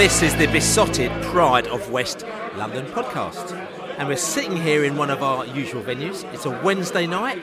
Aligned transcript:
This 0.00 0.22
is 0.22 0.34
the 0.36 0.46
Beesotted 0.46 1.12
Pride 1.24 1.66
of 1.66 1.90
West 1.90 2.24
London 2.56 2.86
podcast. 2.86 3.52
And 3.98 4.08
we're 4.08 4.16
sitting 4.16 4.56
here 4.56 4.82
in 4.82 4.96
one 4.96 5.10
of 5.10 5.22
our 5.22 5.44
usual 5.44 5.82
venues. 5.82 6.24
It's 6.32 6.46
a 6.46 6.60
Wednesday 6.62 7.06
night. 7.06 7.38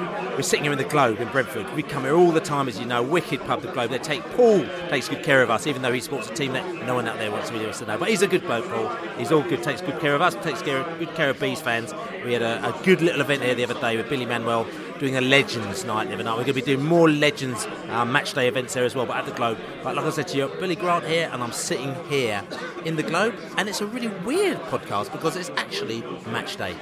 We're 0.00 0.42
sitting 0.42 0.64
here 0.64 0.72
in 0.72 0.78
the 0.78 0.84
Globe 0.84 1.20
in 1.20 1.28
Brentford. 1.28 1.72
We 1.74 1.82
come 1.82 2.04
here 2.04 2.14
all 2.14 2.32
the 2.32 2.40
time, 2.40 2.68
as 2.68 2.78
you 2.78 2.86
know. 2.86 3.02
Wicked 3.02 3.40
pub, 3.40 3.62
the 3.62 3.72
Globe. 3.72 3.90
They 3.90 3.98
take 3.98 4.22
Paul 4.36 4.64
takes 4.88 5.08
good 5.08 5.22
care 5.22 5.42
of 5.42 5.50
us, 5.50 5.66
even 5.66 5.82
though 5.82 5.92
he 5.92 6.00
supports 6.00 6.28
a 6.28 6.34
team 6.34 6.52
that 6.52 6.86
no 6.86 6.94
one 6.94 7.06
out 7.08 7.18
there 7.18 7.30
wants 7.30 7.50
to 7.50 7.68
us 7.68 7.78
to 7.80 7.86
know. 7.86 7.98
But 7.98 8.08
he's 8.08 8.22
a 8.22 8.28
good 8.28 8.42
bloke, 8.42 8.68
Paul. 8.68 8.88
He's 9.18 9.32
all 9.32 9.42
good. 9.42 9.62
Takes 9.62 9.80
good 9.80 10.00
care 10.00 10.14
of 10.14 10.22
us. 10.22 10.34
Takes 10.36 10.62
care 10.62 10.78
of, 10.78 10.98
good 10.98 11.14
care 11.14 11.30
of 11.30 11.40
Bees 11.40 11.60
fans. 11.60 11.92
We 12.24 12.32
had 12.32 12.42
a, 12.42 12.68
a 12.68 12.82
good 12.84 13.02
little 13.02 13.20
event 13.20 13.42
here 13.42 13.54
the 13.54 13.64
other 13.64 13.80
day 13.80 13.96
with 13.96 14.08
Billy 14.08 14.26
Manuel 14.26 14.66
doing 15.00 15.16
a 15.16 15.20
Legends 15.20 15.84
night 15.84 16.08
the 16.08 16.14
other 16.14 16.22
night. 16.22 16.32
We're 16.32 16.44
going 16.44 16.46
to 16.48 16.52
be 16.54 16.62
doing 16.62 16.84
more 16.84 17.10
Legends 17.10 17.66
uh, 17.88 18.04
match 18.04 18.34
day 18.34 18.48
events 18.48 18.74
there 18.74 18.84
as 18.84 18.94
well, 18.94 19.06
but 19.06 19.16
at 19.16 19.24
the 19.24 19.32
Globe. 19.32 19.58
But 19.82 19.96
like 19.96 20.04
I 20.04 20.10
said 20.10 20.28
to 20.28 20.36
you, 20.36 20.48
Billy 20.60 20.76
Grant 20.76 21.06
here, 21.06 21.30
and 21.32 21.42
I'm 21.42 21.52
sitting 21.52 21.94
here 22.04 22.42
in 22.84 22.96
the 22.96 23.02
Globe, 23.02 23.34
and 23.56 23.68
it's 23.68 23.80
a 23.80 23.86
really 23.86 24.08
weird 24.08 24.58
podcast 24.64 25.10
because 25.10 25.36
it's 25.36 25.50
actually 25.56 26.02
match 26.26 26.56
day. 26.56 26.74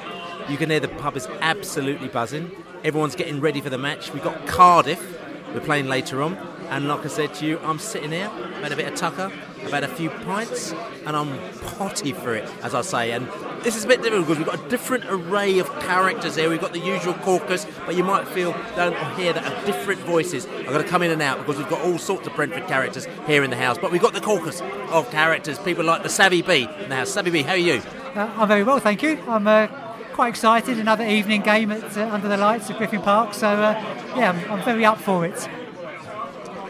You 0.49 0.57
can 0.57 0.71
hear 0.71 0.81
the 0.81 0.89
pub 0.89 1.17
is 1.17 1.27
absolutely 1.41 2.09
buzzing. 2.09 2.51
Everyone's 2.83 3.15
getting 3.15 3.41
ready 3.41 3.61
for 3.61 3.71
the 3.71 3.79
match. 3.79 4.13
We've 4.13 4.23
got 4.23 4.47
Cardiff. 4.47 5.19
We're 5.53 5.61
playing 5.61 5.89
later 5.89 6.23
on. 6.23 6.37
And 6.71 6.89
like 6.89 7.05
I 7.05 7.09
said 7.09 7.35
to 7.35 7.47
you, 7.47 7.59
I'm 7.61 7.79
sitting 7.79 8.13
here, 8.13 8.31
I've 8.31 8.63
had 8.63 8.73
a 8.73 8.77
bit 8.77 8.93
of 8.93 8.95
tucker, 8.95 9.33
I've 9.63 9.71
had 9.71 9.85
a 9.85 9.89
few 9.89 10.11
pints, 10.11 10.73
and 11.07 11.17
I'm 11.17 11.39
potty 11.79 12.13
for 12.13 12.35
it, 12.35 12.47
as 12.63 12.75
I 12.75 12.83
say. 12.83 13.13
And 13.13 13.27
this 13.63 13.75
is 13.75 13.85
a 13.85 13.89
bit 13.89 14.03
difficult 14.03 14.27
because 14.27 14.39
we've 14.39 14.47
got 14.47 14.67
a 14.67 14.69
different 14.69 15.05
array 15.09 15.61
of 15.61 15.67
characters 15.81 16.37
here. 16.37 16.51
We've 16.51 16.61
got 16.61 16.75
the 16.75 16.79
usual 16.79 17.15
caucus, 17.15 17.67
but 17.87 17.97
you 17.97 18.05
might 18.05 18.29
feel 18.29 18.53
down 18.77 18.95
here 19.17 19.33
that 19.33 19.45
are 19.45 19.67
different 19.67 20.01
voices 20.01 20.45
are 20.45 20.65
going 20.65 20.83
to 20.83 20.89
come 20.89 21.03
in 21.03 21.11
and 21.11 21.23
out 21.23 21.39
because 21.39 21.57
we've 21.57 21.71
got 21.71 21.81
all 21.81 21.97
sorts 21.97 22.27
of 22.27 22.35
Brentford 22.35 22.67
characters 22.67 23.07
here 23.27 23.43
in 23.43 23.49
the 23.49 23.57
house. 23.57 23.79
But 23.79 23.91
we've 23.91 24.03
got 24.03 24.13
the 24.13 24.21
caucus 24.21 24.61
of 24.91 25.11
characters, 25.11 25.59
people 25.59 25.85
like 25.85 26.03
the 26.03 26.11
Savvy 26.11 26.43
B 26.43 26.69
in 26.81 26.91
the 26.91 26.97
house. 26.97 27.09
Savvy 27.09 27.31
B, 27.31 27.43
how 27.43 27.53
are 27.53 27.57
you? 27.57 27.81
Uh, 28.15 28.31
I'm 28.37 28.49
very 28.49 28.63
well, 28.63 28.79
thank 28.79 29.03
you. 29.03 29.19
I'm 29.27 29.47
uh, 29.47 29.69
quite 30.19 30.31
excited. 30.31 30.81
Another 30.81 31.07
evening 31.07 31.43
game 31.43 31.71
at 31.71 31.97
uh, 31.97 32.13
under 32.13 32.27
the 32.27 32.37
lights 32.37 32.69
at 32.69 32.77
Griffin 32.77 33.01
Park. 33.01 33.35
So 33.35 33.47
uh, 33.47 33.73
yeah, 34.17 34.33
I'm, 34.33 34.51
I'm, 34.51 34.65
very 34.65 34.85
up 34.85 34.99
for 34.99 35.25
it. 35.25 35.49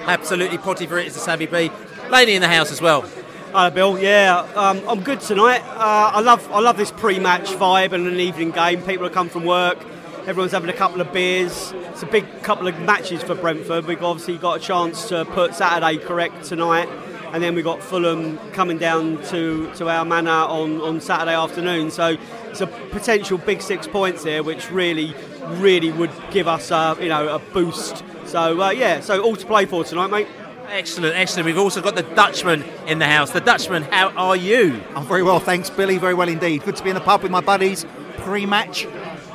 Absolutely 0.03 0.59
potty 0.59 0.87
for 0.87 0.99
it 0.99 1.07
is 1.07 1.15
the 1.15 1.21
Savvy 1.21 1.47
B. 1.47 1.71
Laney 2.11 2.35
in 2.35 2.43
the 2.43 2.49
house 2.49 2.71
as 2.71 2.83
well. 2.83 3.09
Hi, 3.53 3.71
Bill. 3.71 3.99
Yeah, 3.99 4.41
um, 4.55 4.87
I'm 4.87 5.01
good 5.01 5.21
tonight. 5.21 5.63
Uh, 5.63 6.11
I 6.17 6.21
love 6.21 6.47
I 6.53 6.61
love 6.61 6.77
this 6.77 6.91
pre-match 6.91 7.47
vibe 7.53 7.93
and 7.93 8.07
an 8.07 8.21
evening 8.21 8.51
game. 8.51 8.83
People 8.83 9.05
have 9.05 9.15
come 9.15 9.31
from 9.31 9.47
work. 9.47 9.79
Everyone's 10.27 10.53
having 10.53 10.69
a 10.69 10.75
couple 10.75 11.01
of 11.01 11.11
beers. 11.15 11.73
It's 11.73 12.03
a 12.03 12.07
big 12.07 12.27
couple 12.43 12.69
of 12.69 12.79
matches 12.81 13.23
for 13.23 13.35
Brentford. 13.35 13.87
We've 13.87 14.03
obviously 14.03 14.37
got 14.37 14.59
a 14.59 14.61
chance 14.61 15.09
to 15.09 15.25
put 15.25 15.55
Saturday 15.55 15.97
correct 15.97 16.45
tonight 16.45 16.91
and 17.33 17.43
then 17.43 17.55
we've 17.55 17.65
got 17.65 17.83
Fulham 17.83 18.39
coming 18.53 18.79
down 18.79 19.23
to, 19.25 19.73
to 19.75 19.89
our 19.89 20.05
manor 20.05 20.31
on, 20.31 20.81
on 20.81 21.01
Saturday 21.01 21.35
afternoon. 21.35 21.91
So 21.91 22.17
it's 22.51 22.61
a 22.61 22.67
potential 22.67 23.39
big 23.39 23.63
six 23.63 23.87
points 23.87 24.25
here, 24.25 24.43
which 24.43 24.71
really, 24.71 25.15
really 25.57 25.93
would 25.93 26.11
give 26.31 26.49
us 26.49 26.71
a, 26.71 26.97
you 27.01 27.09
know, 27.09 27.35
a 27.35 27.39
boost. 27.39 28.03
So 28.27 28.61
uh, 28.61 28.71
yeah, 28.71 29.01
so 29.01 29.23
all 29.23 29.37
to 29.37 29.47
play 29.47 29.67
for 29.67 29.85
tonight, 29.85 30.09
mate. 30.09 30.29
Excellent, 30.69 31.17
excellent. 31.17 31.47
We've 31.47 31.59
also 31.59 31.81
got 31.81 31.95
the 31.95 32.03
Dutchman 32.03 32.63
in 32.87 32.99
the 32.99 33.07
house. 33.07 33.31
The 33.31 33.41
Dutchman, 33.41 33.85
how 33.85 34.11
are 34.11 34.37
you? 34.37 34.83
I'm 34.95 35.07
very 35.07 35.23
well, 35.23 35.41
thanks, 35.41 35.71
Billy. 35.71 35.97
Very 35.97 36.15
well 36.15 36.29
indeed. 36.29 36.63
Good 36.63 36.77
to 36.77 36.85
be 36.85 36.91
in 36.91 36.95
the 36.95 37.01
pub 37.01 37.23
with 37.23 37.33
my 37.33 37.41
buddies 37.41 37.87
pre-match, 38.19 38.85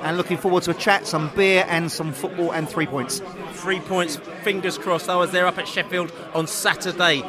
and 0.03 0.17
looking 0.17 0.37
forward 0.37 0.61
to 0.61 0.71
a 0.71 0.73
chat, 0.75 1.07
some 1.07 1.31
beer, 1.35 1.65
and 1.67 1.91
some 1.91 2.13
football, 2.13 2.51
and 2.53 2.69
three 2.69 2.85
points. 2.85 3.21
Three 3.53 3.79
points, 3.79 4.17
fingers 4.43 4.77
crossed. 4.77 5.09
I 5.09 5.15
was 5.15 5.31
there 5.31 5.47
up 5.47 5.57
at 5.57 5.67
Sheffield 5.67 6.11
on 6.35 6.45
Saturday 6.45 7.23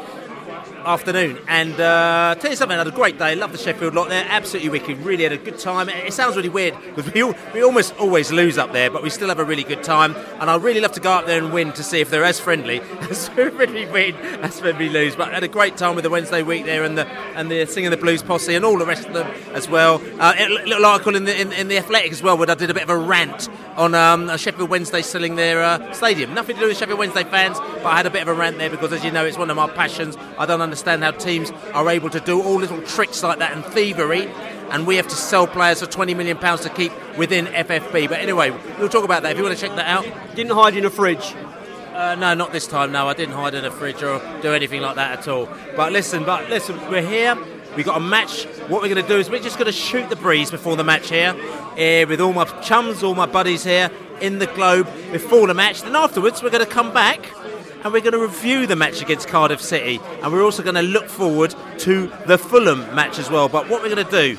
afternoon. 0.87 1.39
And 1.49 1.79
uh, 1.81 2.35
tell 2.39 2.51
you 2.51 2.57
something, 2.57 2.75
I 2.75 2.79
had 2.79 2.87
a 2.87 2.91
great 2.91 3.19
day. 3.19 3.35
Love 3.35 3.53
the 3.53 3.59
Sheffield 3.59 3.95
lot 3.95 4.09
there. 4.09 4.25
Absolutely 4.29 4.71
wicked. 4.71 4.99
Really 4.99 5.25
had 5.25 5.33
a 5.33 5.39
good 5.39 5.59
time. 5.59 5.89
It 5.89 6.13
sounds 6.13 6.37
really 6.37 6.49
weird 6.49 6.75
because 6.95 7.13
we, 7.13 7.23
we 7.53 7.65
almost 7.65 7.97
always 7.99 8.31
lose 8.31 8.59
up 8.59 8.73
there, 8.73 8.91
but 8.91 9.03
we 9.03 9.11
still 9.11 9.29
have 9.29 9.39
a 9.39 9.45
really 9.45 9.65
good 9.65 9.83
time. 9.83 10.15
And 10.41 10.51
I'd 10.51 10.63
really 10.63 10.81
love 10.81 10.93
to 10.93 11.01
go 11.01 11.13
up 11.13 11.27
there 11.27 11.43
and 11.43 11.53
win 11.53 11.73
to 11.73 11.83
see 11.83 12.01
if 12.01 12.11
they're 12.11 12.25
as 12.25 12.39
friendly 12.39 12.81
as 13.11 13.29
when 13.29 13.73
we 13.73 13.87
win 13.87 14.15
as 14.17 14.61
when 14.61 14.79
we 14.79 14.89
lose. 14.89 15.17
But 15.17 15.31
I 15.31 15.35
had 15.35 15.45
a 15.45 15.49
great 15.49 15.77
time 15.77 15.95
with 15.95 16.05
the 16.05 16.11
Wednesday 16.11 16.43
week 16.43 16.65
there 16.65 16.85
and 16.85 16.97
the 16.99 17.07
and 17.07 17.51
the 17.51 17.67
singing 17.67 17.91
the 17.91 17.97
blues 17.97 18.23
posse 18.23 18.55
and 18.55 18.65
all 18.65 18.79
the 18.79 18.87
rest 18.87 19.07
of 19.07 19.15
them 19.15 19.27
as 19.55 19.69
well. 19.69 20.03
Uh, 20.21 20.35
a 20.37 20.49
little 20.49 20.85
article 20.85 21.17
in 21.17 21.25
the 21.25 21.41
in, 21.41 21.53
in, 21.53 21.69
the 21.69 21.79
Athletic 21.79 22.13
as 22.13 22.23
well 22.23 22.37
where 22.39 22.51
I 22.51 22.55
did 22.55 22.71
a 22.71 22.75
bit 22.75 22.85
of 22.85 22.91
a 22.91 22.97
rant 22.97 23.49
on 23.77 23.95
um, 23.95 24.37
Sheffield 24.37 24.71
Wednesday 24.71 25.03
selling 25.03 25.37
their 25.37 25.63
uh, 25.63 25.93
stadium. 25.93 26.35
Nothing 26.35 26.57
to 26.57 26.63
do 26.63 26.69
with 26.69 26.79
Sheffield 26.79 26.99
Wednesday 26.99 27.25
fans, 27.25 27.59
but 27.59 27.87
I 27.87 27.97
had 27.97 28.07
a 28.07 28.11
bit 28.11 28.23
of 28.23 28.29
a 28.29 28.35
rant 28.35 28.59
there 28.59 28.71
because, 28.71 28.93
as 28.93 29.05
you 29.05 29.11
know, 29.11 29.25
it's 29.25 29.39
one 29.39 29.51
of 29.51 29.57
my 29.57 29.69
passions. 29.69 30.17
I 30.39 30.47
don't 30.47 30.61
understand 30.61 30.74
how 30.83 31.11
teams 31.13 31.51
are 31.73 31.89
able 31.89 32.11
to 32.11 32.21
do 32.21 32.43
all 32.43 32.57
little 32.57 32.81
tricks 32.83 33.23
like 33.23 33.39
that 33.39 33.53
and 33.53 33.65
thievery, 33.65 34.27
and 34.71 34.87
we 34.87 34.97
have 34.97 35.09
to 35.09 35.15
sell 35.15 35.47
players 35.47 35.81
for 35.81 35.87
20 35.87 36.15
million 36.15 36.37
pounds 36.37 36.63
to 36.63 36.71
keep 36.71 36.93
within 37.17 37.47
FFP. 37.47 38.09
But 38.09 38.21
anyway, 38.21 38.51
we'll 38.79 38.89
talk 38.89 39.05
about 39.05 39.23
that. 39.23 39.33
If 39.33 39.39
you 39.39 39.45
want 39.45 39.57
to 39.57 39.67
check 39.67 39.77
that 39.77 39.87
out, 39.87 40.05
didn't 40.35 40.53
hide 40.53 40.77
in 40.77 40.85
a 40.85 40.91
fridge. 40.91 41.35
Uh, 41.95 42.17
no, 42.17 42.35
not 42.35 42.51
this 42.51 42.67
time. 42.67 42.91
No, 42.91 43.07
I 43.07 43.15
didn't 43.15 43.37
hide 43.37 43.55
in 43.55 43.65
a 43.65 43.71
fridge 43.71 44.03
or 44.03 44.21
do 44.43 44.53
anything 44.53 44.83
like 44.83 44.97
that 44.97 45.21
at 45.21 45.29
all. 45.29 45.49
But 45.77 45.93
listen, 45.93 46.25
but 46.25 46.51
listen, 46.51 46.77
we're 46.91 47.07
here. 47.07 47.39
We've 47.77 47.87
got 47.87 47.97
a 47.97 48.01
match. 48.01 48.47
What 48.69 48.83
we're 48.83 48.89
going 48.89 49.03
to 49.03 49.09
do 49.09 49.19
is 49.19 49.31
we're 49.31 49.43
just 49.43 49.59
going 49.59 49.67
to 49.67 49.73
shoot 49.73 50.09
the 50.09 50.17
breeze 50.17 50.51
before 50.51 50.77
the 50.77 50.85
match 50.85 51.11
here, 51.11 51.35
here 51.77 52.07
with 52.07 52.21
all 52.21 52.33
my 52.33 52.45
chums, 52.63 53.03
all 53.03 53.15
my 53.15 53.27
buddies 53.27 53.65
here 53.65 53.91
in 54.21 54.39
the 54.39 54.47
globe 54.49 54.89
before 55.13 55.47
the 55.47 55.55
match. 55.55 55.83
Then 55.83 55.95
afterwards, 55.95 56.43
we're 56.43 56.51
going 56.51 56.65
to 56.65 56.71
come 56.71 56.93
back 56.93 57.33
and 57.85 57.93
we're 57.93 58.01
going 58.01 58.13
to 58.13 58.19
review 58.19 58.67
the 58.67 58.75
match 58.75 59.03
against 59.03 59.29
Cardiff 59.29 59.61
City, 59.61 60.01
and 60.23 60.33
we're 60.33 60.43
also 60.43 60.63
going 60.63 60.75
to 60.75 60.83
look 60.83 61.09
forward 61.09 61.55
to 61.81 62.11
the 62.27 62.39
Fulham 62.39 62.81
match 62.95 63.19
as 63.19 63.31
well. 63.31 63.49
But 63.49 63.69
what 63.69 63.83
we're 63.83 63.95
going 63.95 64.07
to 64.07 64.11
do 64.11 64.37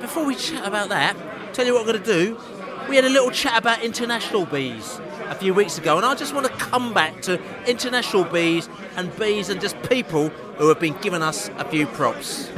before 0.00 0.26
we 0.26 0.34
chat 0.34 0.66
about 0.66 0.88
that, 0.88 1.16
tell 1.54 1.64
you 1.64 1.72
what 1.72 1.86
we're 1.86 1.92
going 1.92 2.04
to 2.04 2.12
do. 2.12 2.40
We 2.88 2.96
had 2.96 3.04
a 3.04 3.08
little 3.10 3.30
chat 3.30 3.56
about 3.56 3.84
international 3.84 4.46
bees 4.46 5.00
a 5.26 5.34
few 5.36 5.54
weeks 5.54 5.78
ago, 5.78 5.96
and 5.96 6.04
I 6.04 6.16
just 6.16 6.34
want 6.34 6.46
to 6.46 6.52
come 6.52 6.92
back 6.92 7.22
to 7.22 7.40
international 7.66 8.24
bees 8.24 8.68
and 8.96 9.16
bees 9.16 9.48
and 9.48 9.60
just 9.60 9.80
people 9.82 10.30
who 10.58 10.68
have 10.68 10.80
been 10.80 10.96
giving 11.00 11.22
us 11.22 11.50
a 11.58 11.64
few 11.64 11.86
props. 11.86 12.50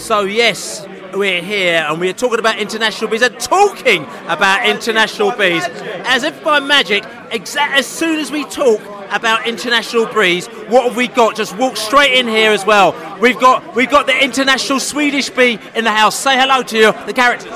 So, 0.00 0.20
yes, 0.20 0.86
we're 1.14 1.42
here 1.42 1.84
and 1.88 2.00
we're 2.00 2.12
talking 2.12 2.38
about 2.38 2.58
international 2.58 3.10
bees 3.10 3.22
and 3.22 3.38
talking 3.40 4.04
about 4.26 4.66
international 4.66 5.30
bees 5.32 5.64
as 6.04 6.22
if 6.24 6.42
by 6.44 6.60
magic, 6.60 7.02
exa- 7.30 7.56
as 7.72 7.86
soon 7.86 8.18
as 8.18 8.30
we 8.30 8.44
talk, 8.44 8.80
about 9.10 9.44
international 9.44 10.06
bees, 10.06 10.46
What 10.68 10.84
have 10.86 10.96
we 10.96 11.08
got? 11.08 11.34
Just 11.34 11.56
walk 11.58 11.76
straight 11.76 12.12
in 12.16 12.28
here 12.28 12.52
as 12.52 12.64
well. 12.64 12.94
We've 13.20 13.38
got 13.40 13.74
we've 13.74 13.90
got 13.90 14.06
the 14.06 14.16
international 14.24 14.78
Swedish 14.78 15.30
bee 15.30 15.58
in 15.74 15.82
the 15.82 15.90
house. 15.90 16.16
Say 16.16 16.36
hello 16.38 16.62
to 16.62 16.76
you, 16.78 16.92
the 17.06 17.12
characters. 17.12 17.52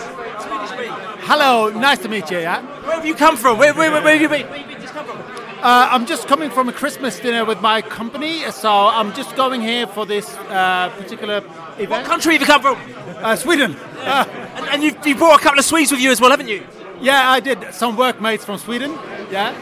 Hello, 1.27 1.71
nice 1.71 1.99
to 2.01 2.09
meet 2.09 2.29
you. 2.31 2.39
Yeah, 2.39 2.61
Where 2.85 2.97
have 2.97 3.07
you 3.07 3.15
come 3.15 3.37
from? 3.37 3.57
Where, 3.59 3.73
where, 3.73 3.91
where, 3.93 4.03
where 4.03 4.13
have 4.15 4.21
you 4.23 4.29
been? 4.29 4.47
Where 4.51 4.59
have 4.59 4.71
you 4.71 4.79
just 4.79 4.93
come 4.93 5.07
from? 5.07 5.45
Uh, 5.65 5.89
I'm 5.91 6.07
just 6.07 6.29
coming 6.29 6.51
from 6.51 6.69
a 6.69 6.73
Christmas 6.73 7.19
dinner 7.19 7.45
with 7.45 7.61
my 7.61 7.81
company, 7.83 8.43
so 8.51 8.71
I'm 8.71 9.13
just 9.15 9.35
going 9.35 9.63
here 9.63 9.87
for 9.87 10.05
this 10.07 10.29
uh, 10.37 10.93
particular 10.99 11.41
What 11.41 11.81
event. 11.81 12.07
country 12.07 12.35
have 12.35 12.43
you 12.43 12.47
come 12.47 12.63
from? 12.63 12.77
Uh, 13.25 13.35
Sweden. 13.37 13.75
And, 14.05 14.67
and 14.69 14.83
you've, 14.83 15.07
you 15.07 15.17
brought 15.17 15.41
a 15.41 15.43
couple 15.43 15.59
of 15.59 15.65
Swedes 15.65 15.91
with 15.91 16.01
you 16.01 16.11
as 16.11 16.21
well, 16.21 16.31
haven't 16.31 16.49
you? 16.49 16.63
yeah, 17.01 17.31
I 17.31 17.41
did. 17.41 17.73
Some 17.75 17.97
workmates 17.97 18.45
from 18.45 18.59
Sweden. 18.59 18.93
Yeah. 19.31 19.53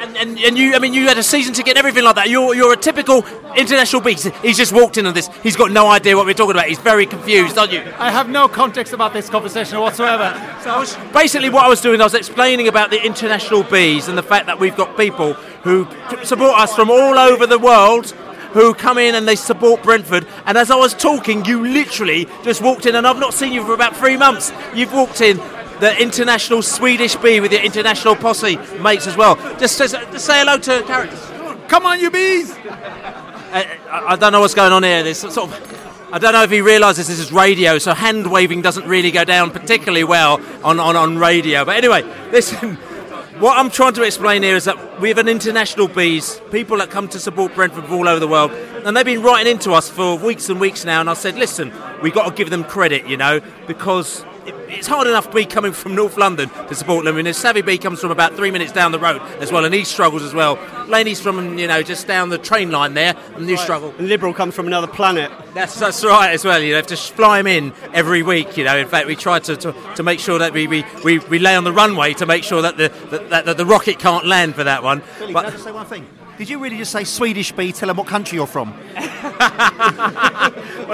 And, 0.00 0.16
and, 0.16 0.38
and 0.38 0.56
you, 0.56 0.74
I 0.74 0.78
mean, 0.78 0.94
you 0.94 1.08
had 1.08 1.18
a 1.18 1.22
season 1.22 1.52
ticket 1.52 1.72
and 1.72 1.78
everything 1.78 2.04
like 2.04 2.14
that. 2.14 2.30
You're, 2.30 2.54
you're 2.54 2.72
a 2.72 2.76
typical 2.76 3.22
international 3.54 4.00
beast. 4.00 4.28
He's 4.42 4.56
just 4.56 4.72
walked 4.72 4.96
in 4.96 5.04
on 5.04 5.12
this. 5.12 5.28
He's 5.42 5.56
got 5.56 5.72
no 5.72 5.88
idea 5.88 6.16
what 6.16 6.24
we're 6.24 6.32
talking 6.32 6.56
about. 6.56 6.68
He's 6.68 6.78
very 6.78 7.04
confused, 7.04 7.58
aren't 7.58 7.72
you? 7.72 7.80
I 7.98 8.10
have 8.10 8.30
no 8.30 8.48
context 8.48 8.94
about 8.94 9.12
this 9.12 9.28
conversation 9.28 9.78
whatsoever. 9.78 10.32
So 10.62 10.70
I 10.70 10.78
was, 10.78 10.96
basically, 11.12 11.50
what 11.50 11.66
I 11.66 11.68
was 11.68 11.82
doing, 11.82 12.00
I 12.00 12.04
was 12.04 12.14
explaining 12.14 12.66
about 12.66 12.88
the 12.88 13.04
international 13.04 13.62
bees 13.62 14.08
and 14.08 14.16
the 14.16 14.22
fact 14.22 14.46
that 14.46 14.58
we've 14.58 14.74
got 14.74 14.96
people 14.96 15.34
who 15.34 15.86
support 16.24 16.58
us 16.58 16.74
from 16.74 16.90
all 16.90 17.18
over 17.18 17.46
the 17.46 17.58
world. 17.58 18.14
Who 18.52 18.74
come 18.74 18.98
in 18.98 19.14
and 19.14 19.28
they 19.28 19.36
support 19.36 19.84
Brentford, 19.84 20.26
and 20.44 20.58
as 20.58 20.72
I 20.72 20.74
was 20.74 20.92
talking, 20.92 21.44
you 21.44 21.64
literally 21.64 22.26
just 22.42 22.60
walked 22.60 22.84
in, 22.84 22.96
and 22.96 23.06
I've 23.06 23.20
not 23.20 23.32
seen 23.32 23.52
you 23.52 23.64
for 23.64 23.74
about 23.74 23.96
three 23.96 24.16
months. 24.16 24.52
You've 24.74 24.92
walked 24.92 25.20
in, 25.20 25.38
the 25.80 26.00
international 26.00 26.62
Swedish 26.62 27.16
bee 27.16 27.40
with 27.40 27.52
your 27.52 27.62
international 27.62 28.14
posse 28.16 28.56
mates 28.80 29.06
as 29.06 29.16
well. 29.16 29.36
Just, 29.58 29.78
just, 29.78 29.94
just 29.94 30.24
say 30.26 30.38
hello 30.40 30.58
to 30.58 30.82
characters. 30.82 31.20
Come 31.68 31.86
on, 31.86 32.00
you 32.00 32.10
bees! 32.10 32.52
I, 32.52 33.78
I- 33.90 34.12
I 34.12 34.16
don't 34.16 34.32
know 34.32 34.40
what's 34.40 34.54
going 34.54 34.72
on 34.72 34.82
here. 34.82 35.02
There's 35.02 35.18
sort 35.18 35.36
of, 35.38 36.08
I 36.12 36.18
don't 36.18 36.32
know 36.32 36.42
if 36.42 36.50
he 36.50 36.60
realises 36.60 37.06
this 37.08 37.18
is 37.18 37.32
radio, 37.32 37.78
so 37.78 37.94
hand 37.94 38.30
waving 38.30 38.62
doesn't 38.62 38.86
really 38.86 39.10
go 39.10 39.24
down 39.24 39.50
particularly 39.50 40.04
well 40.04 40.40
on, 40.64 40.78
on, 40.80 40.96
on 40.96 41.18
radio. 41.18 41.64
But 41.64 41.76
anyway, 41.76 42.02
listen, 42.30 42.74
what 43.40 43.56
I'm 43.58 43.70
trying 43.70 43.94
to 43.94 44.02
explain 44.02 44.42
here 44.42 44.56
is 44.56 44.64
that 44.64 45.00
we 45.00 45.08
have 45.08 45.18
an 45.18 45.28
international 45.28 45.88
bees, 45.88 46.40
people 46.50 46.76
that 46.78 46.90
come 46.90 47.08
to 47.08 47.18
support 47.20 47.54
Brentford 47.54 47.84
from 47.84 47.94
all 47.94 48.08
over 48.08 48.20
the 48.20 48.28
world, 48.28 48.50
and 48.84 48.96
they've 48.96 49.04
been 49.04 49.22
writing 49.22 49.50
into 49.52 49.72
us 49.72 49.88
for 49.88 50.16
weeks 50.16 50.48
and 50.48 50.60
weeks 50.60 50.84
now. 50.84 51.00
And 51.00 51.08
I 51.10 51.14
said, 51.14 51.36
listen, 51.36 51.72
we've 52.02 52.14
got 52.14 52.28
to 52.28 52.34
give 52.34 52.50
them 52.50 52.64
credit, 52.64 53.06
you 53.06 53.16
know, 53.16 53.40
because 53.66 54.24
it's 54.68 54.86
hard 54.86 55.06
enough 55.06 55.28
to 55.30 55.34
be 55.34 55.44
coming 55.44 55.72
from 55.72 55.94
North 55.94 56.16
London 56.16 56.48
to 56.68 56.74
support 56.74 57.04
them. 57.04 57.16
And 57.16 57.34
Savvy 57.34 57.62
B 57.62 57.78
comes 57.78 58.00
from 58.00 58.10
about 58.10 58.34
three 58.34 58.50
minutes 58.50 58.72
down 58.72 58.92
the 58.92 58.98
road 58.98 59.20
as 59.40 59.50
well, 59.52 59.64
and 59.64 59.74
he 59.74 59.84
struggles 59.84 60.22
as 60.22 60.34
well. 60.34 60.58
Laney's 60.88 61.20
from, 61.20 61.58
you 61.58 61.66
know, 61.66 61.82
just 61.82 62.06
down 62.06 62.28
the 62.28 62.38
train 62.38 62.70
line 62.70 62.94
there, 62.94 63.14
and 63.36 63.48
you 63.48 63.56
struggle. 63.56 63.94
And 63.98 64.08
Liberal 64.08 64.34
comes 64.34 64.54
from 64.54 64.66
another 64.66 64.86
planet. 64.86 65.30
That's 65.54 65.78
that's 65.78 66.04
right 66.04 66.30
as 66.32 66.44
well. 66.44 66.60
You 66.60 66.74
have 66.74 66.86
to 66.88 66.96
fly 66.96 67.40
him 67.40 67.46
in 67.46 67.72
every 67.92 68.22
week. 68.22 68.56
You 68.56 68.64
know, 68.64 68.76
in 68.76 68.88
fact, 68.88 69.06
we 69.06 69.16
try 69.16 69.38
to, 69.40 69.56
to, 69.56 69.74
to 69.96 70.02
make 70.02 70.20
sure 70.20 70.38
that 70.38 70.52
we, 70.52 70.66
we, 70.66 70.84
we, 71.04 71.18
we 71.18 71.38
lay 71.38 71.56
on 71.56 71.64
the 71.64 71.72
runway 71.72 72.14
to 72.14 72.26
make 72.26 72.44
sure 72.44 72.62
that 72.62 72.76
the 72.76 72.88
that, 73.30 73.44
that 73.46 73.56
the 73.56 73.66
rocket 73.66 73.98
can't 73.98 74.26
land 74.26 74.54
for 74.54 74.64
that 74.64 74.82
one. 74.82 75.02
Billy, 75.18 75.32
But- 75.32 75.42
can 75.42 75.48
I 75.48 75.52
just 75.52 75.64
say 75.64 75.72
one 75.72 75.86
thing? 75.86 76.06
Did 76.40 76.48
you 76.48 76.58
really 76.58 76.78
just 76.78 76.92
say 76.92 77.04
Swedish 77.04 77.52
bee? 77.52 77.70
Tell 77.70 77.88
them 77.88 77.98
what 77.98 78.06
country 78.06 78.36
you're 78.36 78.46
from. 78.46 78.70
well, 78.96 79.10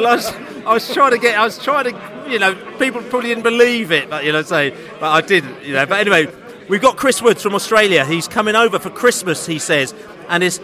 I 0.05 0.17
was, 0.17 0.27
I 0.27 0.73
was 0.75 0.93
trying 0.93 1.13
to 1.13 1.19
get, 1.19 1.39
I 1.39 1.45
was 1.45 1.57
trying 1.57 1.85
to, 1.85 2.29
you 2.29 2.41
know, 2.41 2.57
people 2.81 3.01
probably 3.03 3.29
didn't 3.29 3.45
believe 3.45 3.93
it, 3.93 4.11
but 4.11 4.25
you 4.25 4.33
know, 4.33 4.43
say, 4.43 4.75
but 4.99 5.07
I 5.07 5.21
didn't, 5.21 5.63
you 5.63 5.75
know. 5.75 5.87
But 5.87 6.01
anyway, 6.01 6.27
we've 6.69 6.83
got 6.83 6.97
Chris 6.97 7.23
Woods 7.23 7.45
from 7.45 7.55
Australia. 7.55 8.05
He's 8.05 8.27
coming 8.27 8.57
over 8.57 8.81
for 8.81 8.91
Christmas, 8.91 9.47
he 9.47 9.61
says, 9.61 9.95
and 10.29 10.43
his, 10.43 10.59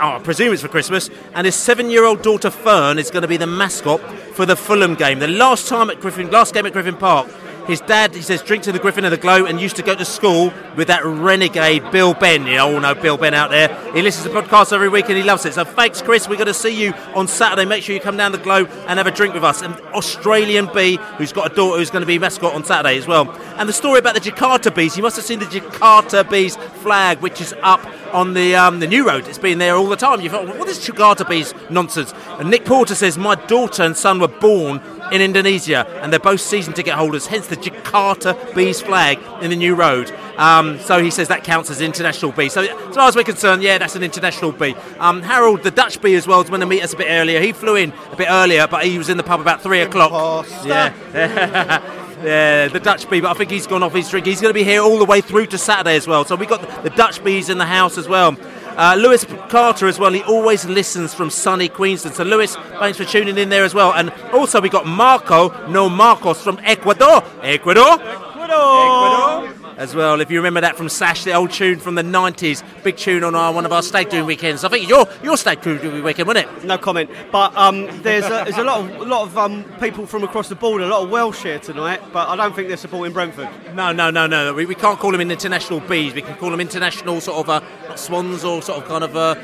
oh, 0.00 0.16
I 0.16 0.18
presume 0.20 0.54
it's 0.54 0.62
for 0.62 0.68
Christmas, 0.68 1.10
and 1.34 1.44
his 1.44 1.54
seven-year-old 1.54 2.22
daughter 2.22 2.50
Fern 2.50 2.98
is 2.98 3.10
going 3.10 3.20
to 3.20 3.28
be 3.28 3.36
the 3.36 3.46
mascot 3.46 4.00
for 4.32 4.46
the 4.46 4.56
Fulham 4.56 4.94
game. 4.94 5.18
The 5.18 5.28
last 5.28 5.68
time 5.68 5.90
at 5.90 6.00
Griffin, 6.00 6.30
last 6.30 6.54
game 6.54 6.64
at 6.64 6.72
Griffin 6.72 6.96
Park. 6.96 7.28
His 7.66 7.80
dad, 7.80 8.14
he 8.14 8.22
says, 8.22 8.42
drinks 8.42 8.66
to 8.66 8.72
the 8.72 8.78
Griffin 8.78 9.04
and 9.04 9.12
the 9.12 9.18
Globe 9.18 9.46
and 9.46 9.60
used 9.60 9.76
to 9.76 9.82
go 9.82 9.94
to 9.94 10.04
school 10.04 10.52
with 10.76 10.88
that 10.88 11.04
renegade 11.04 11.90
Bill 11.92 12.14
Ben. 12.14 12.46
You 12.46 12.58
all 12.58 12.80
know 12.80 12.94
Bill 12.94 13.16
Ben 13.16 13.34
out 13.34 13.50
there. 13.50 13.68
He 13.92 14.02
listens 14.02 14.26
to 14.26 14.32
podcasts 14.32 14.72
every 14.72 14.88
week 14.88 15.06
and 15.08 15.16
he 15.16 15.22
loves 15.22 15.46
it. 15.46 15.54
So 15.54 15.64
thanks, 15.64 16.02
Chris. 16.02 16.28
We're 16.28 16.36
going 16.36 16.46
to 16.46 16.54
see 16.54 16.82
you 16.82 16.92
on 17.14 17.28
Saturday. 17.28 17.64
Make 17.64 17.84
sure 17.84 17.94
you 17.94 18.00
come 18.00 18.16
down 18.16 18.32
the 18.32 18.38
Globe 18.38 18.68
and 18.88 18.98
have 18.98 19.06
a 19.06 19.10
drink 19.10 19.34
with 19.34 19.44
us. 19.44 19.62
And 19.62 19.74
Australian 19.94 20.68
Bee, 20.74 20.98
who's 21.18 21.32
got 21.32 21.52
a 21.52 21.54
daughter 21.54 21.78
who's 21.78 21.90
going 21.90 22.02
to 22.02 22.06
be 22.06 22.18
mascot 22.18 22.54
on 22.54 22.64
Saturday 22.64 22.98
as 22.98 23.06
well. 23.06 23.30
And 23.56 23.68
the 23.68 23.72
story 23.72 23.98
about 24.00 24.14
the 24.14 24.20
Jakarta 24.20 24.74
Bees, 24.74 24.96
you 24.96 25.02
must 25.02 25.16
have 25.16 25.24
seen 25.24 25.38
the 25.38 25.44
Jakarta 25.46 26.28
Bees 26.28 26.56
flag, 26.56 27.20
which 27.20 27.40
is 27.40 27.54
up 27.62 27.84
on 28.12 28.34
the 28.34 28.54
um, 28.54 28.80
the 28.80 28.86
new 28.86 29.06
road. 29.06 29.26
It's 29.28 29.38
been 29.38 29.58
there 29.58 29.76
all 29.76 29.88
the 29.88 29.96
time. 29.96 30.20
You 30.20 30.30
thought, 30.30 30.46
what 30.58 30.68
is 30.68 30.78
Jakarta 30.78 31.28
Bees 31.28 31.54
nonsense? 31.70 32.12
And 32.38 32.50
Nick 32.50 32.64
Porter 32.64 32.94
says, 32.94 33.16
my 33.16 33.34
daughter 33.34 33.82
and 33.82 33.96
son 33.96 34.20
were 34.20 34.28
born 34.28 34.80
in 35.12 35.20
Indonesia, 35.20 35.86
and 36.02 36.12
they're 36.12 36.20
both 36.20 36.40
season 36.40 36.72
ticket 36.72 36.94
holders, 36.94 37.26
hence 37.26 37.46
the 37.46 37.56
Jakarta 37.56 38.54
Bees 38.54 38.80
flag 38.80 39.18
in 39.42 39.50
the 39.50 39.56
new 39.56 39.74
road. 39.74 40.10
Um, 40.38 40.78
so 40.80 41.02
he 41.02 41.10
says 41.10 41.28
that 41.28 41.44
counts 41.44 41.70
as 41.70 41.80
international 41.80 42.32
bee. 42.32 42.48
So 42.48 42.62
as 42.62 42.94
far 42.94 43.08
as 43.08 43.14
we're 43.14 43.22
concerned, 43.22 43.62
yeah, 43.62 43.78
that's 43.78 43.94
an 43.94 44.02
international 44.02 44.52
bee. 44.52 44.74
Um, 44.98 45.22
Harold, 45.22 45.62
the 45.62 45.70
Dutch 45.70 46.00
bee 46.00 46.14
as 46.14 46.26
well, 46.26 46.40
is 46.40 46.48
going 46.48 46.60
to 46.60 46.66
meet 46.66 46.82
us 46.82 46.94
a 46.94 46.96
bit 46.96 47.08
earlier. 47.10 47.40
He 47.40 47.52
flew 47.52 47.76
in 47.76 47.92
a 48.10 48.16
bit 48.16 48.28
earlier, 48.30 48.66
but 48.66 48.84
he 48.84 48.98
was 48.98 49.08
in 49.08 49.16
the 49.18 49.22
pub 49.22 49.40
about 49.40 49.62
three 49.62 49.80
o'clock. 49.80 50.46
Yeah. 50.64 51.98
Yeah, 52.22 52.68
the 52.68 52.78
Dutch 52.78 53.10
bee, 53.10 53.20
but 53.20 53.32
I 53.32 53.34
think 53.34 53.50
he's 53.50 53.66
gone 53.66 53.82
off 53.82 53.94
his 53.94 54.08
drink. 54.08 54.26
He's 54.26 54.40
going 54.40 54.50
to 54.50 54.54
be 54.54 54.62
here 54.62 54.80
all 54.80 54.98
the 54.98 55.04
way 55.04 55.20
through 55.20 55.46
to 55.46 55.58
Saturday 55.58 55.96
as 55.96 56.06
well. 56.06 56.24
So 56.24 56.36
we've 56.36 56.48
got 56.48 56.84
the 56.84 56.90
Dutch 56.90 57.22
bees 57.24 57.48
in 57.48 57.58
the 57.58 57.66
house 57.66 57.98
as 57.98 58.06
well. 58.06 58.36
Uh, 58.76 58.96
Lewis 58.98 59.24
Carter 59.48 59.86
as 59.86 59.98
well. 59.98 60.12
He 60.12 60.22
always 60.22 60.64
listens 60.64 61.14
from 61.14 61.30
sunny 61.30 61.68
Queensland. 61.68 62.16
So 62.16 62.24
Lewis, 62.24 62.56
thanks 62.78 62.98
for 62.98 63.04
tuning 63.04 63.38
in 63.38 63.48
there 63.48 63.64
as 63.64 63.74
well. 63.74 63.92
And 63.92 64.10
also 64.32 64.60
we 64.60 64.68
got 64.68 64.86
Marco, 64.86 65.68
no 65.68 65.88
Marcos 65.88 66.42
from 66.42 66.58
Ecuador. 66.62 67.22
Ecuador. 67.42 68.00
Ecuador. 68.00 69.61
As 69.76 69.94
well, 69.94 70.20
if 70.20 70.30
you 70.30 70.38
remember 70.38 70.60
that 70.60 70.76
from 70.76 70.88
Sash, 70.88 71.24
the 71.24 71.32
old 71.32 71.50
tune 71.50 71.78
from 71.78 71.94
the 71.94 72.02
90s, 72.02 72.62
big 72.82 72.96
tune 72.96 73.24
on 73.24 73.34
our, 73.34 73.52
one 73.52 73.64
of 73.64 73.72
our 73.72 73.82
stag 73.82 74.10
doing 74.10 74.26
weekends. 74.26 74.64
I 74.64 74.68
think 74.68 74.88
your 74.88 75.06
your 75.22 75.36
stag 75.36 75.62
doing 75.62 76.02
weekend, 76.02 76.28
wasn't 76.28 76.46
it? 76.46 76.64
No 76.64 76.76
comment. 76.76 77.10
But 77.30 77.56
um, 77.56 77.86
there's 78.02 78.26
a, 78.26 78.44
there's 78.44 78.58
a 78.58 78.64
lot 78.64 78.80
of 78.80 79.00
a 79.00 79.04
lot 79.04 79.22
of 79.22 79.38
um, 79.38 79.64
people 79.80 80.06
from 80.06 80.24
across 80.24 80.48
the 80.48 80.54
border, 80.54 80.84
a 80.84 80.88
lot 80.88 81.02
of 81.02 81.10
Welsh 81.10 81.42
here 81.42 81.58
tonight. 81.58 82.00
But 82.12 82.28
I 82.28 82.36
don't 82.36 82.54
think 82.54 82.68
they're 82.68 82.76
supporting 82.76 83.12
Brentford. 83.12 83.48
No, 83.74 83.92
no, 83.92 84.10
no, 84.10 84.26
no. 84.26 84.52
We, 84.52 84.66
we 84.66 84.74
can't 84.74 84.98
call 84.98 85.12
them 85.12 85.20
international 85.22 85.80
bees. 85.80 86.14
We 86.14 86.22
can 86.22 86.36
call 86.36 86.50
them 86.50 86.60
international 86.60 87.20
sort 87.20 87.48
of 87.48 87.62
uh, 87.62 87.96
swans 87.96 88.44
or 88.44 88.60
sort 88.60 88.82
of 88.82 88.88
kind 88.88 89.04
of 89.04 89.16
uh, 89.16 89.34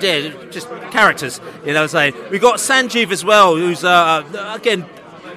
yeah, 0.00 0.32
just 0.50 0.68
characters. 0.90 1.40
You 1.64 1.72
know, 1.72 1.82
what 1.82 1.94
I'm 1.94 2.12
saying 2.12 2.14
We've 2.30 2.40
got 2.40 2.56
Sanjeev 2.56 3.10
as 3.10 3.24
well, 3.24 3.56
who's 3.56 3.84
uh, 3.84 4.54
again. 4.54 4.86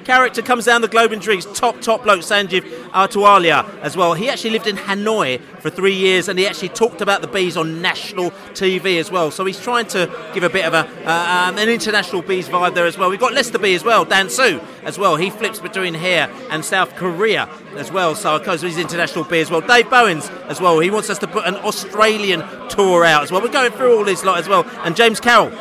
Character 0.04 0.42
comes 0.42 0.66
down 0.66 0.82
the 0.82 0.88
globe 0.88 1.12
and 1.12 1.22
drinks. 1.22 1.46
Top, 1.46 1.82
top 1.82 2.04
bloke, 2.04 2.22
Sanjeev 2.22 2.64
Artualia 2.92 3.68
as 3.82 3.98
well. 3.98 4.14
He 4.14 4.30
actually 4.30 4.52
lived 4.52 4.68
in 4.68 4.78
Hanoi 4.78 5.42
for 5.60 5.70
three 5.70 5.96
years 5.96 6.30
and 6.30 6.38
he 6.38 6.48
actually 6.48 6.70
talked 6.70 7.02
about 7.02 7.22
the 7.22 7.28
bees 7.28 7.58
on 7.58 7.82
national 7.82 8.32
TV 8.54 9.00
as 9.00 9.12
well. 9.12 9.32
So 9.32 9.46
he's 9.46 9.60
trying 9.60 9.88
to 9.88 10.12
give 10.34 10.44
a 10.44 10.50
bit 10.50 10.66
of 10.66 10.74
a 10.74 10.88
uh, 11.08 11.50
um, 11.50 11.58
an 11.58 11.70
international 11.70 12.22
bees 12.22 12.48
vibe 12.48 12.76
there 12.76 12.86
as 12.86 12.98
well. 12.98 13.10
We've 13.10 13.20
got 13.20 13.34
Leicester 13.34 13.60
Bee 13.60 13.76
as 13.76 13.84
well, 13.84 14.06
Dan 14.06 14.30
Su 14.30 14.62
as 14.84 14.98
well. 14.98 15.16
He 15.16 15.30
flips 15.30 15.60
between 15.60 15.94
here 15.94 16.32
and 16.50 16.64
South 16.64 16.96
Korea 16.96 17.50
as 17.76 17.92
well. 17.92 18.16
So 18.16 18.36
of 18.36 18.44
course 18.44 18.62
he's 18.62 18.78
international 18.78 19.24
bee 19.26 19.42
as 19.42 19.50
well. 19.50 19.62
Dave 19.62 19.90
Bowens 19.90 20.30
as 20.48 20.62
well. 20.62 20.80
He 20.80 20.90
wants 20.90 21.10
us 21.10 21.20
to 21.20 21.28
put 21.28 21.46
an 21.46 21.56
Australian 21.56 22.42
tour 22.70 23.06
out 23.06 23.24
as 23.24 23.32
well. 23.32 23.42
We're 23.42 23.50
going 23.50 23.72
through 23.72 23.98
all 23.98 24.06
this 24.06 24.24
lot 24.24 24.40
as 24.40 24.48
well. 24.48 24.66
And 24.84 24.96
James 24.96 25.20
Carroll. 25.20 25.52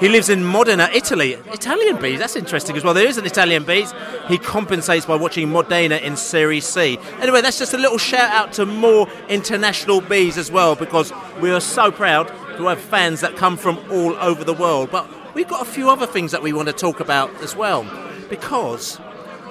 He 0.00 0.08
lives 0.08 0.30
in 0.30 0.42
Modena, 0.42 0.88
Italy. 0.94 1.34
Italian 1.52 2.00
bees, 2.00 2.18
that's 2.18 2.34
interesting 2.34 2.74
as 2.74 2.82
well. 2.82 2.94
There 2.94 3.06
is 3.06 3.18
an 3.18 3.26
Italian 3.26 3.64
bees. 3.64 3.92
He 4.28 4.38
compensates 4.38 5.04
by 5.04 5.16
watching 5.16 5.50
Modena 5.50 5.96
in 5.96 6.16
Serie 6.16 6.60
C. 6.60 6.98
Anyway, 7.20 7.42
that's 7.42 7.58
just 7.58 7.74
a 7.74 7.78
little 7.78 7.98
shout 7.98 8.30
out 8.30 8.54
to 8.54 8.64
more 8.64 9.08
international 9.28 10.00
bees 10.00 10.38
as 10.38 10.50
well 10.50 10.74
because 10.74 11.12
we 11.38 11.50
are 11.50 11.60
so 11.60 11.92
proud 11.92 12.28
to 12.56 12.66
have 12.68 12.80
fans 12.80 13.20
that 13.20 13.36
come 13.36 13.58
from 13.58 13.78
all 13.90 14.14
over 14.14 14.42
the 14.42 14.54
world. 14.54 14.90
But 14.90 15.34
we've 15.34 15.46
got 15.46 15.60
a 15.60 15.70
few 15.70 15.90
other 15.90 16.06
things 16.06 16.32
that 16.32 16.42
we 16.42 16.54
want 16.54 16.68
to 16.68 16.74
talk 16.74 17.00
about 17.00 17.30
as 17.42 17.54
well 17.54 17.86
because 18.30 18.96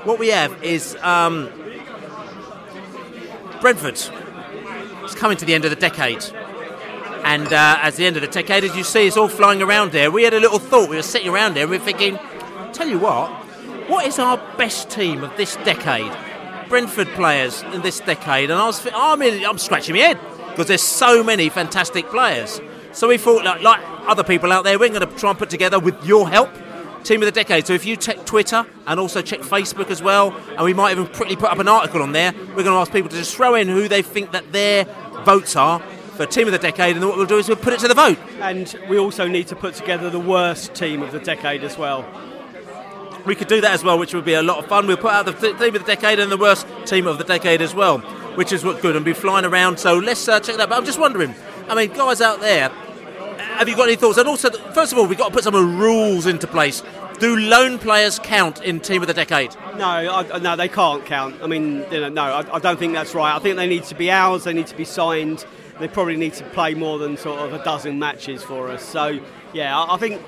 what 0.03 0.18
we 0.18 0.29
have 0.29 0.63
is 0.63 0.96
um, 1.03 1.48
Brentford. 3.62 4.01
It's 5.03 5.13
coming 5.13 5.38
to 5.38 5.46
the 5.46 5.53
end 5.53 5.65
of 5.65 5.70
the 5.70 5.75
decade. 5.75 6.24
And 7.23 7.51
uh, 7.51 7.79
at 7.81 7.95
the 7.95 8.05
end 8.05 8.15
of 8.15 8.21
the 8.21 8.27
decade, 8.27 8.63
as 8.63 8.75
you 8.75 8.83
see, 8.83 9.07
it's 9.07 9.17
all 9.17 9.27
flying 9.27 9.61
around 9.61 9.91
there. 9.91 10.09
We 10.11 10.23
had 10.23 10.33
a 10.33 10.39
little 10.39 10.59
thought. 10.59 10.89
We 10.89 10.95
were 10.95 11.01
sitting 11.01 11.29
around 11.29 11.53
there 11.55 11.63
and 11.63 11.71
we 11.71 11.77
were 11.77 11.83
thinking, 11.83 12.17
tell 12.73 12.88
you 12.88 12.99
what, 12.99 13.29
what 13.89 14.05
is 14.05 14.19
our 14.19 14.38
best 14.57 14.89
team 14.89 15.23
of 15.23 15.35
this 15.38 15.55
decade? 15.57 16.11
Brentford 16.69 17.07
players 17.09 17.63
in 17.73 17.81
this 17.81 17.99
decade. 17.99 18.51
And 18.51 18.59
I 18.59 18.65
was, 18.65 18.88
I 18.93 19.15
mean, 19.15 19.43
I'm 19.43 19.57
scratching 19.57 19.95
my 19.95 20.01
head 20.01 20.19
because 20.49 20.67
there's 20.67 20.83
so 20.83 21.23
many 21.23 21.49
fantastic 21.49 22.07
players. 22.07 22.61
So 22.91 23.07
we 23.07 23.17
thought, 23.17 23.43
like, 23.45 23.61
like 23.61 23.81
other 24.07 24.23
people 24.23 24.51
out 24.51 24.63
there, 24.63 24.77
we're 24.77 24.89
going 24.89 25.07
to 25.07 25.15
try 25.17 25.29
and 25.29 25.39
put 25.39 25.49
together, 25.49 25.79
with 25.79 26.03
your 26.05 26.29
help, 26.29 26.49
Team 27.03 27.21
of 27.21 27.27
the 27.27 27.31
Decade. 27.31 27.65
So 27.65 27.73
if 27.73 27.85
you 27.85 27.95
check 27.95 28.25
Twitter 28.25 28.65
and 28.85 28.99
also 28.99 29.21
check 29.21 29.39
Facebook 29.41 29.89
as 29.89 30.01
well, 30.01 30.35
and 30.55 30.63
we 30.63 30.73
might 30.73 30.91
even 30.91 31.07
quickly 31.07 31.35
put 31.35 31.49
up 31.49 31.59
an 31.59 31.67
article 31.67 32.01
on 32.01 32.11
there, 32.11 32.33
we're 32.33 32.63
going 32.63 32.65
to 32.65 32.71
ask 32.73 32.91
people 32.91 33.09
to 33.09 33.15
just 33.15 33.35
throw 33.35 33.55
in 33.55 33.67
who 33.67 33.88
they 33.88 34.01
think 34.01 34.31
that 34.31 34.51
their 34.51 34.85
votes 35.23 35.55
are 35.55 35.81
for 36.19 36.25
team 36.25 36.47
of 36.47 36.51
the 36.51 36.59
decade, 36.59 36.97
and 36.97 37.05
what 37.07 37.15
we'll 37.15 37.25
do 37.25 37.38
is 37.38 37.47
we'll 37.47 37.55
put 37.55 37.71
it 37.71 37.79
to 37.79 37.88
the 37.88 37.93
vote. 37.93 38.17
And 38.41 38.77
we 38.89 38.99
also 38.99 39.25
need 39.25 39.47
to 39.47 39.55
put 39.55 39.73
together 39.73 40.09
the 40.09 40.19
worst 40.19 40.75
team 40.75 41.01
of 41.01 41.13
the 41.13 41.19
decade 41.19 41.63
as 41.63 41.77
well. 41.77 42.05
We 43.25 43.35
could 43.35 43.47
do 43.47 43.61
that 43.61 43.71
as 43.71 43.85
well, 43.85 43.97
which 43.97 44.13
would 44.13 44.25
be 44.25 44.33
a 44.33 44.43
lot 44.43 44.57
of 44.57 44.65
fun. 44.65 44.85
We'll 44.85 44.97
put 44.97 45.13
out 45.13 45.25
the 45.27 45.31
t- 45.31 45.53
team 45.53 45.73
of 45.75 45.85
the 45.85 45.95
decade 45.95 46.19
and 46.19 46.29
the 46.29 46.35
worst 46.35 46.67
team 46.85 47.07
of 47.07 47.19
the 47.19 47.23
decade 47.23 47.61
as 47.61 47.73
well, 47.73 47.99
which 48.35 48.51
is 48.51 48.65
what 48.65 48.81
good 48.81 48.97
and 48.97 49.05
be 49.05 49.13
flying 49.13 49.45
around. 49.45 49.79
So 49.79 49.97
let's 49.97 50.27
uh, 50.27 50.41
check 50.41 50.57
that. 50.57 50.67
But 50.67 50.77
I'm 50.77 50.83
just 50.83 50.99
wondering, 50.99 51.33
I 51.69 51.75
mean, 51.75 51.93
guys 51.93 52.19
out 52.19 52.41
there, 52.41 52.67
have 52.67 53.69
you 53.69 53.77
got 53.77 53.88
any 53.88 53.95
thoughts? 53.95 54.17
And 54.17 54.27
also, 54.27 54.49
first 54.73 54.91
of 54.91 54.99
all, 54.99 55.07
we've 55.07 55.17
got 55.17 55.29
to 55.29 55.33
put 55.33 55.45
some 55.45 55.79
rules 55.79 56.25
into 56.25 56.47
place. 56.47 56.83
Do 57.19 57.38
loan 57.38 57.79
players 57.79 58.19
count 58.19 58.61
in 58.61 58.81
team 58.81 59.01
of 59.01 59.07
the 59.07 59.13
decade? 59.13 59.55
No, 59.77 59.85
I, 59.85 60.39
no, 60.39 60.57
they 60.57 60.67
can't 60.67 61.05
count. 61.05 61.41
I 61.41 61.47
mean, 61.47 61.85
you 61.89 62.01
know, 62.01 62.09
no, 62.09 62.23
I, 62.23 62.55
I 62.55 62.59
don't 62.59 62.77
think 62.77 62.91
that's 62.91 63.15
right. 63.15 63.33
I 63.33 63.39
think 63.39 63.55
they 63.55 63.67
need 63.67 63.85
to 63.85 63.95
be 63.95 64.11
ours. 64.11 64.43
They 64.43 64.51
need 64.53 64.67
to 64.67 64.75
be 64.75 64.83
signed. 64.83 65.45
They 65.79 65.88
probably 65.88 66.17
need 66.17 66.33
to 66.33 66.43
play 66.45 66.74
more 66.74 66.98
than 66.98 67.15
sort 67.15 67.39
of 67.39 67.53
a 67.53 67.63
dozen 67.63 68.00
matches 68.00 68.43
for 68.43 68.69
us. 68.69 68.83
So, 68.83 69.19
yeah, 69.53 69.86
I 69.89 69.98
think 69.98 70.21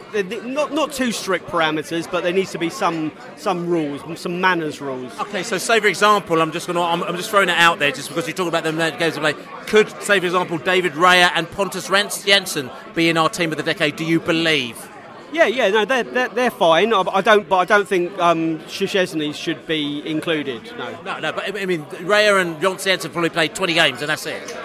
not 0.46 0.74
not 0.74 0.94
too 0.94 1.12
strict 1.12 1.48
parameters, 1.48 2.10
but 2.10 2.24
there 2.24 2.34
needs 2.34 2.52
to 2.52 2.58
be 2.58 2.70
some 2.70 3.12
some 3.36 3.68
rules, 3.68 4.20
some 4.20 4.40
manners 4.40 4.80
rules. 4.80 5.18
Okay, 5.20 5.44
so 5.44 5.58
say 5.58 5.80
for 5.80 5.88
example, 5.88 6.42
I'm 6.42 6.52
just 6.52 6.68
to, 6.68 6.80
I'm, 6.80 7.04
I'm 7.04 7.18
just 7.18 7.30
throwing 7.30 7.50
it 7.50 7.58
out 7.58 7.80
there, 7.80 7.92
just 7.92 8.08
because 8.08 8.28
you 8.28 8.34
talk 8.34 8.48
about 8.48 8.64
them 8.64 8.78
games 8.98 9.18
of 9.18 9.24
play. 9.24 9.34
Could 9.68 9.90
say 10.02 10.20
for 10.20 10.26
example, 10.26 10.58
David 10.58 10.94
Raya 10.94 11.32
and 11.36 11.50
Pontus 11.52 11.90
Jansson 11.90 12.72
be 12.96 13.10
in 13.10 13.18
our 13.18 13.30
team 13.30 13.52
of 13.52 13.58
the 13.58 13.64
decade? 13.64 13.96
Do 13.96 14.06
you 14.06 14.20
believe? 14.20 14.88
Yeah, 15.34 15.48
yeah, 15.48 15.70
no, 15.70 15.86
they're 15.86 16.04
they're, 16.04 16.30
they're 16.30 16.52
fine. 16.52 16.94
I, 16.94 17.22
don't, 17.22 17.48
but 17.48 17.58
I 17.58 17.66
don't 17.66 17.88
think 17.88 18.18
um, 18.20 18.60
Szczesny 18.62 19.34
should 19.34 19.66
be 19.66 20.06
included. 20.06 20.64
No. 20.78 21.02
No, 21.04 21.20
no, 21.20 21.32
but 21.32 21.58
I 21.58 21.66
mean, 21.66 21.84
Raya 21.86 22.42
and 22.42 22.58
Jansson 22.58 23.12
probably 23.12 23.30
played 23.30 23.56
20 23.56 23.74
games, 23.74 24.02
and 24.02 24.10
that's 24.10 24.26
it. 24.26 24.58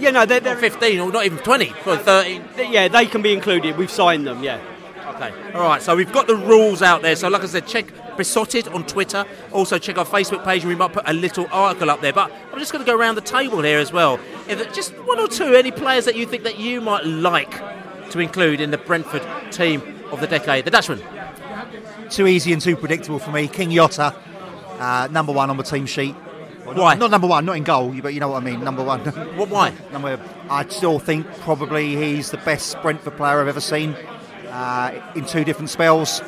Yeah, 0.00 0.10
no, 0.10 0.26
they're, 0.26 0.40
they're 0.40 0.56
Or 0.56 0.60
15, 0.60 1.00
or 1.00 1.12
not 1.12 1.24
even 1.26 1.38
20, 1.38 1.66
probably 1.66 2.04
13. 2.04 2.42
yeah, 2.70 2.88
they 2.88 3.06
can 3.06 3.22
be 3.22 3.32
included. 3.32 3.76
We've 3.76 3.90
signed 3.90 4.26
them. 4.26 4.42
Yeah. 4.42 4.60
Okay. 5.14 5.52
All 5.54 5.62
right. 5.62 5.82
So 5.82 5.94
we've 5.94 6.12
got 6.12 6.26
the 6.26 6.36
rules 6.36 6.82
out 6.82 7.02
there. 7.02 7.14
So 7.16 7.28
like 7.28 7.42
I 7.42 7.46
said, 7.46 7.66
check 7.66 7.86
Beesotted 8.16 8.68
on 8.68 8.86
Twitter. 8.86 9.24
Also 9.52 9.78
check 9.78 9.98
our 9.98 10.04
Facebook 10.04 10.44
page, 10.44 10.62
and 10.62 10.68
we 10.70 10.74
might 10.76 10.92
put 10.92 11.08
a 11.08 11.12
little 11.12 11.46
article 11.52 11.90
up 11.90 12.00
there. 12.00 12.12
But 12.12 12.32
I'm 12.52 12.58
just 12.58 12.72
going 12.72 12.84
to 12.84 12.90
go 12.90 12.96
around 12.96 13.16
the 13.16 13.20
table 13.20 13.62
here 13.62 13.78
as 13.78 13.92
well. 13.92 14.18
If 14.48 14.72
just 14.74 14.92
one 15.04 15.18
or 15.18 15.28
two, 15.28 15.54
any 15.54 15.70
players 15.70 16.04
that 16.06 16.16
you 16.16 16.26
think 16.26 16.44
that 16.44 16.58
you 16.58 16.80
might 16.80 17.04
like 17.04 17.50
to 18.10 18.18
include 18.18 18.60
in 18.60 18.70
the 18.70 18.78
Brentford 18.78 19.22
team 19.52 19.82
of 20.10 20.20
the 20.20 20.26
decade, 20.26 20.64
the 20.64 20.70
Dutchman. 20.70 21.00
Too 22.08 22.26
easy 22.26 22.52
and 22.52 22.60
too 22.60 22.76
predictable 22.76 23.18
for 23.18 23.30
me. 23.30 23.46
King 23.46 23.70
Jota, 23.70 24.14
uh, 24.78 25.08
number 25.10 25.32
one 25.32 25.50
on 25.50 25.56
the 25.56 25.62
team 25.62 25.86
sheet. 25.86 26.14
Well, 26.64 26.74
not- 26.74 26.82
Why? 26.82 26.94
Not, 26.94 27.10
number 27.10 27.26
one, 27.26 27.44
not 27.46 27.56
in 27.56 27.64
goal, 27.64 27.94
but 28.02 28.14
you 28.14 28.20
know 28.20 28.28
what 28.28 28.42
I 28.42 28.44
mean. 28.44 28.62
Number 28.62 28.82
one. 28.84 29.00
What? 29.36 29.48
Why? 29.48 29.72
number. 29.92 30.20
I 30.48 30.66
still 30.68 30.98
think 30.98 31.26
probably 31.40 31.96
he's 31.96 32.30
the 32.30 32.36
best 32.38 32.80
Brentford 32.82 33.16
player 33.16 33.40
I've 33.40 33.48
ever 33.48 33.60
seen 33.60 33.94
uh, 34.48 35.12
in 35.14 35.24
two 35.24 35.44
different 35.44 35.70
spells, 35.70 36.20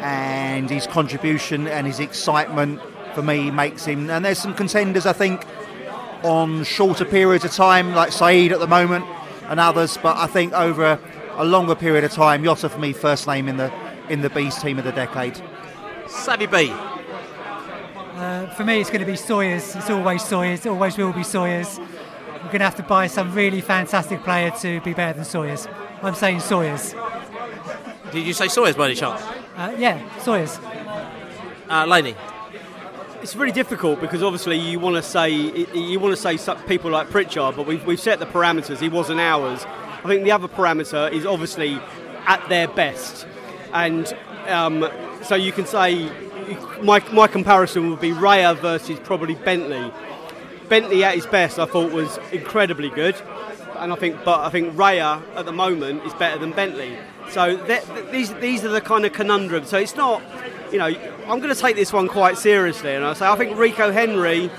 and 0.00 0.68
his 0.70 0.86
contribution 0.86 1.66
and 1.68 1.86
his 1.86 2.00
excitement 2.00 2.80
for 3.14 3.22
me 3.22 3.50
makes 3.50 3.84
him. 3.84 4.10
And 4.10 4.24
there's 4.24 4.38
some 4.38 4.54
contenders 4.54 5.06
I 5.06 5.12
think 5.12 5.44
on 6.22 6.64
shorter 6.64 7.04
periods 7.04 7.44
of 7.44 7.52
time, 7.52 7.94
like 7.94 8.12
Saeed 8.12 8.52
at 8.52 8.58
the 8.60 8.66
moment, 8.66 9.04
and 9.48 9.60
others. 9.60 9.98
But 10.02 10.16
I 10.16 10.26
think 10.26 10.52
over 10.52 10.84
a, 10.84 11.00
a 11.36 11.44
longer 11.44 11.74
period 11.74 12.04
of 12.04 12.12
time, 12.12 12.44
Jota 12.44 12.68
for 12.68 12.78
me 12.78 12.92
first 12.92 13.26
name 13.26 13.48
in 13.48 13.56
the 13.56 13.72
in 14.08 14.22
the 14.22 14.30
Bees 14.30 14.56
team 14.60 14.78
of 14.78 14.84
the 14.84 14.92
decade. 14.92 15.40
Savvy 16.08 16.46
B. 16.46 16.72
Uh, 18.20 18.46
for 18.48 18.66
me, 18.66 18.82
it's 18.82 18.90
going 18.90 19.00
to 19.00 19.06
be 19.06 19.16
Sawyers. 19.16 19.74
It's 19.74 19.88
always 19.88 20.22
Sawyers. 20.22 20.66
It 20.66 20.68
always 20.68 20.98
will 20.98 21.10
be 21.10 21.22
Sawyers. 21.22 21.78
We're 21.78 22.48
going 22.48 22.58
to 22.58 22.66
have 22.66 22.76
to 22.76 22.82
buy 22.82 23.06
some 23.06 23.32
really 23.32 23.62
fantastic 23.62 24.22
player 24.22 24.50
to 24.60 24.78
be 24.82 24.92
better 24.92 25.14
than 25.14 25.24
Sawyers. 25.24 25.66
I'm 26.02 26.14
saying 26.14 26.40
Sawyers. 26.40 26.94
Did 28.12 28.26
you 28.26 28.34
say 28.34 28.48
Sawyers 28.48 28.76
by 28.76 28.88
any 28.88 28.94
chance? 28.94 29.22
Uh, 29.56 29.74
yeah, 29.78 30.18
Sawyers. 30.18 30.58
Uh, 31.70 31.86
Laney. 31.88 32.14
It's 33.22 33.34
really 33.34 33.52
difficult 33.52 34.02
because 34.02 34.22
obviously 34.22 34.58
you 34.58 34.78
want 34.78 34.96
to 34.96 35.02
say 35.02 35.30
you 35.30 35.98
want 35.98 36.14
to 36.14 36.20
say 36.20 36.36
some 36.36 36.62
people 36.64 36.90
like 36.90 37.08
Pritchard, 37.08 37.56
but 37.56 37.66
we've, 37.66 37.86
we've 37.86 37.98
set 37.98 38.18
the 38.18 38.26
parameters. 38.26 38.80
He 38.80 38.90
wasn't 38.90 39.20
ours. 39.20 39.64
I 39.64 40.08
think 40.08 40.24
the 40.24 40.32
other 40.32 40.48
parameter 40.48 41.10
is 41.10 41.24
obviously 41.24 41.80
at 42.26 42.46
their 42.50 42.68
best, 42.68 43.26
and 43.72 44.12
um, 44.46 44.90
so 45.22 45.36
you 45.36 45.52
can 45.52 45.64
say 45.64 46.10
my, 46.82 47.02
my 47.12 47.26
comparison 47.26 47.90
would 47.90 48.00
be 48.00 48.10
Raya 48.10 48.56
versus 48.56 48.98
probably 49.00 49.34
Bentley. 49.34 49.92
Bentley 50.68 51.02
at 51.04 51.14
his 51.14 51.26
best, 51.26 51.58
I 51.58 51.66
thought 51.66 51.92
was 51.92 52.18
incredibly 52.32 52.90
good, 52.90 53.16
and 53.78 53.92
I 53.92 53.96
think, 53.96 54.24
but 54.24 54.40
I 54.40 54.50
think 54.50 54.74
Raya 54.74 55.20
at 55.34 55.44
the 55.44 55.52
moment 55.52 56.04
is 56.04 56.14
better 56.14 56.38
than 56.38 56.52
Bentley. 56.52 56.96
So 57.30 57.56
these 58.10 58.32
these 58.34 58.64
are 58.64 58.68
the 58.68 58.80
kind 58.80 59.04
of 59.04 59.12
conundrums. 59.12 59.68
So 59.68 59.78
it's 59.78 59.94
not, 59.96 60.22
you 60.72 60.78
know, 60.78 60.86
I'm 60.86 61.38
going 61.40 61.54
to 61.54 61.60
take 61.60 61.76
this 61.76 61.92
one 61.92 62.08
quite 62.08 62.38
seriously, 62.38 62.94
and 62.94 63.04
I 63.04 63.14
say 63.14 63.26
I 63.26 63.36
think 63.36 63.56
Rico 63.56 63.90
Henry 63.90 64.50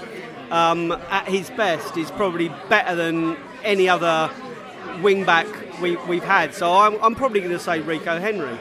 um, 0.52 0.92
at 1.10 1.28
his 1.28 1.50
best 1.52 1.98
is 1.98 2.12
probably 2.12 2.50
better 2.70 2.96
than 2.96 3.38
any 3.64 3.88
other 3.90 4.30
wing 5.02 5.24
back 5.24 5.48
we, 5.82 5.96
we've 6.08 6.24
had. 6.24 6.54
So 6.54 6.72
I'm, 6.74 7.02
I'm 7.02 7.16
probably 7.16 7.40
going 7.40 7.52
to 7.52 7.60
say 7.60 7.80
Rico 7.80 8.20
Henry. 8.20 8.58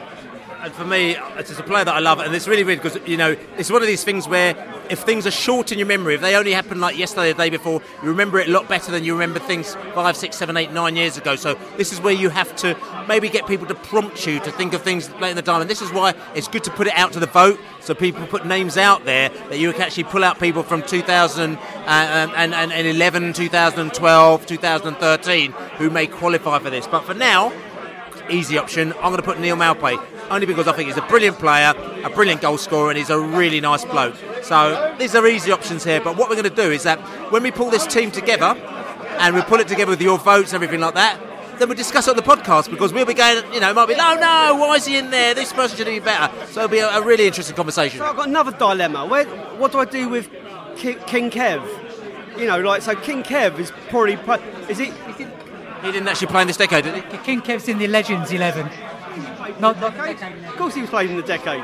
And 0.63 0.71
for 0.73 0.85
me, 0.85 1.15
it's 1.37 1.57
a 1.57 1.63
player 1.63 1.83
that 1.85 1.95
I 1.95 1.97
love, 1.97 2.19
and 2.19 2.35
it's 2.35 2.47
really 2.47 2.63
weird 2.63 2.83
because 2.83 2.99
you 3.07 3.17
know 3.17 3.35
it's 3.57 3.71
one 3.71 3.81
of 3.81 3.87
these 3.87 4.03
things 4.03 4.27
where 4.27 4.55
if 4.91 4.99
things 4.99 5.25
are 5.25 5.31
short 5.31 5.71
in 5.71 5.79
your 5.79 5.87
memory, 5.87 6.13
if 6.13 6.21
they 6.21 6.35
only 6.35 6.51
happened 6.51 6.81
like 6.81 6.95
yesterday, 6.95 7.31
or 7.31 7.33
the 7.33 7.43
day 7.45 7.49
before, 7.49 7.81
you 8.03 8.09
remember 8.09 8.37
it 8.39 8.47
a 8.47 8.51
lot 8.51 8.69
better 8.69 8.91
than 8.91 9.03
you 9.03 9.13
remember 9.13 9.39
things 9.39 9.73
five, 9.95 10.15
six, 10.15 10.37
seven, 10.37 10.55
eight, 10.57 10.71
nine 10.71 10.95
years 10.95 11.17
ago. 11.17 11.35
So 11.35 11.55
this 11.77 11.91
is 11.91 11.99
where 11.99 12.13
you 12.13 12.29
have 12.29 12.55
to 12.57 12.77
maybe 13.07 13.27
get 13.27 13.47
people 13.47 13.65
to 13.67 13.73
prompt 13.73 14.27
you 14.27 14.39
to 14.41 14.51
think 14.51 14.73
of 14.73 14.83
things 14.83 15.09
late 15.15 15.31
in 15.31 15.35
the 15.35 15.41
time, 15.41 15.61
and 15.61 15.69
this 15.69 15.81
is 15.81 15.91
why 15.91 16.13
it's 16.35 16.47
good 16.47 16.63
to 16.65 16.71
put 16.71 16.85
it 16.85 16.93
out 16.93 17.11
to 17.13 17.19
the 17.19 17.25
vote, 17.25 17.59
so 17.79 17.95
people 17.95 18.27
put 18.27 18.45
names 18.45 18.77
out 18.77 19.03
there 19.03 19.29
that 19.29 19.57
you 19.57 19.71
can 19.73 19.81
actually 19.81 20.03
pull 20.03 20.23
out 20.23 20.39
people 20.39 20.61
from 20.61 20.83
2011, 20.83 21.57
uh, 21.87 23.33
2012, 23.33 24.45
2013 24.45 25.51
who 25.51 25.89
may 25.89 26.05
qualify 26.05 26.59
for 26.59 26.69
this. 26.69 26.85
But 26.85 27.03
for 27.03 27.15
now, 27.15 27.51
easy 28.29 28.59
option. 28.59 28.93
I'm 28.93 29.11
going 29.11 29.17
to 29.17 29.23
put 29.23 29.39
Neal 29.39 29.55
Maupay 29.55 29.99
only 30.31 30.45
because 30.47 30.67
I 30.67 30.71
think 30.73 30.87
he's 30.87 30.97
a 30.97 31.01
brilliant 31.03 31.37
player, 31.37 31.73
a 32.03 32.09
brilliant 32.09 32.41
goal 32.41 32.57
scorer, 32.57 32.89
and 32.89 32.97
he's 32.97 33.09
a 33.09 33.19
really 33.19 33.61
nice 33.61 33.85
bloke. 33.85 34.15
So 34.41 34.95
these 34.97 35.13
are 35.13 35.25
easy 35.27 35.51
options 35.51 35.83
here. 35.83 36.01
But 36.01 36.17
what 36.17 36.29
we're 36.29 36.35
going 36.41 36.49
to 36.49 36.55
do 36.55 36.71
is 36.71 36.83
that 36.83 36.99
when 37.31 37.43
we 37.43 37.51
pull 37.51 37.69
this 37.69 37.85
team 37.85 38.11
together 38.11 38.55
and 39.19 39.35
we 39.35 39.41
pull 39.41 39.59
it 39.59 39.67
together 39.67 39.91
with 39.91 40.01
your 40.01 40.17
votes 40.17 40.53
and 40.53 40.63
everything 40.63 40.79
like 40.81 40.95
that, 40.95 41.19
then 41.59 41.67
we'll 41.67 41.77
discuss 41.77 42.07
it 42.07 42.11
on 42.11 42.15
the 42.15 42.23
podcast 42.23 42.71
because 42.71 42.91
we'll 42.91 43.05
be 43.05 43.13
going, 43.13 43.43
you 43.53 43.59
know, 43.59 43.69
it 43.69 43.75
might 43.75 43.87
be, 43.87 43.95
no, 43.95 44.15
no, 44.15 44.57
why 44.59 44.75
is 44.75 44.85
he 44.85 44.97
in 44.97 45.11
there? 45.11 45.35
This 45.35 45.53
person 45.53 45.77
should 45.77 45.85
be 45.85 45.99
better. 45.99 46.33
So 46.47 46.61
it'll 46.61 46.71
be 46.71 46.79
a, 46.79 46.89
a 46.89 47.01
really 47.03 47.27
interesting 47.27 47.55
conversation. 47.55 47.99
So 47.99 48.05
I've 48.05 48.15
got 48.15 48.27
another 48.27 48.51
dilemma. 48.51 49.05
Where, 49.05 49.25
what 49.57 49.71
do 49.71 49.77
I 49.77 49.85
do 49.85 50.09
with 50.09 50.29
Ki- 50.75 50.97
King 51.05 51.29
Kev? 51.29 51.63
You 52.39 52.47
know, 52.47 52.59
like 52.61 52.81
so 52.81 52.95
King 52.95 53.21
Kev 53.21 53.59
is 53.59 53.71
probably 53.89 54.13
is 54.69 54.79
it? 54.79 54.93
He 55.83 55.91
didn't 55.91 56.07
actually 56.07 56.27
play 56.27 56.41
in 56.41 56.47
this 56.47 56.57
decade, 56.57 56.83
did 56.85 56.95
he? 56.95 57.17
King 57.19 57.41
Kev's 57.41 57.67
in 57.67 57.77
the 57.77 57.87
Legends 57.87 58.31
11. 58.31 58.69
Not, 59.59 59.79
not 59.79 59.95
Of 59.97 60.55
course, 60.57 60.75
he 60.75 60.81
was 60.81 60.89
playing 60.89 61.11
in 61.11 61.17
the 61.17 61.23
decade. 61.23 61.63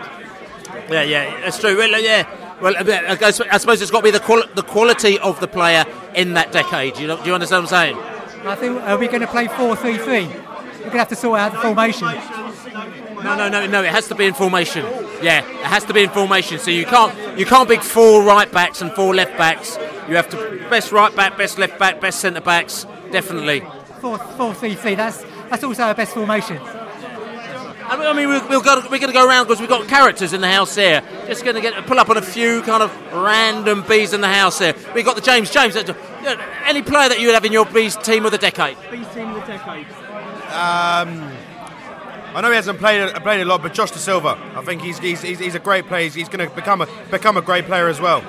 Yeah, 0.90 1.04
yeah, 1.04 1.42
that's 1.42 1.60
true. 1.60 1.78
Well, 1.78 2.00
yeah. 2.02 2.28
Well, 2.62 2.74
I 2.78 3.32
suppose 3.32 3.82
it's 3.82 3.92
got 3.92 4.00
to 4.00 4.04
be 4.04 4.12
the 4.12 4.20
quali- 4.20 4.48
the 4.56 4.64
quality 4.64 5.20
of 5.20 5.40
the 5.40 5.48
player 5.48 5.86
in 6.16 6.34
that 6.34 6.52
decade. 6.52 6.98
You 6.98 7.08
know, 7.08 7.18
do 7.18 7.28
you 7.30 7.34
understand 7.34 7.66
what 7.66 7.74
I'm 7.74 7.96
saying? 7.96 8.48
I 8.48 8.56
think, 8.56 8.82
are 8.82 8.98
we 8.98 9.08
going 9.08 9.22
to 9.22 9.28
play 9.28 9.48
4 9.48 9.76
3 9.76 9.98
3? 9.98 10.06
We're 10.06 10.34
going 10.34 10.92
to 10.92 10.98
have 10.98 11.08
to 11.10 11.16
sort 11.16 11.40
out 11.40 11.52
the 11.52 11.60
formation. 11.60 12.08
No, 12.08 13.36
no, 13.36 13.50
no, 13.50 13.68
no. 13.68 13.84
It 13.84 13.92
has 13.92 14.08
to 14.08 14.16
be 14.16 14.26
in 14.26 14.34
formation. 14.34 14.86
Yeah, 15.22 15.40
it 15.40 15.66
has 15.66 15.84
to 15.86 15.94
be 15.94 16.04
in 16.04 16.10
formation. 16.10 16.60
So 16.60 16.72
you 16.72 16.86
can't 16.86 17.38
you 17.38 17.46
can't 17.46 17.68
pick 17.68 17.82
four 17.82 18.24
right 18.24 18.52
backs 18.52 18.82
and 18.82 18.92
four 18.94 19.14
left 19.14 19.38
backs. 19.38 19.78
You 20.08 20.16
have 20.16 20.30
to 20.30 20.38
best 20.70 20.92
right 20.92 21.14
back, 21.16 21.38
best 21.38 21.58
left 21.58 21.78
back, 21.78 22.00
best 22.00 22.20
centre 22.20 22.42
backs. 22.42 22.86
Definitely. 23.12 23.62
4 24.02 24.18
4 24.18 24.54
3 24.54 24.76
3, 24.76 24.96
that's, 24.96 25.26
that's 25.50 25.64
also 25.64 25.84
our 25.84 25.96
best 25.96 26.14
formation. 26.14 26.58
I 27.90 28.14
mean, 28.14 28.28
we've, 28.28 28.50
we've 28.50 28.64
got, 28.64 28.84
we're 28.92 29.00
going 29.00 29.08
to 29.08 29.14
go 29.14 29.26
around 29.26 29.46
because 29.46 29.62
we've 29.62 29.70
got 29.70 29.88
characters 29.88 30.34
in 30.34 30.42
the 30.42 30.48
house 30.48 30.76
here. 30.76 31.02
Just 31.26 31.44
going 31.44 31.56
to 31.56 31.62
get 31.62 31.86
pull 31.86 32.00
up 32.00 32.10
on 32.10 32.18
a 32.18 32.22
few 32.22 32.62
kind 32.64 32.84
of 32.84 32.92
random 33.14 33.84
bees 33.88 34.14
in 34.14 34.22
the 34.22 34.28
house 34.28 34.60
here. 34.60 34.76
We've 34.94 35.06
got 35.06 35.16
the 35.16 35.22
James. 35.22 35.50
James, 35.50 35.76
uh, 35.76 35.82
uh, 35.88 36.36
any 36.66 36.82
player 36.82 37.08
that 37.08 37.20
you 37.20 37.28
would 37.28 37.34
have 37.34 37.46
in 37.46 37.54
your 37.54 37.66
bees 37.66 37.96
team 37.96 38.26
of 38.26 38.32
the 38.32 38.38
decade? 38.38 38.78
Bees 38.92 39.08
team 39.14 39.30
of 39.30 39.36
the 39.36 39.48
decade. 39.48 39.88
Um, 40.48 41.32
I 42.36 42.42
know 42.42 42.50
he 42.50 42.56
hasn't 42.56 42.80
played 42.80 43.14
played 43.16 43.42
a 43.42 43.46
lot, 43.46 43.62
but 43.62 43.74
Josh 43.74 43.92
Dasilva, 43.92 44.38
I 44.56 44.62
think 44.64 44.82
he's 44.82 45.00
he's, 45.00 45.22
he's, 45.22 45.40
he's 45.40 45.56
a 45.56 45.60
great 45.60 45.86
player. 45.88 46.04
He's, 46.04 46.14
he's 46.14 46.30
going 46.30 46.48
to 46.48 46.54
become 46.56 46.82
a 46.82 46.88
become 47.10 47.38
a 47.38 47.42
great 47.42 47.66
player 47.66 47.88
as 47.88 48.02
well. 48.02 48.22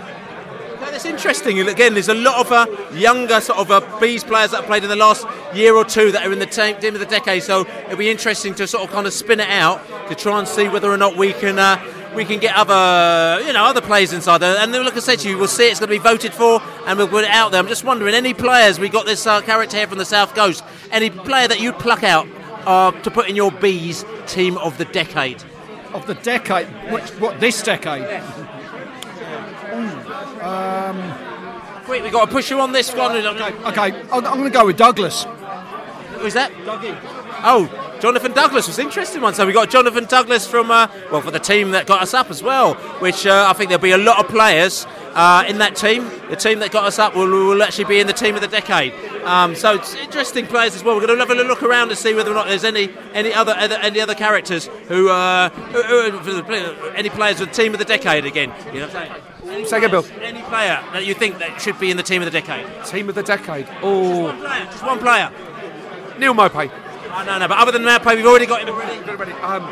Yeah, 0.88 0.92
That's 0.92 1.04
interesting. 1.04 1.60
Again, 1.60 1.92
there's 1.92 2.08
a 2.08 2.14
lot 2.14 2.40
of 2.40 2.50
uh, 2.50 2.66
younger 2.94 3.42
sort 3.42 3.58
of 3.58 3.70
uh, 3.70 4.00
bees 4.00 4.24
players 4.24 4.52
that 4.52 4.58
have 4.58 4.66
played 4.66 4.84
in 4.84 4.88
the 4.88 4.96
last 4.96 5.26
year 5.54 5.74
or 5.74 5.84
two 5.84 6.10
that 6.12 6.26
are 6.26 6.32
in 6.32 6.38
the 6.38 6.46
team, 6.46 6.80
team 6.80 6.94
of 6.94 7.00
the 7.00 7.06
decade. 7.06 7.42
So 7.42 7.66
it'll 7.84 7.98
be 7.98 8.10
interesting 8.10 8.54
to 8.54 8.66
sort 8.66 8.84
of 8.84 8.90
kind 8.90 9.06
of 9.06 9.12
spin 9.12 9.38
it 9.38 9.50
out 9.50 9.86
to 10.08 10.14
try 10.14 10.38
and 10.38 10.48
see 10.48 10.66
whether 10.66 10.90
or 10.90 10.96
not 10.96 11.14
we 11.14 11.34
can 11.34 11.58
uh, 11.58 11.76
we 12.14 12.24
can 12.24 12.40
get 12.40 12.56
other, 12.56 13.44
you 13.44 13.52
know, 13.52 13.64
other 13.64 13.82
players 13.82 14.14
inside 14.14 14.38
there. 14.38 14.56
And 14.56 14.72
then, 14.72 14.82
like 14.82 14.96
I 14.96 15.00
said 15.00 15.18
to 15.20 15.28
you, 15.28 15.36
we'll 15.36 15.46
see 15.46 15.68
it's 15.68 15.78
going 15.78 15.90
to 15.90 15.94
be 15.94 15.98
voted 15.98 16.32
for, 16.32 16.62
and 16.86 16.98
we'll 16.98 17.06
put 17.06 17.24
it 17.24 17.30
out 17.30 17.52
there. 17.52 17.60
I'm 17.60 17.68
just 17.68 17.84
wondering, 17.84 18.14
any 18.14 18.32
players? 18.32 18.80
We 18.80 18.88
got 18.88 19.04
this 19.04 19.26
uh, 19.26 19.42
character 19.42 19.76
here 19.76 19.86
from 19.86 19.98
the 19.98 20.06
South 20.06 20.34
Coast. 20.34 20.64
Any 20.90 21.10
player 21.10 21.48
that 21.48 21.60
you'd 21.60 21.78
pluck 21.78 22.02
out 22.02 22.26
uh, 22.64 22.92
to 23.02 23.10
put 23.10 23.28
in 23.28 23.36
your 23.36 23.52
bees 23.52 24.06
team 24.26 24.56
of 24.56 24.78
the 24.78 24.86
decade? 24.86 25.44
Of 25.92 26.06
the 26.06 26.14
decade? 26.14 26.66
What, 26.90 27.06
what 27.20 27.40
this 27.40 27.62
decade? 27.62 28.22
Um, 30.48 30.96
Quick, 31.84 32.02
we've 32.02 32.12
got 32.12 32.26
to 32.26 32.30
push 32.30 32.50
you 32.50 32.60
on 32.60 32.72
this 32.72 32.94
one. 32.94 33.16
okay, 33.16 34.02
I'm, 34.12 34.26
I'm 34.26 34.38
going 34.38 34.44
to 34.44 34.50
go 34.50 34.66
with 34.66 34.76
Douglas. 34.76 35.24
Who's 36.18 36.34
that? 36.34 36.52
Oh, 37.42 37.98
Jonathan 38.00 38.32
Douglas 38.32 38.66
was 38.66 38.78
an 38.78 38.86
interesting 38.86 39.22
one. 39.22 39.34
So 39.34 39.46
we 39.46 39.52
got 39.52 39.70
Jonathan 39.70 40.04
Douglas 40.04 40.46
from 40.46 40.70
uh, 40.70 40.88
well 41.10 41.20
for 41.20 41.30
the 41.30 41.38
team 41.38 41.72
that 41.72 41.86
got 41.86 42.02
us 42.02 42.14
up 42.14 42.30
as 42.30 42.42
well, 42.42 42.74
which 43.00 43.26
uh, 43.26 43.46
I 43.48 43.52
think 43.52 43.70
there'll 43.70 43.82
be 43.82 43.90
a 43.90 43.98
lot 43.98 44.24
of 44.24 44.30
players 44.30 44.86
uh, 45.14 45.44
in 45.48 45.58
that 45.58 45.76
team. 45.76 46.04
The 46.30 46.36
team 46.36 46.60
that 46.60 46.70
got 46.70 46.84
us 46.84 46.98
up 46.98 47.14
will, 47.14 47.28
will 47.28 47.62
actually 47.62 47.84
be 47.84 48.00
in 48.00 48.06
the 48.06 48.12
team 48.12 48.34
of 48.34 48.40
the 48.40 48.48
decade. 48.48 48.92
Um, 49.24 49.54
so 49.54 49.74
it's 49.74 49.94
interesting 49.94 50.46
players 50.46 50.74
as 50.74 50.84
well. 50.84 50.96
We're 50.96 51.06
going 51.06 51.18
to 51.18 51.26
have 51.26 51.36
a 51.36 51.42
look 51.42 51.62
around 51.62 51.88
to 51.88 51.96
see 51.96 52.14
whether 52.14 52.30
or 52.30 52.34
not 52.34 52.46
there's 52.46 52.64
any 52.64 52.90
any 53.12 53.32
other, 53.34 53.52
other 53.56 53.76
any 53.76 54.00
other 54.00 54.14
characters 54.14 54.66
who, 54.86 55.08
uh, 55.08 55.50
who, 55.50 56.10
who 56.10 56.88
any 56.90 57.10
players 57.10 57.40
with 57.40 57.50
the 57.50 57.54
team 57.54 57.72
of 57.72 57.78
the 57.78 57.84
decade 57.84 58.24
again. 58.24 58.52
You 58.72 58.80
know 58.80 58.86
what 58.86 58.96
I'm 58.96 59.08
saying? 59.44 59.66
Say 59.66 59.78
again, 59.78 59.90
Bill. 59.90 60.04
Any 60.20 60.42
player 60.42 60.84
that 60.92 61.06
you 61.06 61.14
think 61.14 61.38
that 61.38 61.60
should 61.60 61.78
be 61.80 61.90
in 61.90 61.96
the 61.96 62.02
team 62.02 62.22
of 62.22 62.26
the 62.30 62.40
decade? 62.40 62.66
Team 62.84 63.08
of 63.08 63.14
the 63.14 63.22
decade. 63.22 63.66
Oh, 63.82 64.30
Just 64.70 64.84
one 64.84 64.98
player. 64.98 65.32
Neal 66.18 66.34
Maupay. 66.34 66.70
Oh, 67.10 67.24
no, 67.24 67.38
no, 67.38 67.48
but 67.48 67.58
other 67.58 67.72
than 67.72 67.84
that, 67.84 68.02
play, 68.02 68.16
we've 68.16 68.26
already 68.26 68.46
got 68.46 68.62
him 68.62 68.74
already. 68.74 69.32
Um, 69.32 69.64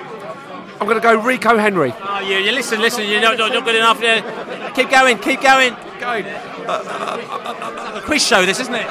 I'm 0.80 0.86
going 0.86 0.96
to 0.96 1.00
go 1.00 1.18
Rico 1.20 1.56
Henry. 1.56 1.92
Oh, 2.02 2.20
you, 2.20 2.36
you 2.36 2.52
listen, 2.52 2.80
listen. 2.80 3.08
You're 3.08 3.20
not, 3.20 3.38
not, 3.38 3.52
not 3.52 3.64
good 3.64 3.76
enough. 3.76 4.00
Yeah. 4.02 4.70
Keep 4.74 4.90
going, 4.90 5.18
keep 5.18 5.40
going. 5.40 5.74
Going. 5.98 6.26
a 6.26 6.30
uh, 6.68 6.82
uh, 6.84 7.96
uh, 7.96 8.00
quiz 8.02 8.26
show, 8.26 8.44
this 8.44 8.60
isn't 8.60 8.74
it? 8.74 8.86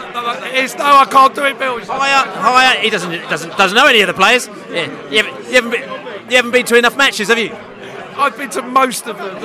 It's, 0.54 0.76
no, 0.76 0.86
I 0.86 1.06
can't 1.06 1.36
do 1.36 1.44
it, 1.44 1.60
Bill. 1.60 1.80
Higher, 1.86 2.28
higher. 2.28 2.80
He 2.82 2.90
doesn't 2.90 3.12
doesn't 3.30 3.56
doesn't 3.58 3.76
know 3.76 3.86
any 3.86 4.02
of 4.02 4.08
the 4.08 4.14
players. 4.14 4.48
Yeah, 4.70 4.90
you 5.10 5.24
haven't, 5.24 5.46
you 5.46 5.54
haven't 5.54 5.72
been 5.72 6.30
you 6.30 6.36
haven't 6.38 6.52
been 6.52 6.66
to 6.66 6.78
enough 6.78 6.98
matches, 6.98 7.28
have 7.28 7.38
you? 7.38 7.56
I've 8.18 8.38
been 8.38 8.50
to 8.52 8.62
most 8.62 9.08
of 9.08 9.18
them. 9.18 9.36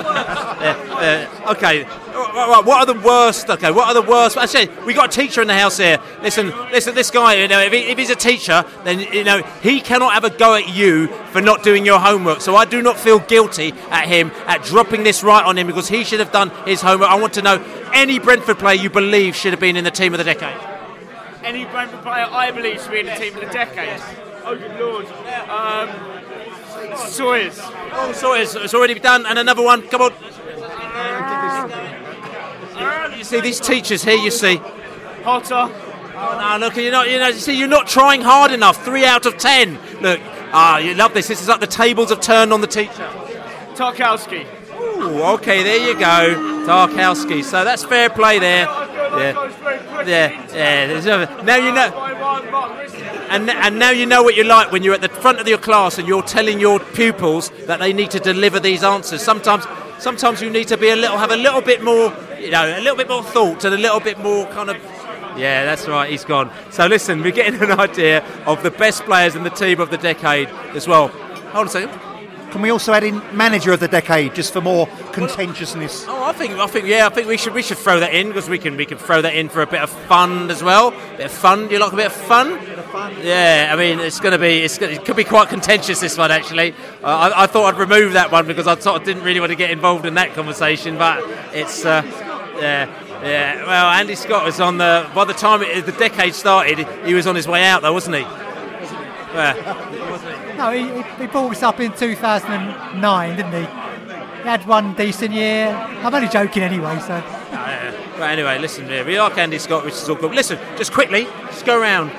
Yeah, 0.61 1.27
uh, 1.45 1.51
okay. 1.53 1.83
Right, 1.83 2.47
right, 2.49 2.65
What 2.65 2.77
are 2.87 2.93
the 2.93 2.99
worst? 2.99 3.49
Okay, 3.49 3.71
what 3.71 3.87
are 3.87 3.93
the 3.93 4.09
worst? 4.09 4.37
Actually, 4.37 4.69
we 4.85 4.93
got 4.93 5.15
a 5.15 5.21
teacher 5.21 5.41
in 5.41 5.47
the 5.47 5.53
house 5.53 5.77
here. 5.77 5.97
Listen, 6.21 6.49
listen. 6.71 6.95
This 6.95 7.09
guy, 7.11 7.35
you 7.35 7.47
know, 7.47 7.59
if, 7.59 7.71
he, 7.73 7.79
if 7.79 7.97
he's 7.97 8.09
a 8.09 8.15
teacher, 8.15 8.63
then 8.83 8.99
you 8.99 9.23
know 9.23 9.41
he 9.61 9.81
cannot 9.81 10.13
have 10.13 10.23
a 10.23 10.29
go 10.29 10.55
at 10.55 10.69
you 10.69 11.07
for 11.31 11.41
not 11.41 11.63
doing 11.63 11.85
your 11.85 11.99
homework. 11.99 12.41
So 12.41 12.55
I 12.55 12.65
do 12.65 12.81
not 12.81 12.99
feel 12.99 13.19
guilty 13.19 13.73
at 13.89 14.07
him 14.07 14.31
at 14.45 14.63
dropping 14.63 15.03
this 15.03 15.23
right 15.23 15.43
on 15.43 15.57
him 15.57 15.67
because 15.67 15.87
he 15.87 16.03
should 16.03 16.19
have 16.19 16.31
done 16.31 16.51
his 16.65 16.81
homework. 16.81 17.09
I 17.09 17.15
want 17.19 17.33
to 17.33 17.41
know 17.41 17.61
any 17.93 18.19
Brentford 18.19 18.59
player 18.59 18.75
you 18.75 18.89
believe 18.89 19.35
should 19.35 19.51
have 19.51 19.59
been 19.59 19.77
in 19.77 19.83
the 19.83 19.91
team 19.91 20.13
of 20.13 20.17
the 20.17 20.23
decade. 20.23 20.57
Any 21.43 21.65
Brentford 21.65 22.01
player 22.03 22.27
I 22.29 22.51
believe 22.51 22.81
should 22.81 22.91
be 22.91 22.99
in 22.99 23.07
the 23.07 23.15
team 23.15 23.33
of 23.33 23.41
the 23.41 23.47
decade. 23.47 24.01
Oh 24.43 24.55
good 24.55 24.79
lord. 24.79 25.05
Um, 25.49 26.30
Sawyers. 27.07 27.59
Oh, 27.93 28.11
Sawyers, 28.13 28.55
it's 28.55 28.73
already 28.73 28.95
done, 28.99 29.25
and 29.25 29.37
another 29.39 29.63
one. 29.63 29.87
Come 29.87 30.01
on. 30.01 30.13
You 33.17 33.23
see 33.23 33.41
these 33.41 33.59
teachers 33.59 34.03
here. 34.03 34.17
You 34.17 34.31
see. 34.31 34.59
Potter. 35.23 35.69
Oh 36.13 36.37
no! 36.39 36.57
Look, 36.65 36.75
you're 36.75 36.91
not. 36.91 37.09
You 37.09 37.19
know, 37.19 37.27
you 37.27 37.39
see, 37.39 37.57
you're 37.57 37.67
not 37.67 37.87
trying 37.87 38.21
hard 38.21 38.51
enough. 38.51 38.83
Three 38.83 39.05
out 39.05 39.25
of 39.25 39.37
ten. 39.37 39.79
Look. 40.01 40.19
Ah, 40.53 40.79
you 40.79 40.93
love 40.93 41.13
this. 41.13 41.27
This 41.27 41.41
is 41.41 41.47
like 41.47 41.59
the 41.61 41.67
tables 41.67 42.09
have 42.09 42.19
turned 42.21 42.51
on 42.51 42.61
the 42.61 42.67
teacher. 42.67 43.07
Tarkowski. 43.75 44.45
Ooh, 44.79 45.23
okay, 45.35 45.63
there 45.63 45.77
you 45.87 45.93
go, 45.93 46.35
Tarkowski. 46.67 47.43
So 47.43 47.63
that's 47.63 47.83
fair 47.83 48.09
play 48.09 48.39
there. 48.39 48.65
Yeah, 48.65 49.49
yeah, 50.05 50.99
yeah. 50.99 51.41
Now 51.43 51.55
you 51.55 51.71
know. 51.71 51.91
And, 53.31 53.49
and 53.49 53.79
now 53.79 53.91
you 53.91 54.05
know 54.05 54.23
what 54.23 54.35
you're 54.35 54.45
like 54.45 54.73
when 54.73 54.83
you're 54.83 54.93
at 54.93 54.99
the 54.99 55.07
front 55.07 55.39
of 55.39 55.47
your 55.47 55.57
class 55.57 55.97
and 55.97 56.05
you're 56.05 56.21
telling 56.21 56.59
your 56.59 56.81
pupils 56.81 57.49
that 57.65 57.79
they 57.79 57.93
need 57.93 58.11
to 58.11 58.19
deliver 58.19 58.59
these 58.59 58.83
answers. 58.83 59.21
Sometimes, 59.21 59.63
sometimes 59.99 60.41
you 60.41 60.49
need 60.49 60.67
to 60.67 60.75
be 60.75 60.89
a 60.89 60.97
little, 60.97 61.17
have 61.17 61.31
a 61.31 61.37
little 61.37 61.61
bit 61.61 61.81
more, 61.81 62.13
you 62.37 62.51
know, 62.51 62.77
a 62.77 62.81
little 62.81 62.97
bit 62.97 63.07
more 63.07 63.23
thought 63.23 63.63
and 63.63 63.73
a 63.73 63.77
little 63.77 64.01
bit 64.01 64.19
more 64.19 64.47
kind 64.47 64.69
of. 64.69 64.75
Yeah, 65.37 65.63
that's 65.63 65.87
right. 65.87 66.09
He's 66.09 66.25
gone. 66.25 66.51
So 66.71 66.87
listen, 66.87 67.23
we're 67.23 67.31
getting 67.31 67.61
an 67.61 67.71
idea 67.79 68.21
of 68.45 68.63
the 68.63 68.71
best 68.71 69.03
players 69.03 69.33
in 69.33 69.43
the 69.45 69.49
team 69.49 69.79
of 69.79 69.91
the 69.91 69.97
decade 69.97 70.49
as 70.75 70.85
well. 70.85 71.07
Hold 71.07 71.55
on 71.55 71.67
a 71.67 71.69
second. 71.69 72.10
Can 72.51 72.61
we 72.61 72.69
also 72.69 72.91
add 72.91 73.05
in 73.05 73.21
manager 73.35 73.71
of 73.71 73.79
the 73.79 73.87
decade 73.87 74.35
just 74.35 74.51
for 74.51 74.59
more 74.59 74.87
contentiousness? 75.13 76.05
Oh, 76.07 76.23
I 76.23 76.33
think, 76.33 76.53
I 76.55 76.67
think, 76.67 76.85
yeah, 76.85 77.07
I 77.07 77.09
think 77.09 77.27
we 77.27 77.37
should 77.37 77.53
we 77.53 77.63
should 77.63 77.77
throw 77.77 78.01
that 78.01 78.13
in 78.13 78.27
because 78.27 78.49
we 78.49 78.59
can 78.59 78.75
we 78.75 78.85
can 78.85 78.97
throw 78.97 79.21
that 79.21 79.33
in 79.33 79.47
for 79.47 79.61
a 79.61 79.67
bit 79.67 79.79
of 79.81 79.89
fun 79.89 80.51
as 80.51 80.61
well. 80.61 80.89
A 80.89 81.17
bit 81.17 81.25
of 81.27 81.31
fun. 81.31 81.67
Do 81.67 81.73
you 81.73 81.79
like 81.79 81.93
a 81.93 81.95
bit 81.95 82.07
of 82.07 82.13
fun? 82.13 82.59
Yeah, 83.21 83.69
I 83.71 83.77
mean 83.77 83.99
it's 83.99 84.19
going 84.19 84.33
to 84.33 84.37
be 84.37 84.59
it's 84.63 84.77
gonna, 84.77 84.91
it 84.91 85.05
could 85.05 85.15
be 85.15 85.23
quite 85.23 85.47
contentious 85.47 86.01
this 86.01 86.17
one 86.17 86.29
actually. 86.29 86.73
Uh, 87.01 87.31
I, 87.33 87.43
I 87.43 87.47
thought 87.47 87.73
I'd 87.73 87.79
remove 87.79 88.13
that 88.13 88.31
one 88.31 88.45
because 88.45 88.67
I 88.67 88.77
sort 88.79 88.99
of 88.99 89.05
didn't 89.05 89.23
really 89.23 89.39
want 89.39 89.51
to 89.51 89.55
get 89.55 89.71
involved 89.71 90.05
in 90.05 90.15
that 90.15 90.33
conversation, 90.33 90.97
but 90.97 91.23
it's 91.53 91.85
uh, 91.85 92.01
yeah. 92.59 93.07
Yeah, 93.23 93.67
well, 93.67 93.91
Andy 93.91 94.15
Scott 94.15 94.43
was 94.43 94.59
on 94.59 94.79
the. 94.79 95.07
By 95.13 95.25
the 95.25 95.33
time 95.33 95.61
it, 95.61 95.85
the 95.85 95.91
decade 95.91 96.33
started, 96.33 96.87
he 97.05 97.13
was 97.13 97.27
on 97.27 97.35
his 97.35 97.47
way 97.47 97.63
out, 97.63 97.83
though, 97.83 97.93
wasn't 97.93 98.15
he? 98.15 98.21
Yeah. 98.23 99.87
No, 100.01 100.17
he, 100.17 100.50
he- 100.69 101.03
he 101.21 101.27
brought 101.27 101.51
us 101.51 101.63
up 101.63 101.79
in 101.79 101.91
2009, 101.93 103.35
didn't 103.35 103.51
he? 103.53 103.67
He 104.43 104.47
had 104.47 104.65
one 104.67 104.93
decent 104.93 105.33
year. 105.33 105.67
I'm 106.03 106.13
only 106.13 106.27
joking 106.27 106.63
anyway, 106.63 106.99
so. 106.99 107.15
Yeah. 107.51 107.91
But 108.17 108.29
anyway, 108.31 108.59
listen, 108.59 108.87
here. 108.87 109.03
we 109.05 109.19
like 109.19 109.37
Andy 109.37 109.57
Scott, 109.57 109.83
which 109.85 109.95
is 109.95 110.07
all 110.09 110.15
good. 110.15 110.31
Listen, 110.33 110.59
just 110.77 110.93
quickly, 110.93 111.25
just 111.47 111.65
go 111.65 111.79
around. 111.79 112.11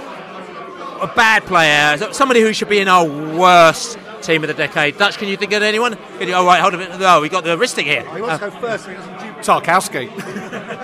A 1.00 1.07
bad 1.16 1.44
player, 1.46 1.96
somebody 2.12 2.40
who 2.40 2.52
should 2.52 2.68
be 2.68 2.78
in 2.78 2.87
our 2.88 3.05
worst 3.05 3.98
team 4.20 4.42
of 4.44 4.48
the 4.48 4.55
decade. 4.55 4.96
Dutch, 4.98 5.18
can 5.18 5.28
you 5.28 5.37
think 5.37 5.52
of 5.52 5.62
anyone? 5.62 5.96
Can 6.18 6.28
you, 6.28 6.35
oh, 6.35 6.46
right, 6.46 6.61
hold 6.61 6.74
a 6.74 6.78
minute. 6.78 6.96
Oh, 7.00 7.20
we 7.20 7.28
got 7.28 7.42
the 7.42 7.59
wristing 7.59 7.87
here. 7.87 8.02
He 8.14 8.20
wants 8.20 8.38
to 8.42 8.50
go 8.50 8.57
uh, 8.57 8.61
first. 8.61 8.85
so 8.85 8.90
he 8.90 8.96
doesn't 8.96 9.18
do- 9.42 9.52
Tarkowski. 9.52 10.11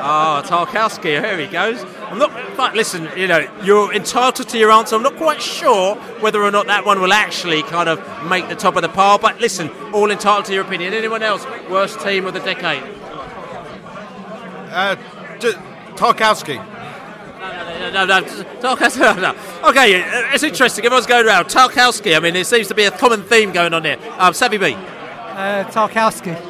Oh, 0.01 0.43
Tarkowski, 0.45 1.21
here 1.21 1.39
he 1.39 1.47
goes. 1.47 1.83
I'm 2.09 2.19
not. 2.19 2.31
But 2.57 2.75
listen, 2.75 3.09
you 3.17 3.27
know, 3.27 3.47
you're 3.63 3.93
entitled 3.95 4.49
to 4.49 4.59
your 4.59 4.71
answer. 4.71 4.97
I'm 4.97 5.03
not 5.03 5.17
quite 5.17 5.41
sure 5.43 5.97
whether 6.21 6.43
or 6.43 6.51
not 6.51 6.67
that 6.67 6.85
one 6.85 7.01
will 7.01 7.13
actually 7.13 7.63
kind 7.65 7.89
of 7.89 8.01
make 8.29 8.49
the 8.49 8.55
top 8.55 8.77
of 8.77 8.83
the 8.83 8.89
pile. 8.89 9.19
But 9.19 9.41
listen, 9.41 9.71
all 9.93 10.11
entitled 10.11 10.45
to 10.47 10.55
your 10.55 10.65
opinion. 10.65 10.95
Anyone 10.95 11.23
else? 11.23 11.45
Worst 11.71 12.01
team 12.01 12.27
of 12.27 12.35
the 12.35 12.41
decade? 12.41 12.83
Uh, 14.71 14.97
j- 15.39 15.53
Tarkowski. 15.97 16.57
No, 16.59 18.05
no, 18.05 18.21
no, 18.21 18.23
Tarkowski. 18.61 18.99
No, 19.17 19.33
no. 19.33 19.69
Okay, 19.71 20.03
uh, 20.03 20.35
it's 20.35 20.43
interesting. 20.43 20.85
Everyone's 20.85 21.07
going 21.07 21.27
around. 21.27 21.47
Tarkowski. 21.47 22.17
I 22.17 22.21
mean, 22.21 22.37
it 22.37 22.47
seems 22.47 22.69
to 22.69 22.75
be 22.75 22.85
a 22.85 22.91
common 22.91 23.23
theme 23.23 23.53
going 23.53 23.73
on 23.75 23.85
here. 23.85 23.99
Um, 24.19 24.35
Savvy 24.35 24.59
B. 24.59 24.75
Uh, 24.75 25.65
Tarkowski. 25.71 26.48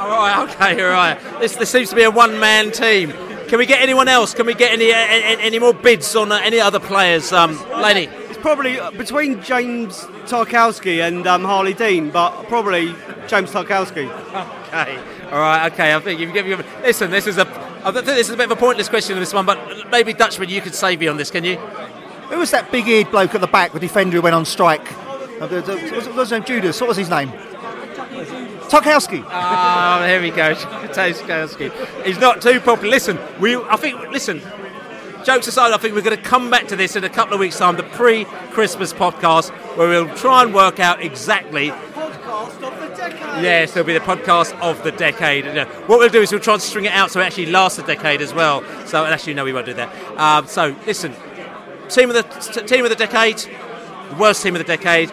All 0.00 0.08
right, 0.08 0.48
okay, 0.48 0.82
all 0.82 0.90
right. 0.90 1.40
This, 1.40 1.56
this 1.56 1.70
seems 1.70 1.90
to 1.90 1.96
be 1.96 2.04
a 2.04 2.10
one-man 2.10 2.70
team. 2.72 3.12
Can 3.48 3.58
we 3.58 3.66
get 3.66 3.82
anyone 3.82 4.08
else? 4.08 4.32
Can 4.32 4.46
we 4.46 4.54
get 4.54 4.72
any 4.72 4.92
any, 4.92 5.42
any 5.42 5.58
more 5.58 5.74
bids 5.74 6.14
on 6.16 6.30
uh, 6.32 6.40
any 6.42 6.58
other 6.60 6.78
players, 6.80 7.32
um, 7.32 7.58
lady? 7.82 8.04
It's 8.28 8.38
probably 8.38 8.78
uh, 8.78 8.92
between 8.92 9.42
James 9.42 9.98
Tarkowski 10.26 11.06
and 11.06 11.26
um, 11.26 11.44
Harley 11.44 11.74
Dean, 11.74 12.10
but 12.10 12.30
probably 12.44 12.94
James 13.26 13.50
Tarkowski. 13.50 14.08
Okay. 14.68 14.96
All 15.32 15.38
right. 15.40 15.70
Okay. 15.72 15.92
I 15.94 15.98
think 16.00 16.20
you've 16.20 16.32
given. 16.32 16.64
Listen, 16.82 17.10
this 17.10 17.26
is 17.26 17.38
a. 17.38 17.46
I 17.84 17.90
think 17.92 18.06
this 18.06 18.28
is 18.28 18.30
a 18.30 18.36
bit 18.36 18.44
of 18.50 18.52
a 18.52 18.60
pointless 18.60 18.88
question 18.88 19.18
this 19.18 19.34
one, 19.34 19.44
but 19.46 19.90
maybe 19.90 20.12
Dutchman, 20.12 20.48
you 20.48 20.60
could 20.60 20.74
save 20.74 21.00
me 21.00 21.08
on 21.08 21.16
this, 21.16 21.30
can 21.30 21.44
you? 21.44 21.56
Who 21.56 22.38
was 22.38 22.52
that 22.52 22.70
big-eared 22.70 23.10
bloke 23.10 23.34
at 23.34 23.40
the 23.40 23.46
back, 23.48 23.72
the 23.72 23.80
defender 23.80 24.16
who 24.16 24.22
went 24.22 24.34
on 24.36 24.44
strike? 24.44 24.86
Uh, 25.40 25.46
the- 25.48 25.60
the- 25.62 25.74
was- 25.96 26.06
what 26.06 26.14
was 26.16 26.30
his 26.30 26.32
name? 26.32 26.44
Judas. 26.44 26.80
What 26.80 26.88
was 26.88 26.96
his 26.98 27.10
name? 27.10 27.32
Tarkowski. 28.70 29.24
Oh, 29.28 30.06
here 30.06 30.20
we 30.20 30.30
go. 30.30 30.54
Tarkowski. 30.54 32.04
He's 32.04 32.18
not 32.18 32.40
too 32.40 32.60
popular. 32.60 32.90
Listen, 32.90 33.18
we. 33.40 33.56
I 33.56 33.76
think. 33.76 34.00
Listen. 34.10 34.40
Jokes 35.24 35.46
aside, 35.48 35.70
I 35.72 35.76
think 35.76 35.94
we're 35.94 36.00
going 36.00 36.16
to 36.16 36.22
come 36.22 36.48
back 36.48 36.66
to 36.68 36.76
this 36.76 36.96
in 36.96 37.04
a 37.04 37.10
couple 37.10 37.34
of 37.34 37.40
weeks' 37.40 37.58
time, 37.58 37.76
the 37.76 37.82
pre-Christmas 37.82 38.94
podcast, 38.94 39.50
where 39.76 39.86
we'll 39.86 40.08
try 40.16 40.42
and 40.42 40.54
work 40.54 40.80
out 40.80 41.02
exactly 41.02 41.70
Yes, 43.42 43.70
it'll 43.70 43.84
be 43.84 43.94
the 43.94 44.00
podcast 44.00 44.58
of 44.60 44.82
the 44.82 44.92
decade. 44.92 45.46
What 45.86 45.98
we'll 45.98 46.08
do 46.08 46.20
is 46.20 46.30
we'll 46.30 46.40
try 46.40 46.54
and 46.54 46.62
string 46.62 46.84
it 46.84 46.92
out 46.92 47.10
so 47.10 47.20
it 47.20 47.24
actually 47.24 47.46
lasts 47.46 47.78
a 47.78 47.82
decade 47.82 48.20
as 48.20 48.34
well. 48.34 48.62
So, 48.86 49.04
actually, 49.04 49.34
no, 49.34 49.44
we 49.44 49.52
won't 49.52 49.66
do 49.66 49.74
that. 49.74 50.18
Um, 50.18 50.46
so, 50.46 50.76
listen, 50.86 51.14
team 51.88 52.10
of 52.10 52.16
the 52.16 52.22
t- 52.22 52.66
team 52.66 52.84
of 52.84 52.90
the 52.90 52.96
decade, 52.96 53.38
the 53.38 54.16
worst 54.18 54.42
team 54.42 54.54
of 54.54 54.58
the 54.58 54.76
decade, 54.76 55.10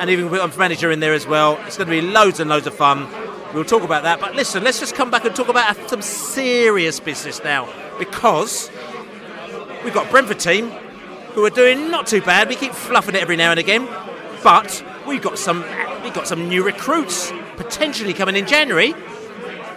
and 0.00 0.08
even 0.08 0.30
with 0.30 0.58
manager 0.58 0.90
in 0.90 0.98
there 0.98 1.12
as 1.12 1.26
well. 1.26 1.60
It's 1.66 1.76
going 1.76 1.88
to 1.88 1.92
be 1.92 2.00
loads 2.00 2.40
and 2.40 2.48
loads 2.48 2.66
of 2.66 2.74
fun. 2.74 3.06
We'll 3.52 3.64
talk 3.64 3.82
about 3.82 4.04
that. 4.04 4.18
But 4.18 4.34
listen, 4.34 4.64
let's 4.64 4.80
just 4.80 4.94
come 4.94 5.10
back 5.10 5.26
and 5.26 5.36
talk 5.36 5.48
about 5.48 5.90
some 5.90 6.00
serious 6.00 6.98
business 6.98 7.44
now 7.44 7.68
because 7.98 8.70
we've 9.84 9.92
got 9.92 10.10
Brentford 10.10 10.40
team 10.40 10.70
who 11.34 11.44
are 11.44 11.50
doing 11.50 11.90
not 11.90 12.06
too 12.06 12.22
bad. 12.22 12.48
We 12.48 12.56
keep 12.56 12.72
fluffing 12.72 13.14
it 13.14 13.20
every 13.20 13.36
now 13.36 13.50
and 13.50 13.60
again, 13.60 13.86
but 14.42 14.82
we've 15.06 15.22
got 15.22 15.38
some 15.38 15.64
we've 16.02 16.14
got 16.14 16.26
some 16.26 16.48
new 16.48 16.64
recruits 16.64 17.30
potentially 17.56 18.14
coming 18.14 18.36
in 18.36 18.46
January, 18.46 18.94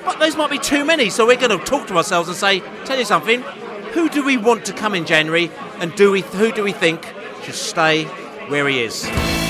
but 0.06 0.20
those 0.20 0.38
might 0.38 0.50
be 0.50 0.58
too 0.58 0.86
many. 0.86 1.10
So 1.10 1.28
we're 1.28 1.36
going 1.36 1.58
to 1.58 1.64
talk 1.66 1.88
to 1.88 1.98
ourselves 1.98 2.30
and 2.30 2.38
say, 2.38 2.62
tell 2.86 2.98
you 2.98 3.06
something, 3.06 3.42
who 3.92 4.08
do 4.08 4.24
we 4.24 4.38
want 4.38 4.66
to 4.66 4.74
come 4.74 4.96
in 4.96 5.06
January, 5.06 5.52
and 5.80 5.94
do 5.96 6.12
we 6.12 6.22
who 6.22 6.54
do 6.54 6.64
we 6.64 6.72
think 6.72 7.06
should 7.44 7.56
stay 7.56 8.06
where 8.48 8.68
he 8.70 8.82
is? 8.82 9.43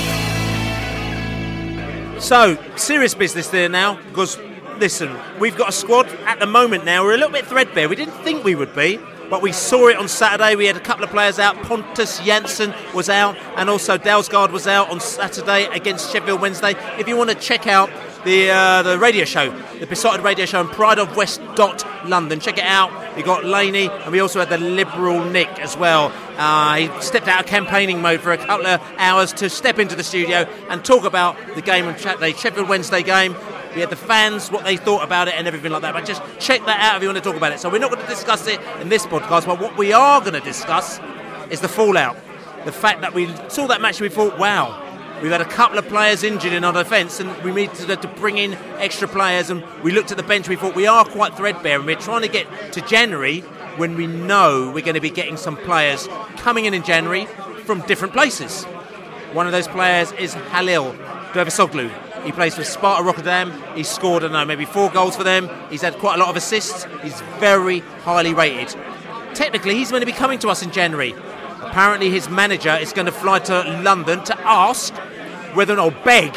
So 2.24 2.56
serious 2.76 3.12
business 3.14 3.48
there 3.48 3.68
now, 3.68 4.00
because 4.08 4.38
listen, 4.78 5.14
we've 5.38 5.58
got 5.58 5.68
a 5.68 5.72
squad 5.72 6.06
at 6.24 6.38
the 6.38 6.46
moment 6.46 6.86
now. 6.86 7.04
We're 7.04 7.12
a 7.12 7.18
little 7.18 7.30
bit 7.30 7.44
threadbare. 7.44 7.86
We 7.86 7.96
didn't 7.96 8.14
think 8.14 8.42
we 8.42 8.54
would 8.54 8.74
be. 8.74 8.98
But 9.28 9.42
we 9.42 9.52
saw 9.52 9.88
it 9.88 9.98
on 9.98 10.08
Saturday. 10.08 10.56
We 10.56 10.64
had 10.64 10.74
a 10.74 10.80
couple 10.80 11.04
of 11.04 11.10
players 11.10 11.38
out. 11.38 11.54
Pontus 11.64 12.20
Jansson 12.20 12.74
was 12.94 13.10
out, 13.10 13.36
and 13.56 13.68
also 13.68 13.98
Dalsgaard 13.98 14.52
was 14.52 14.66
out 14.66 14.90
on 14.90 15.00
Saturday 15.00 15.66
against 15.66 16.12
Sheffield 16.12 16.40
Wednesday. 16.40 16.74
If 16.98 17.08
you 17.08 17.16
want 17.18 17.28
to 17.28 17.36
check 17.36 17.66
out 17.66 17.90
the 18.24 18.50
uh, 18.50 18.82
the 18.82 18.98
radio 18.98 19.24
show, 19.24 19.50
the 19.78 19.86
Beesotted 19.86 20.24
radio 20.24 20.46
show 20.46 20.60
on 20.60 20.68
Pride 20.68 20.98
of 20.98 21.16
West 21.16 21.40
dot 21.54 21.84
London, 22.08 22.40
check 22.40 22.58
it 22.58 22.64
out. 22.64 23.16
We 23.16 23.22
got 23.22 23.44
Laney, 23.44 23.88
and 23.88 24.10
we 24.10 24.20
also 24.20 24.40
had 24.40 24.48
the 24.48 24.58
Liberal 24.58 25.24
Nick 25.24 25.48
as 25.60 25.76
well. 25.76 26.12
Uh, 26.36 26.76
he 26.76 27.00
stepped 27.00 27.28
out 27.28 27.40
of 27.44 27.46
campaigning 27.46 28.02
mode 28.02 28.20
for 28.20 28.32
a 28.32 28.38
couple 28.38 28.66
of 28.66 28.80
hours 28.98 29.32
to 29.34 29.48
step 29.48 29.78
into 29.78 29.94
the 29.94 30.02
studio 30.02 30.48
and 30.68 30.84
talk 30.84 31.04
about 31.04 31.36
the 31.54 31.62
game 31.62 31.86
on 31.86 31.96
Saturday, 31.96 32.32
Sheffield 32.32 32.68
Wednesday 32.68 33.02
game. 33.02 33.36
We 33.74 33.80
had 33.80 33.90
the 33.90 33.96
fans, 33.96 34.50
what 34.50 34.64
they 34.64 34.76
thought 34.76 35.02
about 35.04 35.28
it, 35.28 35.34
and 35.34 35.46
everything 35.46 35.72
like 35.72 35.82
that. 35.82 35.94
But 35.94 36.06
just 36.06 36.22
check 36.38 36.64
that 36.66 36.80
out 36.80 36.96
if 36.96 37.02
you 37.02 37.08
want 37.08 37.18
to 37.18 37.24
talk 37.24 37.36
about 37.36 37.52
it. 37.52 37.60
So 37.60 37.68
we're 37.68 37.78
not 37.78 37.90
going 37.90 38.02
to 38.02 38.08
discuss 38.08 38.46
it 38.46 38.60
in 38.80 38.88
this 38.88 39.04
podcast, 39.06 39.46
but 39.46 39.60
what 39.60 39.76
we 39.76 39.92
are 39.92 40.20
going 40.20 40.34
to 40.34 40.40
discuss 40.40 41.00
is 41.50 41.60
the 41.60 41.68
fallout. 41.68 42.16
The 42.64 42.72
fact 42.72 43.00
that 43.02 43.14
we 43.14 43.26
saw 43.48 43.66
that 43.66 43.80
match, 43.80 44.00
and 44.00 44.02
we 44.02 44.08
thought, 44.08 44.38
wow, 44.38 44.80
we've 45.22 45.32
had 45.32 45.40
a 45.40 45.46
couple 45.46 45.78
of 45.78 45.86
players 45.88 46.22
injured 46.22 46.52
in 46.52 46.64
our 46.64 46.72
defence, 46.72 47.20
and 47.20 47.36
we 47.42 47.52
needed 47.52 48.00
to, 48.02 48.08
bring 48.16 48.38
in 48.38 48.54
extra 48.78 49.08
players. 49.08 49.50
And 49.50 49.64
we 49.82 49.92
looked 49.92 50.10
at 50.10 50.16
the 50.16 50.22
bench, 50.22 50.48
we 50.48 50.56
thought 50.56 50.74
we 50.74 50.86
are 50.86 51.04
quite 51.04 51.36
threadbare, 51.36 51.76
and 51.78 51.86
we're 51.86 51.96
trying 51.96 52.22
to 52.22 52.28
get 52.28 52.46
to 52.72 52.80
January 52.82 53.40
when 53.76 53.96
we 53.96 54.06
know 54.06 54.70
we're 54.74 54.84
going 54.84 54.94
to 54.94 55.00
be 55.00 55.10
getting 55.10 55.36
some 55.36 55.56
players 55.56 56.08
coming 56.36 56.64
in 56.64 56.74
in 56.74 56.82
January 56.84 57.26
from 57.64 57.80
different 57.82 58.12
places. 58.12 58.64
One 59.32 59.46
of 59.46 59.52
those 59.52 59.68
players 59.68 60.12
is 60.12 60.34
Halil 60.34 60.92
Dervisoglu. 61.32 61.90
He 62.24 62.32
plays 62.32 62.54
for 62.54 62.64
Sparta 62.64 63.02
Rotterdam. 63.02 63.52
He's 63.74 63.88
scored, 63.88 64.22
I 64.22 64.28
don't 64.28 64.32
know, 64.32 64.44
maybe 64.44 64.64
four 64.64 64.90
goals 64.90 65.16
for 65.16 65.24
them. 65.24 65.50
He's 65.68 65.82
had 65.82 65.94
quite 65.98 66.16
a 66.16 66.18
lot 66.18 66.30
of 66.30 66.36
assists. 66.36 66.86
He's 67.02 67.20
very 67.38 67.80
highly 67.80 68.32
rated. 68.32 68.74
Technically, 69.34 69.74
he's 69.74 69.90
going 69.90 70.00
to 70.00 70.06
be 70.06 70.12
coming 70.12 70.38
to 70.38 70.48
us 70.48 70.62
in 70.62 70.70
January. 70.70 71.14
Apparently, 71.74 72.08
his 72.08 72.30
manager 72.30 72.70
is 72.76 72.92
going 72.92 73.06
to 73.06 73.10
fly 73.10 73.40
to 73.40 73.80
London 73.82 74.22
to 74.22 74.40
ask 74.46 74.94
whether 75.54 75.72
or 75.72 75.90
not, 75.90 76.04
beg, 76.04 76.32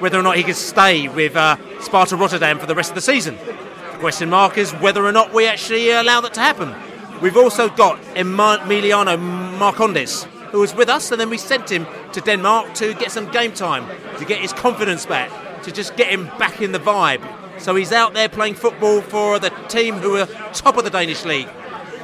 whether 0.00 0.18
or 0.18 0.22
not 0.22 0.36
he 0.36 0.42
can 0.42 0.52
stay 0.52 1.08
with 1.08 1.34
uh, 1.34 1.56
Sparta 1.80 2.14
Rotterdam 2.14 2.58
for 2.58 2.66
the 2.66 2.74
rest 2.74 2.90
of 2.90 2.94
the 2.94 3.00
season. 3.00 3.38
The 3.38 3.98
question 4.00 4.28
mark 4.28 4.58
is 4.58 4.72
whether 4.72 5.02
or 5.02 5.12
not 5.12 5.32
we 5.32 5.46
actually 5.46 5.90
allow 5.90 6.20
that 6.20 6.34
to 6.34 6.40
happen. 6.40 6.74
We've 7.22 7.38
also 7.38 7.70
got 7.70 8.02
Emiliano 8.14 9.16
Marcondes, 9.58 10.24
who 10.50 10.60
was 10.60 10.74
with 10.74 10.90
us, 10.90 11.10
and 11.10 11.18
then 11.18 11.30
we 11.30 11.38
sent 11.38 11.72
him 11.72 11.86
to 12.12 12.20
Denmark 12.20 12.74
to 12.74 12.92
get 12.92 13.10
some 13.10 13.30
game 13.30 13.54
time, 13.54 13.86
to 14.18 14.26
get 14.26 14.40
his 14.40 14.52
confidence 14.52 15.06
back, 15.06 15.62
to 15.62 15.72
just 15.72 15.96
get 15.96 16.08
him 16.08 16.26
back 16.38 16.60
in 16.60 16.72
the 16.72 16.78
vibe. 16.78 17.22
So 17.58 17.74
he's 17.76 17.92
out 17.92 18.12
there 18.12 18.28
playing 18.28 18.56
football 18.56 19.00
for 19.00 19.38
the 19.38 19.48
team 19.68 19.94
who 19.94 20.18
are 20.18 20.26
top 20.52 20.76
of 20.76 20.84
the 20.84 20.90
Danish 20.90 21.24
league, 21.24 21.48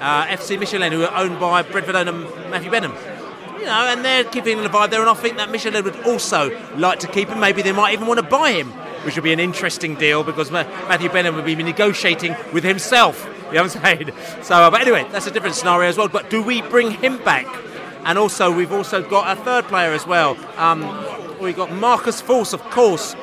uh, 0.00 0.26
FC 0.26 0.58
Midtjylland, 0.58 0.92
who 0.92 1.04
are 1.04 1.22
owned 1.22 1.40
by 1.40 1.62
Brentford 1.62 1.96
owner 1.96 2.12
Matthew 2.12 2.70
Benham. 2.70 2.92
You 3.58 3.64
know, 3.66 3.86
and 3.88 4.04
they're 4.04 4.24
keeping 4.24 4.62
the 4.62 4.68
vibe 4.68 4.90
there, 4.90 5.00
and 5.00 5.10
I 5.10 5.14
think 5.14 5.36
that 5.38 5.48
Midtjylland 5.48 5.84
would 5.84 6.06
also 6.06 6.56
like 6.76 7.00
to 7.00 7.08
keep 7.08 7.28
him. 7.28 7.40
Maybe 7.40 7.62
they 7.62 7.72
might 7.72 7.92
even 7.92 8.06
want 8.06 8.20
to 8.20 8.26
buy 8.26 8.52
him, 8.52 8.68
which 9.04 9.14
would 9.16 9.24
be 9.24 9.32
an 9.32 9.40
interesting 9.40 9.94
deal 9.94 10.22
because 10.22 10.50
Matthew 10.50 11.08
Benham 11.08 11.34
would 11.36 11.44
be 11.44 11.54
negotiating 11.56 12.36
with 12.52 12.64
himself. 12.64 13.24
You 13.46 13.54
know 13.54 13.62
what 13.62 13.76
I'm 13.76 13.82
saying? 13.98 14.10
So, 14.42 14.54
uh, 14.54 14.70
but 14.70 14.80
anyway, 14.80 15.06
that's 15.12 15.26
a 15.26 15.30
different 15.30 15.54
scenario 15.54 15.88
as 15.88 15.96
well. 15.96 16.08
But 16.08 16.30
do 16.30 16.42
we 16.42 16.62
bring 16.62 16.90
him 16.90 17.18
back? 17.18 17.46
And 18.04 18.18
also, 18.18 18.54
we've 18.54 18.72
also 18.72 19.02
got 19.02 19.36
a 19.36 19.40
third 19.42 19.64
player 19.64 19.92
as 19.92 20.06
well. 20.06 20.36
Um, 20.56 20.82
we've 21.40 21.56
got 21.56 21.72
Marcus 21.72 22.22
Forss, 22.22 22.52
of 22.54 22.62
course. 22.70 23.16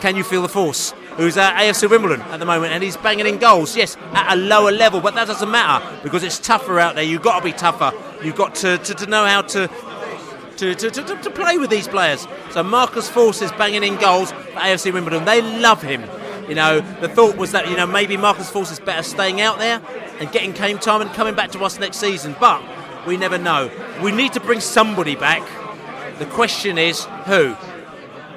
Can 0.00 0.14
you 0.14 0.22
feel 0.22 0.42
the 0.42 0.48
force? 0.48 0.94
Who's 1.18 1.36
at 1.36 1.56
AFC 1.56 1.90
Wimbledon 1.90 2.22
at 2.22 2.38
the 2.38 2.46
moment, 2.46 2.72
and 2.72 2.82
he's 2.82 2.96
banging 2.96 3.26
in 3.26 3.38
goals. 3.38 3.76
Yes, 3.76 3.96
at 4.12 4.34
a 4.34 4.36
lower 4.36 4.70
level, 4.70 5.00
but 5.00 5.14
that 5.16 5.26
doesn't 5.26 5.50
matter 5.50 5.84
because 6.04 6.22
it's 6.22 6.38
tougher 6.38 6.78
out 6.78 6.94
there. 6.94 7.02
You've 7.02 7.22
got 7.22 7.40
to 7.40 7.44
be 7.44 7.52
tougher. 7.52 7.92
You've 8.22 8.36
got 8.36 8.54
to, 8.56 8.78
to, 8.78 8.94
to 8.94 9.06
know 9.06 9.26
how 9.26 9.42
to 9.42 9.68
to, 10.58 10.74
to, 10.74 10.90
to, 10.90 11.02
to 11.02 11.30
play 11.30 11.58
with 11.58 11.70
these 11.70 11.88
players. 11.88 12.26
So 12.50 12.62
Marcus 12.62 13.08
Forss 13.08 13.42
is 13.42 13.52
banging 13.52 13.84
in 13.84 13.96
goals 13.96 14.32
for 14.32 14.38
AFC 14.38 14.92
Wimbledon. 14.92 15.24
They 15.24 15.42
love 15.42 15.82
him. 15.82 16.04
You 16.48 16.54
know, 16.54 16.80
the 17.00 17.08
thought 17.08 17.36
was 17.36 17.52
that 17.52 17.68
you 17.68 17.76
know 17.76 17.86
maybe 17.86 18.16
Marcus 18.16 18.50
Forss 18.50 18.72
is 18.72 18.80
better 18.80 19.02
staying 19.02 19.40
out 19.40 19.58
there 19.58 19.82
and 20.18 20.30
getting 20.32 20.52
game 20.52 20.78
time 20.78 21.00
and 21.00 21.10
coming 21.10 21.34
back 21.34 21.50
to 21.52 21.64
us 21.64 21.78
next 21.78 21.98
season, 21.98 22.34
but 22.40 22.62
we 23.06 23.16
never 23.16 23.38
know. 23.38 23.70
We 24.02 24.12
need 24.12 24.32
to 24.34 24.40
bring 24.40 24.60
somebody 24.60 25.14
back. 25.14 25.42
The 26.18 26.26
question 26.26 26.78
is 26.78 27.04
who. 27.26 27.56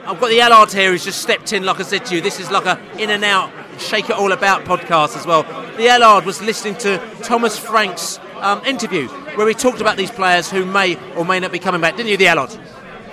I've 0.06 0.20
got 0.20 0.30
the 0.30 0.42
Allard 0.42 0.72
here 0.72 0.92
who's 0.92 1.04
just 1.04 1.22
stepped 1.22 1.54
in, 1.54 1.64
like 1.64 1.80
I 1.80 1.84
said 1.84 2.06
to 2.08 2.16
you. 2.16 2.22
This 2.22 2.40
is 2.40 2.50
like 2.50 2.66
a 2.66 2.80
in 2.98 3.12
and 3.12 3.24
out, 3.24 3.52
shake 3.78 4.10
it 4.10 4.16
all 4.16 4.32
about 4.32 4.66
podcast 4.66 5.16
as 5.16 5.28
well. 5.28 5.44
The 5.78 5.88
Allard 5.90 6.26
was 6.26 6.42
listening 6.42 6.76
to 6.78 6.98
Thomas 7.22 7.58
Frank's 7.58 8.20
um, 8.40 8.64
interview 8.66 9.08
where 9.36 9.48
he 9.48 9.54
talked 9.54 9.80
about 9.80 9.98
these 9.98 10.12
players 10.12 10.50
who 10.50 10.66
may 10.66 10.98
or 11.16 11.24
may 11.24 11.40
not 11.40 11.52
be 11.52 11.60
coming 11.60 11.82
back, 11.82 11.96
didn't 11.98 12.10
you, 12.10 12.18
the 12.18 12.28
Allard? 12.28 12.58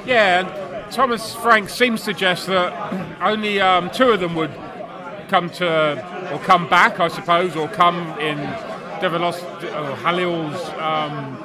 Yeah, 0.07 0.41
and 0.41 0.93
Thomas 0.93 1.35
Frank 1.35 1.69
seems 1.69 2.01
to 2.01 2.07
suggest 2.07 2.47
that 2.47 3.19
only 3.21 3.61
um, 3.61 3.91
two 3.91 4.11
of 4.11 4.21
them 4.21 4.35
would 4.35 4.55
come 5.29 5.51
to, 5.51 6.33
or 6.33 6.39
come 6.39 6.69
back, 6.69 7.01
I 7.01 7.09
suppose, 7.09 7.55
or 7.55 7.69
come 7.69 8.19
in 8.19 8.39
Develos, 9.01 9.43
or 9.63 9.97
Halil's, 9.97 10.69
um, 10.79 11.37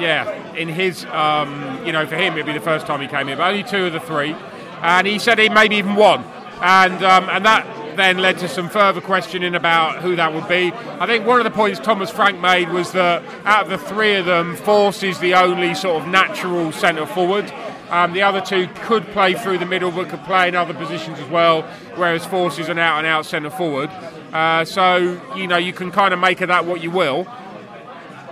yeah, 0.00 0.54
in 0.54 0.68
his, 0.68 1.04
um, 1.06 1.84
you 1.84 1.92
know, 1.92 2.06
for 2.06 2.16
him 2.16 2.34
it'd 2.34 2.46
be 2.46 2.52
the 2.52 2.60
first 2.60 2.86
time 2.86 3.00
he 3.00 3.06
came 3.06 3.28
here, 3.28 3.36
but 3.36 3.48
only 3.48 3.62
two 3.62 3.86
of 3.86 3.92
the 3.92 4.00
three. 4.00 4.34
And 4.82 5.06
he 5.06 5.18
said 5.18 5.38
he 5.38 5.48
maybe 5.48 5.76
even 5.76 5.94
one. 5.94 6.24
And, 6.60 7.02
um, 7.04 7.28
and 7.30 7.44
that 7.44 7.66
then 7.96 8.18
led 8.18 8.38
to 8.38 8.48
some 8.48 8.68
further 8.68 9.00
questioning 9.00 9.54
about 9.54 10.02
who 10.02 10.16
that 10.16 10.32
would 10.32 10.48
be. 10.48 10.72
I 10.72 11.06
think 11.06 11.26
one 11.26 11.38
of 11.38 11.44
the 11.44 11.50
points 11.50 11.78
Thomas 11.80 12.10
Frank 12.10 12.40
made 12.40 12.70
was 12.70 12.92
that 12.92 13.22
out 13.44 13.64
of 13.64 13.70
the 13.70 13.78
three 13.78 14.16
of 14.16 14.26
them, 14.26 14.56
Forss 14.56 15.02
is 15.02 15.18
the 15.20 15.34
only 15.34 15.74
sort 15.74 16.02
of 16.02 16.08
natural 16.08 16.72
centre 16.72 17.06
forward. 17.06 17.52
Um, 17.90 18.12
the 18.12 18.22
other 18.22 18.40
two 18.40 18.68
could 18.82 19.06
play 19.08 19.34
through 19.34 19.58
the 19.58 19.66
middle, 19.66 19.90
but 19.90 20.08
could 20.08 20.24
play 20.24 20.48
in 20.48 20.54
other 20.54 20.74
positions 20.74 21.18
as 21.18 21.28
well. 21.28 21.62
Whereas 21.96 22.26
Forss 22.26 22.58
is 22.58 22.68
an 22.68 22.78
out 22.78 22.98
and 22.98 23.06
out 23.06 23.26
centre 23.26 23.50
forward. 23.50 23.90
Uh, 24.32 24.64
so 24.64 25.20
you 25.36 25.46
know 25.46 25.58
you 25.58 25.72
can 25.72 25.92
kind 25.92 26.12
of 26.12 26.18
make 26.18 26.40
of 26.40 26.48
that 26.48 26.64
what 26.64 26.82
you 26.82 26.90
will. 26.90 27.28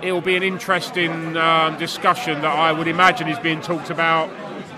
It 0.03 0.11
will 0.11 0.21
be 0.21 0.35
an 0.35 0.43
interesting 0.43 1.37
um, 1.37 1.77
discussion 1.77 2.41
that 2.41 2.55
I 2.55 2.71
would 2.71 2.87
imagine 2.87 3.27
is 3.29 3.39
being 3.39 3.61
talked 3.61 3.89
about 3.89 4.29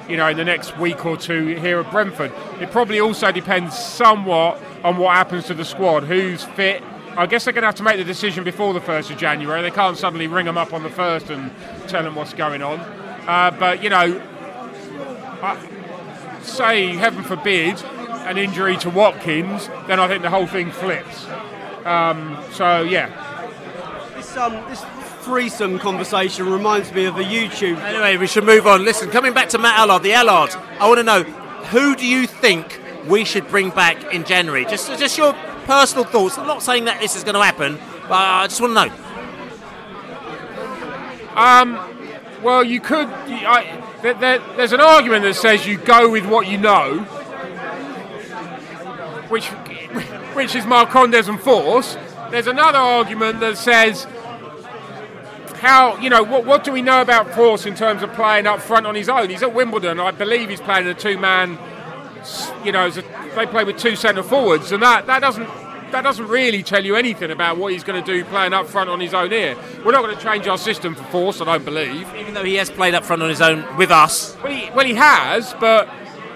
you 0.08 0.18
know, 0.18 0.28
in 0.28 0.38
the 0.38 0.46
next 0.46 0.78
week 0.78 1.06
or 1.06 1.18
two 1.18 1.48
here 1.56 1.80
at 1.80 1.92
Brentford. 1.92 2.32
It 2.60 2.72
probably 2.72 3.00
also 3.00 3.32
depends 3.32 3.78
somewhat 3.78 4.62
on 4.84 4.98
what 4.98 5.16
happens 5.16 5.46
to 5.46 5.54
the 5.54 5.66
squad, 5.66 6.04
who's 6.04 6.44
fit. 6.44 6.84
I 7.18 7.26
guess 7.26 7.46
they're 7.46 7.54
going 7.54 7.64
to 7.64 7.68
have 7.68 7.76
to 7.76 7.84
make 7.84 7.98
the 7.98 8.04
decision 8.04 8.44
before 8.44 8.74
the 8.74 8.82
1st 8.82 9.12
of 9.12 9.18
January. 9.18 9.62
They 9.62 9.72
can't 9.72 9.98
suddenly 9.98 10.28
ring 10.28 10.46
them 10.46 10.58
up 10.58 10.74
on 10.74 10.84
the 10.84 10.90
1st 10.90 11.30
and 11.30 11.90
tell 11.90 12.04
them 12.04 12.16
what's 12.16 12.34
going 12.34 12.62
on. 12.62 12.80
Uh, 12.80 13.56
but, 13.58 13.82
you 13.82 13.90
know, 13.90 14.22
I, 15.42 16.42
say, 16.44 16.96
heaven 16.96 17.24
forbid, 17.24 17.82
an 18.28 18.38
injury 18.38 18.78
to 18.78 18.90
Watkins, 18.90 19.70
then 19.88 20.00
I 20.00 20.08
think 20.08 20.24
the 20.24 20.30
whole 20.30 20.48
thing 20.48 20.72
flips. 20.72 21.26
Um, 21.86 22.38
so, 22.52 22.82
yeah. 22.82 23.10
This, 24.16 24.36
um, 24.38 24.54
this 24.70 24.84
threesome 25.26 25.80
conversation 25.80 26.48
reminds 26.48 26.94
me 26.94 27.06
of 27.06 27.18
a 27.18 27.24
YouTube. 27.24 27.78
Anyway, 27.80 28.16
we 28.16 28.28
should 28.28 28.44
move 28.44 28.68
on. 28.68 28.86
Listen, 28.86 29.10
coming 29.10 29.34
back 29.34 29.50
to 29.50 29.58
Matt 29.58 29.80
Allard, 29.80 30.04
the 30.04 30.14
Allard, 30.14 30.54
I 30.80 30.88
want 30.88 31.00
to 31.00 31.04
know 31.04 31.24
who 31.24 31.96
do 31.96 32.06
you 32.06 32.28
think 32.28 32.80
we 33.08 33.26
should 33.26 33.48
bring 33.48 33.72
back 33.72 34.14
in 34.14 34.24
January? 34.24 34.66
Just, 34.66 34.88
just 35.00 35.18
your 35.18 35.34
personal 35.66 36.04
thoughts. 36.06 36.38
I'm 36.38 36.46
not 36.46 36.62
saying 36.62 36.86
that 36.86 37.02
this 37.02 37.16
is 37.16 37.24
going 37.24 37.34
to 37.34 37.42
happen, 37.42 37.80
but 38.04 38.12
I 38.12 38.46
just 38.46 38.62
want 38.62 38.78
to 38.78 38.86
know. 38.86 38.94
Um, 41.36 42.44
well, 42.44 42.64
you 42.64 42.80
could. 42.80 43.08
I, 43.08 43.84
there, 44.04 44.14
there, 44.14 44.40
there's 44.56 44.74
an 44.74 44.82
argument 44.82 45.24
that 45.24 45.34
says 45.34 45.66
you 45.66 45.80
go 45.80 46.08
with 46.08 46.28
what 46.28 46.48
you 46.48 46.60
know, 46.60 47.00
which, 49.30 49.48
which 50.36 50.54
is 50.54 50.66
Marcondes 50.66 51.28
and 51.28 51.40
Forss. 51.40 52.00
There's 52.30 52.46
another 52.46 52.78
argument 52.78 53.40
that 53.40 53.58
says 53.58 54.06
how 55.66 55.98
you 55.98 56.10
know 56.10 56.24
what, 56.24 56.46
what 56.46 56.64
do 56.64 56.72
we 56.72 56.82
know 56.82 57.02
about 57.02 57.28
Forss 57.28 57.66
in 57.66 57.76
terms 57.76 58.04
of 58.04 58.14
playing 58.14 58.48
up 58.48 58.62
front 58.62 58.86
on 58.86 58.96
his 58.96 59.10
own? 59.10 59.30
He's 59.30 59.44
at 59.44 59.54
Wimbledon, 59.54 60.00
I 60.00 60.12
believe 60.12 60.50
he's 60.50 60.62
playing 60.62 60.88
a 60.88 60.94
two-man. 60.94 61.58
You 62.64 62.72
know, 62.72 62.88
a, 62.88 62.92
they 63.36 63.46
play 63.46 63.64
with 63.64 63.78
two 63.78 63.96
centre 63.96 64.24
forwards, 64.24 64.72
and 64.72 64.82
that, 64.82 65.06
that 65.08 65.20
doesn't 65.20 65.48
that 65.92 66.02
doesn't 66.02 66.28
really 66.28 66.64
tell 66.64 66.84
you 66.84 66.96
anything 66.96 67.32
about 67.32 67.58
what 67.58 67.72
he's 67.72 67.84
going 67.84 68.04
to 68.04 68.14
do 68.14 68.26
playing 68.26 68.54
up 68.54 68.68
front 68.68 68.90
on 68.90 69.00
his 69.00 69.14
own 69.14 69.32
here. 69.32 69.56
We're 69.86 69.92
not 69.92 70.02
going 70.02 70.18
to 70.18 70.24
change 70.24 70.48
our 70.48 70.58
system 70.58 70.96
for 70.96 71.04
Forss, 71.04 71.42
I 71.42 71.46
don't 71.46 71.64
believe. 71.64 72.08
Even 72.16 72.34
though 72.34 72.44
he 72.44 72.56
has 72.56 72.70
played 72.70 72.96
up 72.96 73.06
front 73.06 73.22
on 73.22 73.30
his 73.30 73.42
own 73.42 73.78
with 73.78 73.92
us. 73.92 74.36
Well, 74.44 74.52
he, 74.52 74.70
well, 74.72 74.86
he 74.86 74.96
has, 74.96 75.54
but 75.60 75.88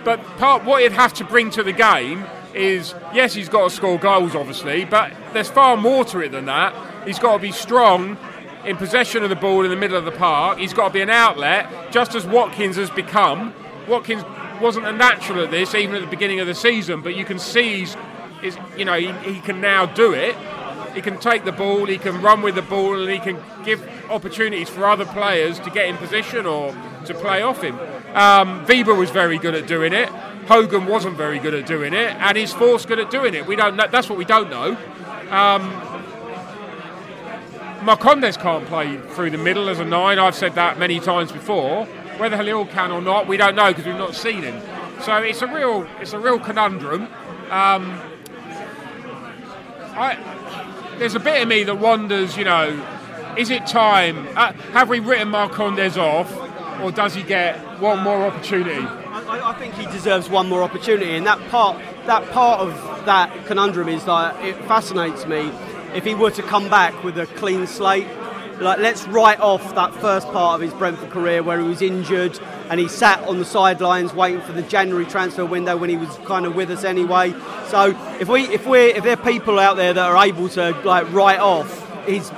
But 0.05 0.23
part 0.37 0.63
what 0.63 0.81
he'd 0.81 0.93
have 0.93 1.13
to 1.15 1.25
bring 1.25 1.49
to 1.51 1.63
the 1.63 1.73
game 1.73 2.25
is 2.53 2.95
yes, 3.13 3.33
he's 3.33 3.49
got 3.49 3.69
to 3.69 3.75
score 3.75 3.97
goals, 3.99 4.33
obviously, 4.35 4.85
but 4.85 5.11
there's 5.33 5.49
far 5.49 5.75
more 5.75 6.05
to 6.05 6.19
it 6.19 6.31
than 6.31 6.45
that. 6.45 6.73
He's 7.05 7.19
got 7.19 7.33
to 7.33 7.39
be 7.39 7.51
strong 7.51 8.17
in 8.65 8.77
possession 8.77 9.23
of 9.23 9.29
the 9.29 9.35
ball 9.35 9.63
in 9.63 9.69
the 9.69 9.77
middle 9.77 9.97
of 9.97 10.05
the 10.05 10.11
park. 10.11 10.57
He's 10.57 10.73
got 10.73 10.89
to 10.89 10.93
be 10.93 11.01
an 11.01 11.09
outlet, 11.09 11.91
just 11.91 12.15
as 12.15 12.25
Watkins 12.25 12.75
has 12.75 12.89
become. 12.89 13.53
Watkins 13.87 14.23
wasn't 14.61 14.85
a 14.85 14.91
natural 14.91 15.43
at 15.43 15.51
this 15.51 15.73
even 15.73 15.95
at 15.95 16.01
the 16.01 16.07
beginning 16.07 16.39
of 16.39 16.47
the 16.47 16.55
season, 16.55 17.01
but 17.01 17.15
you 17.15 17.25
can 17.25 17.39
see 17.39 17.79
he's, 17.79 17.97
is 18.43 18.57
you 18.77 18.85
know 18.85 18.93
he, 18.93 19.11
he 19.33 19.39
can 19.41 19.61
now 19.61 19.85
do 19.85 20.13
it. 20.13 20.35
He 20.93 21.01
can 21.01 21.19
take 21.19 21.45
the 21.45 21.51
ball, 21.51 21.85
he 21.85 21.97
can 21.97 22.21
run 22.21 22.41
with 22.41 22.55
the 22.55 22.63
ball, 22.63 22.99
and 22.99 23.09
he 23.11 23.19
can 23.19 23.39
give 23.63 23.87
opportunities 24.09 24.69
for 24.69 24.85
other 24.85 25.05
players 25.05 25.59
to 25.59 25.69
get 25.69 25.87
in 25.87 25.95
position 25.97 26.45
or 26.45 26.75
to 27.05 27.13
play 27.13 27.41
off 27.41 27.63
him. 27.63 27.75
Um, 28.15 28.65
Vibe 28.65 28.97
was 28.97 29.11
very 29.11 29.37
good 29.37 29.53
at 29.53 29.67
doing 29.67 29.93
it. 29.93 30.09
Hogan 30.47 30.87
wasn't 30.87 31.15
very 31.15 31.37
good 31.37 31.53
at 31.53 31.67
doing 31.67 31.93
it, 31.93 32.15
and 32.15 32.37
is 32.37 32.53
Forss 32.53 32.87
good 32.87 32.97
at 32.97 33.11
doing 33.11 33.35
it? 33.35 33.45
We 33.45 33.55
don't 33.55 33.75
know. 33.75 33.87
That's 33.89 34.09
what 34.09 34.17
we 34.17 34.25
don't 34.25 34.49
know. 34.49 34.75
Um, 35.29 35.98
Marcondes 37.81 38.37
can't 38.37 38.65
play 38.65 38.97
through 39.15 39.29
the 39.29 39.37
middle 39.37 39.69
as 39.69 39.79
a 39.79 39.85
nine. 39.85 40.19
I've 40.19 40.35
said 40.35 40.55
that 40.55 40.77
many 40.77 40.99
times 40.99 41.31
before. 41.31 41.85
Whether 42.17 42.35
Halil 42.35 42.65
can 42.65 42.91
or 42.91 43.01
not, 43.01 43.27
we 43.27 43.37
don't 43.37 43.55
know 43.55 43.69
because 43.69 43.85
we've 43.85 43.95
not 43.95 44.15
seen 44.15 44.43
him. 44.43 44.61
So 45.01 45.15
it's 45.17 45.41
a 45.41 45.47
real, 45.47 45.87
it's 46.01 46.11
a 46.11 46.19
real 46.19 46.39
conundrum. 46.39 47.03
Um, 47.49 47.99
I, 49.95 50.17
there's 50.97 51.15
a 51.15 51.19
bit 51.19 51.41
of 51.41 51.47
me 51.47 51.63
that 51.63 51.75
wonders, 51.75 52.35
you 52.35 52.43
know, 52.43 52.85
is 53.37 53.49
it 53.49 53.65
time? 53.65 54.27
Uh, 54.35 54.51
have 54.73 54.89
we 54.89 54.99
written 54.99 55.29
Marcondes 55.29 55.95
off, 55.95 56.35
or 56.81 56.91
does 56.91 57.15
he 57.15 57.23
get 57.23 57.57
one 57.79 58.03
more 58.03 58.25
opportunity? 58.25 58.85
I, 58.85 59.51
I 59.51 59.53
think 59.53 59.75
he 59.75 59.85
deserves 59.85 60.29
one 60.29 60.49
more 60.49 60.63
opportunity, 60.63 61.15
and 61.15 61.25
that 61.25 61.39
part, 61.49 61.77
that 62.07 62.29
part 62.31 62.59
of 62.59 62.73
that 63.05 63.45
conundrum 63.45 63.87
is 63.87 64.03
that 64.05 64.43
it 64.43 64.57
fascinates 64.65 65.25
me. 65.25 65.51
If 65.93 66.05
he 66.05 66.15
were 66.15 66.31
to 66.31 66.43
come 66.43 66.69
back 66.69 67.03
with 67.03 67.17
a 67.17 67.25
clean 67.25 67.67
slate, 67.67 68.07
like 68.59 68.79
let's 68.79 69.07
write 69.07 69.39
off 69.39 69.75
that 69.75 69.93
first 69.95 70.27
part 70.27 70.55
of 70.55 70.61
his 70.61 70.73
Brentford 70.73 71.09
career 71.09 71.41
where 71.41 71.59
he 71.59 71.67
was 71.67 71.81
injured 71.81 72.39
and 72.69 72.79
he 72.79 72.87
sat 72.87 73.25
on 73.27 73.39
the 73.39 73.45
sidelines 73.45 74.13
waiting 74.13 74.41
for 74.41 74.51
the 74.51 74.61
January 74.61 75.05
transfer 75.05 75.45
window 75.45 75.77
when 75.77 75.89
he 75.89 75.97
was 75.97 76.15
kind 76.25 76.45
of 76.45 76.55
with 76.55 76.69
us 76.69 76.83
anyway. 76.83 77.33
So 77.67 77.97
if 78.19 78.27
we, 78.27 78.43
if 78.43 78.67
we, 78.67 78.93
if 78.93 79.03
there 79.03 79.13
are 79.13 79.23
people 79.23 79.59
out 79.59 79.77
there 79.77 79.93
that 79.93 80.09
are 80.11 80.25
able 80.25 80.49
to 80.49 80.71
like 80.83 81.11
write 81.11 81.39
off 81.39 81.85
his 82.05 82.29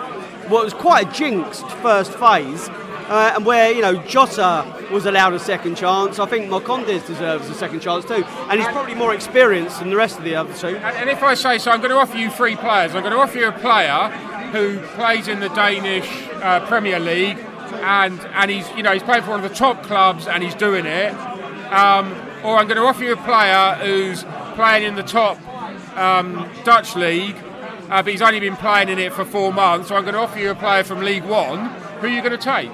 what 0.52 0.66
was 0.66 0.74
quite 0.74 1.08
a 1.08 1.12
jinxed 1.12 1.68
first 1.78 2.12
phase, 2.14 2.70
uh, 2.70 3.34
and 3.36 3.46
where 3.46 3.72
you 3.72 3.82
know 3.82 3.96
Jota 4.04 4.66
was 4.92 5.06
allowed 5.06 5.34
a 5.34 5.40
second 5.40 5.76
chance. 5.76 6.20
I 6.20 6.26
think 6.26 6.50
Marcondes 6.50 7.06
deserves 7.06 7.50
a 7.50 7.54
second 7.54 7.82
chance 7.82 8.06
too, 8.06 8.24
and 8.50 8.60
he's 8.60 8.70
probably 8.70 8.96
more 8.96 9.14
experienced 9.14 9.80
than 9.80 9.90
the 9.90 9.96
rest 9.96 10.18
of 10.18 10.24
the 10.24 10.36
other 10.36 10.54
two. 10.54 10.78
And, 10.78 11.10
if 11.10 11.24
I 11.24 11.34
say 11.34 11.58
so, 11.58 11.72
I'm 11.72 11.80
going 11.80 11.92
to 11.92 11.98
offer 11.98 12.18
you 12.18 12.30
three 12.30 12.56
players. 12.56 12.96
I'm 12.96 13.02
going 13.02 13.14
to 13.14 13.20
offer 13.20 13.38
you 13.38 13.48
a 13.48 13.52
player 13.52 14.10
who 14.52 14.80
plays 14.96 15.28
in 15.28 15.40
the 15.40 15.50
Danish 15.50 16.10
uh, 16.42 16.66
Premier 16.68 17.00
League, 17.00 17.38
and 17.82 18.20
and 18.20 18.52
he's 18.52 18.70
you 18.72 18.84
know 18.84 18.92
he's 18.92 19.04
playing 19.04 19.24
for 19.24 19.32
one 19.32 19.44
of 19.44 19.50
the 19.50 19.56
top 19.56 19.84
clubs 19.84 20.28
and 20.28 20.44
he's 20.44 20.56
doing 20.56 20.86
it. 20.86 21.14
Um, 21.72 22.12
or 22.44 22.58
I'm 22.58 22.68
going 22.68 22.78
to 22.78 22.84
offer 22.84 23.04
you 23.04 23.14
a 23.14 23.18
player 23.18 23.76
who's 23.76 24.24
playing 24.56 24.84
in 24.84 24.96
the 24.96 25.04
top 25.04 25.38
um, 25.96 26.50
Dutch 26.64 26.96
league, 26.96 27.36
uh, 27.90 28.02
but 28.04 28.08
he's 28.08 28.22
only 28.22 28.40
been 28.40 28.58
playing 28.58 28.90
in 28.90 29.00
it 29.00 29.14
for 29.14 29.24
four 29.24 29.54
months. 29.54 29.90
So 29.90 29.96
I'm 29.96 30.04
going 30.04 30.16
to 30.16 30.20
offer 30.20 30.40
you 30.40 30.52
a 30.52 30.56
player 30.56 30.84
from 30.84 31.00
League 31.00 31.24
One. 31.24 31.70
Who 32.00 32.08
are 32.08 32.10
you 32.10 32.22
going 32.22 32.32
to 32.32 32.38
take? 32.38 32.72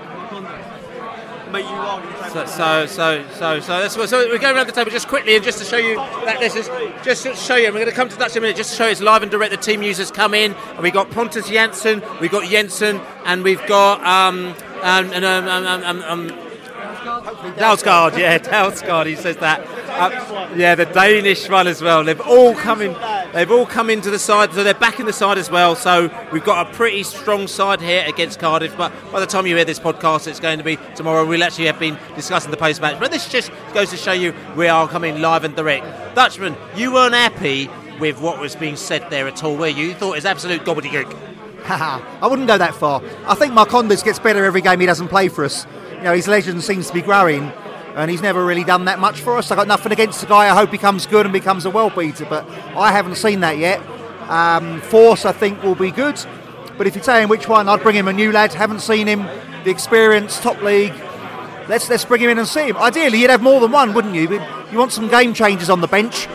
So, 2.31 2.45
so, 2.45 2.85
so, 2.85 3.23
so, 3.31 3.59
so, 3.59 3.81
that's, 3.81 3.93
so 3.93 4.27
we're 4.27 4.37
going 4.37 4.55
around 4.55 4.67
the 4.67 4.73
table 4.73 4.91
just 4.91 5.07
quickly 5.07 5.35
and 5.35 5.43
just 5.43 5.59
to 5.59 5.65
show 5.65 5.77
you 5.77 5.95
that 5.95 6.39
this 6.39 6.55
is 6.55 6.67
just 7.03 7.23
to 7.23 7.35
show 7.35 7.55
you. 7.55 7.67
We're 7.67 7.73
going 7.73 7.85
to 7.87 7.91
come 7.91 8.09
to 8.09 8.17
that 8.17 8.31
in 8.31 8.37
a 8.39 8.41
minute. 8.41 8.57
Just 8.57 8.71
to 8.71 8.75
show 8.75 8.85
you 8.85 8.91
it's 8.91 9.01
live 9.01 9.21
and 9.21 9.31
direct. 9.31 9.51
The 9.51 9.57
team 9.57 9.81
users 9.81 10.11
come 10.11 10.33
in, 10.33 10.53
and 10.53 10.79
we 10.79 10.91
got 10.91 11.09
Pontus 11.11 11.49
Jansson, 11.49 12.03
we've 12.19 12.31
got 12.31 12.49
Jensen, 12.49 12.99
and 13.25 13.43
we've 13.43 13.65
got 13.67 14.03
um, 14.03 14.55
um, 14.81 15.11
and, 15.11 15.25
um, 15.25 15.47
um, 15.47 15.65
um, 15.65 15.83
um, 15.83 16.29
um, 16.29 16.46
Dalsgaard, 17.07 18.17
yeah, 18.17 18.37
Dalsgaard. 18.37 19.05
He 19.05 19.15
says 19.15 19.37
that. 19.37 19.61
Uh, 19.89 20.53
yeah, 20.55 20.75
the 20.75 20.85
Danish 20.85 21.49
one 21.49 21.67
as 21.67 21.81
well. 21.81 22.03
They've 22.03 22.19
all 22.21 22.53
come 22.53 22.81
in. 22.81 22.95
They've 23.33 23.49
all 23.49 23.65
come 23.65 23.89
into 23.89 24.11
the 24.11 24.19
side, 24.19 24.53
so 24.53 24.63
they're 24.63 24.73
back 24.73 24.99
in 24.99 25.05
the 25.05 25.13
side 25.13 25.37
as 25.37 25.49
well. 25.49 25.75
So 25.75 26.11
we've 26.31 26.43
got 26.43 26.67
a 26.67 26.73
pretty 26.73 27.03
strong 27.03 27.47
side 27.47 27.81
here 27.81 28.03
against 28.05 28.39
Cardiff. 28.39 28.75
But 28.77 28.91
by 29.11 29.19
the 29.19 29.25
time 29.25 29.47
you 29.47 29.55
hear 29.55 29.65
this 29.65 29.79
podcast, 29.79 30.27
it's 30.27 30.39
going 30.39 30.57
to 30.57 30.63
be 30.63 30.77
tomorrow. 30.95 31.25
We'll 31.25 31.43
actually 31.43 31.67
have 31.67 31.79
been 31.79 31.97
discussing 32.15 32.51
the 32.51 32.57
post 32.57 32.81
match. 32.81 32.99
But 32.99 33.11
this 33.11 33.29
just 33.29 33.51
goes 33.73 33.89
to 33.91 33.97
show 33.97 34.13
you 34.13 34.33
we 34.55 34.67
are 34.67 34.87
coming 34.87 35.21
live 35.21 35.43
and 35.43 35.55
direct. 35.55 36.15
Dutchman, 36.15 36.55
you 36.75 36.93
weren't 36.93 37.13
happy 37.13 37.69
with 37.99 38.19
what 38.19 38.39
was 38.39 38.55
being 38.55 38.75
said 38.75 39.09
there 39.09 39.27
at 39.27 39.43
all, 39.43 39.55
were 39.55 39.67
you? 39.67 39.87
You 39.87 39.93
thought 39.93 40.13
it 40.13 40.17
was 40.17 40.25
absolute 40.25 40.63
gobbledygook. 40.63 41.15
I 41.69 42.27
wouldn't 42.27 42.47
go 42.47 42.57
that 42.57 42.75
far. 42.75 43.01
I 43.25 43.35
think 43.35 43.53
Marcondes 43.53 44.03
gets 44.03 44.19
better 44.19 44.45
every 44.45 44.61
game 44.61 44.79
he 44.79 44.85
doesn't 44.85 45.07
play 45.07 45.27
for 45.27 45.43
us. 45.43 45.65
You 45.97 46.03
know, 46.03 46.13
his 46.13 46.27
legend 46.27 46.63
seems 46.63 46.87
to 46.87 46.93
be 46.93 47.01
growing, 47.01 47.43
and 47.95 48.11
he's 48.11 48.21
never 48.21 48.45
really 48.45 48.63
done 48.63 48.85
that 48.85 48.99
much 48.99 49.21
for 49.21 49.37
us. 49.37 49.49
I've 49.49 49.57
got 49.57 49.67
nothing 49.67 49.91
against 49.91 50.21
the 50.21 50.27
guy. 50.27 50.49
I 50.49 50.55
hope 50.55 50.69
he 50.69 50.77
comes 50.77 51.07
good 51.07 51.25
and 51.25 51.33
becomes 51.33 51.65
a 51.65 51.71
well 51.71 51.89
beater, 51.89 52.25
but 52.29 52.47
I 52.75 52.91
haven't 52.91 53.15
seen 53.15 53.39
that 53.39 53.57
yet. 53.57 53.79
Um, 54.29 54.81
Forss, 54.81 55.25
I 55.25 55.31
think, 55.31 55.63
will 55.63 55.75
be 55.75 55.89
good, 55.89 56.23
but 56.77 56.85
if 56.85 56.93
you're 56.95 57.03
saying 57.03 57.29
which 57.29 57.47
one, 57.47 57.67
I'd 57.67 57.81
bring 57.81 57.95
him 57.95 58.07
a 58.07 58.13
new 58.13 58.31
lad. 58.31 58.53
Haven't 58.53 58.81
seen 58.81 59.07
him, 59.07 59.23
the 59.63 59.71
experience, 59.71 60.39
top 60.39 60.61
league. 60.61 60.93
Let's 61.67 61.89
let's 61.89 62.05
bring 62.05 62.21
him 62.21 62.29
in 62.29 62.37
and 62.37 62.47
see 62.47 62.67
him. 62.67 62.77
Ideally, 62.77 63.19
you'd 63.19 63.31
have 63.31 63.41
more 63.41 63.59
than 63.59 63.71
one, 63.71 63.93
wouldn't 63.93 64.13
you? 64.13 64.39
You 64.71 64.77
want 64.77 64.91
some 64.91 65.07
game 65.07 65.33
changers 65.33 65.69
on 65.69 65.81
the 65.81 65.87
bench. 65.87 66.27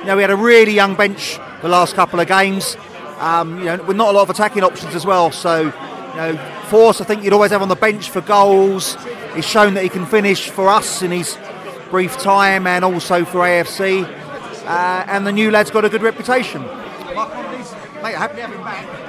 You 0.00 0.04
know, 0.04 0.16
we 0.16 0.22
had 0.22 0.30
a 0.30 0.36
really 0.36 0.72
young 0.72 0.94
bench 0.94 1.38
the 1.62 1.68
last 1.68 1.94
couple 1.94 2.20
of 2.20 2.28
games. 2.28 2.76
Um, 3.18 3.58
you 3.60 3.64
know, 3.64 3.82
with 3.84 3.96
not 3.96 4.10
a 4.10 4.12
lot 4.12 4.22
of 4.22 4.30
attacking 4.30 4.62
options 4.62 4.94
as 4.94 5.06
well. 5.06 5.32
So, 5.32 5.72
you 6.16 6.22
know, 6.22 6.34
Forss, 6.70 7.02
I 7.02 7.04
think 7.04 7.22
you'd 7.24 7.34
always 7.34 7.50
have 7.50 7.60
on 7.60 7.68
the 7.68 7.76
bench 7.76 8.08
for 8.08 8.22
goals. 8.22 8.96
He's 9.34 9.44
shown 9.44 9.74
that 9.74 9.82
he 9.82 9.90
can 9.90 10.06
finish 10.06 10.48
for 10.48 10.70
us 10.70 11.02
in 11.02 11.10
his 11.10 11.36
brief 11.90 12.16
time 12.16 12.66
and 12.66 12.86
also 12.86 13.26
for 13.26 13.40
AFC. 13.40 14.04
Uh, 14.64 15.04
and 15.08 15.26
the 15.26 15.32
new 15.32 15.50
lad's 15.50 15.70
got 15.70 15.84
a 15.84 15.90
good 15.90 16.00
reputation. 16.00 16.62
Mate, 16.62 18.14
happy 18.14 18.36
to 18.36 18.46
have 18.46 18.52
him 18.52 18.64
back. 18.64 19.02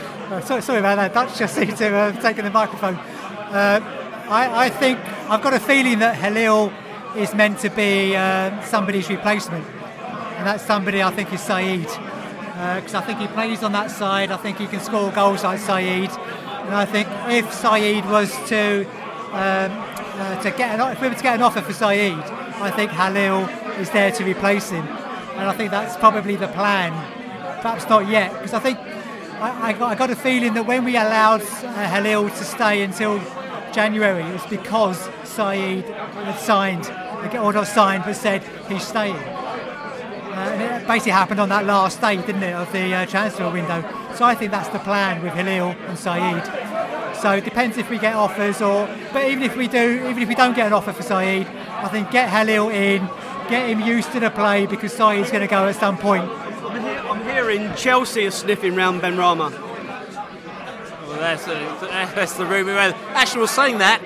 Uh, 0.30 0.40
sorry, 0.42 0.62
sorry 0.62 0.78
about 0.78 0.94
that. 0.94 1.12
Dutch 1.12 1.36
just 1.36 1.54
seemed 1.56 1.76
to 1.76 1.90
have 1.90 2.16
uh, 2.16 2.20
taken 2.22 2.44
the 2.44 2.52
microphone. 2.52 2.94
Uh, 2.94 3.80
I, 4.28 4.66
I, 4.66 4.70
think 4.70 5.00
I've 5.28 5.42
got 5.42 5.54
a 5.54 5.58
feeling 5.58 5.98
that 5.98 6.14
Halil 6.14 6.72
is 7.16 7.34
meant 7.34 7.58
to 7.60 7.68
be 7.68 8.14
uh, 8.14 8.62
somebody's 8.62 9.08
replacement, 9.08 9.66
and 9.66 10.46
that 10.46 10.60
somebody 10.60 11.02
I 11.02 11.10
think 11.10 11.32
is 11.32 11.40
Saeed, 11.40 11.88
because 12.60 12.94
I 12.94 13.00
think 13.00 13.20
he 13.20 13.26
plays 13.28 13.62
on 13.62 13.72
that 13.72 13.90
side. 13.90 14.30
I 14.30 14.36
think 14.36 14.58
he 14.58 14.66
can 14.66 14.80
score 14.80 15.10
goals 15.12 15.44
like 15.44 15.60
Saeed, 15.60 16.10
and 16.10 16.74
I 16.74 16.84
think 16.84 17.08
if 17.28 17.50
Saeed 17.54 18.04
was 18.04 18.30
to 18.50 18.84
um, 19.32 19.70
uh, 20.20 20.42
to 20.42 20.50
get 20.50 20.78
an, 20.78 20.92
if 20.92 21.00
we 21.00 21.08
were 21.08 21.14
to 21.14 21.22
get 21.22 21.36
an 21.36 21.42
offer 21.42 21.62
for 21.62 21.72
Saeed, 21.72 22.18
I 22.18 22.70
think 22.70 22.90
Halil 22.90 23.48
is 23.80 23.88
there 23.90 24.12
to 24.12 24.24
replace 24.24 24.68
him, 24.68 24.86
and 24.86 25.48
I 25.48 25.54
think 25.56 25.70
that's 25.70 25.96
probably 25.96 26.36
the 26.36 26.48
plan. 26.48 26.92
Perhaps 27.62 27.88
not 27.88 28.08
yet, 28.08 28.32
because 28.34 28.52
I 28.52 28.58
think 28.58 28.78
I, 28.78 29.68
I, 29.68 29.72
got, 29.72 29.92
I, 29.92 29.94
got, 29.94 30.10
a 30.10 30.16
feeling 30.16 30.52
that 30.54 30.66
when 30.66 30.84
we 30.84 30.96
allowed 30.96 31.40
uh, 31.40 31.88
Halil 31.88 32.28
to 32.28 32.44
stay 32.44 32.82
until 32.82 33.18
January, 33.72 34.22
it 34.22 34.32
was 34.32 34.46
because 34.46 35.08
Saeed 35.24 35.84
had 35.86 36.38
signed, 36.38 36.86
or 37.36 37.52
not 37.54 37.66
signed, 37.66 38.02
but 38.04 38.16
said 38.16 38.42
he's 38.68 38.86
staying. 38.86 39.39
And 40.80 40.86
it 40.86 40.88
basically 40.88 41.12
happened 41.12 41.40
on 41.40 41.50
that 41.50 41.66
last 41.66 42.00
day, 42.00 42.16
didn't 42.16 42.42
it, 42.42 42.54
of 42.54 42.72
the 42.72 42.94
uh, 42.94 43.06
transfer 43.06 43.50
window. 43.50 43.82
So 44.14 44.24
I 44.24 44.34
think 44.34 44.50
that's 44.50 44.68
the 44.68 44.78
plan 44.78 45.22
with 45.22 45.34
Halil 45.34 45.74
and 45.86 45.98
Saeed. 45.98 46.42
So 47.20 47.32
it 47.32 47.44
depends 47.44 47.76
if 47.76 47.90
we 47.90 47.98
get 47.98 48.14
offers, 48.14 48.62
or 48.62 48.88
but 49.12 49.28
even 49.28 49.42
if 49.42 49.56
we 49.56 49.68
do, 49.68 50.06
even 50.08 50.22
if 50.22 50.28
we 50.28 50.34
don't 50.34 50.56
get 50.56 50.68
an 50.68 50.72
offer 50.72 50.92
for 50.92 51.02
Saeed, 51.02 51.46
I 51.46 51.88
think 51.88 52.10
get 52.10 52.30
Halil 52.30 52.70
in, 52.70 53.06
get 53.50 53.68
him 53.68 53.80
used 53.80 54.10
to 54.12 54.20
the 54.20 54.30
play 54.30 54.66
because 54.66 54.92
Saeed's 54.92 55.30
going 55.30 55.42
to 55.42 55.46
go 55.46 55.66
at 55.66 55.76
some 55.76 55.98
point. 55.98 56.24
I'm 56.24 57.22
hearing 57.24 57.74
Chelsea 57.74 58.26
are 58.26 58.30
sniffing 58.30 58.74
round 58.74 59.02
Benrahma. 59.02 59.50
Well, 59.50 61.18
that's, 61.18 61.46
uh, 61.46 62.12
that's 62.14 62.34
the 62.34 62.46
rumour. 62.46 62.78
Actually, 62.78 63.40
was 63.42 63.50
saying 63.50 63.78
that. 63.78 64.00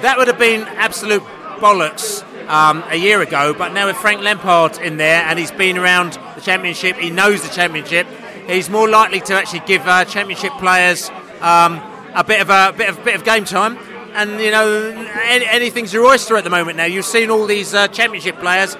That 0.00 0.16
would 0.16 0.28
have 0.28 0.38
been 0.38 0.62
absolute 0.62 1.22
bollocks 1.58 2.24
um, 2.48 2.84
a 2.88 2.96
year 2.96 3.20
ago, 3.20 3.54
but 3.54 3.72
now 3.72 3.86
with 3.86 3.96
Frank 3.96 4.22
Lampard 4.22 4.78
in 4.78 4.96
there 4.96 5.22
and 5.22 5.38
he's 5.38 5.50
been 5.50 5.78
around 5.78 6.18
the 6.34 6.40
Championship, 6.40 6.96
he 6.96 7.10
knows 7.10 7.42
the 7.42 7.54
Championship, 7.54 8.06
he's 8.46 8.70
more 8.70 8.88
likely 8.88 9.20
to 9.20 9.34
actually 9.34 9.60
give 9.60 9.86
uh, 9.86 10.04
Championship 10.04 10.52
players 10.58 11.10
um, 11.40 11.80
a 12.14 12.24
bit 12.26 12.40
of 12.40 12.50
a 12.50 12.74
bit 12.76 12.88
of 12.88 13.04
bit 13.04 13.14
of 13.14 13.24
game 13.24 13.44
time. 13.44 13.78
And 14.14 14.40
you 14.40 14.50
know, 14.50 14.90
any, 15.24 15.46
anything's 15.46 15.92
your 15.92 16.06
oyster 16.06 16.36
at 16.36 16.44
the 16.44 16.50
moment. 16.50 16.78
Now 16.78 16.86
you've 16.86 17.04
seen 17.04 17.30
all 17.30 17.46
these 17.46 17.74
uh, 17.74 17.88
Championship 17.88 18.38
players 18.38 18.76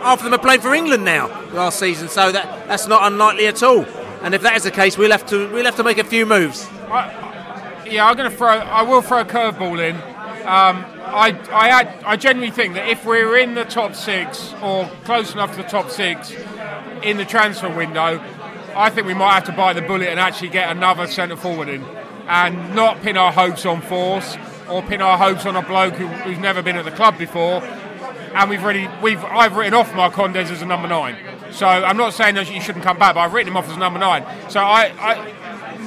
half 0.00 0.18
of 0.18 0.24
them 0.24 0.34
are 0.34 0.38
playing 0.38 0.60
for 0.60 0.74
England 0.74 1.04
now 1.04 1.28
last 1.52 1.78
season, 1.78 2.08
so 2.08 2.32
that 2.32 2.66
that's 2.66 2.86
not 2.86 3.10
unlikely 3.10 3.46
at 3.46 3.62
all. 3.62 3.84
And 4.22 4.34
if 4.34 4.42
that 4.42 4.56
is 4.56 4.64
the 4.64 4.70
case, 4.70 4.98
we'll 4.98 5.12
have 5.12 5.26
to 5.26 5.50
we'll 5.52 5.64
have 5.64 5.76
to 5.76 5.84
make 5.84 5.98
a 5.98 6.04
few 6.04 6.26
moves. 6.26 6.68
I, 6.88 7.86
yeah, 7.88 8.06
I'm 8.06 8.16
going 8.16 8.30
to 8.30 8.36
throw. 8.36 8.48
I 8.48 8.82
will 8.82 9.02
throw 9.02 9.20
a 9.20 9.24
curveball 9.24 9.80
in. 9.80 10.09
Um, 10.40 10.84
I, 11.04 11.38
I, 11.50 12.12
I 12.12 12.16
genuinely 12.16 12.54
think 12.54 12.74
that 12.74 12.88
if 12.88 13.04
we're 13.04 13.36
in 13.38 13.54
the 13.54 13.64
top 13.64 13.94
six 13.94 14.54
or 14.62 14.88
close 15.04 15.32
enough 15.32 15.50
to 15.56 15.62
the 15.62 15.68
top 15.68 15.90
six 15.90 16.32
in 17.02 17.16
the 17.16 17.24
transfer 17.24 17.68
window, 17.68 18.20
I 18.74 18.90
think 18.90 19.06
we 19.06 19.14
might 19.14 19.34
have 19.34 19.44
to 19.44 19.52
bite 19.52 19.74
the 19.74 19.82
bullet 19.82 20.08
and 20.08 20.18
actually 20.18 20.48
get 20.48 20.70
another 20.70 21.06
centre 21.06 21.36
forward 21.36 21.68
in, 21.68 21.84
and 22.28 22.74
not 22.74 23.02
pin 23.02 23.16
our 23.16 23.32
hopes 23.32 23.66
on 23.66 23.82
Forss 23.82 24.38
or 24.70 24.82
pin 24.82 25.02
our 25.02 25.18
hopes 25.18 25.44
on 25.44 25.56
a 25.56 25.62
bloke 25.62 25.94
who, 25.94 26.06
who's 26.06 26.38
never 26.38 26.62
been 26.62 26.76
at 26.76 26.84
the 26.84 26.90
club 26.90 27.18
before. 27.18 27.62
And 28.34 28.48
we've 28.48 28.62
already 28.62 28.88
we've 29.02 29.24
I've 29.24 29.56
written 29.56 29.74
off 29.74 29.94
Mark 29.94 30.14
Marcondes 30.14 30.50
as 30.50 30.62
a 30.62 30.66
number 30.66 30.88
nine. 30.88 31.16
So 31.50 31.66
I'm 31.66 31.96
not 31.96 32.14
saying 32.14 32.36
that 32.36 32.46
he 32.46 32.60
shouldn't 32.60 32.84
come 32.84 32.96
back, 32.96 33.14
but 33.14 33.20
I've 33.20 33.32
written 33.32 33.52
him 33.52 33.56
off 33.56 33.68
as 33.68 33.76
a 33.76 33.78
number 33.78 33.98
nine. 33.98 34.24
So 34.48 34.60
I, 34.60 34.92
I 34.98 35.34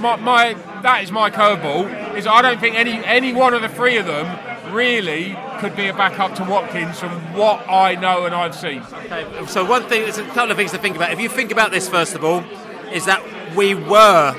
my, 0.04 0.16
my 0.18 0.54
that 0.82 1.04
is 1.04 1.12
my 1.12 1.30
curveball. 1.32 2.16
Is 2.16 2.28
I 2.28 2.42
don't 2.44 2.60
think 2.60 2.76
any 2.76 3.04
any 3.06 3.34
one 3.34 3.54
of 3.54 3.62
the 3.62 3.70
three 3.70 3.98
of 3.98 4.06
them 4.06 4.28
really 4.74 5.36
could 5.60 5.76
be 5.76 5.88
a 5.88 5.94
backup 5.94 6.36
to 6.36 6.44
Watkins 6.44 7.00
from 7.00 7.12
what 7.34 7.68
I 7.70 7.96
know 7.96 8.26
and 8.26 8.36
I've 8.36 8.56
seen. 8.56 8.82
Okay, 9.06 9.46
so 9.48 9.63
one 9.66 9.84
thing, 9.84 10.02
there's 10.04 10.18
a 10.18 10.26
couple 10.28 10.52
of 10.52 10.58
things 10.58 10.72
to 10.72 10.78
think 10.78 10.96
about. 10.96 11.12
If 11.12 11.20
you 11.20 11.30
think 11.30 11.52
about 11.52 11.72
this 11.72 11.88
first 11.89 12.16
of 12.16 12.24
all, 12.24 12.44
is 12.92 13.06
that 13.06 13.22
we 13.56 13.74
were 13.76 14.36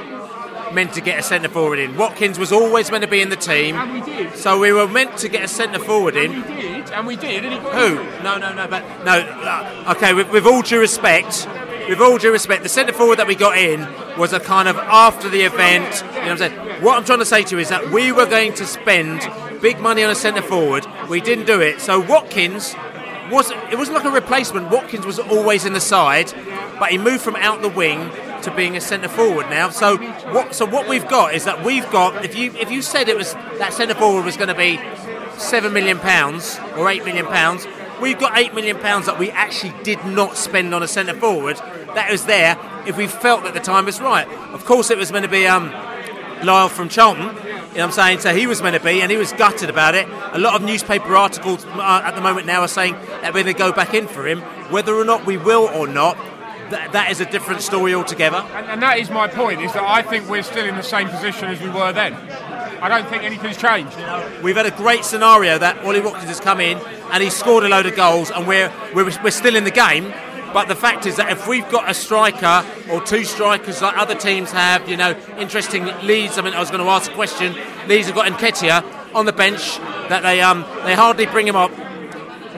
meant 0.72 0.92
to 0.94 1.00
get 1.00 1.18
a 1.18 1.22
centre 1.22 1.48
forward 1.48 1.78
in. 1.78 1.96
Watkins 1.96 2.36
was 2.38 2.50
always 2.52 2.90
meant 2.90 3.02
to 3.02 3.08
be 3.08 3.20
in 3.22 3.28
the 3.28 3.36
team, 3.36 3.76
And 3.76 3.92
we 3.92 4.00
did. 4.00 4.34
so 4.36 4.58
we 4.58 4.72
were 4.72 4.88
meant 4.88 5.16
to 5.18 5.28
get 5.28 5.44
a 5.44 5.48
centre 5.48 5.78
forward 5.78 6.16
in. 6.16 6.32
And 6.32 6.44
we 6.56 6.62
did, 6.62 6.90
and 6.90 7.06
we 7.06 7.16
did, 7.16 7.44
and 7.44 7.54
he 7.54 7.60
got 7.60 7.74
Who? 7.74 8.22
No, 8.24 8.38
no, 8.38 8.52
no, 8.52 8.66
but 8.66 8.82
no. 9.04 9.12
uh, 9.20 9.94
Okay, 9.96 10.14
with, 10.14 10.30
with 10.32 10.46
all 10.46 10.62
due 10.62 10.80
respect, 10.80 11.46
with 11.88 12.00
all 12.00 12.18
due 12.18 12.32
respect, 12.32 12.62
the 12.62 12.68
centre 12.68 12.92
forward 12.92 13.18
that 13.18 13.26
we 13.26 13.34
got 13.34 13.58
in 13.58 13.80
was 14.18 14.32
a 14.32 14.40
kind 14.40 14.68
of 14.68 14.76
after 14.76 15.28
the 15.28 15.42
event. 15.42 16.02
You 16.02 16.06
know 16.06 16.20
what 16.20 16.30
I'm 16.30 16.38
saying? 16.38 16.82
What 16.82 16.96
I'm 16.96 17.04
trying 17.04 17.18
to 17.20 17.24
say 17.26 17.42
to 17.44 17.56
you 17.56 17.60
is 17.60 17.68
that 17.68 17.90
we 17.90 18.12
were 18.12 18.26
going 18.26 18.54
to 18.54 18.66
spend 18.66 19.20
big 19.60 19.80
money 19.80 20.02
on 20.02 20.10
a 20.10 20.14
centre 20.14 20.42
forward. 20.42 20.86
We 21.08 21.20
didn't 21.20 21.46
do 21.46 21.60
it. 21.60 21.80
So 21.80 22.00
Watkins 22.00 22.74
was 23.30 23.50
it 23.50 23.78
wasn't 23.78 23.96
like 23.96 24.04
a 24.04 24.10
replacement. 24.10 24.70
Watkins 24.70 25.06
was 25.06 25.18
always 25.18 25.64
in 25.64 25.72
the 25.72 25.80
side, 25.80 26.32
but 26.78 26.90
he 26.90 26.98
moved 26.98 27.22
from 27.22 27.36
out 27.36 27.62
the 27.62 27.68
wing 27.68 28.10
to 28.42 28.54
being 28.54 28.76
a 28.76 28.80
centre 28.80 29.08
forward 29.08 29.48
now. 29.48 29.70
So 29.70 29.96
what? 30.32 30.54
So 30.54 30.66
what 30.66 30.88
we've 30.88 31.08
got 31.08 31.34
is 31.34 31.44
that 31.44 31.64
we've 31.64 31.90
got. 31.90 32.24
If 32.24 32.36
you 32.36 32.52
if 32.52 32.70
you 32.70 32.82
said 32.82 33.08
it 33.08 33.16
was 33.16 33.32
that 33.58 33.72
centre 33.72 33.94
forward 33.94 34.24
was 34.24 34.36
going 34.36 34.48
to 34.48 34.54
be 34.54 34.78
seven 35.38 35.72
million 35.72 35.98
pounds 35.98 36.58
or 36.76 36.88
eight 36.90 37.04
million 37.04 37.26
pounds, 37.26 37.66
we've 38.04 38.18
got 38.18 38.36
eight 38.36 38.52
million 38.54 38.78
pounds 38.78 39.06
that 39.06 39.18
we 39.18 39.30
actually 39.30 39.72
did 39.82 40.04
not 40.04 40.36
spend 40.36 40.74
on 40.74 40.82
a 40.82 40.86
centre 40.86 41.14
forward. 41.14 41.56
That 41.94 42.10
was 42.10 42.26
there 42.26 42.58
if 42.86 42.98
we 42.98 43.06
felt 43.06 43.44
that 43.44 43.54
the 43.54 43.60
time 43.60 43.86
was 43.86 43.98
right. 43.98 44.28
Of 44.52 44.66
course, 44.66 44.90
it 44.90 44.98
was 44.98 45.10
meant 45.10 45.24
to 45.24 45.30
be 45.30 45.46
um, 45.46 45.70
Lyle 46.44 46.68
from 46.68 46.90
Charlton. 46.90 47.22
You 47.24 47.30
know 47.30 47.38
what 47.38 47.78
I'm 47.78 47.92
saying? 47.92 48.20
So 48.20 48.34
he 48.34 48.46
was 48.46 48.60
meant 48.62 48.76
to 48.76 48.84
be, 48.84 49.00
and 49.00 49.10
he 49.10 49.16
was 49.16 49.32
gutted 49.32 49.70
about 49.70 49.94
it. 49.94 50.06
A 50.32 50.38
lot 50.38 50.54
of 50.54 50.62
newspaper 50.62 51.16
articles 51.16 51.64
uh, 51.64 52.02
at 52.04 52.14
the 52.14 52.20
moment 52.20 52.46
now 52.46 52.60
are 52.60 52.68
saying 52.68 52.92
that 52.92 53.32
we're 53.32 53.42
going 53.42 53.54
to 53.54 53.58
go 53.58 53.72
back 53.72 53.94
in 53.94 54.06
for 54.06 54.28
him. 54.28 54.42
Whether 54.70 54.94
or 54.94 55.06
not 55.06 55.24
we 55.24 55.38
will 55.38 55.68
or 55.68 55.86
not, 55.88 56.18
that, 56.70 56.92
that 56.92 57.10
is 57.10 57.20
a 57.20 57.24
different 57.24 57.62
story 57.62 57.94
altogether. 57.94 58.36
And, 58.36 58.66
and 58.66 58.82
that 58.82 58.98
is 58.98 59.08
my 59.08 59.28
point, 59.28 59.62
is 59.62 59.72
that 59.72 59.82
I 59.82 60.02
think 60.02 60.28
we're 60.28 60.42
still 60.42 60.66
in 60.66 60.76
the 60.76 60.82
same 60.82 61.08
position 61.08 61.48
as 61.48 61.58
we 61.60 61.70
were 61.70 61.92
then. 61.92 62.12
I 62.84 62.88
don't 62.90 63.08
think 63.08 63.22
anything's 63.22 63.56
changed. 63.56 63.96
We've 64.42 64.56
had 64.56 64.66
a 64.66 64.70
great 64.70 65.06
scenario 65.06 65.56
that 65.56 65.78
Ollie 65.86 66.02
Watkins 66.02 66.28
has 66.28 66.38
come 66.38 66.60
in 66.60 66.76
and 67.12 67.22
he's 67.22 67.34
scored 67.34 67.64
a 67.64 67.68
load 67.70 67.86
of 67.86 67.96
goals, 67.96 68.30
and 68.30 68.46
we're, 68.46 68.70
we're, 68.94 69.10
we're 69.22 69.30
still 69.30 69.56
in 69.56 69.64
the 69.64 69.70
game. 69.70 70.12
But 70.52 70.68
the 70.68 70.74
fact 70.74 71.06
is 71.06 71.16
that 71.16 71.32
if 71.32 71.48
we've 71.48 71.66
got 71.70 71.90
a 71.90 71.94
striker 71.94 72.62
or 72.90 73.00
two 73.00 73.24
strikers 73.24 73.80
like 73.80 73.96
other 73.96 74.14
teams 74.14 74.52
have, 74.52 74.86
you 74.86 74.98
know, 74.98 75.18
interesting 75.38 75.86
Leeds. 76.02 76.36
I 76.36 76.42
mean, 76.42 76.52
I 76.52 76.60
was 76.60 76.70
going 76.70 76.84
to 76.84 76.90
ask 76.90 77.10
a 77.10 77.14
question. 77.14 77.54
Leeds 77.88 78.08
have 78.08 78.16
got 78.16 78.30
Nketiah 78.30 79.14
on 79.14 79.24
the 79.24 79.32
bench 79.32 79.78
that 80.10 80.20
they 80.20 80.42
um 80.42 80.60
they 80.84 80.94
hardly 80.94 81.24
bring 81.24 81.48
him 81.48 81.56
up. 81.56 81.70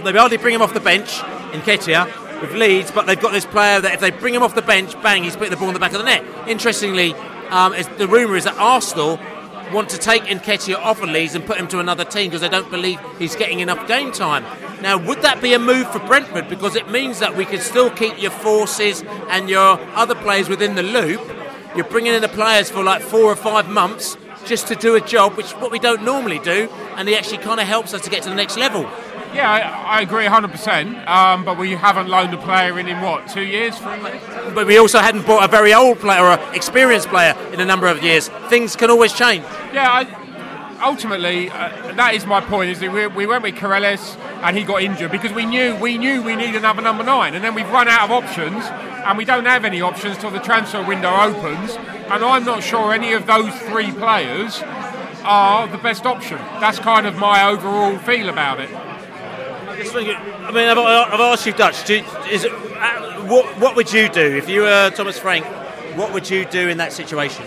They 0.02 0.10
hardly 0.10 0.38
bring 0.38 0.56
him 0.56 0.60
off 0.60 0.74
the 0.74 0.80
bench, 0.80 1.18
Nketiah, 1.52 2.40
with 2.40 2.52
Leeds. 2.52 2.90
But 2.90 3.06
they've 3.06 3.20
got 3.20 3.30
this 3.30 3.46
player 3.46 3.80
that 3.80 3.94
if 3.94 4.00
they 4.00 4.10
bring 4.10 4.34
him 4.34 4.42
off 4.42 4.56
the 4.56 4.62
bench, 4.62 5.00
bang, 5.04 5.22
he's 5.22 5.36
putting 5.36 5.52
the 5.52 5.56
ball 5.56 5.68
in 5.68 5.74
the 5.74 5.78
back 5.78 5.92
of 5.92 5.98
the 5.98 6.04
net. 6.04 6.24
Interestingly, 6.48 7.14
um, 7.50 7.76
the 7.96 8.08
rumour 8.08 8.36
is 8.36 8.42
that 8.42 8.56
Arsenal 8.58 9.20
want 9.72 9.90
to 9.90 9.98
take 9.98 10.24
Nketiah 10.24 10.76
off 10.76 11.02
of 11.02 11.08
Leeds 11.08 11.34
and 11.34 11.44
put 11.44 11.56
him 11.56 11.68
to 11.68 11.78
another 11.78 12.04
team 12.04 12.30
because 12.30 12.40
they 12.40 12.48
don't 12.48 12.70
believe 12.70 13.00
he's 13.18 13.36
getting 13.36 13.60
enough 13.60 13.86
game 13.88 14.12
time. 14.12 14.44
Now, 14.82 14.98
would 14.98 15.22
that 15.22 15.40
be 15.40 15.54
a 15.54 15.58
move 15.58 15.90
for 15.90 15.98
Brentford? 16.00 16.48
Because 16.48 16.76
it 16.76 16.90
means 16.90 17.18
that 17.20 17.36
we 17.36 17.44
can 17.44 17.60
still 17.60 17.90
keep 17.90 18.20
your 18.20 18.30
forces 18.30 19.02
and 19.30 19.48
your 19.48 19.80
other 19.94 20.14
players 20.14 20.48
within 20.48 20.74
the 20.74 20.82
loop. 20.82 21.20
You're 21.74 21.84
bringing 21.86 22.14
in 22.14 22.22
the 22.22 22.28
players 22.28 22.70
for 22.70 22.82
like 22.82 23.02
four 23.02 23.24
or 23.24 23.36
five 23.36 23.68
months 23.68 24.16
just 24.44 24.68
to 24.68 24.74
do 24.76 24.94
a 24.94 25.00
job, 25.00 25.36
which 25.36 25.50
what 25.52 25.70
we 25.70 25.78
don't 25.78 26.02
normally 26.02 26.38
do, 26.38 26.68
and 26.96 27.08
he 27.08 27.16
actually 27.16 27.38
kind 27.38 27.60
of 27.60 27.66
helps 27.66 27.92
us 27.92 28.02
to 28.02 28.10
get 28.10 28.22
to 28.22 28.28
the 28.28 28.34
next 28.34 28.56
level. 28.56 28.88
Yeah, 29.34 29.50
I, 29.50 29.98
I 29.98 30.00
agree 30.00 30.24
100%. 30.24 31.06
Um, 31.06 31.44
but 31.44 31.58
we 31.58 31.72
haven't 31.72 32.08
loaned 32.08 32.32
a 32.34 32.38
player 32.38 32.78
in 32.78 32.88
in 32.88 33.00
what 33.00 33.28
two 33.28 33.42
years? 33.42 33.78
Three 33.78 34.00
years? 34.00 34.54
But 34.54 34.66
we 34.66 34.78
also 34.78 34.98
hadn't 34.98 35.26
bought 35.26 35.44
a 35.44 35.48
very 35.48 35.74
old 35.74 35.98
player 35.98 36.22
or 36.22 36.32
an 36.32 36.54
experienced 36.54 37.08
player 37.08 37.34
in 37.52 37.60
a 37.60 37.64
number 37.64 37.86
of 37.86 38.02
years. 38.02 38.28
Things 38.48 38.76
can 38.76 38.90
always 38.90 39.12
change. 39.12 39.44
Yeah, 39.72 39.90
I, 39.90 40.80
ultimately, 40.82 41.50
uh, 41.50 41.92
that 41.94 42.14
is 42.14 42.26
my 42.26 42.40
point. 42.40 42.70
Is 42.70 42.80
that 42.80 42.92
we, 42.92 43.06
we 43.08 43.26
went 43.26 43.42
with 43.42 43.54
Karelis 43.56 44.16
and 44.42 44.56
he 44.56 44.64
got 44.64 44.82
injured 44.82 45.10
because 45.10 45.32
we 45.32 45.46
knew 45.46 45.74
we 45.76 45.98
knew 45.98 46.22
we 46.22 46.36
need 46.36 46.54
another 46.54 46.82
number 46.82 47.04
nine, 47.04 47.34
and 47.34 47.44
then 47.44 47.54
we've 47.54 47.70
run 47.70 47.88
out 47.88 48.04
of 48.04 48.10
options, 48.10 48.64
and 48.64 49.18
we 49.18 49.24
don't 49.24 49.46
have 49.46 49.64
any 49.64 49.80
options 49.80 50.16
till 50.18 50.30
the 50.30 50.40
transfer 50.40 50.82
window 50.84 51.14
opens. 51.14 51.76
And 52.08 52.24
I'm 52.24 52.44
not 52.44 52.62
sure 52.62 52.92
any 52.92 53.12
of 53.12 53.26
those 53.26 53.52
three 53.62 53.90
players 53.90 54.62
are 55.24 55.66
the 55.66 55.78
best 55.78 56.06
option. 56.06 56.38
That's 56.60 56.78
kind 56.78 57.06
of 57.06 57.16
my 57.16 57.48
overall 57.48 57.98
feel 57.98 58.28
about 58.28 58.60
it. 58.60 58.70
I 59.78 60.50
mean, 60.52 60.68
I've, 60.68 60.78
I've 60.78 61.20
asked 61.20 61.46
you, 61.46 61.52
Dutch. 61.52 61.84
Do, 61.84 62.02
is 62.30 62.44
it, 62.44 62.52
uh, 62.52 63.26
what, 63.26 63.46
what 63.58 63.76
would 63.76 63.92
you 63.92 64.08
do 64.08 64.36
if 64.36 64.48
you 64.48 64.62
were 64.62 64.90
Thomas 64.90 65.18
Frank? 65.18 65.44
What 65.96 66.12
would 66.12 66.28
you 66.28 66.44
do 66.44 66.68
in 66.68 66.78
that 66.78 66.92
situation? 66.92 67.44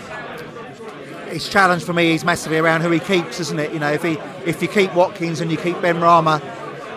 his 1.30 1.48
challenge 1.48 1.84
for 1.84 1.92
me 1.92 2.12
is 2.12 2.24
massively 2.24 2.58
around 2.58 2.80
who 2.80 2.90
he 2.90 2.98
keeps, 2.98 3.40
isn't 3.40 3.58
it? 3.58 3.72
You 3.72 3.78
know, 3.78 3.92
if 3.92 4.02
he 4.02 4.18
if 4.44 4.60
you 4.60 4.68
keep 4.68 4.94
Watkins 4.94 5.40
and 5.40 5.50
you 5.50 5.56
keep 5.56 5.76
Benrahma, 5.76 6.40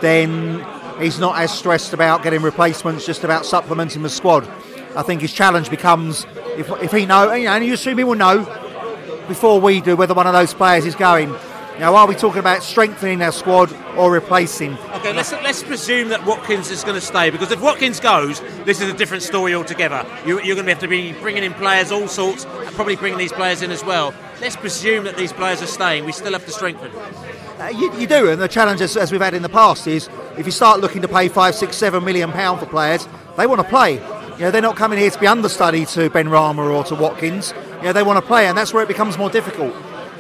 then 0.02 0.66
he's 1.00 1.20
not 1.20 1.38
as 1.40 1.52
stressed 1.56 1.94
about 1.94 2.24
getting 2.24 2.42
replacements, 2.42 3.06
just 3.06 3.24
about 3.24 3.46
supplementing 3.46 4.04
the 4.04 4.10
squad. 4.10 4.48
I 4.96 5.02
think 5.04 5.22
his 5.22 5.34
challenge 5.34 5.70
becomes 5.70 6.26
if, 6.58 6.70
if 6.82 6.92
he 6.92 7.06
know, 7.06 7.32
you 7.34 7.46
know, 7.46 7.52
and 7.52 7.66
you 7.66 7.74
assume 7.74 7.98
he 7.98 8.04
will 8.04 8.16
know 8.16 8.44
before 9.28 9.60
we 9.60 9.82
do 9.82 9.96
whether 9.96 10.14
one 10.14 10.28
of 10.28 10.34
those 10.34 10.54
players 10.54 10.86
is 10.86 10.96
going. 10.96 11.34
Now, 11.80 11.96
are 11.96 12.08
we 12.08 12.14
talking 12.14 12.40
about 12.40 12.62
strengthening 12.62 13.22
our 13.24 13.32
squad 13.32 13.74
or 13.98 14.12
replacing? 14.12 14.78
Okay, 14.96 15.12
let's 15.12 15.32
let's 15.32 15.64
presume 15.64 16.10
that 16.10 16.24
Watkins 16.24 16.70
is 16.70 16.84
going 16.84 16.94
to 16.94 17.02
stay 17.02 17.32
because 17.32 17.52
if 17.52 17.62
Watkins 17.62 18.00
goes, 18.00 18.42
this 18.64 18.80
is 18.80 18.90
a 18.90 18.94
different 18.94 19.24
story 19.24 19.56
altogether. 19.56 20.06
You, 20.24 20.40
you're 20.42 20.56
going 20.56 20.68
to 20.68 20.72
have 20.74 20.82
to 20.82 20.88
be 20.88 21.14
bringing 21.14 21.44
in 21.44 21.54
players, 21.56 21.92
all 21.92 22.08
sorts, 22.08 22.46
and 22.46 22.76
probably 22.76 22.96
bringing 22.96 23.18
these 23.18 23.34
players 23.34 23.64
in 23.64 23.72
as 23.72 23.84
well. 23.84 24.14
Let's 24.40 24.56
presume 24.56 25.06
that 25.06 25.18
these 25.18 25.34
players 25.34 25.64
are 25.64 25.68
staying. 25.68 26.06
We 26.06 26.12
still 26.12 26.34
have 26.34 26.46
to 26.46 26.52
strengthen. 26.52 26.92
Uh, 27.60 27.70
you, 27.70 27.92
you 28.00 28.06
do, 28.06 28.30
and 28.30 28.40
the 28.40 28.48
challenge, 28.48 28.80
as, 28.82 28.96
as 28.96 29.12
we've 29.12 29.22
had 29.22 29.34
in 29.34 29.42
the 29.42 29.50
past, 29.50 29.88
is 29.88 30.10
if 30.38 30.46
you 30.46 30.52
start 30.52 30.80
looking 30.80 31.02
to 31.02 31.08
pay 31.08 31.28
five, 31.28 31.56
six, 31.56 31.76
seven 31.76 32.06
million 32.06 32.32
pound 32.32 32.60
for 32.60 32.68
players, 32.68 33.08
they 33.36 33.48
want 33.48 33.62
to 33.62 33.68
play. 33.68 33.94
You 34.34 34.40
know, 34.40 34.52
they're 34.52 34.62
not 34.62 34.76
coming 34.76 35.00
here 35.00 35.10
to 35.10 35.20
be 35.20 35.28
understudy 35.28 35.86
to 35.88 36.10
Benrahma 36.12 36.72
or 36.72 36.84
to 36.86 36.96
Watkins. 36.96 37.54
You 37.78 37.84
know, 37.84 37.94
they 37.94 38.04
want 38.04 38.18
to 38.18 38.26
play, 38.26 38.48
and 38.48 38.58
that's 38.58 38.74
where 38.74 38.84
it 38.84 38.88
becomes 38.88 39.18
more 39.18 39.30
difficult. 39.30 39.74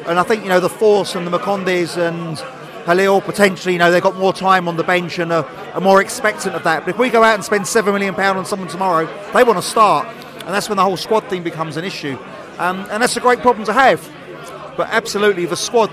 And 0.08 0.20
I 0.20 0.24
think 0.24 0.44
you 0.44 0.50
know 0.50 0.60
the 0.60 0.70
Forss 0.70 1.16
and 1.16 1.26
the 1.26 1.38
Marcondes 1.38 1.98
and 1.98 2.38
Halil 2.86 3.22
potentially, 3.22 3.74
you 3.74 3.80
know, 3.80 3.92
they've 3.92 4.04
got 4.04 4.18
more 4.18 4.34
time 4.34 4.68
on 4.68 4.76
the 4.76 4.84
bench 4.84 5.18
and 5.20 5.32
are, 5.32 5.46
are 5.74 5.80
more 5.82 6.02
expectant 6.02 6.56
of 6.56 6.64
that. 6.66 6.82
But 6.86 6.90
if 6.96 6.98
we 6.98 7.10
go 7.10 7.24
out 7.24 7.36
and 7.36 7.44
spend 7.44 7.66
seven 7.68 7.94
million 7.94 8.14
pound 8.14 8.38
on 8.38 8.46
someone 8.46 8.68
tomorrow, 8.68 9.06
they 9.34 9.44
want 9.44 9.58
to 9.58 9.62
start, 9.68 10.08
and 10.08 10.50
that's 10.54 10.68
when 10.68 10.76
the 10.76 10.84
whole 10.84 10.98
squad 10.98 11.24
thing 11.30 11.44
becomes 11.44 11.78
an 11.78 11.86
issue. 11.86 12.18
Um, 12.60 12.86
and 12.92 13.02
that's 13.02 13.16
a 13.18 13.22
great 13.22 13.40
problem 13.40 13.66
to 13.66 13.74
have. 13.74 14.02
But 14.76 14.90
absolutely, 14.90 15.46
the 15.46 15.56
squad 15.56 15.92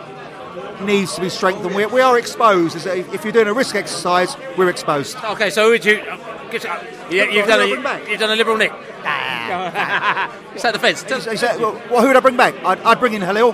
needs 0.83 1.15
to 1.15 1.21
be 1.21 1.29
strengthened. 1.29 1.75
We, 1.75 1.87
we 1.87 2.01
are 2.01 2.19
exposed. 2.19 2.75
As 2.75 2.87
If 2.87 3.23
you're 3.25 3.33
doing 3.33 3.47
a 3.47 3.55
risk 3.55 3.77
exercise, 3.77 4.37
we're 4.57 4.69
exposed. 4.71 5.17
Okay, 5.23 5.51
so 5.51 5.65
who 5.67 5.71
would 5.71 5.85
you? 5.85 5.99
uh, 5.99 6.49
get- 6.51 6.65
uh, 6.67 6.83
yeah, 7.11 7.25
you've 7.25 7.47
done 7.47 7.61
a, 7.61 7.67
you've 8.11 8.19
done 8.21 8.31
a 8.31 8.37
liberal 8.37 8.57
nick. 8.57 8.73
Is 10.55 10.63
that 10.63 10.73
the 10.73 10.79
fence? 10.79 11.05
Is- 11.05 11.27
is 11.27 11.41
that- 11.43 11.59
well, 11.61 11.73
who 12.01 12.09
would 12.09 12.17
I 12.17 12.21
bring 12.21 12.37
back? 12.37 12.55
I'd, 12.65 12.81
I'd 12.81 12.99
bring 12.99 13.13
in 13.15 13.23
Halil. 13.23 13.53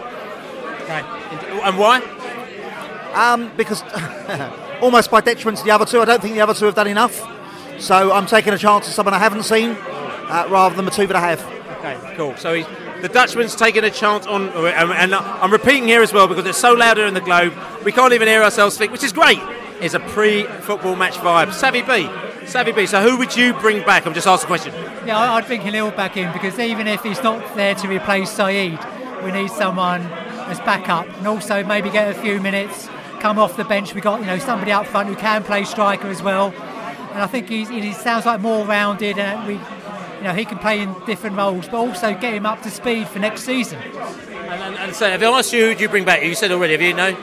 Okay. 0.87 1.03
And 1.64 1.78
why? 1.78 2.01
Um, 3.14 3.51
because 3.57 3.82
almost 4.80 5.11
by 5.11 5.20
detriment 5.20 5.59
to 5.59 5.64
the 5.64 5.70
other 5.72 5.84
two, 5.84 6.01
I 6.01 6.05
don't 6.05 6.22
think 6.22 6.34
the 6.34 6.41
other 6.41 6.55
two 6.55 6.66
have 6.66 6.74
done 6.74 6.87
enough. 6.87 7.20
So 7.80 8.12
I'm 8.12 8.26
taking 8.26 8.53
a 8.53 8.59
chance 8.59 8.87
on 8.87 8.93
someone 8.93 9.14
I 9.14 9.18
haven't 9.18 9.43
seen 9.43 9.70
uh, 9.70 10.47
rather 10.49 10.74
than 10.76 10.84
the 10.84 10.91
two 10.91 11.07
that 11.09 11.16
I 11.16 11.30
have. 11.34 11.43
Okay, 11.78 12.14
cool. 12.16 12.37
So 12.37 12.55
he's, 12.55 12.66
the 13.03 13.09
Dutchman's 13.09 13.55
taking 13.57 13.84
a 13.84 13.91
chance 13.91 14.26
on, 14.26 14.49
and 14.49 14.93
and 14.93 15.14
I'm 15.14 15.53
repeating 15.53 15.87
here 15.89 16.03
as 16.03 16.12
well 16.12 16.26
because 16.28 16.47
it's 16.47 16.59
so 16.59 16.72
louder 16.72 17.05
in 17.05 17.14
the 17.14 17.20
globe, 17.20 17.53
we 17.84 17.93
can't 17.93 18.12
even 18.12 18.28
hear 18.28 18.43
ourselves 18.43 18.74
speak, 18.76 18.91
which 18.93 19.05
is 19.05 19.12
great. 19.12 19.41
It's 19.80 19.95
a 19.95 20.01
pre-football 20.01 20.97
match 20.97 21.14
vibe. 21.14 21.53
Savvy 21.53 21.82
B, 21.82 22.09
Savvy 22.47 22.72
B. 22.72 22.87
So 22.87 23.03
who 23.03 23.18
would 23.18 23.37
you 23.37 23.53
bring 23.55 23.84
back? 23.84 24.07
I'm 24.07 24.14
just 24.14 24.26
asking 24.26 24.47
a 24.47 24.49
question. 24.49 24.74
Yeah, 25.07 25.18
I- 25.18 25.34
I'd 25.37 25.47
bring 25.47 25.61
Halil 25.61 25.91
back 25.91 26.16
in 26.16 26.32
because 26.32 26.59
even 26.59 26.87
if 26.87 27.03
he's 27.03 27.22
not 27.22 27.55
there 27.57 27.74
to 27.74 27.89
replace 27.89 28.30
Saeed, 28.30 28.78
we 29.22 29.32
need 29.32 29.51
someone 29.51 30.03
as 30.47 30.59
backup 30.61 31.07
and 31.18 31.26
also 31.26 31.64
maybe 31.64 31.90
get 31.90 32.16
a 32.16 32.20
few 32.20 32.40
minutes 32.40 32.88
come 33.20 33.38
off 33.38 33.57
the 33.57 33.64
bench. 33.64 33.94
We 33.94 34.01
got 34.01 34.20
you 34.20 34.26
know 34.26 34.38
somebody 34.38 34.72
up 34.72 34.86
front 34.86 35.09
who 35.09 35.16
can 35.16 35.42
play 35.42 35.64
striker 35.64 36.09
as 36.09 36.22
well, 36.22 36.53
and 37.12 37.22
I 37.22 37.26
think 37.26 37.49
he's, 37.49 37.68
he 37.68 37.92
sounds 37.92 38.26
like 38.26 38.40
more 38.40 38.64
rounded 38.64 39.18
and 39.18 39.47
we. 39.47 39.61
You 40.16 40.22
know, 40.22 40.32
he 40.32 40.47
can 40.47 40.59
play 40.59 40.80
in 40.80 40.94
different 41.05 41.36
roles, 41.36 41.68
but 41.68 41.76
also 41.76 42.14
get 42.14 42.32
him 42.32 42.47
up 42.47 42.62
to 42.62 42.70
speed 42.70 43.07
for 43.07 43.18
next 43.18 43.42
season. 43.42 43.78
And, 43.78 44.62
and, 44.62 44.74
and 44.76 44.97
so, 44.97 45.07
if 45.09 45.20
I 45.20 45.24
asked 45.26 45.53
you 45.53 45.66
who 45.66 45.74
do 45.74 45.82
you 45.82 45.90
bring 45.90 46.07
back, 46.07 46.22
you 46.22 46.34
said 46.34 46.51
already, 46.51 46.72
have 46.72 46.80
you 46.80 46.94
know? 46.94 47.14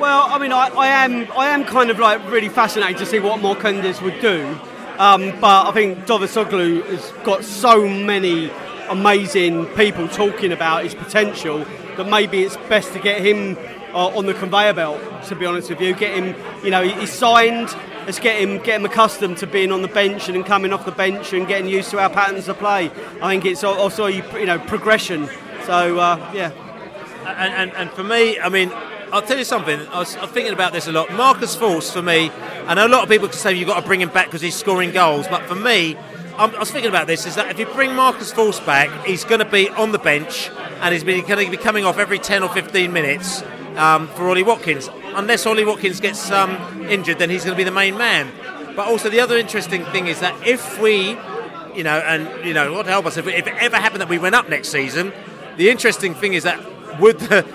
Well, 0.00 0.24
I 0.28 0.36
mean, 0.38 0.50
I, 0.50 0.66
I 0.66 0.88
am 1.04 1.30
I 1.36 1.46
am 1.50 1.64
kind 1.64 1.90
of 1.90 2.00
like 2.00 2.28
really 2.28 2.48
fascinated 2.48 2.98
to 2.98 3.06
see 3.06 3.20
what 3.20 3.38
Marcondes 3.38 4.02
would 4.02 4.20
do. 4.20 4.58
Um, 4.98 5.30
but 5.40 5.68
I 5.68 5.72
think 5.72 6.06
Dervisoglu 6.06 6.84
has 6.86 7.12
got 7.24 7.44
so 7.44 7.88
many 7.88 8.50
amazing 8.88 9.66
people 9.66 10.08
talking 10.08 10.50
about 10.50 10.82
his 10.82 10.94
potential 10.94 11.64
that 12.02 12.10
maybe 12.10 12.42
it's 12.42 12.56
best 12.68 12.92
to 12.94 12.98
get 12.98 13.20
him 13.20 13.56
uh, 13.92 14.08
on 14.16 14.26
the 14.26 14.34
conveyor 14.34 14.72
belt. 14.74 15.00
To 15.28 15.36
be 15.36 15.46
honest 15.46 15.70
with 15.70 15.80
you, 15.80 15.94
get 15.94 16.16
him. 16.16 16.34
You 16.64 16.70
know, 16.70 16.82
he- 16.82 16.98
he's 17.00 17.12
signed. 17.12 17.74
Let's 18.06 18.18
get 18.18 18.40
him 18.40 18.58
get 18.58 18.80
him 18.80 18.86
accustomed 18.86 19.36
to 19.38 19.46
being 19.46 19.70
on 19.70 19.82
the 19.82 19.88
bench 19.88 20.28
and 20.28 20.44
coming 20.44 20.72
off 20.72 20.84
the 20.84 20.92
bench 20.92 21.32
and 21.32 21.46
getting 21.46 21.68
used 21.68 21.90
to 21.90 21.98
our 21.98 22.10
patterns 22.10 22.48
of 22.48 22.58
play. 22.58 22.90
I 23.22 23.30
think 23.30 23.44
it's 23.44 23.62
also 23.62 24.06
you 24.06 24.46
know 24.46 24.58
progression. 24.58 25.28
So 25.64 25.98
uh, 25.98 26.32
yeah. 26.34 26.50
And, 27.26 27.52
and, 27.52 27.72
and 27.74 27.90
for 27.90 28.02
me, 28.02 28.40
I 28.40 28.48
mean, 28.48 28.72
I'll 29.12 29.22
tell 29.22 29.38
you 29.38 29.44
something. 29.44 29.78
I 29.88 29.98
was, 29.98 30.14
thinking 30.14 30.52
about 30.52 30.72
this 30.72 30.88
a 30.88 30.92
lot. 30.92 31.12
Marcus 31.12 31.54
Forss, 31.54 31.92
for 31.92 32.00
me, 32.00 32.30
I 32.66 32.74
know 32.74 32.86
a 32.86 32.88
lot 32.88 33.02
of 33.02 33.08
people 33.10 33.28
can 33.28 33.36
say 33.36 33.52
you've 33.52 33.68
got 33.68 33.80
to 33.80 33.86
bring 33.86 34.00
him 34.00 34.08
back 34.08 34.26
because 34.26 34.40
he's 34.40 34.54
scoring 34.54 34.90
goals, 34.90 35.28
but 35.28 35.42
for 35.42 35.54
me, 35.54 35.96
I 36.40 36.58
was 36.58 36.70
thinking 36.70 36.88
about 36.88 37.06
this. 37.06 37.26
Is 37.26 37.34
that 37.34 37.50
if 37.50 37.58
you 37.58 37.66
bring 37.66 37.94
Marcus 37.94 38.32
Forss 38.32 38.64
back, 38.64 39.04
he's 39.04 39.24
going 39.24 39.40
to 39.40 39.44
be 39.44 39.68
on 39.68 39.92
the 39.92 39.98
bench 39.98 40.48
and 40.80 40.94
he's 40.94 41.04
going 41.04 41.22
to 41.22 41.50
be 41.50 41.56
coming 41.58 41.84
off 41.84 41.98
every 41.98 42.18
10 42.18 42.42
or 42.42 42.48
15 42.48 42.90
minutes 42.90 43.42
um, 43.76 44.08
for 44.08 44.26
Ollie 44.26 44.42
Watkins. 44.42 44.88
Unless 45.14 45.44
Ollie 45.44 45.66
Watkins 45.66 46.00
gets 46.00 46.30
um, 46.30 46.86
injured, 46.88 47.18
then 47.18 47.28
he's 47.28 47.44
going 47.44 47.54
to 47.54 47.60
be 47.60 47.64
the 47.64 47.70
main 47.70 47.98
man. 47.98 48.32
But 48.74 48.86
also, 48.86 49.10
the 49.10 49.20
other 49.20 49.36
interesting 49.36 49.84
thing 49.86 50.06
is 50.06 50.20
that 50.20 50.34
if 50.46 50.80
we, 50.80 51.10
you 51.74 51.84
know, 51.84 51.98
and 51.98 52.46
you 52.46 52.54
know, 52.54 52.72
what 52.72 52.86
help 52.86 53.04
us 53.04 53.18
if, 53.18 53.26
if 53.26 53.46
it 53.46 53.54
ever 53.58 53.76
happened 53.76 54.00
that 54.00 54.08
we 54.08 54.18
went 54.18 54.34
up 54.34 54.48
next 54.48 54.70
season, 54.70 55.12
the 55.58 55.68
interesting 55.68 56.14
thing 56.14 56.32
is 56.32 56.44
that 56.44 56.58
would 56.98 57.18
the 57.18 57.46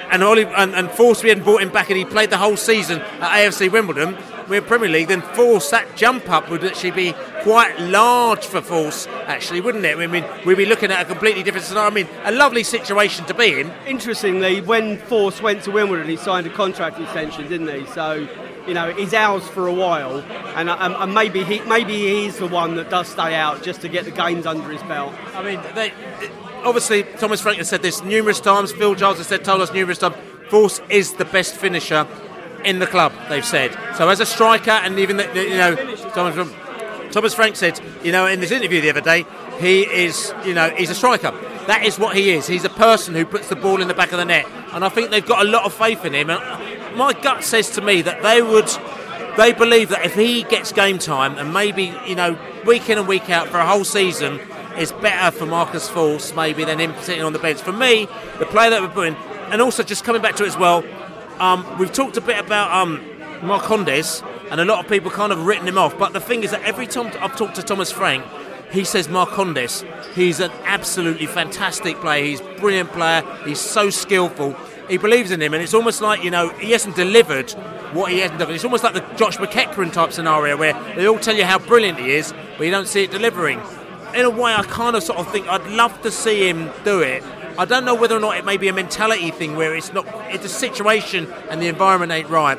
and 0.10 0.24
Ollie 0.24 0.44
and, 0.44 0.74
and 0.74 0.88
Forss 0.88 1.22
we 1.22 1.28
hadn't 1.28 1.44
brought 1.44 1.62
him 1.62 1.70
back 1.70 1.88
and 1.88 1.96
he 1.96 2.04
played 2.04 2.30
the 2.30 2.38
whole 2.38 2.56
season 2.56 3.00
at 3.00 3.30
AFC 3.30 3.70
Wimbledon. 3.70 4.16
We're 4.48 4.60
in 4.60 4.64
Premier 4.64 4.88
League, 4.88 5.08
then 5.08 5.22
Forss 5.22 5.70
that 5.70 5.96
jump 5.96 6.28
up 6.28 6.50
would 6.50 6.64
actually 6.64 6.90
be 6.90 7.14
quite 7.42 7.78
large 7.80 8.44
for 8.44 8.60
Forss, 8.60 9.06
actually, 9.26 9.60
wouldn't 9.60 9.84
it? 9.84 9.96
I 9.96 10.06
mean, 10.06 10.24
we'd 10.44 10.56
be 10.56 10.66
looking 10.66 10.90
at 10.90 11.00
a 11.00 11.04
completely 11.04 11.42
different 11.42 11.66
scenario. 11.66 11.90
I 11.90 11.94
mean, 11.94 12.08
a 12.24 12.32
lovely 12.32 12.62
situation 12.62 13.24
to 13.26 13.34
be 13.34 13.60
in. 13.60 13.72
Interestingly, 13.86 14.60
when 14.60 14.98
Forss 14.98 15.40
went 15.40 15.62
to 15.64 15.70
Wimbledon, 15.70 16.08
he 16.08 16.16
signed 16.16 16.46
a 16.46 16.50
contract 16.50 17.00
extension, 17.00 17.48
didn't 17.48 17.68
he? 17.68 17.86
So, 17.92 18.28
you 18.66 18.74
know, 18.74 18.92
he's 18.92 19.14
ours 19.14 19.46
for 19.48 19.66
a 19.66 19.72
while, 19.72 20.18
and, 20.56 20.68
uh, 20.68 20.76
and, 20.80 20.94
and 20.94 21.14
maybe 21.14 21.44
he 21.44 21.60
maybe 21.60 21.94
he's 21.94 22.38
the 22.38 22.46
one 22.46 22.76
that 22.76 22.90
does 22.90 23.08
stay 23.08 23.34
out 23.34 23.62
just 23.62 23.80
to 23.82 23.88
get 23.88 24.04
the 24.04 24.10
games 24.10 24.46
under 24.46 24.68
his 24.70 24.82
belt. 24.82 25.14
I 25.34 25.42
mean, 25.42 25.60
they, 25.74 25.92
obviously 26.64 27.02
Thomas 27.02 27.40
Frank 27.40 27.58
has 27.58 27.68
said 27.68 27.82
this 27.82 28.02
numerous 28.02 28.40
times. 28.40 28.72
Phil 28.72 28.94
Giles 28.94 29.18
has 29.18 29.26
said, 29.26 29.44
told 29.44 29.60
us 29.60 29.72
numerous 29.72 29.98
times. 29.98 30.16
Forss 30.48 30.80
is 30.90 31.14
the 31.14 31.24
best 31.24 31.56
finisher 31.56 32.06
in 32.64 32.78
the 32.78 32.86
club. 32.86 33.12
They've 33.28 33.44
said 33.44 33.76
so 33.96 34.08
as 34.08 34.20
a 34.20 34.26
striker, 34.26 34.70
and 34.70 34.98
even 34.98 35.16
the, 35.16 35.24
the- 35.34 35.42
you 35.44 35.56
know 35.56 35.76
Thomas, 37.12 37.34
Frank 37.34 37.54
said, 37.54 37.78
you 38.02 38.10
know, 38.10 38.26
in 38.26 38.40
this 38.40 38.50
interview 38.50 38.80
the 38.80 38.90
other 38.90 39.00
day, 39.00 39.24
he 39.60 39.82
is, 39.82 40.34
you 40.44 40.52
know, 40.52 40.70
he's 40.70 40.90
a 40.90 40.94
striker. 40.96 41.30
That 41.68 41.84
is 41.84 41.96
what 41.98 42.16
he 42.16 42.30
is. 42.30 42.46
He's 42.48 42.64
a 42.64 42.68
person 42.70 43.14
who 43.14 43.24
puts 43.24 43.48
the 43.48 43.54
ball 43.56 43.80
in 43.80 43.86
the 43.88 43.94
back 43.94 44.10
of 44.10 44.18
the 44.18 44.24
net, 44.24 44.46
and 44.72 44.84
I 44.84 44.88
think 44.88 45.10
they've 45.10 45.24
got 45.24 45.46
a 45.46 45.48
lot 45.48 45.64
of 45.64 45.72
faith 45.72 46.04
in 46.04 46.12
him. 46.12 46.28
And 46.30 46.96
my 46.96 47.12
gut 47.12 47.44
says 47.44 47.70
to 47.70 47.80
me 47.80 48.02
that 48.02 48.22
they 48.22 48.42
would. 48.42 48.68
They 49.36 49.52
believe 49.52 49.88
that 49.88 50.04
if 50.04 50.14
he 50.14 50.44
gets 50.44 50.70
game 50.72 50.98
time 50.98 51.38
and 51.38 51.52
maybe, 51.52 51.92
you 52.06 52.14
know, 52.14 52.38
week 52.64 52.88
in 52.88 52.98
and 52.98 53.08
week 53.08 53.30
out 53.30 53.48
for 53.48 53.58
a 53.58 53.66
whole 53.66 53.82
season, 53.82 54.38
is 54.78 54.92
better 54.92 55.36
for 55.36 55.44
Marcus 55.46 55.88
Forss 55.90 56.34
maybe 56.36 56.64
than 56.64 56.78
him 56.78 56.94
sitting 57.00 57.22
on 57.24 57.32
the 57.32 57.40
bench. 57.40 57.60
For 57.60 57.72
me, 57.72 58.06
the 58.38 58.46
player 58.46 58.70
that 58.70 58.80
we're 58.80 58.88
putting, 58.88 59.16
and 59.50 59.60
also 59.60 59.82
just 59.82 60.04
coming 60.04 60.22
back 60.22 60.36
to 60.36 60.44
it 60.44 60.48
as 60.48 60.56
well, 60.56 60.84
um, 61.40 61.78
we've 61.78 61.92
talked 61.92 62.16
a 62.16 62.20
bit 62.20 62.38
about 62.38 62.70
um, 62.72 62.98
Marcondes, 63.40 64.22
and 64.50 64.60
a 64.60 64.64
lot 64.64 64.84
of 64.84 64.90
people 64.90 65.10
kind 65.10 65.32
of 65.32 65.46
written 65.46 65.66
him 65.66 65.78
off. 65.78 65.98
But 65.98 66.12
the 66.12 66.20
thing 66.20 66.44
is 66.44 66.50
that 66.50 66.62
every 66.62 66.86
time 66.86 67.12
I've 67.20 67.36
talked 67.36 67.56
to 67.56 67.62
Thomas 67.62 67.90
Frank, 67.90 68.24
he 68.70 68.84
says 68.84 69.08
Marcondes, 69.08 69.84
he's 70.14 70.40
an 70.40 70.50
absolutely 70.64 71.26
fantastic 71.26 71.96
player. 72.00 72.24
He's 72.24 72.40
a 72.40 72.54
brilliant 72.54 72.90
player. 72.92 73.22
He's 73.44 73.60
so 73.60 73.90
skillful. 73.90 74.54
He 74.88 74.98
believes 74.98 75.30
in 75.30 75.40
him, 75.40 75.54
and 75.54 75.62
it's 75.62 75.74
almost 75.74 76.00
like 76.00 76.22
you 76.24 76.30
know 76.30 76.48
he 76.50 76.72
hasn't 76.72 76.96
delivered 76.96 77.50
what 77.94 78.10
he 78.10 78.18
hasn't 78.18 78.40
done. 78.40 78.50
It's 78.50 78.64
almost 78.64 78.84
like 78.84 78.94
the 78.94 79.04
Josh 79.16 79.38
McEachran 79.38 79.92
type 79.92 80.12
scenario 80.12 80.56
where 80.56 80.74
they 80.96 81.06
all 81.06 81.18
tell 81.18 81.36
you 81.36 81.44
how 81.44 81.58
brilliant 81.58 81.98
he 81.98 82.12
is, 82.12 82.34
but 82.58 82.64
you 82.64 82.70
don't 82.70 82.88
see 82.88 83.04
it 83.04 83.10
delivering. 83.10 83.60
In 84.14 84.24
a 84.24 84.30
way, 84.30 84.52
I 84.54 84.62
kind 84.62 84.94
of 84.94 85.02
sort 85.02 85.18
of 85.18 85.30
think 85.30 85.48
I'd 85.48 85.66
love 85.68 86.00
to 86.02 86.10
see 86.10 86.48
him 86.48 86.70
do 86.84 87.00
it. 87.00 87.22
I 87.56 87.64
don't 87.64 87.84
know 87.84 87.94
whether 87.94 88.16
or 88.16 88.20
not 88.20 88.36
it 88.36 88.44
may 88.44 88.56
be 88.56 88.68
a 88.68 88.72
mentality 88.72 89.30
thing 89.30 89.54
where 89.56 89.74
it's 89.76 89.92
not, 89.92 90.06
it's 90.32 90.44
a 90.44 90.48
situation 90.48 91.30
and 91.50 91.62
the 91.62 91.68
environment 91.68 92.10
ain't 92.10 92.28
right. 92.28 92.58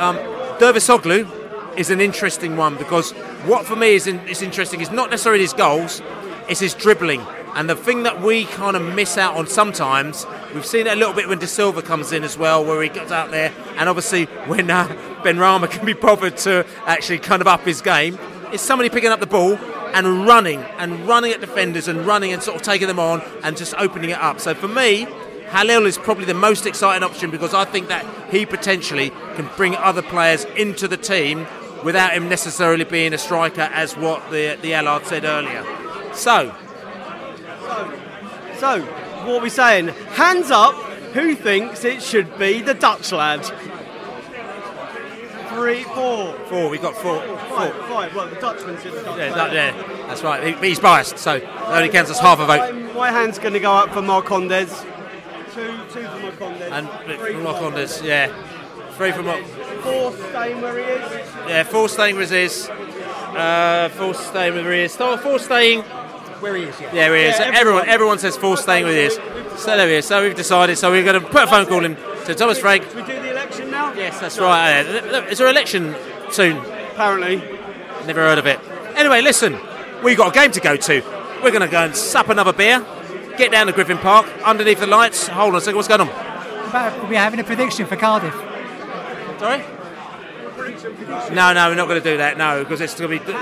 Um, 0.00 0.16
Dervisoglu 0.58 1.78
is 1.78 1.90
an 1.90 2.00
interesting 2.00 2.56
one 2.56 2.76
because 2.76 3.12
what 3.44 3.66
for 3.66 3.76
me 3.76 3.94
is, 3.94 4.06
in, 4.06 4.18
is 4.26 4.40
interesting 4.40 4.80
is 4.80 4.90
not 4.90 5.10
necessarily 5.10 5.42
his 5.42 5.52
goals, 5.52 6.00
it's 6.48 6.60
his 6.60 6.72
dribbling. 6.72 7.20
And 7.54 7.68
the 7.68 7.76
thing 7.76 8.04
that 8.04 8.22
we 8.22 8.46
kind 8.46 8.76
of 8.76 8.94
miss 8.94 9.18
out 9.18 9.36
on 9.36 9.46
sometimes, 9.46 10.26
we've 10.54 10.64
seen 10.64 10.86
it 10.86 10.92
a 10.92 10.96
little 10.96 11.14
bit 11.14 11.28
when 11.28 11.38
Dasilva 11.38 11.84
comes 11.84 12.12
in 12.12 12.24
as 12.24 12.38
well, 12.38 12.64
where 12.64 12.82
he 12.82 12.88
gets 12.88 13.12
out 13.12 13.30
there, 13.30 13.52
and 13.76 13.88
obviously 13.88 14.24
when 14.46 14.70
uh, 14.70 14.86
Benrahma 15.22 15.70
can 15.70 15.84
be 15.84 15.92
bothered 15.92 16.36
to 16.38 16.64
actually 16.86 17.18
kind 17.18 17.42
of 17.42 17.48
up 17.48 17.60
his 17.60 17.82
game, 17.82 18.18
is 18.52 18.60
somebody 18.60 18.88
picking 18.88 19.10
up 19.10 19.20
the 19.20 19.26
ball 19.26 19.58
and 19.94 20.26
running 20.26 20.60
and 20.78 21.06
running 21.06 21.32
at 21.32 21.40
defenders 21.40 21.88
and 21.88 22.06
running 22.06 22.32
and 22.32 22.42
sort 22.42 22.56
of 22.56 22.62
taking 22.62 22.88
them 22.88 22.98
on 22.98 23.22
and 23.42 23.56
just 23.56 23.74
opening 23.78 24.10
it 24.10 24.18
up. 24.18 24.40
So 24.40 24.54
for 24.54 24.68
me, 24.68 25.06
Halil 25.50 25.86
is 25.86 25.96
probably 25.96 26.26
the 26.26 26.34
most 26.34 26.66
exciting 26.66 27.02
option 27.02 27.30
because 27.30 27.54
I 27.54 27.64
think 27.64 27.88
that 27.88 28.04
he 28.30 28.44
potentially 28.44 29.10
can 29.34 29.48
bring 29.56 29.74
other 29.76 30.02
players 30.02 30.44
into 30.56 30.88
the 30.88 30.96
team 30.98 31.46
without 31.84 32.12
him 32.12 32.28
necessarily 32.28 32.84
being 32.84 33.12
a 33.14 33.18
striker, 33.18 33.62
as 33.62 33.96
what 33.96 34.30
the 34.30 34.58
the 34.60 34.74
Allard 34.74 35.06
said 35.06 35.24
earlier. 35.24 35.64
So, 36.12 36.54
So, 38.58 38.82
what 39.24 39.38
are 39.38 39.42
we 39.42 39.50
saying? 39.50 39.88
Hands 39.88 40.50
up, 40.50 40.74
who 41.14 41.36
thinks 41.36 41.84
it 41.84 42.02
should 42.02 42.38
be 42.38 42.60
the 42.60 42.74
Dutch 42.74 43.12
lad? 43.12 43.44
Three, 45.58 45.82
four. 45.82 46.34
four. 46.48 46.68
We've 46.68 46.80
got 46.80 46.94
four. 46.96 47.20
Five, 47.20 47.74
five. 47.74 48.14
Well, 48.14 48.28
the 48.28 48.36
Dutchman's 48.36 48.84
in 48.84 48.94
the 48.94 49.02
Dutch 49.02 49.18
Yeah, 49.18 49.34
that, 49.34 49.52
yeah, 49.52 50.06
that's 50.06 50.22
right. 50.22 50.56
He, 50.56 50.68
he's 50.68 50.78
biased, 50.78 51.18
so 51.18 51.34
it 51.34 51.44
only 51.66 51.88
counts 51.88 52.10
as 52.10 52.18
half 52.20 52.38
a 52.38 52.46
vote. 52.46 52.72
My, 52.74 52.92
my 52.92 53.10
hand's 53.10 53.38
going 53.38 53.54
to 53.54 53.60
go 53.60 53.72
up 53.72 53.90
for 53.92 54.00
Marcondes. 54.00 54.84
Two, 55.54 55.66
two 55.92 56.06
for 56.06 56.18
Marcondes. 56.20 56.70
And 56.70 56.88
Three 57.18 57.32
for 57.34 57.40
Marcondes, 57.40 58.02
yeah, 58.04 58.28
three 58.92 59.10
from 59.10 59.26
Marcondes. 59.26 59.82
Four 59.82 60.12
staying 60.12 60.60
where 60.60 60.78
he 60.78 60.84
is. 60.84 61.22
Yeah, 61.48 61.62
four 61.64 61.88
staying 61.88 62.16
where 62.16 62.26
he 62.26 62.36
is. 62.36 62.68
Uh, 62.68 63.88
four 63.94 64.14
staying 64.14 64.54
where 64.54 64.72
he 64.72 64.80
is. 64.82 64.96
Four 64.96 65.18
four 65.18 65.38
staying 65.40 65.82
where 65.82 66.54
he 66.54 66.64
is. 66.64 66.80
Yeah, 66.80 66.94
Yeah, 66.94 67.14
he 67.16 67.22
is. 67.22 67.38
Yeah, 67.38 67.46
everyone, 67.46 67.56
everyone. 67.56 67.88
everyone 67.88 68.18
says 68.20 68.36
four 68.36 68.56
staying 68.56 68.84
where 68.84 68.92
he 68.94 69.00
is. 69.00 69.14
So 69.60 69.76
there 69.76 69.88
he 69.88 69.94
is. 69.94 70.06
So 70.06 70.22
we've 70.22 70.36
decided. 70.36 70.78
So 70.78 70.90
we're 70.90 71.02
going 71.04 71.20
to 71.20 71.28
put 71.28 71.42
a 71.42 71.46
phone 71.48 71.66
call 71.66 71.84
in 71.84 71.96
to 72.26 72.34
Thomas 72.34 72.58
Frank. 72.60 72.84
Should 72.84 72.94
we 72.94 73.02
do 73.02 73.20
the 73.20 73.30
election 73.32 73.70
now? 73.70 73.92
Yes, 74.08 74.20
that's 74.20 74.38
right. 74.38 74.86
Uh, 74.86 75.26
Is 75.28 75.36
there 75.36 75.48
an 75.48 75.54
election 75.54 75.94
soon? 76.30 76.56
Apparently. 76.56 77.36
Never 78.06 78.20
heard 78.20 78.38
of 78.38 78.46
it. 78.46 78.58
Anyway, 78.96 79.20
listen, 79.20 79.58
we've 80.02 80.16
got 80.16 80.34
a 80.34 80.40
game 80.40 80.50
to 80.52 80.60
go 80.60 80.76
to. 80.76 81.02
We're 81.42 81.50
going 81.50 81.60
to 81.60 81.68
go 81.68 81.84
and 81.84 81.94
sup 81.94 82.30
another 82.30 82.54
beer, 82.54 82.86
get 83.36 83.52
down 83.52 83.66
to 83.66 83.72
Griffin 83.74 83.98
Park, 83.98 84.26
underneath 84.46 84.80
the 84.80 84.86
lights. 84.86 85.28
Hold 85.28 85.52
on 85.52 85.58
a 85.58 85.60
second, 85.60 85.76
what's 85.76 85.88
going 85.88 86.00
on? 86.00 86.08
We're 87.10 87.18
having 87.18 87.38
a 87.38 87.44
prediction 87.44 87.84
for 87.84 87.96
Cardiff. 87.96 88.32
Sorry? 89.38 89.62
No, 91.34 91.52
no, 91.52 91.68
we're 91.68 91.74
not 91.74 91.86
going 91.88 92.02
to 92.02 92.10
do 92.10 92.16
that. 92.16 92.38
No, 92.38 92.64
because 92.64 92.80
it's 92.80 92.98
going 92.98 93.18
to 93.18 93.24
be 93.26 93.32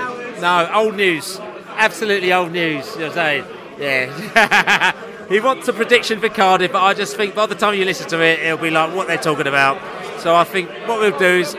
no 0.41 0.69
old 0.73 0.95
news. 0.95 1.39
Absolutely 1.77 2.33
old 2.33 2.51
news. 2.51 2.93
You're 2.97 3.13
saying, 3.13 3.45
yeah. 3.79 4.91
he 5.29 5.39
wants 5.39 5.69
a 5.69 5.73
prediction 5.73 6.19
for 6.19 6.27
Cardiff, 6.27 6.73
but 6.73 6.83
I 6.83 6.93
just 6.93 7.15
think 7.15 7.35
by 7.35 7.45
the 7.45 7.55
time 7.55 7.75
you 7.75 7.85
listen 7.85 8.09
to 8.09 8.21
it, 8.21 8.39
it'll 8.39 8.57
be 8.57 8.69
like 8.69 8.93
what 8.93 9.07
they're 9.07 9.17
talking 9.17 9.47
about. 9.47 9.81
So 10.19 10.35
I 10.35 10.43
think 10.43 10.69
what 10.87 10.99
we'll 10.99 11.17
do 11.17 11.25
is, 11.25 11.55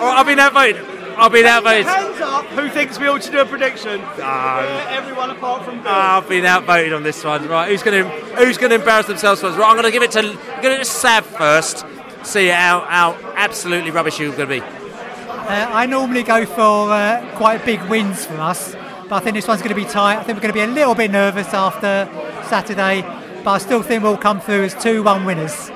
Oh, 0.00 0.12
I've 0.14 0.26
been 0.26 0.38
outvoted. 0.38 0.76
I've 1.16 1.32
been 1.32 1.46
outvoted. 1.46 1.86
Hands 1.86 2.20
up, 2.20 2.44
who 2.46 2.68
thinks 2.68 2.98
we 3.00 3.08
ought 3.08 3.22
to 3.22 3.30
do 3.32 3.40
a 3.40 3.44
prediction? 3.44 4.00
Ah. 4.22 4.62
Yeah, 4.62 4.96
everyone 4.96 5.30
apart 5.30 5.64
from 5.64 5.82
Bill. 5.82 5.90
I've 5.92 6.28
been 6.28 6.44
outvoted 6.46 6.92
on 6.92 7.02
this 7.02 7.24
one. 7.24 7.48
Right, 7.48 7.68
who's 7.68 7.82
going 7.82 8.04
to 8.04 8.08
who's 8.36 8.56
going 8.56 8.70
to 8.70 8.76
embarrass 8.76 9.06
themselves 9.06 9.40
first? 9.40 9.58
Right, 9.58 9.68
I'm 9.68 9.74
going 9.74 9.86
to 9.86 9.90
give 9.90 10.04
it 10.04 10.12
to 10.12 10.20
I'm 10.20 10.62
going 10.62 10.78
to 10.78 10.84
Sav 10.84 11.26
first. 11.26 11.84
See 12.22 12.46
how 12.46 12.80
how 12.80 13.16
absolutely 13.34 13.90
rubbish 13.90 14.20
you're 14.20 14.34
going 14.36 14.48
to 14.48 14.60
be. 14.60 14.60
Uh, 14.60 15.70
I 15.72 15.86
normally 15.86 16.22
go 16.22 16.46
for 16.46 16.92
uh, 16.92 17.28
quite 17.34 17.64
big 17.64 17.82
wins 17.88 18.24
for 18.26 18.34
us, 18.34 18.76
but 19.08 19.12
I 19.12 19.20
think 19.20 19.34
this 19.34 19.48
one's 19.48 19.62
going 19.62 19.74
to 19.74 19.82
be 19.82 19.86
tight. 19.86 20.18
I 20.18 20.22
think 20.22 20.36
we're 20.36 20.42
going 20.42 20.54
to 20.54 20.60
be 20.60 20.60
a 20.60 20.66
little 20.72 20.94
bit 20.94 21.10
nervous 21.10 21.52
after 21.52 22.08
Saturday, 22.48 23.02
but 23.42 23.50
I 23.50 23.58
still 23.58 23.82
think 23.82 24.04
we'll 24.04 24.16
come 24.18 24.40
through 24.40 24.64
as 24.64 24.74
2 24.80 25.02
1 25.02 25.24
winners. 25.24 25.70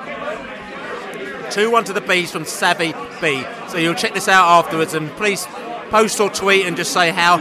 2 1.53 1.71
1 1.71 1.85
to 1.85 1.93
the 1.93 2.01
Bees 2.01 2.33
from 2.33 2.47
Savvy 2.47 2.95
B. 3.21 3.45
So 3.69 3.77
you'll 3.77 3.95
check 3.95 4.15
this 4.15 4.27
out 4.27 4.65
afterwards 4.65 4.95
and 4.95 5.11
please 5.11 5.47
post 5.91 6.19
or 6.19 6.31
tweet 6.31 6.65
and 6.65 6.79
just 6.79 6.95
say 6.95 7.11
how 7.11 7.37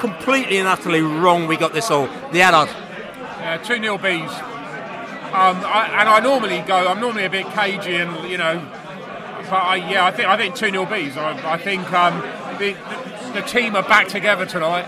completely 0.00 0.58
and 0.58 0.66
utterly 0.66 1.02
wrong 1.02 1.46
we 1.46 1.56
got 1.56 1.72
this 1.72 1.88
all. 1.88 2.08
The 2.32 2.42
Allard. 2.42 2.68
Yeah, 2.68 3.58
2 3.58 3.80
0 3.80 3.98
Bees. 3.98 4.28
Um, 5.28 5.62
I, 5.64 5.98
and 6.00 6.08
I 6.08 6.18
normally 6.20 6.64
go, 6.66 6.88
I'm 6.88 7.00
normally 7.00 7.26
a 7.26 7.30
bit 7.30 7.46
cagey 7.52 7.94
and, 7.94 8.28
you 8.28 8.38
know, 8.38 8.60
but 9.44 9.52
I, 9.52 9.76
yeah, 9.76 10.04
I 10.04 10.10
think 10.10 10.28
I 10.28 10.36
think 10.36 10.56
2 10.56 10.70
0 10.70 10.86
Bees. 10.86 11.16
I, 11.16 11.52
I 11.52 11.58
think 11.58 11.92
um, 11.92 12.20
the, 12.58 12.72
the, 12.72 13.40
the 13.40 13.46
team 13.46 13.76
are 13.76 13.84
back 13.84 14.08
together 14.08 14.46
tonight. 14.46 14.86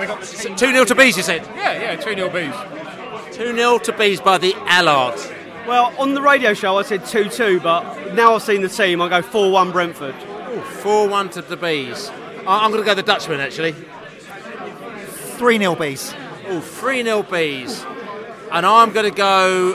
We 0.00 0.06
got 0.06 0.22
2 0.22 0.56
0 0.56 0.84
to 0.86 0.94
Bees, 0.94 1.18
you 1.18 1.22
said? 1.22 1.42
Yeah, 1.54 1.92
yeah, 1.92 1.96
2 1.96 2.14
0 2.14 2.30
Bees. 2.30 3.36
2 3.36 3.54
0 3.54 3.78
to 3.78 3.92
Bees 3.92 4.22
by 4.22 4.38
the 4.38 4.52
Allards. 4.52 5.39
Well, 5.66 5.92
on 5.98 6.14
the 6.14 6.22
radio 6.22 6.54
show 6.54 6.78
I 6.78 6.82
said 6.82 7.04
2 7.06 7.28
2, 7.28 7.60
but 7.60 8.14
now 8.14 8.34
I've 8.34 8.42
seen 8.42 8.62
the 8.62 8.68
team, 8.68 9.00
I 9.00 9.08
go 9.08 9.22
4 9.22 9.50
1 9.52 9.72
Brentford. 9.72 10.14
4 10.80 11.08
1 11.08 11.28
to 11.30 11.42
the 11.42 11.56
Bees. 11.56 12.08
I- 12.46 12.64
I'm 12.64 12.70
going 12.70 12.82
to 12.82 12.86
go 12.86 12.94
the 12.94 13.02
Dutchman 13.02 13.40
actually. 13.40 13.72
3 13.72 15.58
0 15.58 15.74
Bees. 15.76 16.14
Oh, 16.48 16.60
3 16.60 17.02
0 17.04 17.22
Bees. 17.22 17.84
And 18.50 18.66
I'm 18.66 18.92
going 18.92 19.08
to 19.08 19.16
go 19.16 19.74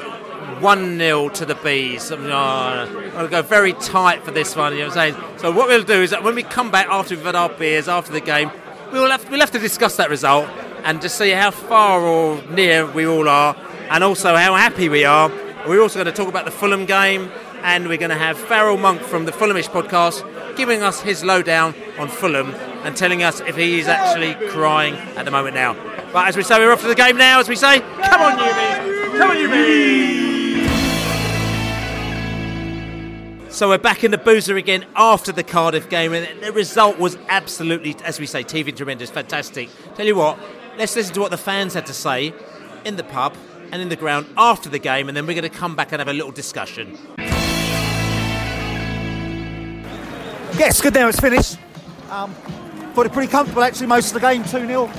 1 0.60 0.98
0 0.98 1.30
to 1.30 1.46
the 1.46 1.56
Bees. 1.56 2.12
I'm 2.12 2.24
going 2.24 3.14
to 3.14 3.28
go 3.30 3.42
very 3.42 3.74
tight 3.74 4.24
for 4.24 4.32
this 4.32 4.56
one, 4.56 4.74
you 4.74 4.80
know 4.80 4.88
what 4.90 4.98
I'm 4.98 5.14
saying? 5.14 5.40
So, 5.40 5.52
what 5.52 5.68
we'll 5.68 5.84
do 5.84 6.02
is 6.02 6.10
that 6.10 6.24
when 6.24 6.36
we 6.36 6.44
come 6.44 6.72
back 6.72 6.88
after 6.90 7.16
we've 7.16 7.24
had 7.24 7.36
our 7.36 7.50
beers, 7.50 7.88
after 7.88 8.12
the 8.12 8.22
game, 8.22 8.52
we'll 8.92 9.10
have, 9.10 9.30
we'll 9.30 9.40
have 9.40 9.52
to 9.52 9.60
discuss 9.60 9.96
that 9.98 10.10
result 10.10 10.50
and 10.84 11.02
just 11.02 11.18
see 11.18 11.30
how 11.30 11.52
far 11.52 12.02
or 12.02 12.42
near 12.50 12.86
we 12.86 13.08
all 13.08 13.30
are 13.30 13.56
and 13.90 14.04
also 14.04 14.36
how 14.36 14.56
happy 14.56 14.90
we 14.90 15.06
are. 15.06 15.32
We're 15.68 15.82
also 15.82 15.96
going 15.96 16.06
to 16.06 16.12
talk 16.12 16.30
about 16.30 16.46
the 16.46 16.52
Fulham 16.52 16.86
game 16.86 17.32
and 17.64 17.88
we're 17.88 17.98
going 17.98 18.12
to 18.12 18.18
have 18.18 18.38
Farrell 18.38 18.78
Monk 18.78 19.02
from 19.02 19.26
the 19.26 19.32
Fulhamish 19.32 19.68
podcast 19.68 20.24
giving 20.56 20.84
us 20.84 21.02
his 21.02 21.24
lowdown 21.24 21.74
on 21.98 22.08
Fulham 22.08 22.54
and 22.84 22.96
telling 22.96 23.24
us 23.24 23.40
if 23.40 23.56
he 23.56 23.80
is 23.80 23.88
actually 23.88 24.36
crying 24.50 24.94
at 25.18 25.26
the 25.26 25.32
moment 25.32 25.56
now. 25.56 25.74
But 26.14 26.28
as 26.28 26.38
we 26.38 26.44
say, 26.44 26.60
we're 26.60 26.72
off 26.72 26.82
to 26.82 26.88
the 26.88 26.94
game 26.94 27.18
now, 27.18 27.40
as 27.40 27.50
we 27.50 27.56
say, 27.56 27.80
come 27.80 28.22
on, 28.22 28.38
you 28.38 28.46
Bees! 28.46 29.18
Come 29.18 29.32
on, 29.32 29.38
you 29.40 29.50
Bees! 29.50 29.96
So 33.52 33.70
we're 33.70 33.80
back 33.80 34.04
in 34.04 34.12
the 34.12 34.20
boozer 34.20 34.58
again 34.58 34.86
after 34.96 35.32
the 35.32 35.44
Cardiff 35.44 35.90
game, 35.90 36.14
and 36.14 36.44
the 36.44 36.52
result 36.52 37.00
was 37.00 37.18
absolutely, 37.28 37.96
as 38.04 38.20
we 38.20 38.28
say, 38.28 38.44
TV 38.44 38.76
tremendous, 38.76 39.10
fantastic. 39.10 39.70
Tell 39.96 40.06
you 40.06 40.16
what, 40.16 40.38
let's 40.78 40.96
listen 40.96 41.16
to 41.16 41.22
what 41.22 41.32
the 41.32 41.38
fans 41.38 41.74
had 41.74 41.88
to 41.88 41.94
say 41.94 42.36
in 42.84 42.98
the 42.98 43.04
pub 43.04 43.36
and 43.72 43.82
in 43.82 43.90
the 43.90 43.96
ground 43.96 44.28
after 44.38 44.70
the 44.70 44.80
game, 44.80 45.08
and 45.08 45.16
then 45.16 45.26
we're 45.26 45.40
going 45.40 45.50
to 45.50 45.58
come 45.58 45.76
back 45.76 45.92
and 45.92 46.00
have 46.00 46.08
a 46.08 46.14
little 46.14 46.32
discussion. 46.32 46.98
Yes, 50.58 50.82
good 50.82 50.94
now 50.94 51.10
it's 51.10 51.20
finished. 51.20 51.58
Um, 52.10 52.34
thought 52.94 53.06
it 53.06 53.12
pretty 53.12 53.32
comfortable 53.32 53.64
actually 53.64 53.88
most 53.88 54.08
of 54.08 54.14
the 54.14 54.20
game, 54.22 54.44
2 54.44 54.68
0. 54.68 54.90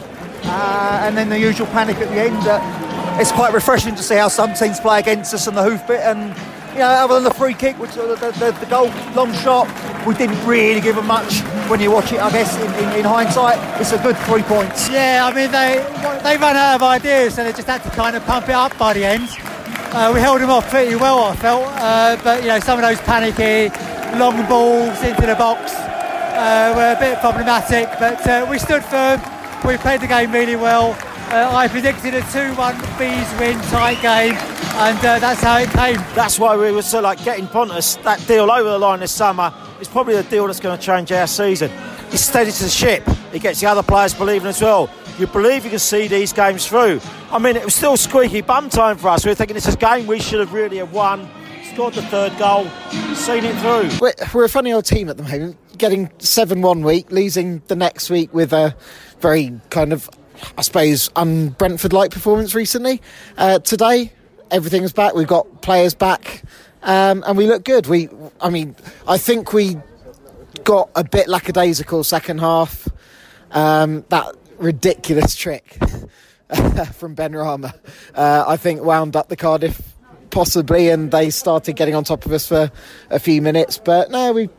Uh, 0.44 1.00
and 1.02 1.16
then 1.16 1.28
the 1.28 1.38
usual 1.38 1.66
panic 1.68 1.96
at 1.96 2.08
the 2.08 2.20
end. 2.20 2.36
Uh, 2.46 3.18
it's 3.18 3.32
quite 3.32 3.54
refreshing 3.54 3.94
to 3.94 4.02
see 4.02 4.16
how 4.16 4.28
some 4.28 4.52
teams 4.54 4.78
play 4.78 5.00
against 5.00 5.32
us 5.32 5.46
and 5.46 5.56
the 5.56 5.62
hoof 5.62 5.86
bit. 5.86 6.00
And, 6.00 6.36
you 6.72 6.80
know, 6.80 6.88
other 6.88 7.14
than 7.14 7.24
the 7.24 7.34
free 7.34 7.54
kick, 7.54 7.78
which 7.78 7.96
uh, 7.96 8.14
the, 8.16 8.30
the, 8.32 8.52
the 8.60 8.66
goal, 8.66 8.92
long 9.14 9.32
shot, 9.32 9.66
we 10.06 10.14
didn't 10.14 10.44
really 10.46 10.80
give 10.80 10.96
them 10.96 11.06
much 11.06 11.42
when 11.68 11.80
you 11.80 11.90
watch 11.90 12.12
it, 12.12 12.20
I 12.20 12.30
guess, 12.30 12.56
in, 12.56 12.72
in, 12.84 13.00
in 13.00 13.04
hindsight. 13.04 13.58
It's 13.80 13.92
a 13.92 13.98
good 13.98 14.16
three 14.18 14.42
points. 14.42 14.88
Yeah, 14.88 15.28
I 15.30 15.34
mean 15.34 15.50
they 15.50 15.82
they 16.22 16.36
ran 16.36 16.56
out 16.56 16.76
of 16.76 16.82
ideas, 16.82 17.34
so 17.34 17.44
they 17.44 17.52
just 17.52 17.66
had 17.66 17.82
to 17.82 17.90
kind 17.90 18.16
of 18.16 18.24
pump 18.24 18.48
it 18.48 18.54
up 18.54 18.76
by 18.78 18.92
the 18.92 19.04
end. 19.04 19.28
Uh, 19.92 20.10
we 20.14 20.20
held 20.20 20.40
them 20.40 20.50
off 20.50 20.68
pretty 20.68 20.96
well, 20.96 21.24
I 21.24 21.36
felt, 21.36 21.64
uh, 21.66 22.16
but 22.22 22.42
you 22.42 22.48
know 22.48 22.60
some 22.60 22.78
of 22.78 22.84
those 22.84 23.00
panicky 23.00 23.74
long 24.18 24.46
balls 24.48 25.02
into 25.02 25.26
the 25.26 25.34
box 25.34 25.72
uh, 25.74 26.72
were 26.76 26.94
a 26.96 27.00
bit 27.00 27.18
problematic. 27.20 27.88
But 27.98 28.26
uh, 28.26 28.46
we 28.48 28.58
stood 28.58 28.84
firm. 28.84 29.20
We 29.66 29.76
played 29.78 30.00
the 30.00 30.06
game 30.06 30.32
really 30.32 30.56
well. 30.56 30.96
Uh, 31.28 31.50
I 31.52 31.66
predicted 31.66 32.14
a 32.14 32.20
2-1 32.20 32.78
Bees 32.98 33.40
win 33.40 33.60
tight 33.70 34.00
game, 34.00 34.34
and 34.34 34.98
uh, 34.98 35.18
that's 35.18 35.42
how 35.42 35.58
it 35.58 35.70
came. 35.70 35.96
That's 36.14 36.38
why 36.38 36.56
we 36.56 36.70
were 36.70 36.82
so 36.82 37.00
like 37.00 37.24
getting 37.24 37.48
Pontus 37.48 37.96
that 37.96 38.24
deal 38.28 38.50
over 38.50 38.70
the 38.70 38.78
line 38.78 39.00
this 39.00 39.12
summer 39.12 39.52
is 39.80 39.88
probably 39.88 40.14
the 40.14 40.22
deal 40.24 40.46
that's 40.46 40.60
going 40.60 40.78
to 40.78 40.82
change 40.84 41.12
our 41.12 41.26
season. 41.26 41.70
He 42.10 42.16
steadies 42.16 42.60
the 42.60 42.68
ship. 42.68 43.06
He 43.32 43.38
gets 43.38 43.60
the 43.60 43.66
other 43.66 43.82
players 43.82 44.14
believing 44.14 44.48
as 44.48 44.60
well. 44.62 44.88
You 45.18 45.26
believe 45.26 45.64
you 45.64 45.70
can 45.70 45.78
see 45.78 46.08
these 46.08 46.32
games 46.32 46.66
through. 46.66 47.00
I 47.30 47.38
mean, 47.38 47.56
it 47.56 47.64
was 47.64 47.74
still 47.74 47.96
squeaky 47.96 48.42
bum 48.42 48.68
time 48.68 48.98
for 48.98 49.08
us. 49.08 49.24
We 49.24 49.30
were 49.30 49.34
thinking 49.34 49.54
this 49.54 49.66
is 49.66 49.74
a 49.74 49.78
game 49.78 50.06
we 50.06 50.20
should 50.20 50.40
have 50.40 50.52
really 50.52 50.76
have 50.76 50.92
won. 50.92 51.28
Scored 51.72 51.94
the 51.94 52.02
third 52.02 52.36
goal, 52.38 52.68
seen 53.14 53.44
it 53.44 53.54
through. 53.60 53.98
We're, 54.00 54.12
we're 54.32 54.44
a 54.44 54.48
funny 54.48 54.72
old 54.72 54.84
team 54.84 55.08
at 55.08 55.16
the 55.16 55.22
moment. 55.22 55.56
Getting 55.76 56.10
7 56.18 56.62
one 56.62 56.82
week, 56.82 57.10
losing 57.10 57.60
the 57.66 57.76
next 57.76 58.08
week 58.08 58.32
with 58.32 58.52
a 58.52 58.74
very 59.20 59.60
kind 59.70 59.92
of, 59.92 60.08
I 60.56 60.62
suppose, 60.62 61.10
un 61.16 61.50
Brentford 61.50 61.92
like 61.92 62.12
performance 62.12 62.54
recently. 62.54 63.02
Uh, 63.36 63.58
today, 63.58 64.12
everything's 64.50 64.92
back. 64.92 65.14
We've 65.14 65.26
got 65.26 65.60
players 65.62 65.94
back. 65.94 66.42
Um, 66.82 67.24
and 67.26 67.36
we 67.36 67.46
look 67.46 67.64
good. 67.64 67.86
We, 67.86 68.08
I 68.40 68.50
mean, 68.50 68.76
I 69.08 69.18
think 69.18 69.52
we 69.52 69.76
got 70.64 70.90
a 70.94 71.04
bit 71.04 71.28
lackadaisical 71.28 72.04
second 72.04 72.38
half. 72.38 72.88
Um, 73.50 74.04
that 74.08 74.34
ridiculous 74.58 75.34
trick 75.34 75.74
from 76.94 77.16
Benrahma, 77.16 77.74
uh, 78.14 78.44
I 78.46 78.56
think, 78.56 78.82
wound 78.82 79.16
up 79.16 79.28
the 79.28 79.36
Cardiff 79.36 79.80
possibly, 80.30 80.90
and 80.90 81.10
they 81.10 81.30
started 81.30 81.74
getting 81.74 81.94
on 81.94 82.04
top 82.04 82.26
of 82.26 82.32
us 82.32 82.46
for 82.46 82.70
a 83.10 83.18
few 83.18 83.40
minutes. 83.40 83.78
But 83.78 84.10
no, 84.10 84.32
we 84.32 84.50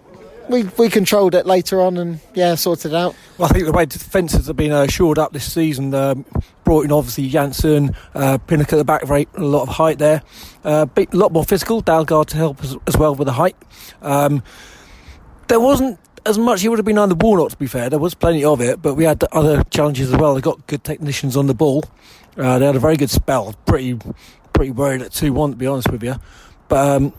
we 0.49 0.63
we 0.77 0.89
controlled 0.89 1.35
it 1.35 1.45
later 1.45 1.81
on, 1.81 1.97
and 1.97 2.19
yeah, 2.33 2.55
sorted 2.55 2.93
it 2.93 2.95
out. 2.95 3.15
Well, 3.37 3.49
I 3.49 3.53
think 3.53 3.65
the 3.65 3.71
way 3.71 3.85
defences 3.85 4.47
have 4.47 4.55
been 4.55 4.71
uh, 4.71 4.87
shored 4.87 5.19
up 5.19 5.33
this 5.33 5.51
season, 5.51 5.93
um, 5.93 6.25
brought 6.63 6.85
in 6.85 6.91
obviously 6.91 7.29
Jansson, 7.29 7.95
uh, 8.15 8.37
Pinnock 8.39 8.73
at 8.73 8.77
the 8.77 8.85
back, 8.85 9.05
very 9.05 9.27
a 9.35 9.41
lot 9.41 9.63
of 9.63 9.69
height 9.69 9.99
there. 9.99 10.21
Uh, 10.63 10.85
a 10.95 11.07
lot 11.15 11.31
more 11.31 11.43
physical. 11.43 11.81
Dalsgaard 11.81 12.27
to 12.27 12.37
help 12.37 12.63
as, 12.63 12.77
as 12.87 12.97
well 12.97 13.15
with 13.15 13.27
the 13.27 13.33
height. 13.33 13.55
Um, 14.01 14.43
there 15.47 15.59
wasn't 15.59 15.99
as 16.25 16.37
much 16.37 16.63
it 16.63 16.69
would 16.69 16.79
have 16.79 16.85
been 16.85 16.97
on 16.97 17.09
the 17.09 17.15
Warnock, 17.15 17.51
to 17.51 17.57
be 17.57 17.67
fair. 17.67 17.89
There 17.89 17.99
was 17.99 18.13
plenty 18.13 18.43
of 18.43 18.59
it, 18.59 18.81
but 18.81 18.95
we 18.95 19.05
had 19.05 19.23
other 19.31 19.63
challenges 19.65 20.13
as 20.13 20.19
well. 20.19 20.35
They 20.35 20.41
got 20.41 20.67
good 20.67 20.83
technicians 20.83 21.37
on 21.37 21.47
the 21.47 21.53
ball. 21.53 21.85
Uh, 22.35 22.59
they 22.59 22.65
had 22.65 22.75
a 22.75 22.79
very 22.79 22.97
good 22.97 23.09
spell. 23.09 23.53
Pretty, 23.65 23.97
pretty 24.53 24.71
worried 24.71 25.01
at 25.01 25.13
2 25.13 25.31
1, 25.33 25.51
to 25.51 25.55
be 25.55 25.67
honest 25.67 25.89
with 25.89 26.03
you. 26.03 26.15
But 26.67 26.95
um, 26.95 27.13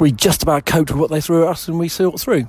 we 0.00 0.12
just 0.12 0.42
about 0.42 0.66
coped 0.66 0.90
with 0.90 1.00
what 1.00 1.10
they 1.10 1.20
threw 1.20 1.44
at 1.44 1.50
us 1.50 1.68
and 1.68 1.78
we 1.78 1.88
saw 1.88 2.12
it 2.12 2.18
through. 2.18 2.44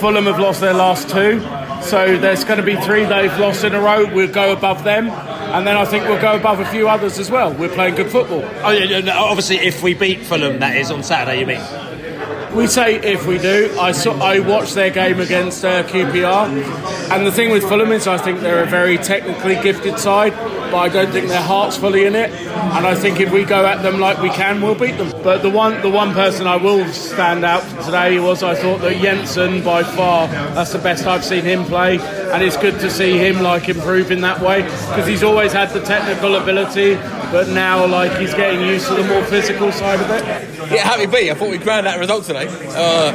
Fulham 0.00 0.26
have 0.26 0.38
lost 0.38 0.60
their 0.60 0.74
last 0.74 1.08
two, 1.08 1.40
so 1.82 2.16
there's 2.16 2.44
going 2.44 2.58
to 2.58 2.64
be 2.64 2.76
three 2.76 3.04
they've 3.04 3.36
lost 3.38 3.64
in 3.64 3.74
a 3.74 3.80
row. 3.80 4.12
We'll 4.12 4.32
go 4.32 4.52
above 4.52 4.82
them, 4.84 5.08
and 5.08 5.66
then 5.66 5.76
I 5.76 5.84
think 5.84 6.04
we'll 6.04 6.20
go 6.20 6.36
above 6.36 6.60
a 6.60 6.64
few 6.66 6.88
others 6.88 7.18
as 7.18 7.30
well. 7.30 7.52
We're 7.52 7.68
playing 7.68 7.96
good 7.96 8.10
football. 8.10 8.42
Oh, 8.64 8.70
yeah, 8.70 8.84
yeah, 8.84 9.00
no, 9.00 9.12
obviously, 9.12 9.56
if 9.56 9.82
we 9.82 9.94
beat 9.94 10.20
Fulham, 10.24 10.60
that 10.60 10.76
is 10.76 10.90
on 10.90 11.02
Saturday, 11.02 11.40
you 11.40 11.46
mean? 11.46 11.60
We 12.54 12.66
say 12.66 12.96
if 12.96 13.26
we 13.28 13.38
do. 13.38 13.76
I 13.78 13.92
saw, 13.92 14.12
I 14.20 14.40
watched 14.40 14.74
their 14.74 14.90
game 14.90 15.20
against 15.20 15.64
uh, 15.64 15.84
QPR, 15.84 16.48
and 17.12 17.24
the 17.24 17.30
thing 17.30 17.50
with 17.50 17.62
Fulham 17.62 17.92
is 17.92 18.08
I 18.08 18.18
think 18.18 18.40
they're 18.40 18.64
a 18.64 18.66
very 18.66 18.98
technically 18.98 19.54
gifted 19.54 20.00
side, 20.00 20.32
but 20.32 20.76
I 20.76 20.88
don't 20.88 21.12
think 21.12 21.28
their 21.28 21.42
heart's 21.42 21.76
fully 21.76 22.06
in 22.06 22.16
it. 22.16 22.30
And 22.32 22.86
I 22.86 22.96
think 22.96 23.20
if 23.20 23.32
we 23.32 23.44
go 23.44 23.64
at 23.64 23.82
them 23.82 24.00
like 24.00 24.20
we 24.20 24.30
can, 24.30 24.60
we'll 24.60 24.74
beat 24.74 24.98
them. 24.98 25.10
But 25.22 25.42
the 25.42 25.50
one 25.50 25.80
the 25.80 25.88
one 25.88 26.12
person 26.12 26.48
I 26.48 26.56
will 26.56 26.84
stand 26.92 27.44
out 27.44 27.62
today 27.84 28.18
was 28.18 28.42
I 28.42 28.56
thought 28.56 28.80
that 28.80 29.00
Jensen 29.00 29.62
by 29.62 29.84
far 29.84 30.26
that's 30.28 30.72
the 30.72 30.78
best 30.78 31.06
I've 31.06 31.24
seen 31.24 31.44
him 31.44 31.64
play, 31.64 31.98
and 31.98 32.42
it's 32.42 32.56
good 32.56 32.80
to 32.80 32.90
see 32.90 33.16
him 33.16 33.42
like 33.42 33.68
improve 33.68 34.10
in 34.10 34.22
that 34.22 34.40
way 34.40 34.62
because 34.62 35.06
he's 35.06 35.22
always 35.22 35.52
had 35.52 35.70
the 35.70 35.80
technical 35.82 36.34
ability, 36.34 36.96
but 37.30 37.48
now 37.48 37.86
like 37.86 38.18
he's 38.18 38.34
getting 38.34 38.60
used 38.60 38.88
to 38.88 38.94
the 38.94 39.04
more 39.04 39.24
physical 39.24 39.70
side 39.70 40.00
of 40.00 40.10
it. 40.10 40.59
Yeah, 40.68 40.84
happy 40.84 41.06
be. 41.06 41.30
I 41.30 41.34
thought 41.34 41.50
we 41.50 41.58
ground 41.58 41.86
that 41.86 41.98
result 41.98 42.24
today. 42.24 42.46
Uh, 42.48 43.12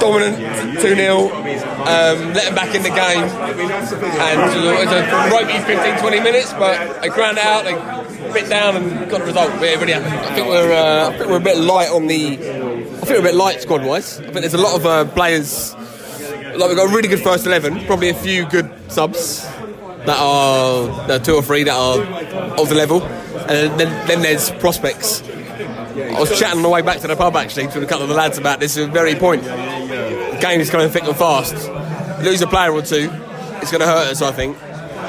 dominant, 0.00 0.80
2 0.80 0.94
0. 0.94 1.18
Um, 1.20 2.32
let 2.32 2.44
them 2.46 2.54
back 2.54 2.74
in 2.74 2.82
the 2.82 2.88
game. 2.88 3.24
And 3.24 4.40
uh, 4.40 4.72
it 4.72 4.86
was 4.86 4.92
a 4.92 5.30
ropey 5.30 5.58
15 5.64 6.00
20 6.00 6.20
minutes, 6.20 6.52
but 6.54 7.02
they 7.02 7.08
ground 7.08 7.38
it 7.38 7.44
out, 7.44 7.64
they 7.64 7.74
bit 8.32 8.48
down 8.48 8.76
and 8.76 9.10
got 9.10 9.20
the 9.20 9.26
result. 9.26 9.52
We're 9.60 9.78
really 9.78 9.92
happy. 9.92 10.06
I 10.06 10.34
think 10.34 10.48
we're, 10.48 10.72
uh, 10.72 11.10
I 11.10 11.18
think 11.18 11.30
we're 11.30 11.36
a 11.36 11.40
bit 11.40 11.58
light 11.58 11.90
on 11.90 12.06
the. 12.06 12.32
I 12.32 13.06
think 13.06 13.10
we're 13.10 13.20
a 13.20 13.22
bit 13.22 13.34
light 13.34 13.62
squad 13.62 13.84
wise. 13.84 14.18
I 14.18 14.24
think 14.24 14.40
there's 14.40 14.54
a 14.54 14.58
lot 14.58 14.74
of 14.74 14.86
uh, 14.86 15.04
players. 15.06 15.74
Like 15.74 16.68
we've 16.68 16.76
got 16.76 16.90
a 16.90 16.94
really 16.94 17.08
good 17.08 17.22
first 17.22 17.46
11, 17.46 17.86
probably 17.86 18.10
a 18.10 18.14
few 18.14 18.46
good 18.46 18.70
subs 18.88 19.42
that 20.06 20.18
are 20.18 20.86
that 21.06 21.20
are 21.20 21.24
two 21.24 21.34
or 21.34 21.42
three 21.42 21.64
that 21.64 21.74
are 21.74 22.00
of 22.58 22.68
the 22.68 22.74
level. 22.74 23.02
And 23.02 23.78
then, 23.78 24.06
then 24.06 24.22
there's 24.22 24.50
prospects. 24.50 25.22
I 25.96 26.18
was 26.18 26.38
chatting 26.38 26.58
on 26.58 26.62
the 26.62 26.68
way 26.68 26.82
back 26.82 27.00
to 27.00 27.06
the 27.06 27.16
pub 27.16 27.36
actually 27.36 27.68
to 27.68 27.82
a 27.82 27.86
couple 27.86 28.02
of 28.02 28.08
the 28.08 28.14
lads 28.14 28.38
about 28.38 28.60
this 28.60 28.76
very 28.76 29.14
point. 29.14 29.44
The 29.44 30.38
game 30.40 30.60
is 30.60 30.70
coming 30.70 30.88
thick 30.88 31.04
and 31.04 31.16
fast. 31.16 31.54
Lose 32.22 32.42
a 32.42 32.46
player 32.46 32.72
or 32.72 32.82
two, 32.82 33.10
it's 33.62 33.70
going 33.70 33.80
to 33.80 33.86
hurt 33.86 34.08
us. 34.08 34.22
I 34.22 34.32
think. 34.32 34.56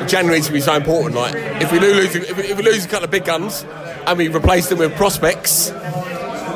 January's 0.07 0.47
going 0.47 0.47
to 0.47 0.51
be 0.53 0.61
so 0.61 0.75
important. 0.75 1.15
Like 1.15 1.35
if 1.61 1.71
we 1.71 1.79
lose, 1.79 2.13
if 2.15 2.57
we, 2.57 2.63
lose 2.63 2.85
a 2.85 2.87
couple 2.87 3.05
of 3.05 3.11
big 3.11 3.25
guns 3.25 3.63
and 4.05 4.17
we 4.17 4.27
replace 4.27 4.69
them 4.69 4.79
with 4.79 4.93
prospects, 4.95 5.69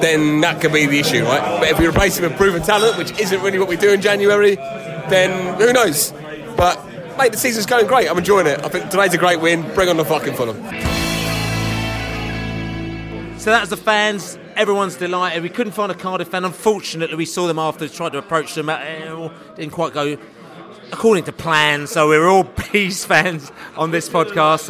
then 0.02 0.42
that 0.42 0.62
could 0.62 0.74
be 0.74 0.86
the 0.86 1.00
issue, 1.00 1.24
right? 1.24 1.60
But 1.60 1.70
if 1.70 1.80
we 1.80 1.88
replace 1.88 2.18
them 2.18 2.30
with 2.30 2.38
proven 2.38 2.62
talent, 2.62 2.98
which 2.98 3.18
isn't 3.20 3.42
really 3.42 3.60
what 3.60 3.68
we 3.68 3.78
do 3.78 3.92
in 3.92 4.02
January, 4.02 4.56
then 4.56 5.58
who 5.58 5.74
knows? 5.74 6.12
But 6.58 6.84
mate, 7.18 7.32
the 7.32 7.38
season's 7.38 7.66
going 7.66 7.88
great. 7.88 8.10
I'm 8.10 8.18
enjoying 8.18 8.48
it. 8.48 8.64
I 8.64 8.70
think 8.70 8.90
today's 8.90 9.14
a 9.14 9.18
great 9.18 9.40
win. 9.40 9.62
Bring 9.74 9.90
on 9.90 9.98
the 9.98 10.06
fucking 10.06 10.36
Fulham. 10.36 10.99
So 13.40 13.52
that's 13.52 13.70
the 13.70 13.78
fans. 13.78 14.38
Everyone's 14.58 14.98
delighted. 14.98 15.42
We 15.42 15.48
couldn't 15.48 15.72
find 15.72 15.90
a 15.90 15.96
Cardiff 15.96 16.28
fan. 16.28 16.44
Unfortunately, 16.44 17.16
we 17.16 17.26
saw 17.26 17.48
them 17.48 17.58
afterwards, 17.58 17.96
tried 17.96 18.12
to 18.12 18.18
approach 18.18 18.54
them. 18.54 18.68
Uh, 18.68 19.30
didn't 19.56 19.72
quite 19.72 19.94
go 19.94 20.18
according 20.92 21.24
to 21.24 21.32
plan. 21.32 21.88
So 21.88 22.10
we're 22.10 22.28
all 22.28 22.44
Bees 22.74 23.06
fans 23.06 23.50
on 23.78 23.92
this 23.92 24.10
podcast. 24.10 24.68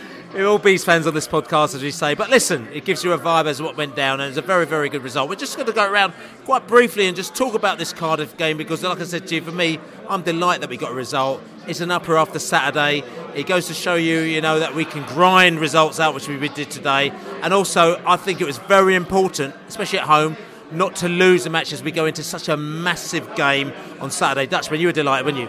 We're 0.32 0.46
all 0.46 0.60
Bees 0.60 0.84
fans 0.84 1.08
on 1.08 1.14
this 1.14 1.26
podcast, 1.26 1.74
as 1.74 1.82
we 1.82 1.90
say. 1.90 2.14
But 2.14 2.30
listen, 2.30 2.68
it 2.72 2.84
gives 2.84 3.02
you 3.02 3.12
a 3.12 3.18
vibe 3.18 3.46
as 3.46 3.56
to 3.56 3.64
what 3.64 3.76
went 3.76 3.96
down, 3.96 4.20
and 4.20 4.28
it's 4.28 4.38
a 4.38 4.42
very, 4.42 4.64
very 4.64 4.88
good 4.88 5.02
result. 5.02 5.28
We're 5.28 5.34
just 5.34 5.56
going 5.56 5.66
to 5.66 5.72
go 5.72 5.90
around 5.90 6.12
quite 6.44 6.68
briefly 6.68 7.08
and 7.08 7.16
just 7.16 7.34
talk 7.34 7.54
about 7.54 7.78
this 7.78 7.92
Cardiff 7.92 8.36
game 8.36 8.56
because, 8.56 8.84
like 8.84 9.00
I 9.00 9.04
said 9.04 9.26
to 9.26 9.34
you, 9.34 9.42
for 9.42 9.50
me, 9.50 9.80
I'm 10.08 10.22
delighted 10.22 10.62
that 10.62 10.70
we 10.70 10.76
got 10.76 10.92
a 10.92 10.94
result. 10.94 11.42
It's 11.66 11.80
an 11.80 11.90
upper 11.90 12.16
after 12.16 12.38
Saturday. 12.38 13.02
It 13.34 13.48
goes 13.48 13.66
to 13.66 13.74
show 13.74 13.96
you, 13.96 14.20
you 14.20 14.40
know, 14.40 14.60
that 14.60 14.72
we 14.72 14.84
can 14.84 15.02
grind 15.06 15.58
results 15.58 15.98
out, 15.98 16.14
which 16.14 16.28
we 16.28 16.48
did 16.50 16.70
today. 16.70 17.10
And 17.42 17.52
also, 17.52 18.00
I 18.06 18.16
think 18.16 18.40
it 18.40 18.46
was 18.46 18.58
very 18.58 18.94
important, 18.94 19.52
especially 19.66 19.98
at 19.98 20.06
home, 20.06 20.36
not 20.70 20.94
to 20.96 21.08
lose 21.08 21.42
the 21.42 21.50
match 21.50 21.72
as 21.72 21.82
we 21.82 21.90
go 21.90 22.06
into 22.06 22.22
such 22.22 22.48
a 22.48 22.56
massive 22.56 23.34
game 23.34 23.72
on 24.00 24.12
Saturday. 24.12 24.46
Dutchman, 24.46 24.78
you 24.78 24.86
were 24.86 24.92
delighted, 24.92 25.26
weren't 25.26 25.38
you? 25.38 25.48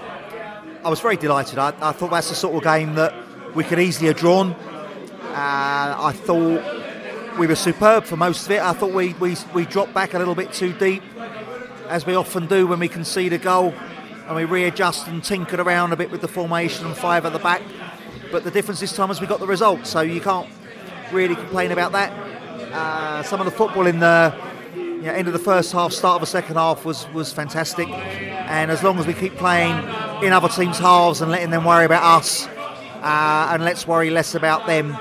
I 0.84 0.90
was 0.90 1.00
very 1.00 1.18
delighted. 1.18 1.60
I, 1.60 1.68
I 1.82 1.92
thought 1.92 2.10
that's 2.10 2.30
the 2.30 2.36
sort 2.36 2.56
of 2.56 2.64
game 2.64 2.96
that 2.96 3.14
we 3.54 3.64
could 3.64 3.80
easily 3.80 4.08
have 4.08 4.18
drawn. 4.18 4.56
Uh, 5.32 5.96
I 5.98 6.12
thought 6.14 7.40
we 7.40 7.48
were 7.48 7.56
superb 7.56 8.04
for 8.04 8.18
most 8.18 8.46
of 8.46 8.52
it. 8.52 8.62
I 8.62 8.74
thought 8.74 8.92
we, 8.92 9.14
we, 9.14 9.38
we 9.54 9.66
dropped 9.66 9.94
back 9.94 10.14
a 10.14 10.20
little 10.20 10.36
bit 10.36 10.52
too 10.52 10.74
deep, 10.74 11.02
as 11.88 12.06
we 12.06 12.16
often 12.16 12.48
do 12.48 12.68
when 12.68 12.80
we 12.80 12.90
concede 12.90 13.32
a 13.32 13.38
goal, 13.38 13.74
and 14.28 14.36
we 14.36 14.44
readjust 14.44 15.08
and 15.08 15.24
tinkered 15.24 15.62
around 15.62 15.94
a 15.94 15.96
bit 15.96 16.12
with 16.12 16.20
the 16.20 16.28
formation 16.28 16.86
and 16.86 16.98
five 16.98 17.26
at 17.26 17.32
the 17.32 17.40
back. 17.40 17.62
But 18.30 18.44
the 18.44 18.52
difference 18.52 18.82
this 18.82 18.94
time 18.96 19.10
is 19.10 19.22
we 19.22 19.28
got 19.28 19.40
the 19.40 19.48
result, 19.48 19.88
so 19.88 20.02
you 20.02 20.20
can't 20.20 20.50
really 21.12 21.36
complain 21.36 21.72
about 21.72 21.94
that. 21.94 22.12
Uh, 22.74 23.24
some 23.24 23.40
of 23.40 23.46
the 23.46 23.52
football 23.52 23.88
in 23.88 24.00
the 24.00 24.36
end 25.04 25.28
of 25.28 25.34
the 25.34 25.40
first 25.40 25.72
half, 25.72 25.94
start 25.94 26.16
of 26.16 26.22
the 26.22 26.28
second 26.28 26.56
half 26.58 26.86
was 26.86 27.08
was 27.14 27.32
fantastic. 27.34 27.88
And 27.90 28.70
as 28.70 28.84
long 28.84 29.00
as 29.00 29.08
we 29.08 29.14
keep 29.14 29.36
playing 29.38 29.78
in 30.24 30.34
other 30.34 30.50
teams' 30.50 30.78
halves 30.78 31.22
and 31.22 31.32
letting 31.32 31.52
them 31.52 31.64
worry 31.64 31.86
about 31.86 32.04
us, 32.04 32.48
uh, 32.48 33.50
and 33.52 33.64
let's 33.64 33.88
worry 33.88 34.10
less 34.10 34.36
about 34.36 34.68
them, 34.68 34.98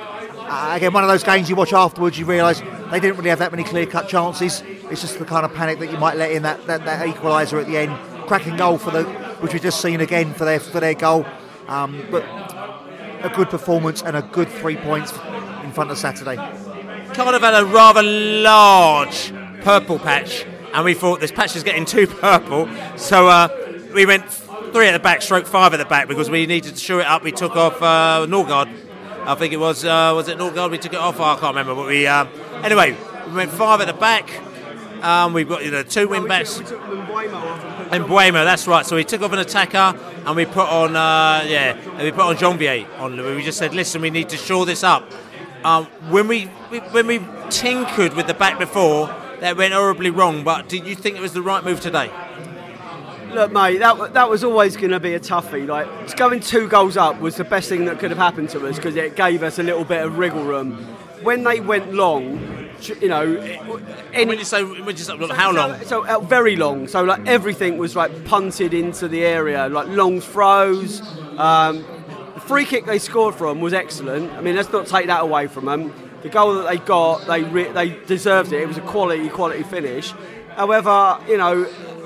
uh, 0.50 0.72
again, 0.74 0.92
one 0.92 1.04
of 1.04 1.08
those 1.08 1.22
games 1.22 1.48
you 1.48 1.54
watch 1.54 1.72
afterwards, 1.72 2.18
you 2.18 2.26
realise 2.26 2.60
they 2.90 2.98
didn't 2.98 3.16
really 3.16 3.30
have 3.30 3.38
that 3.38 3.52
many 3.52 3.62
clear 3.62 3.86
cut 3.86 4.08
chances. 4.08 4.64
It's 4.66 5.00
just 5.00 5.20
the 5.20 5.24
kind 5.24 5.44
of 5.44 5.54
panic 5.54 5.78
that 5.78 5.92
you 5.92 5.96
might 5.96 6.16
let 6.16 6.32
in 6.32 6.42
that, 6.42 6.66
that, 6.66 6.84
that 6.86 7.06
equaliser 7.06 7.60
at 7.60 7.68
the 7.68 7.76
end. 7.76 7.96
Cracking 8.26 8.56
goal 8.56 8.76
for 8.76 8.90
the, 8.90 9.04
which 9.38 9.52
we've 9.52 9.62
just 9.62 9.80
seen 9.80 10.00
again 10.00 10.34
for 10.34 10.44
their 10.44 10.58
for 10.58 10.80
their 10.80 10.94
goal. 10.94 11.24
Um, 11.68 12.04
but 12.10 12.24
a 13.22 13.30
good 13.32 13.48
performance 13.48 14.02
and 14.02 14.16
a 14.16 14.22
good 14.22 14.48
three 14.48 14.76
points 14.76 15.12
in 15.62 15.70
front 15.70 15.92
of 15.92 15.98
Saturday. 15.98 16.34
Cardiff 17.14 17.42
had 17.42 17.54
a 17.54 17.64
rather 17.64 18.02
large 18.02 19.32
purple 19.62 20.00
patch, 20.00 20.44
and 20.74 20.84
we 20.84 20.94
thought 20.94 21.20
this 21.20 21.30
patch 21.30 21.54
is 21.54 21.62
getting 21.62 21.84
too 21.84 22.08
purple, 22.08 22.68
so 22.96 23.28
uh, 23.28 23.48
we 23.94 24.04
went 24.04 24.28
three 24.72 24.88
at 24.88 24.92
the 24.92 24.98
back, 24.98 25.22
stroke 25.22 25.46
five 25.46 25.74
at 25.74 25.76
the 25.76 25.84
back 25.84 26.08
because 26.08 26.28
we 26.28 26.44
needed 26.46 26.74
to 26.74 26.80
shore 26.80 27.00
it 27.00 27.06
up. 27.06 27.22
We 27.22 27.30
took 27.30 27.54
off 27.54 27.80
uh, 27.80 28.26
Norgaard 28.28 28.89
I 29.26 29.34
think 29.34 29.52
it 29.52 29.58
was 29.58 29.84
uh, 29.84 30.12
was 30.14 30.28
it 30.28 30.38
Norgaard? 30.38 30.70
We 30.70 30.78
took 30.78 30.92
it 30.92 30.98
off. 30.98 31.20
Oh, 31.20 31.24
I 31.24 31.34
can't 31.34 31.54
remember. 31.54 31.74
But 31.74 31.86
we 31.86 32.06
uh, 32.06 32.26
anyway 32.62 32.96
we 33.26 33.36
went 33.36 33.50
five 33.50 33.80
at 33.80 33.86
the 33.86 33.92
back. 33.92 34.30
Um, 35.02 35.32
we've 35.32 35.48
got 35.48 35.64
you 35.64 35.70
know 35.70 35.82
two 35.82 36.08
wing 36.08 36.26
backs. 36.26 36.58
And 36.58 38.04
Mbeumo, 38.04 38.44
that's 38.44 38.66
right. 38.66 38.84
So 38.86 38.96
we 38.96 39.04
took 39.04 39.22
off 39.22 39.32
an 39.32 39.38
attacker 39.38 39.98
and 40.26 40.36
we 40.36 40.44
put 40.44 40.68
on 40.68 40.96
uh, 40.96 41.44
yeah, 41.46 41.76
and 41.76 42.02
we 42.02 42.10
put 42.12 42.20
on 42.20 42.36
Jeanvier 42.36 42.86
on. 42.98 43.16
We 43.16 43.42
just 43.42 43.58
said, 43.58 43.74
listen, 43.74 44.00
we 44.02 44.10
need 44.10 44.28
to 44.30 44.36
shore 44.36 44.66
this 44.66 44.84
up. 44.84 45.10
Um, 45.64 45.86
when 46.08 46.28
we, 46.28 46.48
we 46.70 46.78
when 46.78 47.06
we 47.06 47.20
tinkered 47.50 48.14
with 48.14 48.26
the 48.26 48.34
back 48.34 48.58
before, 48.58 49.06
that 49.40 49.56
went 49.56 49.74
horribly 49.74 50.10
wrong. 50.10 50.44
But 50.44 50.68
did 50.68 50.86
you 50.86 50.94
think 50.94 51.16
it 51.16 51.22
was 51.22 51.32
the 51.32 51.42
right 51.42 51.64
move 51.64 51.80
today? 51.80 52.10
Look, 53.32 53.52
mate, 53.52 53.78
that, 53.78 54.14
that 54.14 54.28
was 54.28 54.42
always 54.42 54.76
going 54.76 54.90
to 54.90 55.00
be 55.00 55.14
a 55.14 55.20
toughie. 55.20 55.66
Like, 55.66 56.16
going 56.16 56.40
two 56.40 56.68
goals 56.68 56.96
up 56.96 57.20
was 57.20 57.36
the 57.36 57.44
best 57.44 57.68
thing 57.68 57.84
that 57.84 57.98
could 57.98 58.10
have 58.10 58.18
happened 58.18 58.50
to 58.50 58.66
us 58.66 58.76
because 58.76 58.96
it 58.96 59.14
gave 59.14 59.42
us 59.42 59.58
a 59.58 59.62
little 59.62 59.84
bit 59.84 60.04
of 60.04 60.18
wriggle 60.18 60.42
room. 60.42 60.72
When 61.22 61.44
they 61.44 61.60
went 61.60 61.92
long, 61.92 62.70
you 63.00 63.08
know, 63.08 63.36
any, 64.12 64.26
when 64.26 64.38
you 64.38 64.44
say, 64.44 64.64
when 64.64 64.96
you 64.96 64.96
say 64.96 65.16
how 65.28 65.52
long? 65.52 65.78
So, 65.80 65.84
so 65.84 66.06
uh, 66.06 66.20
very 66.20 66.56
long. 66.56 66.88
So 66.88 67.04
like 67.04 67.26
everything 67.26 67.78
was 67.78 67.94
like 67.94 68.24
punted 68.24 68.74
into 68.74 69.06
the 69.06 69.24
area, 69.24 69.68
like 69.68 69.88
long 69.88 70.20
throws. 70.20 71.00
Um, 71.38 71.84
the 72.34 72.40
free 72.40 72.64
kick 72.64 72.86
they 72.86 72.98
scored 72.98 73.34
from 73.34 73.60
was 73.60 73.72
excellent. 73.72 74.32
I 74.32 74.40
mean, 74.40 74.56
let's 74.56 74.72
not 74.72 74.86
take 74.86 75.06
that 75.06 75.22
away 75.22 75.46
from 75.46 75.66
them. 75.66 75.92
The 76.22 76.30
goal 76.30 76.54
that 76.54 76.68
they 76.68 76.78
got, 76.78 77.26
they 77.26 77.42
re- 77.44 77.72
they 77.72 77.90
deserved 78.06 78.52
it. 78.52 78.62
It 78.62 78.68
was 78.68 78.78
a 78.78 78.82
quality 78.82 79.28
quality 79.28 79.62
finish. 79.62 80.12
However, 80.56 81.18
you 81.28 81.36
know, 81.36 81.64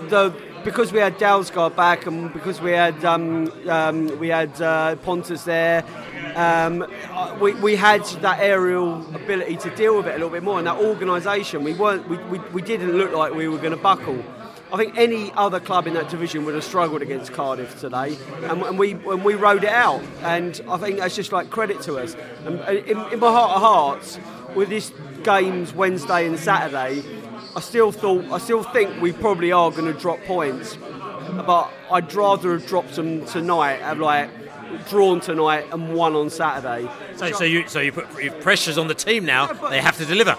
the 0.09 0.35
because 0.65 0.93
we 0.93 0.99
had 0.99 1.19
Dalsgaard 1.19 1.77
back 1.77 2.07
and 2.07 2.33
because 2.33 2.61
we 2.61 2.73
had 2.73 3.05
um, 3.05 3.53
um, 3.69 4.19
we 4.19 4.29
had 4.29 4.61
uh, 4.61 4.97
Pontus 4.97 5.45
there, 5.45 5.85
um, 6.35 6.87
we, 7.41 7.55
we 7.55 7.77
had 7.77 8.05
that 8.23 8.41
aerial 8.41 9.03
ability 9.15 9.57
to 9.59 9.71
deal 9.77 9.97
with 9.97 10.07
it 10.07 10.11
a 10.11 10.15
little 10.15 10.31
bit 10.31 10.43
more. 10.43 10.59
And 10.59 10.67
that 10.67 10.79
organisation, 10.79 11.63
we 11.65 11.75
weren't 11.75 12.09
we, 12.09 12.17
we, 12.25 12.39
we 12.53 12.63
didn't 12.63 12.93
look 12.93 13.13
like 13.13 13.35
we 13.35 13.49
were 13.49 13.59
going 13.59 13.77
to 13.77 13.77
buckle. 13.77 14.23
I 14.73 14.77
think 14.77 14.97
any 14.97 15.31
other 15.35 15.61
club 15.61 15.87
in 15.87 15.95
that 15.95 16.09
division 16.09 16.45
would 16.47 16.55
have 16.55 16.65
struggled 16.65 17.03
against 17.03 17.33
Cardiff 17.33 17.79
today, 17.79 18.17
and, 18.45 18.63
and 18.63 18.79
we 18.79 18.93
and 18.93 19.25
we 19.25 19.35
rode 19.35 19.65
it 19.65 19.71
out. 19.71 20.03
And 20.23 20.61
I 20.69 20.79
think 20.79 20.99
that's 20.99 21.15
just 21.15 21.31
like 21.31 21.51
credit 21.51 21.83
to 21.83 21.99
us. 21.99 22.17
And 22.45 22.61
in, 22.61 22.99
in 23.13 23.21
my 23.21 23.31
heart 23.31 23.53
of 23.53 23.61
hearts, 23.61 24.19
with 24.55 24.71
this 24.71 24.93
games 25.23 25.73
Wednesday 25.73 26.27
and 26.27 26.39
Saturday, 26.39 27.03
I 27.57 27.61
still 27.61 27.93
thought, 27.93 28.25
I 28.33 28.39
still 28.39 28.63
think 28.63 29.01
we 29.01 29.13
probably 29.13 29.53
are 29.53 29.71
going 29.71 29.93
to 29.93 29.99
drop 29.99 30.21
points, 30.25 30.77
but 31.47 31.71
I'd 31.91 32.13
rather 32.13 32.53
have 32.53 32.67
dropped 32.67 32.97
them 32.97 33.25
tonight, 33.27 33.81
have 33.81 33.99
like 33.99 34.31
drawn 34.89 35.21
tonight 35.21 35.67
and 35.73 35.95
won 35.95 36.15
on 36.15 36.31
Saturday. 36.31 36.89
So, 37.17 37.31
so 37.33 37.45
you, 37.45 37.69
so 37.69 37.81
you 37.81 37.93
put 37.93 38.41
pressures 38.41 38.77
on 38.77 38.89
the 38.89 38.95
team 38.95 39.25
now. 39.25 39.53
they 39.69 39.81
have 39.81 39.97
to 39.99 40.05
deliver. 40.05 40.37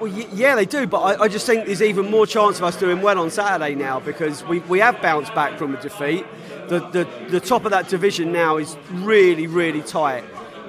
Well, 0.00 0.10
yeah, 0.10 0.54
they 0.54 0.64
do, 0.64 0.86
but 0.86 1.00
I, 1.00 1.24
I, 1.24 1.28
just 1.28 1.46
think 1.46 1.66
there's 1.66 1.82
even 1.82 2.10
more 2.10 2.26
chance 2.26 2.58
of 2.58 2.64
us 2.64 2.76
doing 2.76 3.02
well 3.02 3.20
on 3.20 3.30
Saturday 3.30 3.76
now 3.76 4.00
because 4.00 4.42
we, 4.44 4.58
we 4.60 4.80
have 4.80 5.00
bounced 5.00 5.32
back 5.34 5.58
from 5.58 5.76
a 5.76 5.80
defeat. 5.80 6.26
The, 6.68 6.80
the, 6.88 7.08
the 7.28 7.40
top 7.40 7.64
of 7.64 7.70
that 7.70 7.88
division 7.88 8.32
now 8.32 8.56
is 8.56 8.76
really, 8.90 9.46
really 9.46 9.82
tight. 9.82 10.24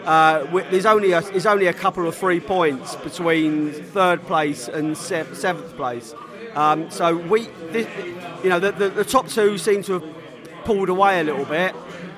Uh, 0.05 0.45
there's 0.69 0.85
only 0.85 1.13
a, 1.13 1.21
there's 1.21 1.45
only 1.45 1.67
a 1.67 1.73
couple 1.73 2.07
of 2.07 2.15
three 2.15 2.39
points 2.39 2.95
between 2.97 3.71
third 3.71 4.21
place 4.23 4.67
and 4.67 4.97
seventh 4.97 5.75
place. 5.77 6.13
Um, 6.55 6.91
so 6.91 7.15
we, 7.17 7.47
this, 7.71 7.87
you 8.43 8.49
know, 8.49 8.59
the, 8.59 8.71
the, 8.71 8.89
the, 8.89 9.05
top 9.05 9.27
two 9.27 9.57
seem 9.57 9.81
to 9.83 9.93
have 9.93 10.03
pulled 10.65 10.89
away 10.89 11.19
a 11.19 11.23
little 11.23 11.45
bit, 11.45 11.73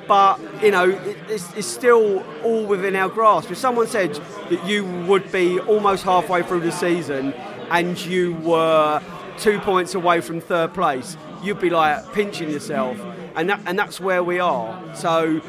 but 0.08 0.40
you 0.62 0.72
know, 0.72 0.90
it, 0.90 1.18
it's, 1.30 1.54
it's, 1.54 1.68
still 1.68 2.22
all 2.44 2.66
within 2.66 2.96
our 2.96 3.08
grasp. 3.08 3.52
If 3.52 3.58
someone 3.58 3.88
said 3.88 4.14
that 4.50 4.66
you 4.68 4.84
would 5.08 5.32
be 5.32 5.60
almost 5.60 6.04
halfway 6.04 6.44
through 6.44 6.62
the 6.62 6.72
season 6.72 7.34
and 7.72 7.98
you 8.04 8.34
were 8.36 9.02
two 9.38 9.60
points 9.60 9.96
away 9.96 10.20
from 10.20 10.42
third 10.42 10.74
place, 10.74 11.16
you'd 11.42 11.62
be 11.62 11.70
like 11.70 12.12
pinching 12.14 12.50
yourself, 12.50 13.00
and 13.36 13.50
that, 13.50 13.62
and 13.66 13.78
that's 13.78 14.00
where 14.00 14.24
we 14.24 14.40
are. 14.40 14.96
So 14.96 15.42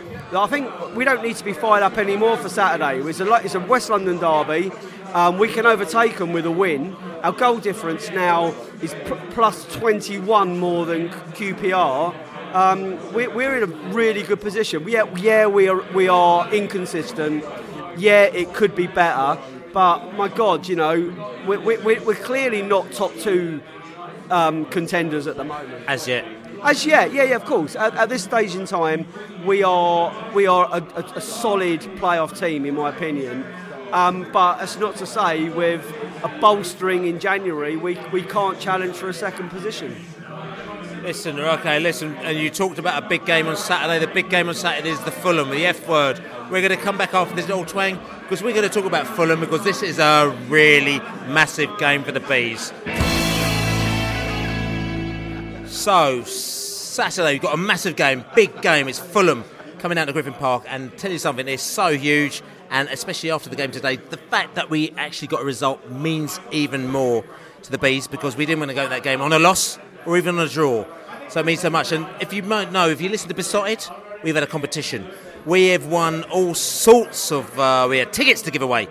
I 0.42 0.46
think 0.46 0.94
we 0.94 1.04
don't 1.04 1.22
need 1.22 1.36
to 1.36 1.44
be 1.44 1.52
fired 1.52 1.82
up 1.82 1.98
anymore 1.98 2.36
for 2.36 2.48
Saturday. 2.48 3.00
It's 3.08 3.20
a, 3.20 3.34
it's 3.36 3.54
a 3.54 3.60
West 3.60 3.90
London 3.90 4.18
derby. 4.18 4.72
Um, 5.12 5.38
we 5.38 5.48
can 5.48 5.66
overtake 5.66 6.18
them 6.18 6.32
with 6.32 6.46
a 6.46 6.50
win. 6.50 6.94
Our 7.22 7.32
goal 7.32 7.58
difference 7.58 8.10
now 8.10 8.54
is 8.82 8.92
p- 8.94 9.14
plus 9.30 9.64
21 9.76 10.58
more 10.58 10.84
than 10.84 11.08
QPR. 11.08 12.14
Um, 12.54 13.14
we, 13.14 13.26
we're 13.28 13.56
in 13.56 13.62
a 13.62 13.92
really 13.92 14.22
good 14.22 14.40
position. 14.40 14.86
Yeah, 14.88 15.04
yeah, 15.16 15.46
we 15.46 15.68
are 15.68 15.80
we 15.92 16.08
are 16.08 16.52
inconsistent. 16.52 17.44
Yeah, 17.96 18.24
it 18.24 18.52
could 18.52 18.74
be 18.74 18.86
better, 18.86 19.40
but 19.72 20.12
my 20.14 20.28
God, 20.28 20.68
you 20.68 20.76
know, 20.76 20.94
we're, 21.46 21.60
we're, 21.60 22.02
we're 22.02 22.14
clearly 22.14 22.62
not 22.62 22.92
top 22.92 23.14
two 23.16 23.60
um, 24.30 24.66
contenders 24.66 25.26
at 25.26 25.36
the 25.36 25.44
moment. 25.44 25.84
As 25.86 26.06
yet. 26.06 26.26
As 26.66 26.84
yet, 26.84 27.12
yeah, 27.12 27.22
yeah, 27.22 27.36
of 27.36 27.44
course. 27.44 27.76
At, 27.76 27.94
at 27.94 28.08
this 28.08 28.24
stage 28.24 28.56
in 28.56 28.66
time, 28.66 29.06
we 29.44 29.62
are 29.62 30.12
we 30.34 30.48
are 30.48 30.68
a, 30.72 30.82
a, 30.96 31.02
a 31.14 31.20
solid 31.20 31.80
playoff 32.00 32.36
team, 32.36 32.66
in 32.66 32.74
my 32.74 32.88
opinion. 32.88 33.44
Um, 33.92 34.26
but 34.32 34.58
that's 34.58 34.76
not 34.76 34.96
to 34.96 35.06
say 35.06 35.48
with 35.48 35.84
a 36.24 36.28
bolstering 36.40 37.06
in 37.06 37.20
January, 37.20 37.76
we, 37.76 37.96
we 38.12 38.22
can't 38.22 38.58
challenge 38.58 38.96
for 38.96 39.08
a 39.08 39.14
second 39.14 39.50
position. 39.50 39.94
Listen, 41.02 41.38
okay, 41.38 41.78
listen, 41.78 42.16
and 42.16 42.36
you 42.36 42.50
talked 42.50 42.80
about 42.80 43.00
a 43.00 43.08
big 43.08 43.24
game 43.24 43.46
on 43.46 43.56
Saturday. 43.56 44.04
The 44.04 44.12
big 44.12 44.28
game 44.28 44.48
on 44.48 44.56
Saturday 44.56 44.90
is 44.90 45.00
the 45.04 45.12
Fulham, 45.12 45.50
the 45.50 45.66
F 45.66 45.88
word. 45.88 46.20
We're 46.50 46.62
going 46.62 46.76
to 46.76 46.84
come 46.84 46.98
back 46.98 47.14
after 47.14 47.36
this 47.36 47.46
little 47.46 47.64
twang 47.64 48.00
because 48.22 48.42
we're 48.42 48.54
going 48.54 48.68
to 48.68 48.74
talk 48.74 48.86
about 48.86 49.06
Fulham 49.06 49.38
because 49.38 49.62
this 49.62 49.84
is 49.84 50.00
a 50.00 50.36
really 50.48 50.98
massive 51.28 51.70
game 51.78 52.02
for 52.02 52.10
the 52.10 52.18
Bees. 52.18 52.72
So, 55.76 56.24
Saturday, 56.24 57.34
we've 57.34 57.42
got 57.42 57.52
a 57.52 57.58
massive 57.58 57.96
game, 57.96 58.24
big 58.34 58.62
game. 58.62 58.88
It's 58.88 58.98
Fulham 58.98 59.44
coming 59.78 59.98
out 59.98 60.06
to 60.06 60.12
Griffin 60.14 60.32
Park. 60.32 60.64
And 60.66 60.96
tell 60.96 61.12
you 61.12 61.18
something, 61.18 61.46
it's 61.46 61.62
so 61.62 61.96
huge. 61.96 62.42
And 62.70 62.88
especially 62.88 63.30
after 63.30 63.50
the 63.50 63.56
game 63.56 63.70
today, 63.70 63.96
the 63.96 64.16
fact 64.16 64.54
that 64.54 64.70
we 64.70 64.90
actually 64.96 65.28
got 65.28 65.42
a 65.42 65.44
result 65.44 65.88
means 65.90 66.40
even 66.50 66.90
more 66.90 67.24
to 67.62 67.70
the 67.70 67.76
Bees 67.76 68.08
because 68.08 68.38
we 68.38 68.46
didn't 68.46 68.60
want 68.60 68.70
to 68.70 68.74
go 68.74 68.84
to 68.84 68.88
that 68.88 69.02
game 69.02 69.20
on 69.20 69.34
a 69.34 69.38
loss 69.38 69.78
or 70.06 70.16
even 70.16 70.38
on 70.38 70.46
a 70.46 70.48
draw. 70.48 70.86
So 71.28 71.40
it 71.40 71.46
means 71.46 71.60
so 71.60 71.70
much. 71.70 71.92
And 71.92 72.06
if 72.20 72.32
you 72.32 72.42
might 72.42 72.72
know, 72.72 72.88
if 72.88 73.02
you 73.02 73.10
listen 73.10 73.28
to 73.28 73.34
Beesotted, 73.34 73.86
we've 74.24 74.34
had 74.34 74.42
a 74.42 74.48
competition. 74.48 75.06
We 75.44 75.68
have 75.68 75.86
won 75.86 76.24
all 76.24 76.54
sorts 76.54 77.30
of, 77.30 77.56
uh, 77.60 77.86
we 77.88 77.98
had 77.98 78.14
tickets 78.14 78.40
to 78.42 78.50
give 78.50 78.62
away 78.62 78.88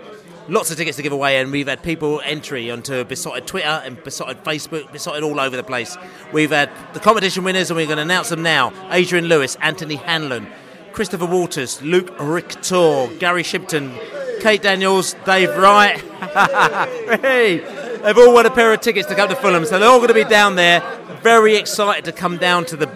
lots 0.48 0.70
of 0.70 0.76
tickets 0.76 0.96
to 0.96 1.02
give 1.02 1.12
away, 1.12 1.38
and 1.38 1.50
we've 1.50 1.66
had 1.66 1.82
people 1.82 2.20
entry 2.24 2.70
onto 2.70 3.04
Beesotted 3.04 3.46
Twitter 3.46 3.66
and 3.66 4.02
Beesotted 4.02 4.42
Facebook, 4.44 4.90
Beesotted 4.92 5.22
all 5.22 5.40
over 5.40 5.56
the 5.56 5.62
place. 5.62 5.96
We've 6.32 6.50
had 6.50 6.70
the 6.92 7.00
competition 7.00 7.44
winners, 7.44 7.70
and 7.70 7.76
we're 7.76 7.86
going 7.86 7.96
to 7.96 8.02
announce 8.02 8.28
them 8.28 8.42
now 8.42 8.72
Adrian 8.90 9.26
Lewis, 9.26 9.56
Anthony 9.60 9.96
Hanlon, 9.96 10.46
Christopher 10.92 11.26
Waters, 11.26 11.82
Luke 11.82 12.14
Richter, 12.18 13.08
Gary 13.18 13.42
Shipton, 13.42 13.92
Kate 14.40 14.62
Daniels, 14.62 15.14
Dave 15.24 15.56
Wright. 15.56 16.00
hey, 17.20 17.58
they've 18.02 18.18
all 18.18 18.32
won 18.32 18.46
a 18.46 18.50
pair 18.50 18.72
of 18.72 18.80
tickets 18.80 19.08
to 19.08 19.14
come 19.14 19.28
to 19.28 19.36
Fulham, 19.36 19.64
so 19.64 19.78
they're 19.78 19.88
all 19.88 19.98
going 19.98 20.08
to 20.08 20.14
be 20.14 20.24
down 20.24 20.54
there, 20.54 20.82
very 21.22 21.56
excited 21.56 22.04
to 22.04 22.12
come 22.12 22.36
down 22.36 22.64
to 22.66 22.76
the 22.76 22.86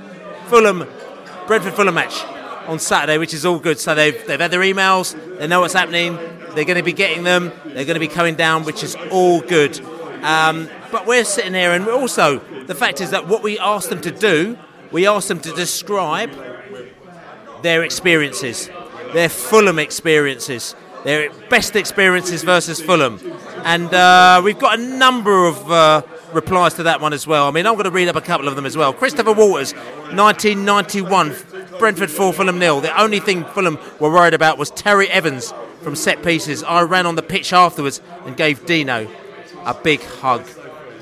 Fulham 0.47 0.87
Brentford 1.47 1.75
Fulham 1.75 1.95
match 1.95 2.25
on 2.69 2.79
Saturday, 2.79 3.19
which 3.19 3.35
is 3.35 3.45
all 3.45 3.59
good. 3.59 3.79
So 3.79 3.95
they've, 3.95 4.25
they've 4.27 4.39
had 4.39 4.51
their 4.51 4.61
emails, 4.61 5.17
they 5.39 5.47
know 5.47 5.61
what's 5.61 5.75
happening, 5.75 6.17
they're 6.55 6.65
going 6.65 6.79
to 6.79 6.83
be 6.83 6.93
getting 6.93 7.25
them, 7.25 7.53
they're 7.65 7.85
going 7.85 7.95
to 7.95 8.01
be 8.01 8.09
coming 8.09 8.35
down, 8.35 8.65
which 8.65 8.83
is 8.83 8.97
all 9.11 9.41
good. 9.41 9.81
Um, 10.23 10.69
but 10.93 11.07
we're 11.07 11.25
sitting 11.25 11.55
here, 11.55 11.73
and 11.73 11.89
also 11.89 12.39
the 12.67 12.75
fact 12.75 13.01
is 13.01 13.11
that 13.11 13.27
what 13.27 13.43
we 13.43 13.59
asked 13.59 13.91
them 13.91 14.01
to 14.03 14.11
do, 14.11 14.59
we 14.91 15.07
asked 15.07 15.29
them 15.29 15.41
to 15.41 15.53
describe 15.53 16.31
their 17.63 17.83
experiences, 17.83 18.71
their 19.13 19.29
Fulham 19.29 19.79
experiences, 19.79 20.75
their 21.05 21.31
best 21.49 21.77
experiences 21.77 22.43
versus 22.43 22.81
Fulham. 22.81 23.19
And 23.65 23.93
uh, 23.93 24.41
we've 24.45 24.59
got 24.59 24.79
a 24.79 24.83
number 24.83 25.47
of 25.47 25.71
uh, 25.71 26.03
replies 26.33 26.75
to 26.75 26.85
that 26.85 27.01
one 27.01 27.13
as 27.13 27.27
well. 27.27 27.49
I 27.49 27.51
mean, 27.51 27.67
I'm 27.67 27.75
going 27.75 27.85
to 27.85 27.91
read 27.91 28.09
up 28.09 28.17
a 28.17 28.21
couple 28.21 28.49
of 28.49 28.57
them 28.57 28.67
as 28.67 28.77
well. 28.77 28.93
Christopher 28.93 29.33
Waters, 29.33 29.73
1991, 30.13 31.35
Brentford 31.79 32.11
4, 32.11 32.33
Fulham 32.33 32.59
nil. 32.59 32.81
The 32.81 33.01
only 33.01 33.21
thing 33.21 33.45
Fulham 33.45 33.79
were 33.99 34.11
worried 34.11 34.35
about 34.35 34.59
was 34.59 34.71
Terry 34.71 35.09
Evans 35.09 35.53
from 35.83 35.97
set 35.97 36.23
pieces. 36.23 36.63
I 36.63 36.83
ran 36.83 37.07
on 37.07 37.17
the 37.17 37.23
pitch 37.23 37.53
afterwards 37.53 38.01
and 38.25 38.37
gave 38.37 38.67
Dino 38.67 39.09
a 39.65 39.75
big 39.75 40.03
hug. 40.03 40.47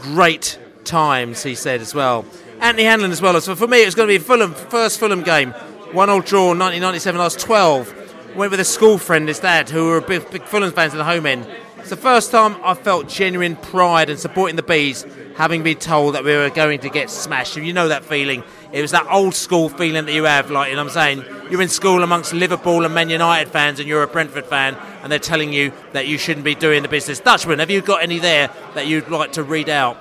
Great 0.00 0.58
times, 0.84 1.42
he 1.42 1.54
said 1.54 1.80
as 1.80 1.94
well. 1.94 2.24
Anthony 2.60 2.84
Hanlon 2.84 3.10
as 3.10 3.22
well. 3.22 3.40
So 3.40 3.54
for 3.54 3.68
me, 3.68 3.82
it 3.82 3.86
was 3.86 3.94
going 3.94 4.08
to 4.08 4.14
be 4.14 4.18
Fulham 4.18 4.54
first 4.54 4.98
Fulham 4.98 5.22
game. 5.22 5.52
One 5.92 6.10
all 6.10 6.20
draw, 6.20 6.48
1997. 6.48 7.20
I 7.20 7.24
was 7.24 7.36
12. 7.36 8.36
Went 8.36 8.50
with 8.50 8.60
a 8.60 8.64
school 8.64 8.98
friend, 8.98 9.26
his 9.26 9.40
dad, 9.40 9.70
who 9.70 9.86
were 9.86 10.00
big, 10.00 10.30
big 10.30 10.42
Fulham 10.42 10.72
fans 10.72 10.94
at 10.94 10.98
the 10.98 11.04
home 11.04 11.26
end. 11.26 11.46
It's 11.88 11.96
the 11.96 12.02
first 12.02 12.30
time 12.30 12.54
I 12.62 12.74
felt 12.74 13.08
genuine 13.08 13.56
pride 13.56 14.10
in 14.10 14.18
supporting 14.18 14.56
the 14.56 14.62
bees, 14.62 15.06
having 15.36 15.62
been 15.62 15.78
told 15.78 16.16
that 16.16 16.22
we 16.22 16.36
were 16.36 16.50
going 16.50 16.80
to 16.80 16.90
get 16.90 17.08
smashed. 17.08 17.56
You 17.56 17.72
know 17.72 17.88
that 17.88 18.04
feeling. 18.04 18.44
It 18.72 18.82
was 18.82 18.90
that 18.90 19.06
old 19.10 19.34
school 19.34 19.70
feeling 19.70 20.04
that 20.04 20.12
you 20.12 20.24
have, 20.24 20.50
like 20.50 20.68
you 20.68 20.76
know 20.76 20.84
what 20.84 20.94
I'm 20.94 21.22
saying. 21.22 21.50
You're 21.50 21.62
in 21.62 21.70
school 21.70 22.02
amongst 22.02 22.34
Liverpool 22.34 22.84
and 22.84 22.92
Man 22.94 23.08
United 23.08 23.50
fans, 23.50 23.80
and 23.80 23.88
you're 23.88 24.02
a 24.02 24.06
Brentford 24.06 24.44
fan, 24.44 24.76
and 25.02 25.10
they're 25.10 25.18
telling 25.18 25.50
you 25.50 25.72
that 25.94 26.06
you 26.06 26.18
shouldn't 26.18 26.44
be 26.44 26.54
doing 26.54 26.82
the 26.82 26.90
business. 26.90 27.20
Dutchman, 27.20 27.58
have 27.58 27.70
you 27.70 27.80
got 27.80 28.02
any 28.02 28.18
there 28.18 28.50
that 28.74 28.86
you'd 28.86 29.08
like 29.08 29.32
to 29.32 29.42
read 29.42 29.70
out? 29.70 29.96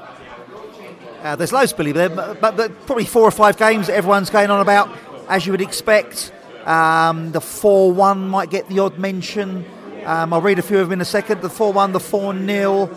Uh, 1.24 1.38
there's 1.38 1.54
loads, 1.54 1.72
Billy, 1.72 1.94
there, 1.94 2.10
but, 2.10 2.42
but 2.42 2.86
probably 2.86 3.06
four 3.06 3.24
or 3.24 3.32
five 3.32 3.56
games 3.56 3.88
that 3.88 3.96
everyone's 3.96 4.30
going 4.30 4.50
on 4.50 4.60
about, 4.60 4.90
as 5.30 5.46
you 5.46 5.54
would 5.54 5.62
expect. 5.62 6.34
Um, 6.66 7.32
the 7.32 7.40
4 7.40 7.94
1 7.94 8.28
might 8.28 8.50
get 8.50 8.68
the 8.68 8.80
odd 8.80 9.00
mention. 9.00 9.64
Um, 10.08 10.32
I'll 10.32 10.42
read 10.42 10.58
a 10.58 10.62
few 10.62 10.80
of 10.80 10.88
them 10.88 10.94
in 10.94 11.02
a 11.02 11.06
second. 11.06 11.42
The 11.42 11.50
4 11.50 11.74
1, 11.74 11.92
the 11.92 12.00
4 12.00 12.34
0. 12.34 12.90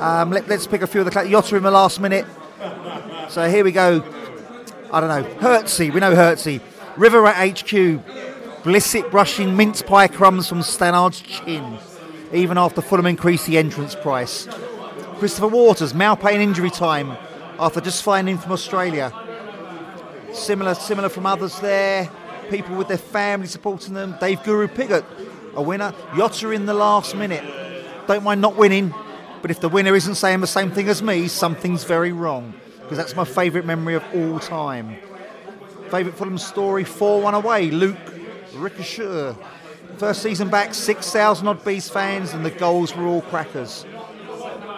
Um, 0.00 0.30
let, 0.32 0.50
us 0.50 0.66
pick 0.66 0.82
a 0.82 0.86
few 0.88 1.00
of 1.00 1.04
the. 1.04 1.12
Jota 1.12 1.56
in 1.56 1.62
the 1.62 1.70
last 1.70 2.00
minute. 2.00 2.26
So 3.28 3.48
here 3.48 3.62
we 3.62 3.70
go. 3.70 4.02
I 4.92 5.00
don't 5.00 5.08
know. 5.08 5.38
Hertzy, 5.38 5.94
we 5.94 6.00
know 6.00 6.12
Hertzy. 6.12 6.60
River 6.96 7.24
at 7.24 7.60
HQ. 7.60 7.70
Blissett 8.64 9.08
brushing 9.12 9.56
mince 9.56 9.80
pie 9.80 10.08
crumbs 10.08 10.48
from 10.48 10.58
Stannard's 10.58 11.20
chin, 11.20 11.78
even 12.32 12.58
after 12.58 12.82
Fulham 12.82 13.06
increased 13.06 13.46
the 13.46 13.58
entrance 13.58 13.94
price. 13.94 14.48
Christopher 15.18 15.46
Waters, 15.46 15.92
Maupay 15.92 16.34
injury 16.34 16.70
time 16.70 17.16
after 17.60 17.80
just 17.80 18.02
flying 18.02 18.26
in 18.26 18.38
from 18.38 18.50
Australia. 18.50 19.12
Similar, 20.32 20.74
similar 20.74 21.10
from 21.10 21.26
others 21.26 21.60
there. 21.60 22.10
People 22.50 22.74
with 22.74 22.88
their 22.88 22.98
family 22.98 23.46
supporting 23.46 23.94
them. 23.94 24.16
Dave 24.20 24.42
Guru 24.42 24.66
Piggott, 24.66 25.04
a 25.56 25.62
winner. 25.62 25.94
Jota 26.14 26.50
in 26.50 26.66
the 26.66 26.74
last 26.74 27.16
minute. 27.16 27.44
Don't 28.06 28.22
mind 28.22 28.40
not 28.40 28.56
winning, 28.56 28.94
but 29.42 29.50
if 29.50 29.60
the 29.60 29.68
winner 29.68 29.94
isn't 29.94 30.14
saying 30.14 30.40
the 30.40 30.46
same 30.46 30.70
thing 30.70 30.88
as 30.88 31.02
me, 31.02 31.28
something's 31.28 31.84
very 31.84 32.12
wrong. 32.12 32.54
Because 32.80 32.98
that's 32.98 33.16
my 33.16 33.24
favourite 33.24 33.66
memory 33.66 33.94
of 33.94 34.04
all 34.14 34.38
time. 34.38 34.96
Favourite 35.90 36.16
Fulham 36.16 36.38
story 36.38 36.84
4 36.84 37.20
1 37.20 37.34
away. 37.34 37.70
Luke 37.70 37.96
Richter. 38.54 39.36
First 39.98 40.22
season 40.22 40.50
back, 40.50 40.74
6,000 40.74 41.48
odd 41.48 41.64
Bees 41.64 41.88
fans, 41.88 42.34
and 42.34 42.44
the 42.44 42.50
goals 42.50 42.94
were 42.94 43.06
all 43.06 43.22
crackers. 43.22 43.86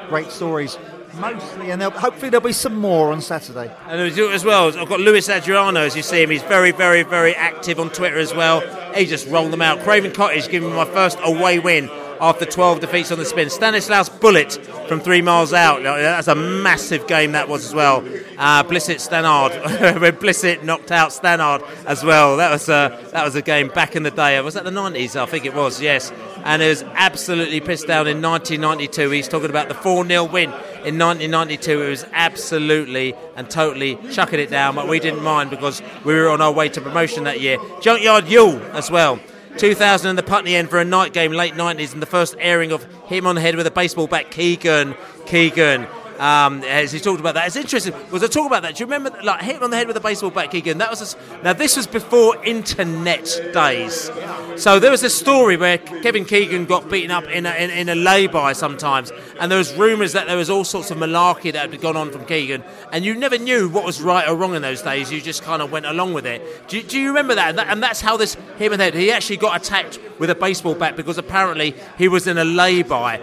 Great 0.08 0.30
stories 0.30 0.78
mostly, 1.18 1.70
and 1.70 1.82
hopefully 1.82 2.30
there'll 2.30 2.46
be 2.46 2.52
some 2.52 2.76
more 2.76 3.12
on 3.12 3.20
Saturday. 3.20 3.74
And 3.86 4.00
as 4.00 4.44
well, 4.44 4.68
I've 4.78 4.88
got 4.88 5.00
Luis 5.00 5.28
Adriano, 5.28 5.80
as 5.80 5.96
you 5.96 6.02
see 6.02 6.22
him. 6.22 6.30
He's 6.30 6.42
very, 6.42 6.72
very, 6.72 7.02
very 7.02 7.34
active 7.34 7.78
on 7.80 7.90
Twitter 7.90 8.18
as 8.18 8.34
well. 8.34 8.60
He 8.94 9.06
just 9.06 9.28
rolled 9.28 9.52
them 9.52 9.62
out. 9.62 9.80
Craven 9.80 10.12
Cottage 10.12 10.48
giving 10.48 10.70
me 10.70 10.76
my 10.76 10.84
first 10.84 11.18
away 11.22 11.58
win 11.58 11.88
after 12.20 12.44
12 12.44 12.80
defeats 12.80 13.12
on 13.12 13.18
the 13.18 13.24
spin. 13.24 13.50
Stanislaus 13.50 14.08
Bullet 14.08 14.52
from 14.88 15.00
three 15.00 15.22
miles 15.22 15.52
out. 15.52 15.82
That's 15.82 16.28
a 16.28 16.34
massive 16.34 17.06
game 17.06 17.32
that 17.32 17.48
was 17.48 17.64
as 17.64 17.74
well. 17.74 17.98
Uh, 18.36 18.62
Blissett 18.64 19.00
Stannard, 19.00 20.00
when 20.00 20.16
Blissett 20.16 20.62
knocked 20.62 20.90
out 20.90 21.10
Stannard 21.10 21.62
as 21.86 22.04
well. 22.04 22.36
That 22.36 22.50
was 22.50 22.68
a 22.68 22.98
that 23.12 23.24
was 23.24 23.34
a 23.34 23.42
game 23.42 23.68
back 23.68 23.96
in 23.96 24.02
the 24.02 24.10
day. 24.10 24.40
Was 24.40 24.54
that 24.54 24.64
the 24.64 24.70
90s? 24.70 25.16
I 25.16 25.26
think 25.26 25.44
it 25.44 25.54
was. 25.54 25.80
Yes. 25.80 26.12
And 26.44 26.62
it 26.62 26.68
was 26.68 26.82
absolutely 26.94 27.60
pissed 27.60 27.86
down 27.86 28.06
in 28.06 28.22
1992. 28.22 29.10
He's 29.10 29.28
talking 29.28 29.50
about 29.50 29.68
the 29.68 29.74
4 29.74 30.06
0 30.06 30.24
win 30.24 30.52
in 30.84 30.98
1992. 30.98 31.82
It 31.82 31.88
was 31.90 32.06
absolutely 32.12 33.14
and 33.36 33.48
totally 33.48 33.98
chucking 34.12 34.40
it 34.40 34.50
down, 34.50 34.74
but 34.74 34.88
we 34.88 35.00
didn't 35.00 35.22
mind 35.22 35.50
because 35.50 35.82
we 36.04 36.14
were 36.14 36.28
on 36.28 36.40
our 36.40 36.52
way 36.52 36.68
to 36.68 36.80
promotion 36.80 37.24
that 37.24 37.40
year. 37.40 37.58
Junkyard 37.80 38.28
Yule 38.28 38.60
as 38.72 38.90
well. 38.90 39.18
2000 39.56 40.10
in 40.10 40.16
the 40.16 40.22
Putney 40.22 40.54
end 40.54 40.70
for 40.70 40.78
a 40.78 40.84
night 40.84 41.12
game, 41.12 41.32
late 41.32 41.54
90s, 41.54 41.92
and 41.92 42.00
the 42.00 42.06
first 42.06 42.36
airing 42.38 42.70
of 42.70 42.84
him 43.06 43.26
on 43.26 43.34
the 43.34 43.40
head 43.40 43.56
with 43.56 43.66
a 43.66 43.70
baseball 43.70 44.06
bat. 44.06 44.30
Keegan, 44.30 44.94
Keegan. 45.26 45.86
Um, 46.18 46.64
as 46.64 46.90
he 46.90 46.98
talked 46.98 47.20
about 47.20 47.34
that, 47.34 47.46
it's 47.46 47.56
interesting. 47.56 47.94
Was 48.10 48.24
I 48.24 48.26
talk 48.26 48.46
about 48.46 48.62
that? 48.62 48.74
Do 48.74 48.82
you 48.82 48.86
remember, 48.86 49.16
like, 49.22 49.42
hit 49.42 49.56
him 49.56 49.62
on 49.62 49.70
the 49.70 49.76
head 49.76 49.86
with 49.86 49.96
a 49.96 50.00
baseball 50.00 50.30
bat, 50.30 50.50
Keegan? 50.50 50.78
That 50.78 50.90
was 50.90 51.14
a, 51.14 51.42
now. 51.42 51.52
This 51.52 51.76
was 51.76 51.86
before 51.86 52.44
internet 52.44 53.24
days, 53.52 54.10
so 54.56 54.80
there 54.80 54.90
was 54.90 55.04
a 55.04 55.10
story 55.10 55.56
where 55.56 55.78
Kevin 55.78 56.24
Keegan 56.24 56.66
got 56.66 56.90
beaten 56.90 57.10
up 57.10 57.24
in 57.28 57.46
a, 57.46 57.54
in, 57.54 57.70
in 57.70 57.88
a 57.88 57.94
lay-by 57.94 58.52
sometimes, 58.52 59.12
and 59.38 59.50
there 59.50 59.58
was 59.58 59.72
rumours 59.74 60.12
that 60.12 60.26
there 60.26 60.36
was 60.36 60.50
all 60.50 60.64
sorts 60.64 60.90
of 60.90 60.98
malarkey 60.98 61.52
that 61.52 61.70
had 61.70 61.80
gone 61.80 61.96
on 61.96 62.10
from 62.10 62.24
Keegan, 62.24 62.64
and 62.92 63.04
you 63.04 63.14
never 63.14 63.38
knew 63.38 63.68
what 63.68 63.84
was 63.84 64.02
right 64.02 64.28
or 64.28 64.34
wrong 64.34 64.54
in 64.54 64.62
those 64.62 64.82
days. 64.82 65.12
You 65.12 65.20
just 65.20 65.42
kind 65.44 65.62
of 65.62 65.70
went 65.70 65.86
along 65.86 66.14
with 66.14 66.26
it. 66.26 66.68
Do, 66.68 66.82
do 66.82 66.98
you 66.98 67.08
remember 67.08 67.36
that? 67.36 67.50
And, 67.50 67.58
that? 67.58 67.68
and 67.68 67.82
that's 67.82 68.00
how 68.00 68.16
this 68.16 68.34
hit 68.58 68.66
him 68.66 68.72
and 68.72 68.82
head. 68.82 68.94
He 68.94 69.12
actually 69.12 69.36
got 69.36 69.60
attacked 69.60 70.00
with 70.18 70.30
a 70.30 70.34
baseball 70.34 70.74
bat 70.74 70.96
because 70.96 71.16
apparently 71.18 71.74
he 71.96 72.08
was 72.08 72.26
in 72.26 72.38
a 72.38 72.44
lay-by. 72.44 73.18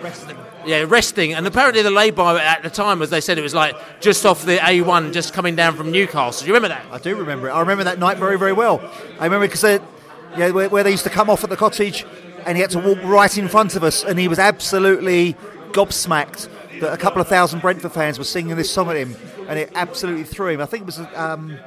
Yeah, 0.65 0.85
resting. 0.87 1.33
And 1.33 1.45
apparently 1.45 1.81
the 1.81 1.91
lay-by 1.91 2.43
at 2.43 2.63
the 2.63 2.69
time 2.69 2.99
was 2.99 3.09
they 3.09 3.21
said 3.21 3.37
it 3.37 3.43
was 3.43 3.53
like 3.53 3.75
just 4.01 4.25
off 4.25 4.45
the 4.45 4.57
A1, 4.57 5.13
just 5.13 5.33
coming 5.33 5.55
down 5.55 5.75
from 5.75 5.91
Newcastle. 5.91 6.43
Do 6.43 6.47
you 6.47 6.55
remember 6.55 6.75
that? 6.75 6.85
I 6.91 6.97
do 6.97 7.15
remember 7.15 7.49
it. 7.49 7.51
I 7.51 7.59
remember 7.59 7.83
that 7.83 7.99
night 7.99 8.17
very, 8.17 8.37
very 8.37 8.53
well. 8.53 8.79
I 9.19 9.25
remember 9.25 9.47
because 9.47 9.63
yeah, 9.63 10.49
where, 10.51 10.69
where 10.69 10.83
they 10.83 10.91
used 10.91 11.03
to 11.03 11.09
come 11.09 11.29
off 11.29 11.43
at 11.43 11.49
the 11.49 11.57
cottage, 11.57 12.05
and 12.45 12.57
he 12.57 12.61
had 12.61 12.71
to 12.71 12.79
walk 12.79 13.01
right 13.03 13.37
in 13.37 13.47
front 13.47 13.75
of 13.75 13.83
us, 13.83 14.03
and 14.03 14.19
he 14.19 14.27
was 14.27 14.39
absolutely 14.39 15.35
gobsmacked 15.71 16.49
that 16.81 16.93
a 16.93 16.97
couple 16.97 17.21
of 17.21 17.27
thousand 17.27 17.61
Brentford 17.61 17.91
fans 17.91 18.17
were 18.17 18.25
singing 18.25 18.55
this 18.55 18.71
song 18.71 18.89
at 18.89 18.97
him, 18.97 19.15
and 19.47 19.57
it 19.57 19.71
absolutely 19.75 20.23
threw 20.23 20.49
him. 20.49 20.61
I 20.61 20.65
think 20.65 20.81
it 20.81 20.85
was. 20.85 20.99
Um, 21.15 21.57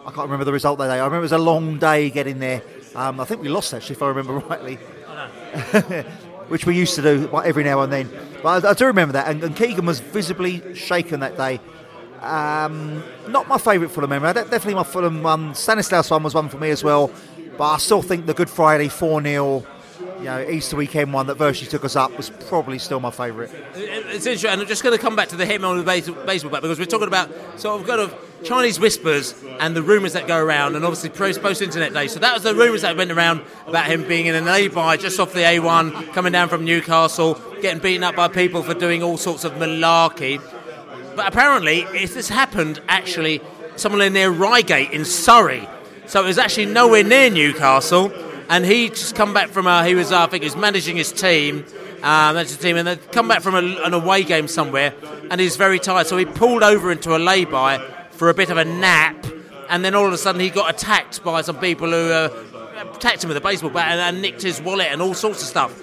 I 0.00 0.10
can't 0.12 0.24
remember 0.24 0.44
the 0.44 0.52
result 0.52 0.78
that 0.78 0.86
day. 0.86 0.94
I 0.94 1.04
remember 1.04 1.18
it 1.18 1.22
was 1.22 1.32
a 1.32 1.38
long 1.38 1.78
day 1.78 2.10
getting 2.10 2.38
there. 2.38 2.62
Um, 2.94 3.20
I 3.20 3.24
think 3.24 3.42
we 3.42 3.48
lost 3.48 3.74
actually, 3.74 3.96
if 3.96 4.02
I 4.02 4.08
remember 4.08 4.38
rightly. 4.48 4.78
which 6.50 6.66
we 6.66 6.76
used 6.76 6.96
to 6.96 7.02
do 7.02 7.30
every 7.44 7.62
now 7.62 7.80
and 7.80 7.92
then. 7.92 8.10
But 8.42 8.64
I, 8.64 8.70
I 8.70 8.74
do 8.74 8.86
remember 8.86 9.12
that, 9.12 9.28
and, 9.28 9.42
and, 9.42 9.56
Keegan 9.56 9.86
was 9.86 10.00
visibly 10.00 10.74
shaken 10.74 11.20
that 11.20 11.36
day. 11.36 11.60
Um, 12.20 13.02
not 13.28 13.48
my 13.48 13.56
favourite 13.56 13.92
Fulham 13.92 14.10
memory. 14.10 14.32
Definitely 14.34 14.74
my 14.74 14.82
Fulham 14.82 15.22
one. 15.22 15.54
Stanislaus 15.54 16.10
one 16.10 16.22
was 16.22 16.34
one 16.34 16.48
for 16.48 16.58
me 16.58 16.70
as 16.70 16.84
well. 16.84 17.10
But 17.56 17.64
I 17.64 17.78
still 17.78 18.02
think 18.02 18.26
the 18.26 18.34
Good 18.34 18.50
Friday 18.50 18.88
4 18.88 19.22
0 19.22 19.66
you 20.18 20.24
know, 20.24 20.40
Easter 20.48 20.76
weekend 20.76 21.12
one 21.12 21.26
that 21.28 21.36
virtually 21.36 21.70
took 21.70 21.84
us 21.84 21.96
up 21.96 22.14
was 22.16 22.30
probably 22.48 22.78
still 22.78 23.00
my 23.00 23.10
favourite. 23.10 23.50
It's 23.74 24.26
interesting, 24.26 24.50
I'm 24.50 24.66
just 24.66 24.82
going 24.82 24.96
to 24.96 25.02
come 25.02 25.16
back 25.16 25.28
to 25.28 25.36
the 25.36 25.46
hit 25.46 25.62
on 25.64 25.78
the 25.78 25.84
baseball 25.84 26.50
bat 26.50 26.62
because 26.62 26.78
we're 26.78 26.84
talking 26.84 27.08
about 27.08 27.30
sort 27.58 27.80
of 27.80 27.86
kind 27.86 28.00
of 28.00 28.29
Chinese 28.44 28.80
whispers 28.80 29.34
and 29.58 29.76
the 29.76 29.82
rumours 29.82 30.14
that 30.14 30.26
go 30.26 30.38
around, 30.38 30.76
and 30.76 30.84
obviously 30.84 31.10
post 31.10 31.62
internet 31.62 31.92
day. 31.92 32.08
So 32.08 32.20
that 32.20 32.34
was 32.34 32.42
the 32.42 32.54
rumours 32.54 32.82
that 32.82 32.96
went 32.96 33.10
around 33.10 33.42
about 33.66 33.86
him 33.86 34.06
being 34.06 34.26
in 34.26 34.34
an 34.34 34.48
A-by 34.48 34.96
just 34.96 35.20
off 35.20 35.32
the 35.32 35.40
A1, 35.40 36.12
coming 36.12 36.32
down 36.32 36.48
from 36.48 36.64
Newcastle, 36.64 37.34
getting 37.60 37.80
beaten 37.80 38.02
up 38.02 38.16
by 38.16 38.28
people 38.28 38.62
for 38.62 38.74
doing 38.74 39.02
all 39.02 39.16
sorts 39.16 39.44
of 39.44 39.52
malarkey. 39.52 40.40
But 41.16 41.28
apparently, 41.28 41.80
if 41.92 42.14
this 42.14 42.28
happened 42.28 42.80
actually 42.88 43.42
somewhere 43.76 44.10
near 44.10 44.30
Reigate 44.30 44.92
in 44.92 45.04
Surrey, 45.04 45.68
so 46.06 46.22
it 46.22 46.26
was 46.26 46.38
actually 46.38 46.66
nowhere 46.66 47.04
near 47.04 47.30
Newcastle, 47.30 48.12
and 48.48 48.64
he 48.64 48.88
just 48.88 49.14
come 49.14 49.34
back 49.34 49.50
from 49.50 49.66
a, 49.66 49.86
he 49.86 49.94
was 49.94 50.12
uh, 50.12 50.22
I 50.22 50.26
think 50.26 50.42
he 50.42 50.46
was 50.46 50.56
managing 50.56 50.96
his 50.96 51.12
team, 51.12 51.64
um, 52.02 52.34
that's 52.34 52.50
his 52.50 52.58
team, 52.58 52.76
and 52.76 52.88
they'd 52.88 53.12
come 53.12 53.28
back 53.28 53.42
from 53.42 53.54
a, 53.54 53.82
an 53.84 53.92
away 53.92 54.24
game 54.24 54.48
somewhere, 54.48 54.94
and 55.30 55.40
he's 55.40 55.56
very 55.56 55.78
tired, 55.78 56.06
so 56.06 56.16
he 56.16 56.24
pulled 56.24 56.62
over 56.62 56.90
into 56.90 57.14
a 57.14 57.18
lay-by 57.18 57.99
for 58.20 58.28
a 58.28 58.34
bit 58.34 58.50
of 58.50 58.58
a 58.58 58.64
nap, 58.66 59.26
and 59.70 59.82
then 59.82 59.94
all 59.94 60.06
of 60.06 60.12
a 60.12 60.18
sudden 60.18 60.42
he 60.42 60.50
got 60.50 60.68
attacked 60.68 61.24
by 61.24 61.40
some 61.40 61.58
people 61.58 61.88
who 61.88 62.12
uh, 62.12 62.28
attacked 62.94 63.24
him 63.24 63.28
with 63.28 63.36
a 63.38 63.40
baseball 63.40 63.70
bat 63.70 63.92
and, 63.92 63.98
and 63.98 64.20
nicked 64.20 64.42
his 64.42 64.60
wallet 64.60 64.88
and 64.90 65.00
all 65.00 65.14
sorts 65.14 65.40
of 65.40 65.48
stuff. 65.48 65.82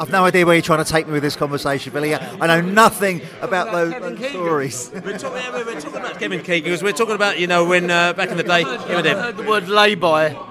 I've 0.00 0.08
no 0.08 0.24
idea 0.24 0.46
where 0.46 0.54
you're 0.54 0.62
trying 0.62 0.82
to 0.82 0.90
take 0.90 1.06
me 1.06 1.12
with 1.12 1.22
this 1.22 1.36
conversation, 1.36 1.92
Billy. 1.92 2.14
I 2.14 2.46
know 2.46 2.62
nothing 2.62 3.20
about 3.42 3.72
those, 3.72 3.92
those 3.92 4.30
stories. 4.30 4.90
We're 5.04 5.18
talking, 5.18 5.52
we're 5.52 5.78
talking 5.78 6.00
about 6.00 6.18
Kevin 6.18 6.40
Keegan 6.40 6.64
because 6.64 6.82
we're 6.82 6.92
talking 6.92 7.14
about 7.14 7.38
you 7.38 7.46
know 7.46 7.66
when 7.66 7.90
uh, 7.90 8.14
back 8.14 8.30
in 8.30 8.38
the 8.38 8.42
day. 8.42 8.62
him 8.62 8.96
and 8.96 9.06
him. 9.06 9.18
heard 9.18 9.36
the 9.36 9.42
word 9.42 9.68
lay-by. 9.68 10.49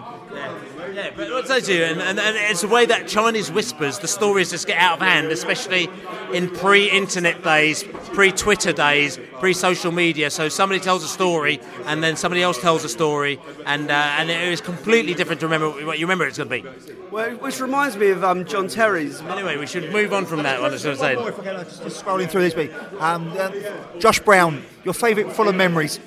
Yeah, 1.00 1.12
but 1.16 1.32
what 1.32 1.50
I 1.50 1.60
say 1.60 1.66
to 1.66 1.74
you, 1.74 1.84
and, 1.86 2.02
and, 2.02 2.20
and 2.20 2.36
it's 2.36 2.60
the 2.60 2.68
way 2.68 2.86
that 2.86 3.08
Chinese 3.08 3.50
whispers, 3.50 4.00
the 4.00 4.08
stories 4.08 4.52
just 4.52 4.68
get 4.68 4.78
out 4.78 4.96
of 4.96 5.00
hand, 5.00 5.28
especially 5.28 5.90
in 6.34 6.50
pre-internet 6.50 7.42
days, 7.42 7.86
pre-Twitter 8.14 8.74
days, 8.74 9.18
pre-social 9.40 9.94
media. 9.94 10.30
So 10.30 10.50
somebody 10.50 10.82
tells 10.82 11.06
a 11.06 11.08
story, 11.08 11.62
and 11.86 12.04
then 12.04 12.18
somebody 12.18 12.44
else 12.44 12.60
tells 12.60 12.84
a 12.84 12.90
story, 12.90 13.40
and 13.66 13.90
uh, 13.90 13.94
and 13.94 14.30
it 14.30 14.42
is 14.50 14.60
completely 14.60 15.14
different 15.14 15.40
to 15.40 15.48
remember 15.48 15.70
what 15.86 16.00
you 16.00 16.06
remember 16.06 16.28
it's 16.28 16.38
going 16.38 16.50
to 16.50 16.62
be. 16.62 16.94
Well, 17.12 17.32
which 17.38 17.62
reminds 17.62 17.96
me 17.96 18.10
of 18.10 18.26
um, 18.26 18.44
John 18.44 18.68
Terry's. 18.68 19.22
Anyway, 19.22 19.56
we 19.56 19.68
should 19.68 19.94
move 19.94 20.12
on 20.12 20.26
from 20.26 20.44
that 20.44 20.60
one. 20.60 20.74
As 20.74 20.86
I 20.86 20.90
was 20.90 21.00
saying. 21.00 21.18
Just 21.18 22.04
scrolling 22.04 22.30
through 22.30 22.42
this 22.42 22.54
bit. 22.54 22.74
Um, 23.00 23.32
uh, 23.38 23.52
Josh 24.00 24.20
Brown, 24.20 24.64
your 24.84 24.94
favourite 24.94 25.32
Fulham 25.34 25.56
memories? 25.56 25.98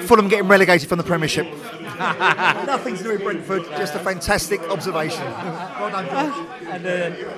Fulham 0.00 0.26
getting 0.28 0.48
relegated 0.48 0.88
from 0.88 0.98
the 0.98 1.04
Premiership. 1.04 1.46
Nothing 2.66 2.96
to 2.96 3.02
do 3.02 3.08
with 3.10 3.22
Brentford, 3.22 3.64
just 3.76 3.94
a 3.94 3.98
fantastic 3.98 4.60
observation. 4.62 5.22
well 5.24 5.90
done, 5.90 6.06
And, 6.66 6.86
uh, 6.86 6.90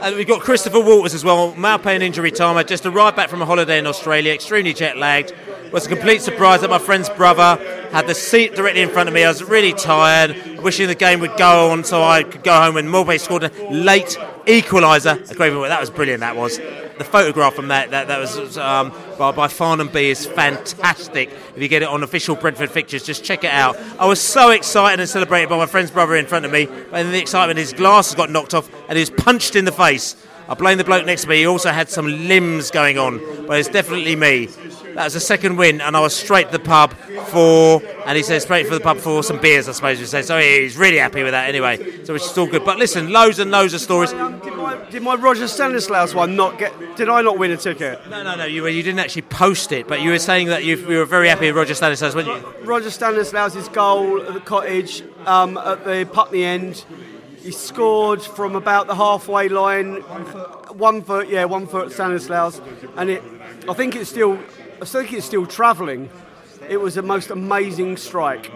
and 0.03 0.17
we've 0.17 0.27
got 0.27 0.41
Christopher 0.41 0.81
Waters 0.81 1.15
as 1.15 1.25
well, 1.25 1.53
Maupay 1.53 2.01
injury 2.01 2.31
time. 2.31 2.57
I 2.57 2.63
just 2.63 2.87
arrived 2.87 3.17
back 3.17 3.29
from 3.29 3.43
a 3.43 3.47
holiday 3.47 3.79
in 3.79 3.87
Australia, 3.87 4.33
extremely 4.33 4.73
jet 4.73 4.97
lagged. 4.97 5.35
Was 5.75 5.87
a 5.87 5.89
complete 5.89 6.23
surprise 6.23 6.61
that 6.61 6.71
my 6.71 6.79
friend's 6.79 7.09
brother 7.09 7.57
had 7.91 8.07
the 8.07 8.15
seat 8.15 8.55
directly 8.55 8.81
in 8.81 8.91
front 8.91 9.09
of 9.09 9.15
me. 9.15 9.25
I 9.25 9.29
was 9.29 9.43
really 9.43 9.73
tired, 9.73 10.61
wishing 10.61 10.87
the 10.87 10.95
game 10.95 11.19
would 11.19 11.37
go 11.37 11.73
on 11.73 11.83
so 11.83 12.01
I 12.01 12.23
could 12.23 12.45
go 12.45 12.55
home 12.55 12.77
when 12.77 12.87
Maupay 12.87 13.19
scored 13.19 13.43
a 13.43 13.51
late 13.73 14.17
equaliser. 14.47 15.29
A 15.29 15.35
great 15.35 15.53
one. 15.53 15.69
That 15.69 15.81
was 15.81 15.91
brilliant, 15.91 16.21
that 16.21 16.37
was. 16.37 16.59
The 16.59 17.03
photograph 17.03 17.55
from 17.55 17.69
that, 17.69 17.91
that, 17.91 18.07
that 18.07 18.21
was 18.21 18.57
um, 18.57 18.93
by, 19.19 19.33
by 19.33 19.49
Farnham 19.49 19.89
B 19.89 20.11
is 20.11 20.25
fantastic. 20.25 21.31
If 21.57 21.61
you 21.61 21.67
get 21.67 21.83
it 21.83 21.89
on 21.89 22.05
official 22.05 22.37
Brentford 22.37 22.71
fixtures, 22.71 23.03
just 23.03 23.25
check 23.25 23.43
it 23.43 23.51
out. 23.51 23.77
I 23.99 24.07
was 24.07 24.21
so 24.21 24.51
excited 24.51 25.01
and 25.01 25.09
celebrated 25.09 25.49
by 25.49 25.57
my 25.57 25.67
friend's 25.67 25.91
brother 25.91 26.15
in 26.15 26.27
front 26.27 26.45
of 26.45 26.53
me, 26.53 26.67
but 26.67 27.01
in 27.01 27.11
the 27.11 27.19
excitement, 27.19 27.59
his 27.59 27.73
glasses 27.73 28.15
got 28.15 28.31
knocked 28.31 28.55
off 28.55 28.71
and 28.89 28.97
he 28.97 29.01
was 29.01 29.11
punched 29.11 29.57
in 29.57 29.65
the 29.65 29.73
face. 29.73 30.15
I 30.49 30.55
blame 30.55 30.79
the 30.79 30.85
bloke 30.85 31.05
next 31.05 31.23
to 31.23 31.29
me. 31.29 31.39
He 31.39 31.47
also 31.47 31.71
had 31.71 31.89
some 31.89 32.07
limbs 32.29 32.71
going 32.71 32.97
on, 32.97 33.47
but 33.49 33.59
it's 33.59 33.69
definitely 33.69 34.15
me. 34.15 34.51
That 34.95 35.05
was 35.05 35.15
the 35.15 35.21
second 35.21 35.57
win, 35.57 35.81
and 35.81 35.97
I 35.97 36.01
was 36.01 36.15
straight 36.15 36.47
to 36.47 36.59
the 36.59 36.65
pub 36.65 36.95
for, 37.29 37.83
and 38.07 38.17
he 38.17 38.23
said 38.23 38.41
straight 38.43 38.67
for 38.69 38.75
the 38.75 38.81
pub 38.81 38.99
for 38.99 39.23
some 39.25 39.41
beers, 39.41 39.69
I 39.69 39.73
suppose 39.73 39.99
you 39.99 40.07
say. 40.07 40.23
So 40.23 40.39
he's 40.39 40.77
really 40.77 40.99
happy 40.99 41.23
with 41.23 41.33
that 41.33 41.49
anyway. 41.49 42.05
So 42.05 42.15
is 42.15 42.39
all 42.39 42.47
good. 42.47 42.65
But 42.65 42.79
listen, 42.79 43.13
loads 43.13 43.41
and 43.41 43.51
loads 43.51 43.75
of 43.75 43.81
stories. 43.81 44.13
Did 44.13 44.21
my, 44.21 44.91
did 44.91 45.03
my 45.03 45.17
Roger 45.17 45.49
Stanislaus 45.49 46.15
one 46.15 46.37
not 46.37 46.59
get? 46.59 46.73
Did 46.97 47.09
I 47.09 47.23
not 47.23 47.39
win 47.39 47.51
a 47.51 47.57
ticket? 47.57 48.09
No, 48.09 48.23
no, 48.23 48.37
no. 48.37 48.45
You, 48.45 48.67
you 48.69 48.83
didn't 48.85 49.01
actually 49.01 49.23
post 49.23 49.73
it, 49.73 49.89
but 49.89 50.01
you 50.01 50.11
were 50.11 50.19
saying 50.19 50.49
that 50.49 50.65
you, 50.65 50.77
you 50.77 50.99
were 50.99 51.05
very 51.05 51.29
happy 51.29 51.47
with 51.47 51.57
Roger 51.57 51.75
Stanislaus, 51.75 52.15
weren't 52.15 52.29
you? 52.29 52.65
Roger 52.65 52.91
Stanislaus' 52.91 53.69
goal 53.69 54.23
at 54.23 54.33
the 54.33 54.41
cottage 54.41 55.03
um, 55.27 55.59
at 55.59 55.85
the 55.85 56.09
Putney 56.13 56.45
end. 56.45 56.85
He 57.39 57.51
scored 57.51 58.23
from 58.23 58.55
about 58.55 58.87
the 58.87 58.95
halfway 58.95 59.49
line, 59.49 59.97
one 59.97 61.03
foot, 61.03 61.29
yeah, 61.29 61.45
one 61.45 61.67
foot 61.67 61.91
Stanislaus, 61.91 62.61
and 62.97 63.11
it. 63.11 63.23
I 63.69 63.73
think 63.73 63.97
it's 63.97 64.11
still, 64.11 64.39
I 64.81 64.85
think 64.85 65.13
it's 65.13 65.27
still 65.27 65.47
travelling. 65.47 66.11
It 66.69 66.79
was 66.79 66.97
the 66.97 67.03
most 67.03 67.31
amazing 67.31 67.97
strike. 67.97 68.51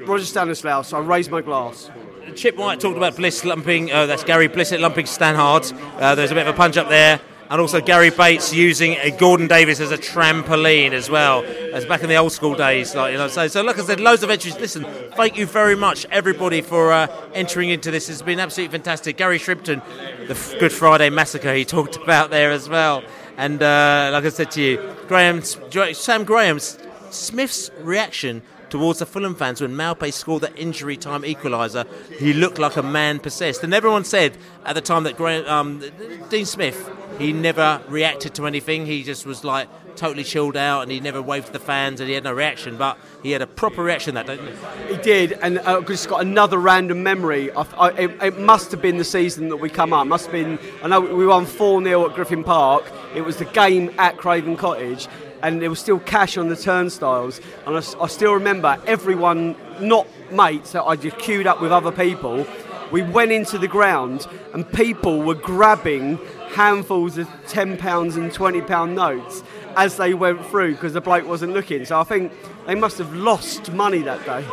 Roger 0.00 0.24
Stanislaus. 0.24 0.92
I 0.92 0.98
raised 0.98 1.30
my 1.30 1.42
glass. 1.42 1.90
Chip 2.34 2.56
White 2.56 2.80
talked 2.80 2.96
about 2.96 3.16
Bliss 3.16 3.44
lumping, 3.44 3.90
uh, 3.92 4.06
that's 4.06 4.24
Gary 4.24 4.48
Blissett 4.48 4.80
lumping 4.80 5.06
Stannard. 5.06 5.72
Uh, 5.98 6.14
there's 6.14 6.30
a 6.30 6.34
bit 6.34 6.46
of 6.46 6.54
a 6.54 6.56
punch 6.56 6.76
up 6.76 6.88
there. 6.88 7.20
And 7.50 7.60
also 7.60 7.82
Gary 7.82 8.08
Bates 8.08 8.54
using 8.54 8.96
uh, 8.96 9.10
Gordon 9.18 9.46
Davis 9.46 9.78
as 9.78 9.90
a 9.90 9.98
trampoline 9.98 10.92
as 10.92 11.10
well, 11.10 11.44
as 11.44 11.84
back 11.84 12.02
in 12.02 12.08
the 12.08 12.16
old 12.16 12.32
school 12.32 12.54
days. 12.54 12.94
Like 12.94 13.12
you 13.12 13.18
know, 13.18 13.28
so, 13.28 13.46
so 13.46 13.60
like 13.62 13.78
I 13.78 13.82
said, 13.82 14.00
loads 14.00 14.22
of 14.22 14.30
entries. 14.30 14.58
Listen, 14.58 14.84
thank 15.16 15.36
you 15.36 15.44
very 15.44 15.76
much, 15.76 16.06
everybody, 16.10 16.62
for 16.62 16.92
uh, 16.92 17.08
entering 17.34 17.68
into 17.68 17.90
this. 17.90 18.08
It's 18.08 18.22
been 18.22 18.40
absolutely 18.40 18.72
fantastic. 18.72 19.18
Gary 19.18 19.38
Shrimpton, 19.38 19.82
the 20.28 20.56
Good 20.58 20.72
Friday 20.72 21.10
massacre, 21.10 21.52
he 21.52 21.64
talked 21.66 21.96
about 21.96 22.30
there 22.30 22.52
as 22.52 22.70
well. 22.70 23.02
And 23.36 23.62
uh, 23.62 24.10
like 24.12 24.24
I 24.24 24.28
said 24.28 24.50
to 24.52 24.62
you, 24.62 24.94
Graham, 25.08 25.42
Sam 25.42 26.24
Graham's 26.24 26.78
Smith's 27.10 27.70
reaction 27.80 28.42
towards 28.70 29.00
the 29.00 29.06
Fulham 29.06 29.34
fans 29.34 29.60
when 29.60 29.72
Maupay 29.72 30.12
scored 30.12 30.42
that 30.42 30.58
injury 30.58 30.96
time 30.96 31.22
equaliser. 31.22 31.86
He 32.18 32.32
looked 32.32 32.58
like 32.58 32.76
a 32.76 32.82
man 32.82 33.20
possessed, 33.20 33.62
and 33.62 33.74
everyone 33.74 34.04
said 34.04 34.36
at 34.64 34.74
the 34.74 34.80
time 34.80 35.04
that 35.04 35.16
Graham, 35.16 35.46
um, 35.46 35.82
Dean 36.30 36.46
Smith 36.46 36.90
he 37.18 37.32
never 37.32 37.80
reacted 37.88 38.34
to 38.34 38.46
anything. 38.46 38.86
He 38.86 39.02
just 39.02 39.26
was 39.26 39.44
like 39.44 39.68
totally 39.96 40.24
chilled 40.24 40.56
out, 40.56 40.82
and 40.82 40.90
he 40.90 41.00
never 41.00 41.22
waved 41.22 41.46
to 41.46 41.52
the 41.52 41.58
fans, 41.58 42.00
and 42.00 42.08
he 42.08 42.14
had 42.14 42.24
no 42.24 42.32
reaction. 42.32 42.76
But 42.76 42.98
he 43.22 43.30
had 43.30 43.42
a 43.42 43.46
proper 43.46 43.82
reaction 43.82 44.14
that 44.14 44.26
day. 44.26 44.38
He? 44.38 44.94
He 44.94 45.02
did, 45.02 45.32
and 45.32 45.58
uh, 45.58 45.80
just 45.82 46.08
got 46.08 46.20
another 46.20 46.58
random 46.58 47.02
memory. 47.02 47.50
I, 47.52 47.62
I, 47.76 47.90
it, 47.92 48.22
it 48.22 48.38
must 48.38 48.70
have 48.70 48.82
been 48.82 48.96
the 48.96 49.04
season 49.04 49.48
that 49.48 49.56
we 49.56 49.70
come 49.70 49.92
up. 49.92 50.06
Must 50.06 50.26
have 50.26 50.32
been. 50.32 50.58
I 50.82 50.88
know 50.88 51.00
we 51.00 51.26
won 51.26 51.46
four 51.46 51.82
0 51.82 52.08
at 52.08 52.14
Griffin 52.14 52.44
Park. 52.44 52.84
It 53.14 53.22
was 53.22 53.36
the 53.36 53.44
game 53.46 53.94
at 53.98 54.16
Craven 54.16 54.56
Cottage, 54.56 55.08
and 55.42 55.60
there 55.60 55.70
was 55.70 55.78
still 55.78 55.98
cash 56.00 56.36
on 56.36 56.48
the 56.48 56.56
turnstiles. 56.56 57.40
And 57.66 57.76
I 57.76 58.06
still 58.06 58.34
remember 58.34 58.80
everyone, 58.86 59.56
not 59.80 60.06
mates, 60.30 60.72
that 60.72 60.84
I 60.84 60.96
just 60.96 61.18
queued 61.18 61.46
up 61.46 61.60
with 61.60 61.72
other 61.72 61.92
people. 61.92 62.46
We 62.90 63.02
went 63.02 63.32
into 63.32 63.56
the 63.56 63.68
ground, 63.68 64.26
and 64.52 64.70
people 64.70 65.22
were 65.22 65.34
grabbing 65.34 66.18
handfuls 66.50 67.16
of 67.16 67.28
ten 67.48 67.78
pounds 67.78 68.16
and 68.16 68.32
twenty 68.32 68.60
pound 68.60 68.94
notes 68.94 69.42
as 69.76 69.96
they 69.96 70.14
went 70.14 70.44
through 70.46 70.72
because 70.72 70.92
the 70.92 71.00
bloke 71.00 71.26
wasn't 71.26 71.52
looking. 71.52 71.84
So 71.84 72.00
I 72.00 72.04
think 72.04 72.32
they 72.66 72.74
must 72.74 72.98
have 72.98 73.14
lost 73.14 73.72
money 73.72 74.02
that 74.02 74.24
day. 74.24 74.44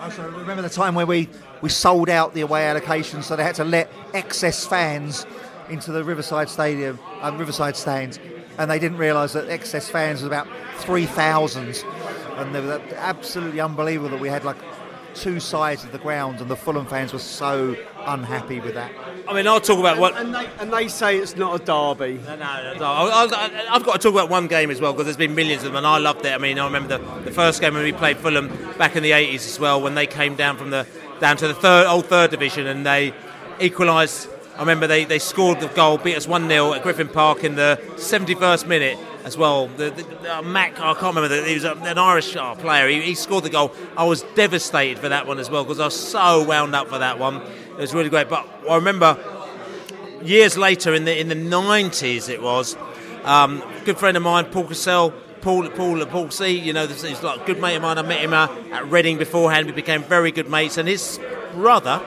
Also, 0.00 0.30
remember 0.30 0.62
the 0.62 0.68
time 0.68 0.94
where 0.94 1.06
we, 1.06 1.28
we 1.62 1.68
sold 1.68 2.08
out 2.08 2.34
the 2.34 2.42
away 2.42 2.66
allocation, 2.66 3.22
so 3.22 3.34
they 3.34 3.42
had 3.42 3.54
to 3.56 3.64
let 3.64 3.90
excess 4.14 4.66
fans 4.66 5.26
into 5.68 5.90
the 5.90 6.04
Riverside 6.04 6.48
Stadium, 6.48 6.98
um, 7.22 7.38
Riverside 7.38 7.76
stands, 7.76 8.20
and 8.58 8.70
they 8.70 8.78
didn't 8.78 8.98
realise 8.98 9.32
that 9.32 9.48
excess 9.48 9.88
fans 9.88 10.20
was 10.20 10.28
about 10.28 10.46
3,000. 10.78 11.84
And 12.36 12.54
they 12.54 12.60
were 12.60 12.80
absolutely 12.96 13.60
unbelievable 13.60 14.10
that 14.10 14.20
we 14.20 14.28
had 14.28 14.44
like 14.44 14.58
two 15.16 15.40
sides 15.40 15.84
of 15.84 15.92
the 15.92 15.98
ground, 15.98 16.40
and 16.40 16.50
the 16.50 16.56
Fulham 16.56 16.86
fans 16.86 17.12
were 17.12 17.18
so 17.18 17.76
unhappy 18.06 18.60
with 18.60 18.74
that. 18.74 18.92
I 19.26 19.34
mean, 19.34 19.46
I'll 19.46 19.60
talk 19.60 19.78
about 19.78 19.98
what. 19.98 20.16
And 20.16 20.34
they, 20.34 20.46
and 20.60 20.72
they 20.72 20.88
say 20.88 21.18
it's 21.18 21.36
not 21.36 21.60
a 21.60 21.64
derby. 21.64 22.20
No, 22.24 22.36
no, 22.36 22.74
no. 22.78 22.84
I'll, 22.84 23.34
I'll, 23.34 23.50
I've 23.70 23.84
got 23.84 23.94
to 23.94 23.98
talk 23.98 24.12
about 24.12 24.28
one 24.28 24.46
game 24.46 24.70
as 24.70 24.80
well 24.80 24.92
because 24.92 25.06
there's 25.06 25.16
been 25.16 25.34
millions 25.34 25.62
of 25.62 25.72
them, 25.72 25.76
and 25.76 25.86
I 25.86 25.98
loved 25.98 26.24
it. 26.24 26.32
I 26.32 26.38
mean, 26.38 26.58
I 26.58 26.66
remember 26.66 26.98
the, 26.98 27.20
the 27.20 27.32
first 27.32 27.60
game 27.60 27.74
when 27.74 27.82
we 27.82 27.92
played 27.92 28.18
Fulham 28.18 28.48
back 28.78 28.96
in 28.96 29.02
the 29.02 29.10
80s 29.12 29.46
as 29.46 29.58
well, 29.58 29.80
when 29.80 29.94
they 29.94 30.06
came 30.06 30.36
down 30.36 30.56
from 30.56 30.70
the 30.70 30.86
down 31.20 31.36
to 31.38 31.48
the 31.48 31.54
third 31.54 31.86
old 31.86 32.06
third 32.06 32.30
division 32.30 32.66
and 32.66 32.84
they 32.84 33.12
equalised. 33.60 34.28
I 34.56 34.60
remember 34.60 34.86
they, 34.86 35.04
they 35.04 35.18
scored 35.18 35.60
the 35.60 35.68
goal, 35.68 35.98
beat 35.98 36.16
us 36.16 36.26
1 36.26 36.48
0 36.48 36.72
at 36.72 36.82
Griffin 36.82 37.08
Park 37.08 37.44
in 37.44 37.56
the 37.56 37.78
71st 37.96 38.66
minute 38.66 38.98
as 39.26 39.36
well. 39.36 39.66
The, 39.66 39.90
the, 39.90 40.38
uh, 40.38 40.40
Mac, 40.42 40.78
I 40.78 40.94
can't 40.94 41.16
remember, 41.16 41.28
the, 41.28 41.42
he 41.42 41.54
was 41.54 41.64
an 41.64 41.98
Irish 41.98 42.36
uh, 42.36 42.54
player. 42.54 42.88
He, 42.88 43.02
he 43.02 43.14
scored 43.16 43.42
the 43.42 43.50
goal. 43.50 43.72
I 43.96 44.04
was 44.04 44.22
devastated 44.36 45.00
for 45.00 45.08
that 45.08 45.26
one 45.26 45.40
as 45.40 45.50
well 45.50 45.64
because 45.64 45.80
I 45.80 45.86
was 45.86 45.98
so 45.98 46.44
wound 46.44 46.76
up 46.76 46.86
for 46.86 46.98
that 46.98 47.18
one. 47.18 47.42
It 47.72 47.78
was 47.78 47.92
really 47.92 48.08
great. 48.08 48.28
But 48.28 48.48
I 48.70 48.76
remember 48.76 49.18
years 50.22 50.56
later 50.56 50.94
in 50.94 51.04
the 51.04 51.20
in 51.20 51.28
the 51.28 51.34
90s 51.34 52.28
it 52.28 52.40
was 52.40 52.76
um, 53.24 53.62
good 53.84 53.98
friend 53.98 54.16
of 54.16 54.22
mine 54.22 54.46
Paul 54.46 54.64
Cassell 54.64 55.12
Paul 55.40 55.68
Paul 55.70 56.04
Paul 56.06 56.30
C 56.30 56.58
you 56.58 56.72
know 56.72 56.84
is 56.84 57.22
like 57.22 57.42
a 57.42 57.44
good 57.44 57.60
mate 57.60 57.76
of 57.76 57.82
mine 57.82 57.98
I 57.98 58.02
met 58.02 58.20
him 58.20 58.32
uh, 58.32 58.48
at 58.72 58.90
Reading 58.90 59.18
beforehand 59.18 59.66
we 59.66 59.72
became 59.72 60.02
very 60.04 60.32
good 60.32 60.48
mates 60.48 60.78
and 60.78 60.88
his 60.88 61.20
brother 61.52 62.02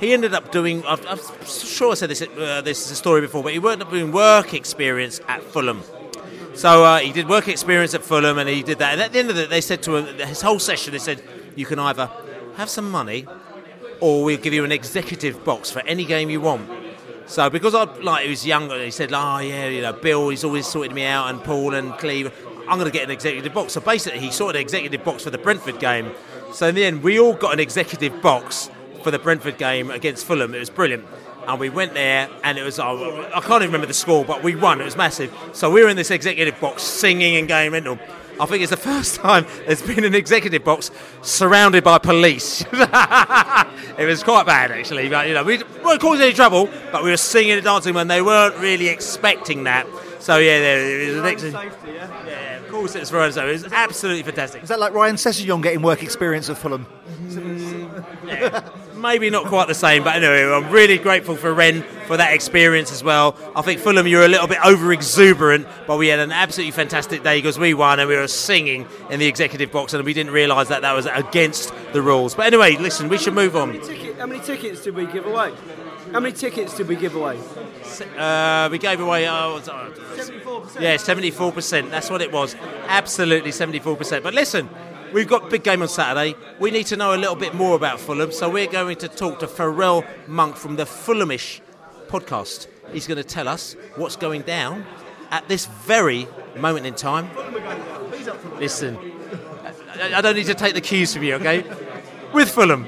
he 0.00 0.12
ended 0.12 0.34
up 0.34 0.50
doing. 0.50 0.84
I'm, 0.84 0.98
I'm 1.06 1.18
sure 1.44 1.92
I 1.92 1.94
said 1.94 2.10
this. 2.10 2.22
Uh, 2.22 2.60
this 2.60 2.84
is 2.84 2.90
a 2.90 2.96
story 2.96 3.20
before, 3.20 3.44
but 3.44 3.52
he 3.52 3.58
ended 3.58 3.82
up 3.82 3.90
doing 3.90 4.10
work 4.10 4.52
experience 4.52 5.20
at 5.28 5.44
Fulham. 5.44 5.80
So 6.54 6.84
uh, 6.84 6.98
he 6.98 7.12
did 7.12 7.28
work 7.28 7.48
experience 7.48 7.94
at 7.94 8.04
Fulham, 8.04 8.38
and 8.38 8.48
he 8.48 8.62
did 8.62 8.78
that. 8.78 8.92
And 8.92 9.00
at 9.00 9.12
the 9.12 9.18
end 9.18 9.30
of 9.30 9.38
it, 9.38 9.50
they 9.50 9.60
said 9.60 9.82
to 9.84 9.96
him, 9.96 10.18
his 10.28 10.42
whole 10.42 10.58
session, 10.58 10.92
they 10.92 10.98
said, 10.98 11.22
"You 11.56 11.66
can 11.66 11.78
either 11.78 12.10
have 12.56 12.68
some 12.68 12.90
money, 12.90 13.26
or 14.00 14.24
we'll 14.24 14.38
give 14.38 14.52
you 14.52 14.64
an 14.64 14.72
executive 14.72 15.44
box 15.44 15.70
for 15.70 15.80
any 15.80 16.04
game 16.04 16.30
you 16.30 16.40
want." 16.40 16.68
So 17.26 17.48
because 17.48 17.74
I 17.74 17.84
like 18.00 18.24
he 18.24 18.30
was 18.30 18.46
younger, 18.46 18.82
he 18.82 18.90
said, 18.90 19.12
"Oh 19.12 19.38
yeah, 19.38 19.68
you 19.68 19.80
know, 19.80 19.92
Bill, 19.92 20.28
he's 20.28 20.44
always 20.44 20.66
sorted 20.66 20.92
me 20.92 21.04
out, 21.04 21.30
and 21.30 21.42
Paul 21.42 21.74
and 21.74 21.92
Cleve, 21.94 22.30
I'm 22.68 22.78
going 22.78 22.90
to 22.90 22.96
get 22.96 23.04
an 23.04 23.10
executive 23.10 23.54
box." 23.54 23.72
So 23.72 23.80
basically, 23.80 24.20
he 24.20 24.30
sorted 24.30 24.56
an 24.56 24.62
executive 24.62 25.02
box 25.04 25.24
for 25.24 25.30
the 25.30 25.38
Brentford 25.38 25.80
game. 25.80 26.12
So 26.52 26.68
in 26.68 26.74
the 26.74 26.84
end, 26.84 27.02
we 27.02 27.18
all 27.18 27.32
got 27.32 27.54
an 27.54 27.60
executive 27.60 28.20
box 28.20 28.70
for 29.02 29.10
the 29.10 29.18
Brentford 29.18 29.56
game 29.56 29.90
against 29.90 30.26
Fulham. 30.26 30.54
It 30.54 30.58
was 30.58 30.70
brilliant. 30.70 31.06
And 31.46 31.58
we 31.58 31.70
went 31.70 31.94
there, 31.94 32.28
and 32.44 32.56
it 32.56 32.62
was, 32.62 32.78
oh, 32.78 33.28
I 33.34 33.40
can't 33.40 33.62
even 33.62 33.68
remember 33.68 33.86
the 33.86 33.94
score, 33.94 34.24
but 34.24 34.42
we 34.42 34.54
won. 34.54 34.80
It 34.80 34.84
was 34.84 34.96
massive. 34.96 35.34
So 35.52 35.70
we 35.70 35.82
were 35.82 35.88
in 35.88 35.96
this 35.96 36.10
executive 36.10 36.58
box 36.60 36.82
singing 36.82 37.36
and 37.36 37.48
going 37.48 37.72
mental. 37.72 37.98
I 38.40 38.46
think 38.46 38.62
it's 38.62 38.70
the 38.70 38.76
first 38.76 39.14
time 39.20 39.46
there's 39.66 39.82
been 39.82 40.04
an 40.04 40.14
executive 40.14 40.64
box 40.64 40.90
surrounded 41.22 41.84
by 41.84 41.98
police. 41.98 42.62
it 42.72 44.06
was 44.06 44.22
quite 44.22 44.46
bad, 44.46 44.70
actually. 44.70 45.08
But, 45.08 45.28
you 45.28 45.34
know, 45.34 45.44
we 45.44 45.62
weren't 45.84 46.00
causing 46.00 46.24
any 46.24 46.32
trouble, 46.32 46.68
but 46.90 47.02
we 47.02 47.10
were 47.10 47.16
singing 47.16 47.52
and 47.52 47.64
dancing 47.64 47.94
when 47.94 48.08
they 48.08 48.22
weren't 48.22 48.56
really 48.56 48.88
expecting 48.88 49.64
that. 49.64 49.86
So, 50.18 50.38
yeah, 50.38 50.60
there, 50.60 51.00
it 51.00 51.08
was 51.08 51.16
an 51.18 51.26
excellent. 51.26 51.72
Yeah, 51.84 52.58
of 52.58 52.68
course 52.68 52.94
it's 52.94 53.10
for 53.10 53.18
us. 53.20 53.34
So 53.34 53.48
it 53.48 53.52
was 53.52 53.64
absolutely 53.72 54.22
fantastic. 54.22 54.62
Is 54.62 54.68
that 54.68 54.78
like 54.78 54.92
Ryan 54.92 55.16
Sessegnon 55.16 55.62
getting 55.62 55.82
work 55.82 56.02
experience 56.02 56.48
at 56.48 56.58
Fulham? 56.58 56.86
Mm, 57.28 58.72
maybe 59.02 59.28
not 59.28 59.46
quite 59.46 59.68
the 59.68 59.74
same, 59.74 60.04
but 60.04 60.16
anyway, 60.16 60.44
I'm 60.44 60.70
really 60.70 60.96
grateful 60.96 61.36
for 61.36 61.52
Ren 61.52 61.82
for 62.06 62.16
that 62.16 62.32
experience 62.32 62.92
as 62.92 63.04
well. 63.04 63.36
I 63.54 63.62
think 63.62 63.80
Fulham, 63.80 64.06
you're 64.06 64.24
a 64.24 64.28
little 64.28 64.46
bit 64.46 64.64
over 64.64 64.92
exuberant, 64.92 65.66
but 65.86 65.98
we 65.98 66.08
had 66.08 66.20
an 66.20 66.32
absolutely 66.32 66.70
fantastic 66.70 67.22
day 67.22 67.38
because 67.38 67.58
we 67.58 67.74
won 67.74 68.00
and 68.00 68.08
we 68.08 68.16
were 68.16 68.28
singing 68.28 68.86
in 69.10 69.20
the 69.20 69.26
executive 69.26 69.70
box, 69.72 69.92
and 69.92 70.02
we 70.04 70.14
didn't 70.14 70.32
realise 70.32 70.68
that 70.68 70.82
that 70.82 70.92
was 70.92 71.06
against 71.06 71.74
the 71.92 72.00
rules. 72.00 72.34
But 72.34 72.46
anyway, 72.46 72.76
listen, 72.76 73.08
we 73.08 73.18
should 73.18 73.34
move 73.34 73.56
on. 73.56 73.72
Ticket, 73.80 74.18
how 74.18 74.26
many 74.26 74.40
tickets 74.42 74.82
did 74.82 74.94
we 74.94 75.06
give 75.06 75.26
away? 75.26 75.52
How 76.12 76.20
many 76.20 76.34
tickets 76.34 76.76
did 76.76 76.88
we 76.88 76.96
give 76.96 77.14
away? 77.16 77.38
Uh, 78.16 78.68
we 78.70 78.78
gave 78.78 79.00
away, 79.00 79.28
oh, 79.28 79.60
74%. 79.62 80.80
yeah, 80.80 80.96
74%. 80.96 81.90
That's 81.90 82.10
what 82.10 82.20
it 82.20 82.30
was. 82.30 82.54
Absolutely 82.86 83.50
74%. 83.50 84.22
But 84.22 84.34
listen, 84.34 84.68
we've 85.12 85.28
got 85.28 85.50
big 85.50 85.62
game 85.62 85.82
on 85.82 85.88
Saturday. 85.88 86.34
We 86.58 86.70
need 86.70 86.86
to 86.86 86.96
know 86.96 87.14
a 87.14 87.16
little 87.16 87.36
bit 87.36 87.54
more 87.54 87.76
about 87.76 88.00
Fulham, 88.00 88.32
so 88.32 88.48
we're 88.48 88.66
going 88.66 88.96
to 88.98 89.08
talk 89.08 89.38
to 89.40 89.46
Farrell 89.46 90.04
Monk 90.26 90.56
from 90.56 90.76
the 90.76 90.84
Fulhamish 90.84 91.60
podcast. 92.08 92.66
He's 92.92 93.06
going 93.06 93.18
to 93.18 93.24
tell 93.24 93.48
us 93.48 93.74
what's 93.96 94.16
going 94.16 94.42
down 94.42 94.84
at 95.30 95.46
this 95.48 95.66
very 95.66 96.26
moment 96.56 96.86
in 96.86 96.94
time. 96.94 97.30
Listen, 98.58 98.98
I, 100.00 100.20
don't 100.20 100.36
need 100.36 100.46
to 100.46 100.54
take 100.54 100.74
the 100.74 100.80
cues 100.80 101.14
from 101.14 101.24
you, 101.24 101.34
okay? 101.34 101.64
With 102.32 102.50
Fulham. 102.50 102.84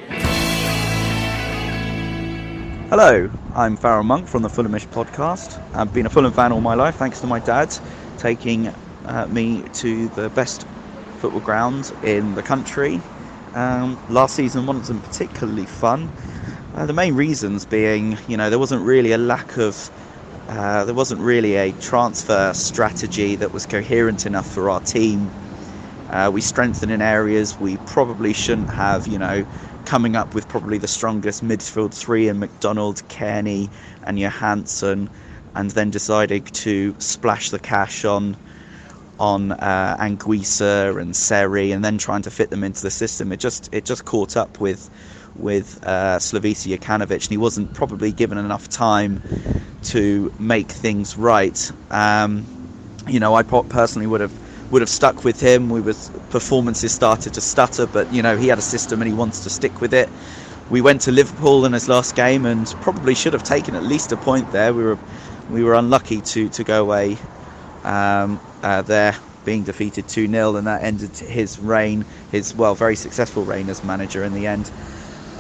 Hello, 2.89 3.31
I'm 3.55 3.77
Farrell 3.77 4.05
Monk 4.05 4.29
from 4.29 4.43
the 4.43 4.49
Fulhamish 4.49 4.87
podcast. 4.89 5.63
I've 5.75 5.93
been 5.93 6.07
a 6.07 6.11
Fulham 6.11 6.33
fan 6.33 6.53
all 6.53 6.61
my 6.61 6.75
life, 6.75 6.97
thanks 6.97 7.21
to 7.21 7.27
my 7.27 7.41
dad 7.41 7.77
taking 8.19 8.69
uh, 9.07 9.27
me 9.31 9.63
to 9.75 10.09
the 10.11 10.29
best 10.31 10.67
football 11.25 11.41
ground 11.41 11.91
in 12.03 12.35
the 12.35 12.43
country. 12.43 13.01
Um, 13.55 13.99
last 14.11 14.35
season 14.35 14.67
wasn't 14.67 15.03
particularly 15.03 15.65
fun. 15.65 16.11
Uh, 16.75 16.85
the 16.85 16.93
main 16.93 17.15
reasons 17.15 17.65
being, 17.65 18.19
you 18.29 18.37
know, 18.37 18.51
there 18.51 18.59
wasn't 18.59 18.83
really 18.83 19.13
a 19.13 19.17
lack 19.17 19.57
of, 19.57 19.91
uh, 20.51 20.85
there 20.85 20.95
wasn't 20.95 21.23
really 21.23 21.55
a 21.55 21.73
transfer 21.73 22.53
strategy 22.53 23.37
that 23.37 23.55
was 23.55 23.65
coherent 23.65 24.27
enough 24.27 24.47
for 24.47 24.69
our 24.69 24.81
team. 24.81 25.31
Uh, 26.11 26.31
we 26.31 26.43
strengthened 26.43 26.93
in 26.93 27.01
areas 27.01 27.59
we 27.59 27.79
probably 27.79 28.35
shouldn't 28.35 28.69
have, 28.69 29.07
you 29.07 29.17
know, 29.17 29.47
coming 29.87 30.17
up 30.17 30.35
with 30.35 30.47
probably 30.47 30.77
the 30.77 30.87
strongest 30.87 31.43
midfield 31.43 31.95
three 31.95 32.29
in 32.29 32.39
McDonald, 32.39 32.97
Cairney, 33.09 33.71
and 34.03 34.19
Johansen, 34.19 35.09
and 35.55 35.71
then 35.71 35.89
deciding 35.89 36.45
to 36.45 36.95
splash 36.99 37.49
the 37.49 37.59
cash 37.59 38.05
on 38.05 38.37
on 39.19 39.53
uh, 39.53 39.97
Anguissa 40.01 41.01
and 41.01 41.15
Seri, 41.15 41.73
and 41.73 41.85
then 41.85 41.99
trying 41.99 42.23
to 42.23 42.31
fit 42.31 42.51
them 42.51 42.65
into 42.65 42.83
the 42.83 42.91
system. 42.91 43.33
It 43.33 43.41
just 43.41 43.73
it 43.73 43.85
just 43.85 44.05
caught 44.05 44.37
up 44.37 44.61
with 44.61 44.91
with 45.37 45.81
uh, 45.85 46.19
Slavisa 46.19 47.13
and 47.13 47.23
he 47.25 47.37
wasn't 47.37 47.75
probably 47.75 48.13
given 48.13 48.39
enough 48.39 48.69
time 48.69 49.23
to 49.85 50.33
make 50.39 50.69
things 50.69 51.17
right. 51.17 51.71
Um, 51.91 52.47
you 53.09 53.21
know, 53.21 53.35
I 53.35 53.43
personally 53.43 54.07
would 54.07 54.21
have 54.21 54.73
would 54.73 54.83
have 54.83 54.89
stuck 54.89 55.25
with 55.25 55.41
him. 55.41 55.69
We 55.69 55.81
was 55.81 56.11
performances 56.31 56.93
started 56.93 57.35
to 57.35 57.41
stutter, 57.41 57.87
but 57.87 58.13
you 58.13 58.23
know 58.23 58.37
he 58.37 58.49
had 58.49 58.59
a 58.59 58.63
system 58.63 59.01
and 59.03 59.09
he 59.09 59.15
wants 59.15 59.41
to 59.45 59.51
stick 59.51 59.81
with 59.81 59.95
it. 59.95 60.09
We 60.71 60.81
went 60.81 61.03
to 61.03 61.13
Liverpool 61.13 61.67
in 61.67 61.73
his 61.75 61.89
last 61.89 62.17
game 62.17 62.47
and 62.47 62.67
probably 62.81 63.15
should 63.15 63.35
have 63.35 63.45
taken 63.45 63.75
at 63.75 63.83
least 63.83 64.13
a 64.13 64.17
point 64.17 64.51
there. 64.53 64.73
We 64.73 64.85
were 64.85 64.99
we 65.51 65.63
were 65.63 65.75
unlucky 65.75 66.21
to 66.23 66.49
to 66.49 66.65
go 66.65 66.81
away 66.83 67.19
um, 67.85 68.41
uh, 68.63 68.83
there 68.83 69.17
being 69.45 69.63
defeated 69.63 70.09
2 70.09 70.29
0, 70.29 70.57
and 70.57 70.67
that 70.67 70.83
ended 70.83 71.17
his 71.17 71.59
reign, 71.59 72.05
his, 72.33 72.55
well, 72.55 72.75
very 72.75 72.97
successful 72.97 73.45
reign 73.45 73.69
as 73.69 73.85
manager 73.85 74.25
in 74.25 74.35
the 74.35 74.47
end. 74.47 74.71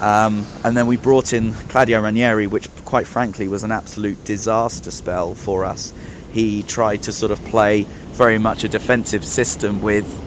Um, 0.01 0.47
and 0.64 0.76
then 0.76 0.86
we 0.86 0.97
brought 0.97 1.32
in 1.32 1.55
Claudio 1.68 2.01
Ranieri, 2.01 2.47
which, 2.47 2.68
quite 2.84 3.07
frankly, 3.07 3.49
was 3.49 3.62
an 3.64 3.72
absolute 3.72 4.22
disaster 4.24 4.90
spell 4.90 5.34
for 5.34 5.64
us. 5.64 5.92
He 6.32 6.62
tried 6.64 7.03
to 7.03 7.12
sort 7.12 7.32
of 7.32 7.42
play 7.45 7.86
very 8.12 8.38
much 8.38 8.64
a 8.64 8.68
defensive 8.68 9.24
system 9.24 9.80
with, 9.80 10.20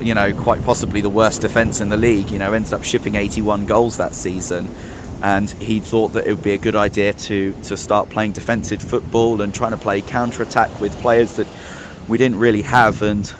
you 0.00 0.14
know, 0.14 0.32
quite 0.32 0.62
possibly 0.62 1.00
the 1.00 1.10
worst 1.10 1.42
defence 1.42 1.80
in 1.80 1.88
the 1.88 1.96
league. 1.96 2.30
You 2.30 2.38
know, 2.38 2.52
ended 2.52 2.72
up 2.72 2.84
shipping 2.84 3.16
81 3.16 3.66
goals 3.66 3.96
that 3.96 4.14
season 4.14 4.70
and 5.24 5.54
he 5.58 5.80
thought 5.80 6.12
that 6.12 6.26
it 6.26 6.30
would 6.30 6.42
be 6.42 6.52
a 6.52 6.58
good 6.58 6.76
idea 6.76 7.14
to 7.14 7.54
to 7.62 7.78
start 7.78 8.10
playing 8.10 8.32
defensive 8.32 8.82
football 8.82 9.40
and 9.40 9.54
trying 9.54 9.70
to 9.70 9.78
play 9.78 10.02
counter 10.02 10.42
attack 10.42 10.80
with 10.80 10.98
players 10.98 11.32
that 11.36 11.48
we 12.06 12.18
didn't 12.18 12.36
really 12.38 12.60
have. 12.60 13.00
And 13.00 13.32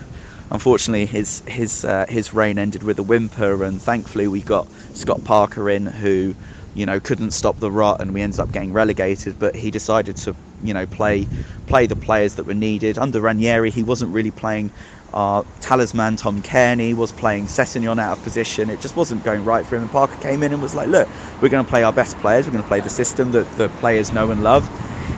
unfortunately 0.51 1.05
his 1.05 1.43
his 1.47 1.85
uh, 1.85 2.07
his 2.09 2.33
reign 2.33 2.59
ended 2.59 2.83
with 2.85 2.99
a 2.99 3.03
whimper 3.03 3.63
and 3.63 3.83
thankfully 3.83 4.29
we 4.29 4.41
got 4.41 4.67
Scott 4.95 5.25
Parker 5.25 5.69
in 5.69 5.85
who 5.85 6.35
you 6.73 6.87
know 6.87 7.01
couldn't 7.01 7.33
stop 7.33 7.59
the 7.61 7.71
rot 7.71 8.01
and 8.01 8.15
we 8.15 8.23
ended 8.23 8.41
up 8.41 8.51
getting 8.51 8.73
relegated. 8.73 9.39
But 9.39 9.55
he 9.55 9.71
decided 9.71 10.17
to 10.25 10.35
you 10.63 10.73
know 10.73 10.87
play 10.87 11.29
play 11.67 11.87
the 11.87 11.97
players 11.97 12.37
that 12.37 12.47
were 12.47 12.55
needed. 12.55 12.97
Under 12.97 13.21
Ranieri 13.21 13.71
he 13.71 13.83
wasn't 13.83 14.11
really 14.11 14.31
playing 14.31 14.73
our 15.15 15.45
talisman 15.61 16.17
Tom 16.17 16.43
Cairney 16.43 16.95
was 16.95 17.13
playing 17.13 17.47
Sessegnon 17.47 18.01
out 18.01 18.19
of 18.19 18.23
position. 18.23 18.69
It 18.69 18.81
just 18.81 18.97
wasn't 18.97 19.23
going 19.25 19.45
right 19.45 19.65
for 19.67 19.77
him. 19.77 19.83
And 19.83 19.91
Parker 19.93 20.17
came 20.17 20.43
in 20.43 20.53
and 20.53 20.61
was 20.61 20.75
like, 20.75 20.89
"Look, 20.89 21.09
we're 21.41 21.49
going 21.49 21.65
to 21.65 21.71
play 21.71 21.85
our 21.85 21.93
best 21.93 22.19
players. 22.19 22.47
We're 22.47 22.53
going 22.53 22.65
to 22.65 22.69
play 22.69 22.81
the 22.81 22.91
system 22.91 23.31
that 23.33 23.53
the 23.53 23.71
players 23.71 24.13
know 24.13 24.31
and 24.31 24.43
love." 24.43 24.71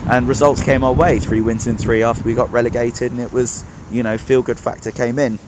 And 0.07 0.29
results 0.29 0.63
came 0.63 0.85
our 0.85 0.93
way. 0.93 1.19
Three 1.19 1.41
wins 1.41 1.67
in 1.67 1.79
three 1.79 2.03
after 2.03 2.25
we 2.25 2.35
got 2.35 2.53
relegated, 2.53 3.13
and 3.13 3.21
it 3.21 3.33
was, 3.33 3.65
you 3.91 4.03
know, 4.03 4.19
feel 4.19 4.43
good 4.43 4.61
factor 4.61 4.93
came 4.93 5.19
in. 5.19 5.41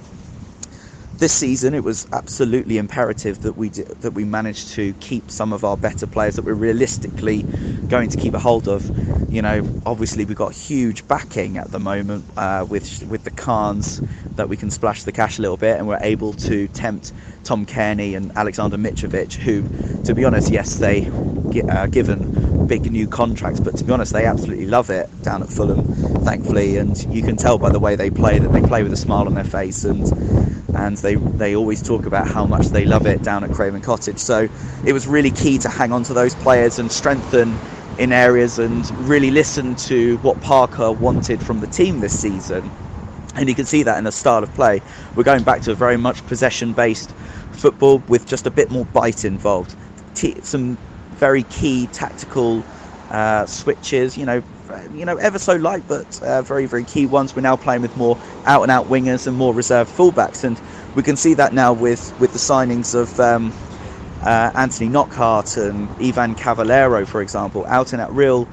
This 1.18 1.32
season, 1.32 1.74
it 1.74 1.82
was 1.82 2.06
absolutely 2.12 2.78
imperative 2.78 3.42
that 3.42 3.54
we 3.54 3.70
that 3.70 4.12
we 4.12 4.24
managed 4.24 4.68
to 4.74 4.92
keep 5.00 5.32
some 5.32 5.52
of 5.52 5.64
our 5.64 5.76
better 5.76 6.06
players 6.06 6.36
that 6.36 6.44
we're 6.44 6.54
realistically 6.54 7.44
going 7.88 8.08
to 8.08 8.16
keep 8.16 8.34
a 8.34 8.38
hold 8.38 8.68
of. 8.68 8.88
You 9.32 9.42
know, 9.42 9.66
obviously 9.84 10.24
we've 10.24 10.36
got 10.36 10.52
huge 10.52 11.08
backing 11.08 11.58
at 11.58 11.72
the 11.72 11.80
moment 11.80 12.24
uh, 12.36 12.64
with 12.68 13.04
with 13.08 13.24
the 13.24 13.32
Khans 13.32 14.00
that 14.36 14.48
we 14.48 14.56
can 14.56 14.70
splash 14.70 15.02
the 15.02 15.10
cash 15.10 15.40
a 15.40 15.42
little 15.42 15.56
bit, 15.56 15.76
and 15.76 15.88
we're 15.88 15.98
able 16.02 16.34
to 16.34 16.68
tempt 16.68 17.12
Tom 17.42 17.66
Cairney 17.66 18.16
and 18.16 18.30
Alexander 18.36 18.76
Mitrovic, 18.76 19.34
who, 19.34 19.64
to 20.04 20.14
be 20.14 20.24
honest, 20.24 20.52
yes, 20.52 20.78
they 20.78 21.10
uh, 21.68 21.88
given 21.88 22.57
big 22.68 22.90
new 22.92 23.08
contracts, 23.08 23.60
but 23.60 23.76
to 23.78 23.84
be 23.84 23.92
honest, 23.92 24.12
they 24.12 24.26
absolutely 24.26 24.66
love 24.66 24.90
it 24.90 25.08
down 25.22 25.42
at 25.42 25.48
Fulham, 25.48 25.82
thankfully, 26.24 26.76
and 26.76 26.96
you 27.14 27.22
can 27.22 27.36
tell 27.36 27.58
by 27.58 27.70
the 27.70 27.80
way 27.80 27.96
they 27.96 28.10
play 28.10 28.38
that 28.38 28.52
they 28.52 28.60
play 28.60 28.82
with 28.82 28.92
a 28.92 28.96
smile 28.96 29.26
on 29.26 29.34
their 29.34 29.44
face 29.44 29.84
and 29.84 30.06
and 30.76 30.98
they 30.98 31.14
they 31.14 31.56
always 31.56 31.82
talk 31.82 32.06
about 32.06 32.28
how 32.28 32.46
much 32.46 32.66
they 32.66 32.84
love 32.84 33.06
it 33.06 33.22
down 33.22 33.42
at 33.42 33.50
Craven 33.52 33.80
Cottage. 33.80 34.18
So 34.18 34.48
it 34.84 34.92
was 34.92 35.06
really 35.06 35.30
key 35.30 35.58
to 35.58 35.68
hang 35.68 35.92
on 35.92 36.02
to 36.04 36.14
those 36.14 36.34
players 36.36 36.78
and 36.78 36.92
strengthen 36.92 37.58
in 37.98 38.12
areas 38.12 38.58
and 38.58 38.88
really 39.08 39.30
listen 39.30 39.74
to 39.74 40.18
what 40.18 40.40
Parker 40.40 40.92
wanted 40.92 41.42
from 41.42 41.60
the 41.60 41.66
team 41.66 42.00
this 42.00 42.18
season. 42.18 42.70
And 43.34 43.48
you 43.48 43.54
can 43.54 43.66
see 43.66 43.82
that 43.82 43.98
in 43.98 44.04
the 44.04 44.12
style 44.12 44.42
of 44.42 44.52
play. 44.54 44.82
We're 45.16 45.24
going 45.24 45.42
back 45.42 45.62
to 45.62 45.72
a 45.72 45.74
very 45.74 45.96
much 45.96 46.24
possession 46.26 46.74
based 46.74 47.10
football 47.52 47.98
with 48.08 48.26
just 48.26 48.46
a 48.46 48.50
bit 48.50 48.70
more 48.70 48.84
bite 48.84 49.24
involved. 49.24 49.74
Some 50.42 50.76
very 51.18 51.42
key 51.44 51.86
tactical 51.88 52.64
uh, 53.10 53.46
switches, 53.46 54.16
you 54.16 54.26
know, 54.26 54.42
you 54.92 55.04
know, 55.04 55.16
ever 55.16 55.38
so 55.38 55.56
light, 55.56 55.82
but 55.88 56.20
uh, 56.22 56.42
very, 56.42 56.66
very 56.66 56.84
key 56.84 57.06
ones. 57.06 57.34
We're 57.34 57.42
now 57.42 57.56
playing 57.56 57.82
with 57.82 57.96
more 57.96 58.18
out 58.46 58.62
and 58.62 58.70
out 58.70 58.86
wingers 58.86 59.26
and 59.26 59.36
more 59.36 59.54
reserved 59.54 59.90
fullbacks, 59.90 60.44
and 60.44 60.60
we 60.94 61.02
can 61.02 61.16
see 61.16 61.34
that 61.34 61.52
now 61.52 61.72
with 61.72 62.18
with 62.20 62.32
the 62.32 62.38
signings 62.38 62.94
of 62.94 63.18
um, 63.18 63.52
uh, 64.22 64.50
Anthony 64.54 64.90
Knockaert 64.90 65.56
and 65.56 65.88
Ivan 66.02 66.34
Cavaleiro, 66.34 67.06
for 67.06 67.22
example, 67.22 67.64
out 67.66 67.92
and 67.92 68.02
out 68.02 68.14
real 68.14 68.48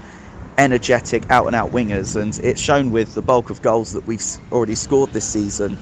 energetic 0.58 1.30
out 1.30 1.48
and 1.48 1.56
out 1.56 1.72
wingers, 1.72 2.16
and 2.20 2.38
it's 2.44 2.62
shown 2.62 2.92
with 2.92 3.14
the 3.14 3.22
bulk 3.22 3.50
of 3.50 3.62
goals 3.62 3.92
that 3.92 4.06
we've 4.08 4.24
already 4.52 4.76
scored 4.76 5.12
this 5.12 5.26
season. 5.26 5.78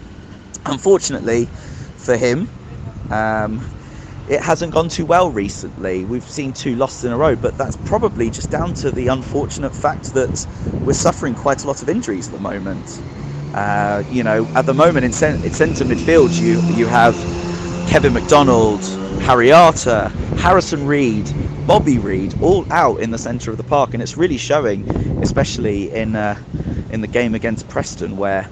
Unfortunately 0.66 1.46
for 1.98 2.18
him, 2.18 2.50
um, 3.12 3.64
it 4.30 4.42
hasn't 4.42 4.74
gone 4.74 4.90
too 4.90 5.06
well 5.06 5.30
recently. 5.30 6.06
We've 6.06 6.24
seen 6.24 6.54
two 6.54 6.76
losses 6.76 7.04
in 7.06 7.12
a 7.12 7.18
row, 7.18 7.36
but 7.36 7.58
that's 7.58 7.76
probably 7.78 8.30
just 8.30 8.50
down 8.50 8.74
to 8.76 8.92
the 8.92 9.08
unfortunate 9.08 9.76
fact 9.76 10.14
that 10.14 10.48
we're 10.86 10.94
suffering 10.94 11.36
quite 11.36 11.64
a 11.64 11.68
lot 11.68 11.82
of 11.82 11.90
injuries 11.90 12.28
at 12.28 12.34
the 12.34 12.40
moment. 12.40 13.02
Uh, 13.54 14.04
you 14.10 14.24
know, 14.24 14.50
at 14.56 14.66
the 14.66 14.74
moment 14.74 15.06
in, 15.06 15.12
cent- 15.12 15.44
in 15.44 15.52
centre 15.52 15.86
midfield, 15.86 16.40
you 16.42 16.62
you 16.76 16.88
have 16.88 17.16
Kevin 17.88 18.14
McDonald, 18.14 18.82
Harry 19.22 19.52
Arter, 19.52 20.12
Harrison 20.38 20.88
Reed, 20.88 21.30
Bobby 21.68 22.00
Reid, 22.00 22.34
all 22.42 22.66
out 22.72 23.00
in 23.00 23.12
the 23.12 23.18
centre 23.18 23.52
of 23.52 23.58
the 23.58 23.64
park, 23.64 23.94
and 23.94 24.02
it's 24.02 24.18
really 24.18 24.38
showing, 24.38 24.86
especially 25.22 25.92
in 25.92 26.16
uh, 26.16 26.36
in 26.90 27.02
the 27.02 27.08
game 27.08 27.36
against 27.36 27.68
Preston, 27.70 28.18
where 28.18 28.50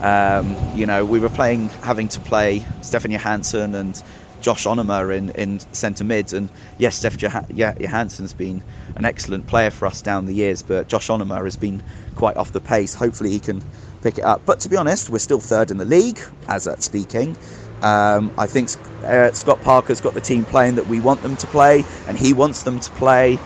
um, 0.00 0.56
you 0.74 0.86
know 0.86 1.04
we 1.04 1.20
were 1.20 1.28
playing, 1.28 1.68
having 1.82 2.08
to 2.08 2.20
play 2.20 2.64
Stefan 2.82 3.12
Johansen 3.12 3.74
and 3.74 4.02
Josh 4.40 4.64
Onomah 4.64 5.16
in, 5.16 5.30
in 5.30 5.60
centre 5.72 6.04
mid. 6.04 6.32
And 6.32 6.48
yes, 6.78 6.96
Steph 6.96 7.16
Johansen's 7.16 8.32
been 8.32 8.62
an 8.96 9.04
excellent 9.04 9.46
player 9.46 9.70
for 9.70 9.86
us 9.86 10.02
down 10.02 10.26
the 10.26 10.34
years, 10.34 10.62
but 10.62 10.88
Josh 10.88 11.08
Onomah 11.08 11.44
has 11.44 11.56
been 11.56 11.82
quite 12.16 12.36
off 12.36 12.52
the 12.52 12.60
pace. 12.60 12.94
Hopefully, 12.94 13.30
he 13.30 13.38
can 13.38 13.62
pick 14.02 14.18
it 14.18 14.24
up. 14.24 14.42
But 14.46 14.60
to 14.60 14.68
be 14.68 14.76
honest, 14.76 15.10
we're 15.10 15.18
still 15.18 15.40
third 15.40 15.70
in 15.70 15.78
the 15.78 15.84
league, 15.84 16.20
as 16.48 16.66
at 16.66 16.82
speaking. 16.82 17.36
Um, 17.82 18.30
I 18.36 18.46
think 18.46 18.70
uh, 19.04 19.32
Scott 19.32 19.60
Parker's 19.62 20.00
got 20.00 20.14
the 20.14 20.20
team 20.20 20.44
playing 20.44 20.74
that 20.74 20.86
we 20.86 21.00
want 21.00 21.22
them 21.22 21.36
to 21.36 21.46
play, 21.46 21.84
and 22.06 22.18
he 22.18 22.32
wants 22.32 22.62
them 22.62 22.80
to 22.80 22.90
play, 22.92 23.38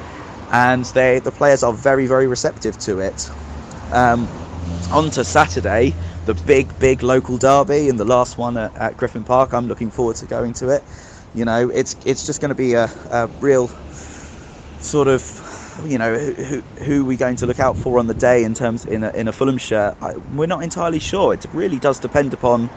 and 0.51 0.85
they 0.87 1.21
the 1.21 1.31
players 1.31 1.63
are 1.63 1.73
very, 1.73 2.07
very 2.07 2.27
receptive 2.27 2.79
to 2.79 2.99
it. 2.99 3.31
Um, 3.93 4.29
on 4.91 5.11
to 5.11 5.25
Saturday, 5.25 5.95
the 6.27 6.35
big, 6.35 6.79
big 6.79 7.03
local 7.03 7.37
derby 7.37 7.89
and 7.89 7.99
the 7.99 8.05
last 8.05 8.39
one 8.39 8.57
at, 8.57 8.75
at 8.77 8.97
Griffin 8.97 9.25
Park. 9.25 9.53
I'm 9.53 9.67
looking 9.67 9.91
forward 9.91 10.17
to 10.17 10.27
going 10.27 10.53
to 10.55 10.69
it. 10.71 10.85
You 11.35 11.45
know, 11.45 11.69
it's 11.71 11.97
it's 12.05 12.25
just 12.27 12.41
going 12.41 12.51
to 12.51 12.55
be 12.55 12.75
a, 12.75 12.85
a 13.11 13.27
real 13.41 13.69
sort 14.79 15.09
of 15.09 15.23
you 15.85 15.99
know 15.99 16.17
who, 16.17 16.61
who 16.85 17.05
we're 17.05 17.19
going 17.19 17.37
to 17.37 17.47
look 17.47 17.59
out 17.59 17.77
for 17.77 17.99
on 17.99 18.07
the 18.07 18.15
day 18.15 18.45
in 18.45 18.55
terms 18.55 18.85
in 18.85 19.03
a, 19.03 19.11
in 19.11 19.29
a 19.29 19.33
Fulham 19.33 19.59
shirt. 19.59 19.97
I, 20.01 20.17
we're 20.35 20.47
not 20.47 20.63
entirely 20.63 21.01
sure. 21.01 21.35
It 21.35 21.45
really 21.53 21.79
does 21.79 21.99
depend 21.99 22.33
upon 22.33 22.71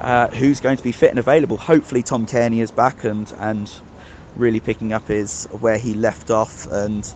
uh, 0.00 0.28
who's 0.28 0.60
going 0.60 0.76
to 0.76 0.82
be 0.82 0.92
fit 0.92 1.10
and 1.10 1.18
available. 1.18 1.56
Hopefully, 1.56 2.02
Tom 2.02 2.26
Cairney 2.26 2.62
is 2.62 2.70
back 2.70 3.04
and 3.04 3.32
and 3.38 3.72
really 4.36 4.60
picking 4.60 4.92
up 4.92 5.08
his 5.08 5.46
where 5.60 5.78
he 5.78 5.94
left 5.94 6.30
off 6.30 6.66
and. 6.70 7.12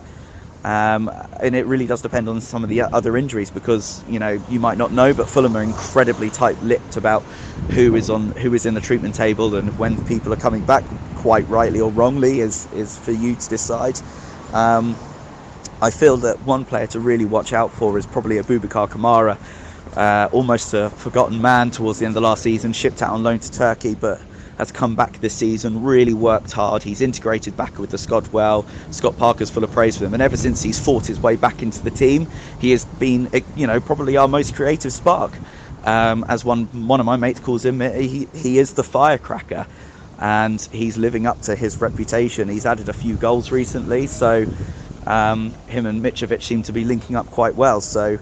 Um, 0.66 1.12
and 1.40 1.54
it 1.54 1.64
really 1.66 1.86
does 1.86 2.02
depend 2.02 2.28
on 2.28 2.40
some 2.40 2.64
of 2.64 2.68
the 2.68 2.82
other 2.92 3.16
injuries 3.16 3.50
because 3.52 4.02
you 4.08 4.18
know 4.18 4.42
you 4.50 4.58
might 4.58 4.78
not 4.78 4.90
know, 4.90 5.14
but 5.14 5.28
Fulham 5.28 5.56
are 5.56 5.62
incredibly 5.62 6.28
tight-lipped 6.28 6.96
about 6.96 7.22
who 7.70 7.94
is 7.94 8.10
on 8.10 8.32
who 8.32 8.52
is 8.52 8.66
in 8.66 8.74
the 8.74 8.80
treatment 8.80 9.14
table 9.14 9.54
and 9.54 9.78
when 9.78 9.96
people 10.00 10.32
are 10.32 10.36
coming 10.36 10.62
back. 10.62 10.84
Quite 11.14 11.48
rightly 11.48 11.80
or 11.80 11.92
wrongly 11.92 12.40
is 12.40 12.66
is 12.72 12.98
for 12.98 13.12
you 13.12 13.36
to 13.36 13.48
decide. 13.48 14.00
Um, 14.52 14.96
I 15.80 15.90
feel 15.90 16.16
that 16.18 16.40
one 16.42 16.64
player 16.64 16.88
to 16.88 17.00
really 17.00 17.26
watch 17.26 17.52
out 17.52 17.70
for 17.70 17.96
is 17.96 18.06
probably 18.06 18.36
Aboubakar 18.36 18.88
Kamara, 18.88 19.38
uh, 19.96 20.28
almost 20.32 20.74
a 20.74 20.90
forgotten 20.90 21.40
man 21.40 21.70
towards 21.70 22.00
the 22.00 22.06
end 22.06 22.16
of 22.16 22.22
the 22.22 22.28
last 22.28 22.42
season, 22.42 22.72
shipped 22.72 23.02
out 23.02 23.10
on 23.10 23.22
loan 23.22 23.38
to 23.38 23.52
Turkey, 23.52 23.94
but 23.94 24.20
has 24.58 24.72
come 24.72 24.96
back 24.96 25.18
this 25.20 25.34
season, 25.34 25.82
really 25.82 26.14
worked 26.14 26.52
hard. 26.52 26.82
He's 26.82 27.00
integrated 27.00 27.56
back 27.56 27.78
with 27.78 27.90
the 27.90 27.98
squad 27.98 28.28
well. 28.32 28.66
Scott 28.90 29.16
Parker's 29.16 29.50
full 29.50 29.64
of 29.64 29.70
praise 29.70 29.96
for 29.96 30.04
him, 30.04 30.14
and 30.14 30.22
ever 30.22 30.36
since 30.36 30.62
he's 30.62 30.78
fought 30.78 31.06
his 31.06 31.20
way 31.22 31.36
back 31.36 31.62
into 31.62 31.82
the 31.82 31.90
team, 31.90 32.28
he 32.58 32.70
has 32.72 32.84
been, 32.84 33.28
you 33.54 33.66
know, 33.66 33.80
probably 33.80 34.16
our 34.16 34.28
most 34.28 34.54
creative 34.54 34.92
spark. 34.92 35.40
Um, 35.84 36.24
as 36.28 36.44
one 36.44 36.66
one 36.88 37.00
of 37.00 37.06
my 37.06 37.16
mates 37.16 37.40
calls 37.40 37.64
him, 37.64 37.80
he 37.80 38.28
he 38.34 38.58
is 38.58 38.74
the 38.74 38.84
firecracker, 38.84 39.66
and 40.18 40.66
he's 40.72 40.96
living 40.96 41.26
up 41.26 41.42
to 41.42 41.54
his 41.54 41.80
reputation. 41.80 42.48
He's 42.48 42.66
added 42.66 42.88
a 42.88 42.92
few 42.94 43.16
goals 43.16 43.50
recently, 43.52 44.06
so 44.08 44.46
um, 45.06 45.54
him 45.68 45.86
and 45.86 46.02
Mitrovic 46.02 46.42
seem 46.42 46.62
to 46.64 46.72
be 46.72 46.84
linking 46.84 47.16
up 47.16 47.30
quite 47.30 47.54
well. 47.56 47.80
So. 47.80 48.18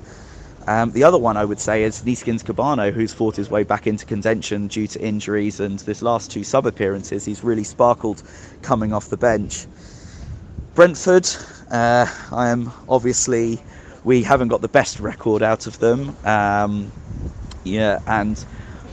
Um, 0.66 0.92
the 0.92 1.04
other 1.04 1.18
one 1.18 1.36
I 1.36 1.44
would 1.44 1.60
say 1.60 1.82
is 1.82 2.02
Neeskens 2.02 2.42
Kebano, 2.42 2.92
who's 2.92 3.12
fought 3.12 3.36
his 3.36 3.50
way 3.50 3.64
back 3.64 3.86
into 3.86 4.06
contention 4.06 4.66
due 4.66 4.86
to 4.86 5.00
injuries 5.00 5.60
and 5.60 5.78
this 5.80 6.00
last 6.00 6.30
two 6.30 6.42
sub 6.42 6.66
appearances. 6.66 7.24
He's 7.24 7.44
really 7.44 7.64
sparkled 7.64 8.22
coming 8.62 8.92
off 8.92 9.08
the 9.08 9.16
bench. 9.16 9.66
Brentford, 10.74 11.28
uh, 11.70 12.06
I 12.32 12.48
am 12.48 12.72
obviously, 12.88 13.60
we 14.04 14.22
haven't 14.22 14.48
got 14.48 14.62
the 14.62 14.68
best 14.68 15.00
record 15.00 15.42
out 15.42 15.66
of 15.66 15.78
them. 15.78 16.16
Um, 16.24 16.90
yeah, 17.64 18.00
and, 18.06 18.42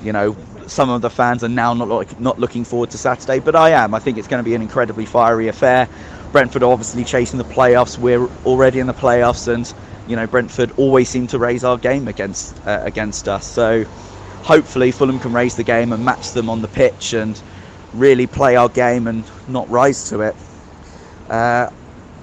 you 0.04 0.12
know, 0.12 0.36
some 0.68 0.90
of 0.90 1.02
the 1.02 1.10
fans 1.10 1.44
are 1.44 1.50
now 1.50 1.74
not, 1.74 1.88
look, 1.88 2.20
not 2.20 2.38
looking 2.38 2.66
forward 2.66 2.92
to 2.92 2.98
Saturday, 2.98 3.40
but 3.40 3.56
I 3.56 3.70
am. 3.72 3.94
I 3.94 4.00
think 4.00 4.18
it's 4.18 4.28
going 4.28 4.44
to 4.44 4.48
be 4.48 4.56
an 4.56 4.62
incredibly 4.62 5.06
fiery 5.06 5.48
affair. 5.48 5.88
Brentford 6.32 6.64
are 6.64 6.72
obviously 6.72 7.04
chasing 7.04 7.38
the 7.38 7.46
playoffs. 7.46 7.98
We're 7.98 8.28
already 8.46 8.80
in 8.80 8.88
the 8.88 8.94
playoffs, 8.94 9.48
and 9.48 9.74
you 10.12 10.18
know 10.18 10.28
Brentford 10.28 10.74
always 10.78 11.08
seem 11.08 11.26
to 11.28 11.40
raise 11.40 11.64
our 11.64 11.78
game 11.78 12.10
against 12.10 12.56
uh, 12.68 12.82
against 12.84 13.30
us. 13.30 13.48
So 13.48 13.86
hopefully 14.44 14.92
Fulham 14.92 15.20
can 15.20 15.32
raise 15.32 15.56
the 15.56 15.64
game 15.64 15.94
and 15.94 16.04
match 16.04 16.32
them 16.32 16.50
on 16.50 16.62
the 16.62 16.68
pitch 16.68 17.14
and 17.14 17.42
really 17.94 18.28
play 18.28 18.58
our 18.58 18.68
game 18.68 19.08
and 19.08 19.24
not 19.48 19.70
rise 19.70 20.10
to 20.10 20.20
it. 20.20 20.36
Uh, 21.30 21.70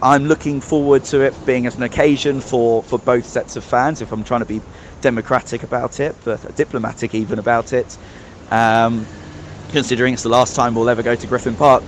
I'm 0.03 0.27
looking 0.27 0.61
forward 0.61 1.05
to 1.05 1.23
it 1.23 1.35
being 1.47 1.67
as 1.67 1.77
an 1.77 1.83
occasion 1.83 2.41
for, 2.43 2.83
for 2.83 2.99
both 2.99 3.27
sets 3.27 3.57
of 3.57 3.65
fans. 3.65 4.03
If 4.03 4.13
I'm 4.13 4.23
trying 4.23 4.41
to 4.41 4.47
be 4.47 4.61
democratic 5.01 5.63
about 5.63 5.99
it, 5.99 6.15
but 6.25 6.55
diplomatic 6.57 7.15
even 7.15 7.39
about 7.39 7.73
it, 7.73 7.97
um, 8.51 9.07
considering 9.71 10.13
it's 10.13 10.23
the 10.23 10.29
last 10.29 10.55
time 10.55 10.75
we'll 10.75 10.91
ever 10.91 11.03
go 11.03 11.17
to 11.17 11.27
Griffin 11.27 11.57
Park, 11.57 11.83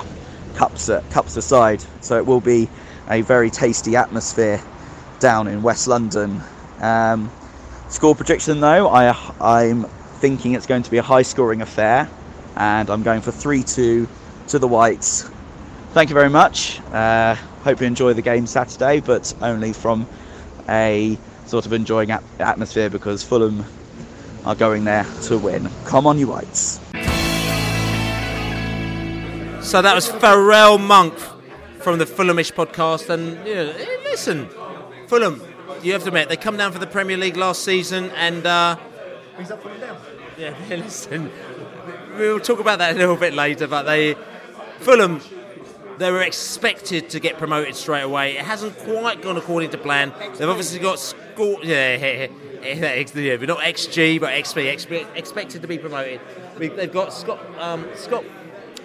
cups 0.55 0.91
cups 1.11 1.37
aside. 1.37 1.85
So 2.01 2.17
it 2.17 2.25
will 2.25 2.41
be 2.41 2.69
a 3.11 3.21
very 3.21 3.51
tasty 3.51 3.97
atmosphere 3.97 4.63
down 5.21 5.47
in 5.47 5.62
West 5.62 5.87
London. 5.87 6.43
Um, 6.81 7.31
score 7.89 8.14
prediction 8.14 8.61
though, 8.61 8.89
I, 8.89 9.14
I'm 9.41 9.85
thinking 10.18 10.55
it's 10.55 10.66
going 10.66 10.83
to 10.83 10.91
be 10.91 10.99
a 10.99 11.03
high 11.03 11.23
scoring 11.23 11.62
affair, 11.62 12.09
and 12.57 12.91
I'm 12.91 13.03
going 13.03 13.21
for 13.21 13.31
3 13.31 13.62
2 13.62 14.09
to 14.49 14.59
the 14.59 14.66
Whites. 14.66 15.31
Thank 15.93 16.11
you 16.11 16.14
very 16.14 16.31
much. 16.31 16.81
Uh, 16.93 17.35
hope 17.62 17.81
you 17.81 17.87
enjoy 17.87 18.14
the 18.14 18.23
game 18.23 18.47
Saturday, 18.47 19.01
but 19.01 19.33
only 19.43 19.73
from 19.73 20.07
a 20.68 21.18
sort 21.47 21.66
of 21.66 21.73
enjoying 21.73 22.11
at- 22.11 22.23
atmosphere 22.39 22.89
because 22.89 23.23
Fulham 23.23 23.64
are 24.45 24.55
going 24.55 24.85
there 24.85 25.05
to 25.25 25.39
win. 25.39 25.68
Come 25.85 26.07
on, 26.07 26.18
you 26.18 26.29
Whites. 26.29 26.81
So 29.62 29.83
that 29.83 29.95
was 29.95 30.09
Farrell 30.09 30.79
Monk 30.79 31.14
from 31.80 31.99
the 31.99 32.05
Fulhamish 32.05 32.53
podcast, 32.53 33.11
and 33.11 33.34
know, 33.55 33.72
listen, 34.05 34.49
Fulham, 35.11 35.42
you 35.82 35.92
have 35.92 36.03
to 36.03 36.08
admit, 36.08 36.28
they 36.28 36.37
come 36.37 36.57
down 36.57 36.70
for 36.70 36.78
the 36.78 36.87
Premier 36.87 37.16
League 37.16 37.37
last 37.37 37.64
season, 37.64 38.11
and 38.11 38.46
uh, 38.46 38.76
he's 39.37 39.50
up 39.50 39.61
them 39.61 39.80
down. 39.80 39.96
Yeah, 40.38 40.54
listen, 40.70 41.32
we'll 42.16 42.38
talk 42.38 42.61
about 42.61 42.78
that 42.78 42.95
a 42.95 42.96
little 42.96 43.16
bit 43.16 43.34
later. 43.34 43.66
But 43.66 43.82
they, 43.82 44.14
Fulham, 44.78 45.20
they 45.99 46.12
were 46.12 46.22
expected 46.22 47.11
to 47.11 47.18
get 47.18 47.38
promoted 47.38 47.74
straight 47.74 48.03
away. 48.03 48.37
It 48.37 48.45
hasn't 48.45 48.78
quite 48.78 49.20
gone 49.20 49.37
according 49.37 49.70
to 49.70 49.78
plan. 49.78 50.12
They've 50.38 50.49
obviously 50.49 50.78
got 50.78 51.00
score, 51.00 51.58
yeah, 51.64 51.96
yeah, 52.62 53.04
yeah, 53.12 53.37
but 53.37 53.49
not 53.49 53.58
XG, 53.58 54.20
but 54.20 54.30
XP, 54.30 54.72
XP, 54.72 55.16
expected 55.16 55.62
to 55.62 55.66
be 55.66 55.76
promoted. 55.76 56.20
They've 56.57 56.92
got 56.92 57.12
Scott, 57.12 57.41
um, 57.58 57.84
Scott 57.96 58.24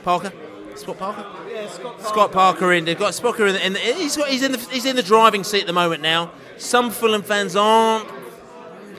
Parker. 0.02 0.34
Scott 0.76 0.98
Parker. 0.98 1.26
Yeah, 1.50 1.68
Scott 1.70 1.98
Parker. 1.98 2.04
Scott 2.04 2.32
Parker 2.32 2.74
in. 2.74 2.86
They've 2.86 2.98
got 2.98 3.14
Spocker 3.14 3.50
in. 3.50 3.56
in 3.56 3.76
he's 3.98 4.18
got. 4.18 4.30
He's 4.30 4.44
in 4.44 4.52
the. 4.52 4.58
He's 4.58 4.86
in 4.86 4.96
the 4.96 5.04
driving 5.04 5.44
seat 5.44 5.62
at 5.62 5.68
the 5.68 5.74
moment 5.74 6.02
now. 6.02 6.32
Some 6.58 6.92
Fulham 6.92 7.22
fans 7.22 7.56
aren't 7.56 8.08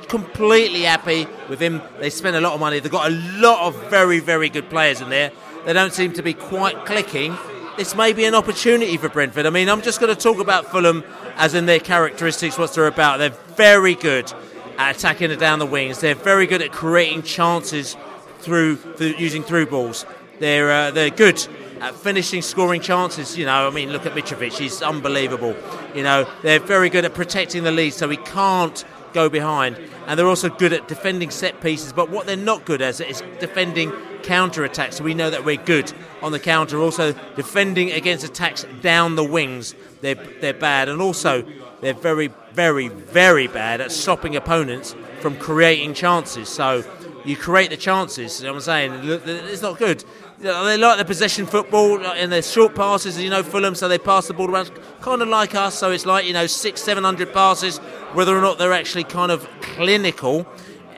completely 0.09 0.83
happy 0.83 1.27
with 1.49 1.61
him. 1.61 1.83
They 1.99 2.11
spend 2.11 2.37
a 2.37 2.41
lot 2.41 2.53
of 2.53 2.61
money. 2.61 2.81
They've 2.81 2.91
got 2.91 3.11
a 3.11 3.15
lot 3.39 3.67
of 3.67 3.91
very, 3.91 4.21
very 4.21 4.49
good 4.49 4.71
players 4.71 5.01
in 5.01 5.09
there. 5.09 5.33
They 5.65 5.73
don't 5.73 5.93
seem 5.93 6.13
to 6.15 6.23
be 6.23 6.33
quite 6.33 6.85
clicking. 6.87 7.37
This 7.77 7.95
may 7.95 8.13
be 8.13 8.25
an 8.25 8.35
opportunity 8.35 8.97
for 8.97 9.09
Brentford. 9.09 9.47
I 9.47 9.51
mean, 9.51 9.69
I'm 9.69 9.83
just 9.83 10.01
going 10.01 10.15
to 10.15 10.21
talk 10.21 10.39
about 10.39 10.71
Fulham 10.71 11.05
as 11.37 11.55
in 11.55 11.67
their 11.67 11.81
characteristics, 11.81 12.57
what 12.57 12.73
they're 12.73 12.87
about. 12.87 13.19
They're 13.19 13.31
very 13.57 13.95
good 13.95 14.33
at 14.79 14.97
attacking 14.97 15.31
it 15.31 15.39
down 15.39 15.59
the 15.59 15.67
wings. 15.67 16.01
They're 16.01 16.15
very 16.15 16.47
good 16.47 16.63
at 16.63 16.73
creating 16.73 17.23
chances 17.23 17.97
through, 18.39 18.77
through 18.77 19.15
using 19.19 19.43
through 19.43 19.67
balls. 19.67 20.07
They're 20.39 20.71
uh, 20.71 20.91
they're 20.91 21.11
good 21.11 21.47
at 21.81 21.95
finishing 21.95 22.43
scoring 22.43 22.81
chances. 22.81 23.37
You 23.37 23.47
know, 23.47 23.67
I 23.67 23.71
mean, 23.71 23.91
look 23.91 24.07
at 24.07 24.15
Mitrovic; 24.15 24.59
he's 24.59 24.83
unbelievable. 24.83 25.57
You 25.95 26.03
know, 26.03 26.29
they're 26.43 26.61
very 26.61 26.91
good 26.91 27.05
at 27.05 27.15
protecting 27.15 27.65
the 27.65 27.73
lead, 27.73 27.93
so 27.93 28.09
he 28.09 28.17
can't 28.17 28.85
go 29.13 29.29
behind. 29.29 29.79
And 30.07 30.19
they're 30.19 30.29
also 30.29 30.49
good 30.49 30.73
at 30.73 30.89
defending 30.89 31.31
set 31.31 31.61
pieces. 31.61 31.93
But 31.93 32.11
what 32.11 32.27
they're 32.27 32.37
not 32.37 32.65
good 32.65 32.83
at 32.83 33.01
is 33.01 33.23
defending 33.41 33.91
counter 34.23 34.65
attacks. 34.65 34.97
so 34.97 35.05
we 35.05 35.15
know 35.15 35.31
that 35.31 35.45
we're 35.45 35.57
good 35.57 35.93
on 36.23 36.33
the 36.33 36.39
counter. 36.39 36.79
Also, 36.79 37.13
defending 37.35 37.93
against 37.93 38.25
attacks 38.25 38.65
down 38.83 39.17
the 39.17 39.25
wings, 39.25 39.75
they're, 40.03 40.17
they're 40.41 40.53
bad. 40.53 40.89
And 40.89 41.01
also, 41.01 41.45
they're 41.81 41.95
very, 41.95 42.29
very, 42.53 42.89
very 42.89 43.47
bad 43.47 43.81
at 43.81 43.91
stopping 43.91 44.37
opponents 44.37 44.95
from 45.21 45.37
creating 45.39 45.95
chances. 45.95 46.49
So, 46.49 46.85
you 47.25 47.37
create 47.37 47.71
the 47.71 47.77
chances, 47.77 48.41
you 48.41 48.47
know 48.47 48.53
what 48.53 48.69
I'm 48.69 49.03
saying? 49.03 49.21
It's 49.25 49.63
not 49.63 49.79
good. 49.79 50.05
They 50.39 50.77
like 50.77 50.99
the 50.99 51.05
possession 51.05 51.47
football 51.47 52.05
and 52.07 52.31
their 52.31 52.43
short 52.43 52.75
passes, 52.75 53.19
you 53.19 53.31
know, 53.31 53.43
Fulham, 53.43 53.75
so 53.75 53.89
they 53.89 53.99
pass 53.99 54.29
the 54.29 54.35
ball 54.35 54.51
around, 54.51 54.71
kind 55.01 55.23
of 55.23 55.29
like 55.29 55.55
us. 55.55 55.79
So 55.79 55.91
it's 55.91 56.05
like, 56.05 56.27
you 56.27 56.35
know, 56.35 56.47
six, 56.47 56.83
seven 56.83 57.05
hundred 57.05 57.33
passes, 57.33 57.79
whether 58.13 58.37
or 58.37 58.43
not 58.43 58.59
they're 58.59 58.73
actually 58.75 59.05
kind 59.05 59.33
of 59.33 59.49
clinical 59.61 60.47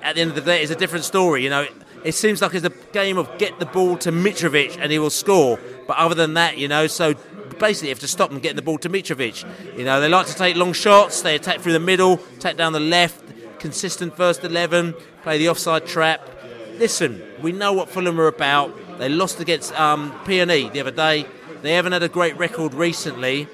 at 0.02 0.16
the 0.16 0.22
end 0.22 0.30
of 0.30 0.34
the 0.34 0.42
day 0.42 0.62
is 0.62 0.70
a 0.70 0.76
different 0.76 1.04
story. 1.04 1.44
You 1.44 1.50
know, 1.50 1.66
it 2.04 2.12
seems 2.12 2.42
like 2.42 2.54
it's 2.54 2.66
a 2.66 2.72
game 2.92 3.16
of 3.16 3.38
get 3.38 3.58
the 3.60 3.66
ball 3.66 3.96
to 3.98 4.10
Mitrovic 4.10 4.76
and 4.80 4.90
he 4.90 4.98
will 4.98 5.10
score. 5.10 5.58
But 5.86 5.98
other 5.98 6.14
than 6.14 6.34
that, 6.34 6.58
you 6.58 6.66
know, 6.66 6.86
so 6.86 7.14
basically 7.58 7.88
you 7.88 7.94
have 7.94 8.00
to 8.00 8.08
stop 8.08 8.30
them 8.30 8.40
getting 8.40 8.56
the 8.56 8.62
ball 8.62 8.78
to 8.78 8.88
Mitrovic. 8.88 9.44
You 9.78 9.84
know, 9.84 10.00
they 10.00 10.08
like 10.08 10.26
to 10.26 10.34
take 10.34 10.56
long 10.56 10.72
shots, 10.72 11.22
they 11.22 11.36
attack 11.36 11.60
through 11.60 11.74
the 11.74 11.80
middle, 11.80 12.20
attack 12.36 12.56
down 12.56 12.72
the 12.72 12.80
left, 12.80 13.22
consistent 13.60 14.16
first 14.16 14.42
11, 14.42 14.94
play 15.22 15.38
the 15.38 15.48
offside 15.48 15.86
trap. 15.86 16.28
Listen, 16.76 17.22
we 17.40 17.52
know 17.52 17.72
what 17.72 17.88
Fulham 17.88 18.20
are 18.20 18.28
about. 18.28 18.87
They 18.98 19.08
lost 19.08 19.38
against 19.38 19.72
um, 19.78 20.12
P&E 20.26 20.70
the 20.70 20.80
other 20.80 20.90
day. 20.90 21.24
They 21.62 21.74
haven't 21.74 21.92
had 21.92 22.02
a 22.02 22.08
great 22.08 22.36
record 22.36 22.74
recently. 22.74 23.46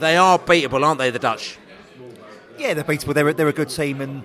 They 0.00 0.16
are 0.16 0.40
beatable, 0.40 0.84
aren't 0.84 0.98
they, 0.98 1.10
the 1.10 1.20
Dutch? 1.20 1.56
Yeah, 2.58 2.74
they're 2.74 2.82
beatable. 2.82 3.14
They're, 3.14 3.32
they're 3.32 3.48
a 3.48 3.52
good 3.52 3.70
team, 3.70 4.00
and 4.00 4.24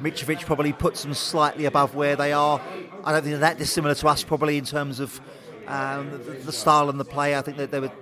Mitrovic 0.00 0.46
probably 0.46 0.72
puts 0.72 1.02
them 1.02 1.12
slightly 1.12 1.66
above 1.66 1.94
where 1.94 2.16
they 2.16 2.32
are. 2.32 2.58
I 3.04 3.12
don't 3.12 3.22
think 3.22 3.32
they're 3.32 3.40
that 3.40 3.58
dissimilar 3.58 3.94
to 3.96 4.08
us, 4.08 4.24
probably 4.24 4.56
in 4.56 4.64
terms 4.64 4.98
of 4.98 5.20
um, 5.66 6.10
the, 6.10 6.32
the, 6.44 6.52
style 6.52 6.88
and 6.88 6.98
the 6.98 7.04
play. 7.04 7.36
I 7.36 7.42
think 7.42 7.58
that 7.58 7.70
they 7.70 7.80
were, 7.80 7.92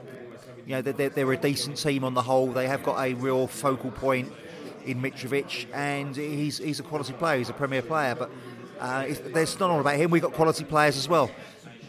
you 0.66 0.76
know, 0.76 0.82
they're, 0.82 1.08
they're, 1.08 1.32
a 1.32 1.36
decent 1.36 1.76
team 1.76 2.04
on 2.04 2.14
the 2.14 2.22
whole. 2.22 2.52
They 2.52 2.68
have 2.68 2.84
got 2.84 3.04
a 3.04 3.14
real 3.14 3.48
focal 3.48 3.90
point 3.90 4.32
in 4.84 5.02
Mitrovic, 5.02 5.66
and 5.74 6.14
he's 6.14 6.58
he's 6.58 6.78
a 6.78 6.84
quality 6.84 7.14
player. 7.14 7.38
He's 7.38 7.48
a 7.48 7.54
premier 7.54 7.82
player, 7.82 8.14
but 8.14 8.30
uh, 8.78 9.06
there's 9.32 9.58
not 9.58 9.70
all 9.70 9.80
about 9.80 9.96
him. 9.96 10.10
We've 10.10 10.22
got 10.22 10.32
quality 10.32 10.64
players 10.64 10.96
as 10.96 11.08
well 11.08 11.30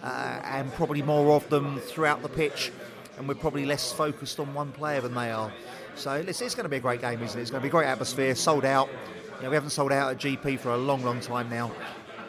uh, 0.03 0.41
and 0.43 0.71
probably 0.73 1.01
more 1.01 1.35
of 1.35 1.47
them 1.49 1.79
throughout 1.79 2.21
the 2.21 2.29
pitch. 2.29 2.71
And 3.17 3.27
we're 3.27 3.35
probably 3.35 3.65
less 3.65 3.91
focused 3.91 4.39
on 4.39 4.53
one 4.53 4.71
player 4.71 5.01
than 5.01 5.13
they 5.13 5.31
are. 5.31 5.51
So 5.95 6.13
it's, 6.13 6.41
it's 6.41 6.55
going 6.55 6.63
to 6.63 6.69
be 6.69 6.77
a 6.77 6.81
great 6.81 7.01
game, 7.01 7.21
isn't 7.21 7.37
it? 7.37 7.41
It's 7.41 7.51
going 7.51 7.61
to 7.61 7.63
be 7.63 7.69
a 7.69 7.71
great 7.71 7.87
atmosphere, 7.87 8.33
sold 8.35 8.65
out. 8.65 8.89
You 9.37 9.43
know, 9.43 9.49
we 9.49 9.55
haven't 9.55 9.71
sold 9.71 9.91
out 9.91 10.11
at 10.11 10.17
GP 10.17 10.59
for 10.59 10.69
a 10.69 10.77
long, 10.77 11.03
long 11.03 11.19
time 11.19 11.49
now. 11.49 11.71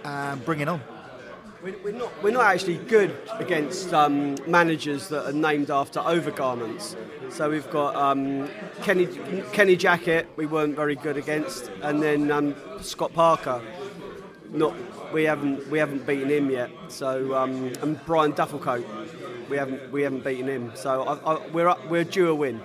Um, 0.05 0.41
bring 0.41 0.61
it 0.61 0.69
on. 0.69 0.81
We're 1.63 1.93
not, 1.93 2.23
we're 2.25 2.33
not 2.33 2.47
actually 2.47 2.79
good 2.79 3.17
against 3.35 3.95
um, 3.95 4.35
managers 4.49 5.07
that 5.09 5.29
are 5.29 5.33
named 5.33 5.71
after 5.71 6.01
overgarments. 6.01 6.97
So 7.31 7.49
we've 7.51 7.71
got 7.71 7.95
um, 7.95 8.49
Kenny, 8.83 9.07
Kenny 9.53 9.77
Jackett, 9.77 10.27
we 10.35 10.47
weren't 10.47 10.75
very 10.75 10.97
good 10.97 11.17
against, 11.17 11.71
and 11.83 12.03
then 12.03 12.33
um, 12.33 12.57
Scott 12.81 13.13
Parker, 13.15 13.63
not 14.51 14.75
we 15.13 15.25
haven't 15.25 15.69
we 15.71 15.79
haven't 15.79 16.07
beaten 16.07 16.31
him 16.31 16.51
yet. 16.51 16.71
So 16.89 17.35
um, 17.35 17.73
and 17.83 18.05
Brian 18.07 18.33
Duffelcoat, 18.33 19.49
we 19.49 19.57
haven't 19.57 19.93
we 19.93 20.03
haven't 20.03 20.25
beaten 20.25 20.49
him. 20.49 20.73
So 20.75 21.03
I, 21.03 21.35
I, 21.35 21.47
we're 21.49 21.69
up, 21.69 21.87
we're 21.89 22.05
due 22.05 22.29
a 22.29 22.35
win. 22.35 22.61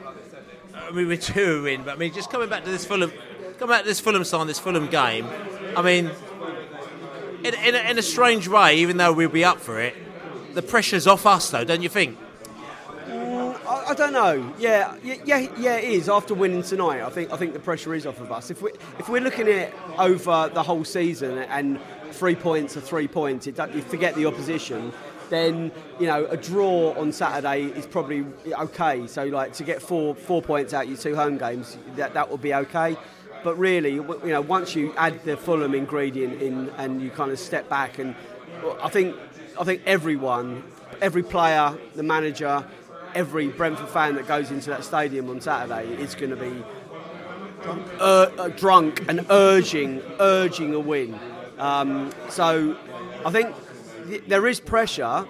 I 0.76 0.92
mean, 0.92 1.08
we're 1.08 1.18
due 1.18 1.60
a 1.60 1.64
win, 1.64 1.84
but 1.84 1.96
I 1.96 1.98
mean, 1.98 2.14
just 2.14 2.30
coming 2.30 2.50
back 2.50 2.64
to 2.64 2.70
this 2.70 2.86
Fulham, 2.86 3.12
coming 3.58 3.74
back 3.74 3.82
to 3.82 3.88
this 3.88 4.00
Fulham 4.00 4.24
sign, 4.24 4.48
this 4.48 4.60
Fulham 4.60 4.88
game. 4.88 5.28
I 5.76 5.82
mean, 5.82 6.12
in, 7.44 7.54
in, 7.54 7.76
a, 7.76 7.92
in 7.92 7.98
a 7.98 8.02
strange 8.02 8.48
way, 8.48 8.78
even 8.78 8.98
though 8.98 9.14
we'll 9.14 9.30
be 9.30 9.44
up 9.44 9.60
for 9.60 9.80
it, 9.80 9.96
the 10.54 10.62
pressure's 10.62 11.08
off 11.08 11.26
us, 11.26 11.50
though, 11.50 11.64
don't 11.64 11.82
you 11.82 11.90
think? 11.90 12.18
I, 13.10 13.86
I, 13.90 13.94
don't 13.94 14.14
know. 14.14 14.54
Yeah, 14.58 14.96
yeah, 15.04 15.40
yeah. 15.58 15.76
It 15.76 15.92
is 15.92 16.10
after 16.10 16.34
winning 16.34 16.64
tonight. 16.64 17.02
I 17.02 17.10
think 17.10 17.32
I 17.32 17.38
think 17.38 17.54
the 17.54 17.60
pressure 17.60 17.94
is 17.94 18.06
off 18.06 18.20
of 18.20 18.32
us. 18.32 18.50
If 18.50 18.62
we 18.62 18.72
if 18.98 19.10
we're 19.10 19.22
looking 19.22 19.48
at 19.50 19.74
over 19.98 20.50
the 20.54 20.64
whole 20.64 20.86
season 20.86 21.38
and 21.38 21.80
three 22.14 22.36
points 22.36 22.78
are 22.78 22.82
three 22.82 23.08
points. 23.08 23.48
It, 23.48 23.58
you 23.74 23.82
forget 23.82 24.16
the 24.16 24.26
opposition. 24.26 24.92
Then 25.30 25.72
you 26.00 26.08
know 26.08 26.26
a 26.26 26.38
draw 26.38 26.94
on 26.98 27.12
Saturday 27.12 27.64
is 27.64 27.86
probably 27.86 28.26
okay. 28.48 29.08
So 29.08 29.26
like 29.26 29.54
to 29.54 29.64
get 29.64 29.82
four 29.82 30.16
four 30.16 30.42
points 30.42 30.74
out 30.74 30.88
your 30.88 30.98
two 30.98 31.16
home 31.16 31.38
games, 31.38 31.78
that 31.96 32.14
that 32.14 32.30
will 32.30 32.38
be 32.38 32.54
okay. 32.54 32.98
But 33.44 33.58
really, 33.58 33.94
you 33.94 34.20
know, 34.24 34.42
once 34.42 34.76
you 34.76 34.94
add 34.98 35.24
the 35.24 35.38
Fulham 35.38 35.76
ingredient 35.76 36.42
in 36.42 36.70
and 36.78 37.02
you 37.02 37.10
kind 37.10 37.32
of 37.32 37.40
step 37.40 37.70
back, 37.70 38.00
and 38.00 38.16
I 38.82 38.90
think 38.90 39.16
I 39.60 39.64
think 39.64 39.82
everyone, 39.86 40.64
every 41.02 41.24
player, 41.24 41.78
the 41.96 42.04
manager, 42.04 42.66
every 43.14 43.48
Brentford 43.50 43.90
fan 43.90 44.16
that 44.16 44.28
goes 44.28 44.52
into 44.52 44.70
that 44.70 44.84
stadium 44.84 45.30
on 45.30 45.42
Saturday 45.42 45.94
is 45.96 46.16
going 46.16 46.30
to 46.30 46.36
be 46.36 46.64
uh, 48.00 48.30
uh, 48.38 48.48
drunk 48.50 49.04
and 49.08 49.26
urging, 49.30 50.02
urging 50.20 50.74
a 50.74 50.80
win. 50.80 51.20
Um, 51.58 52.12
so 52.30 52.78
I 53.26 53.32
think 53.32 53.56
th- 54.08 54.24
there 54.28 54.48
is 54.48 54.60
pressure, 54.60 55.28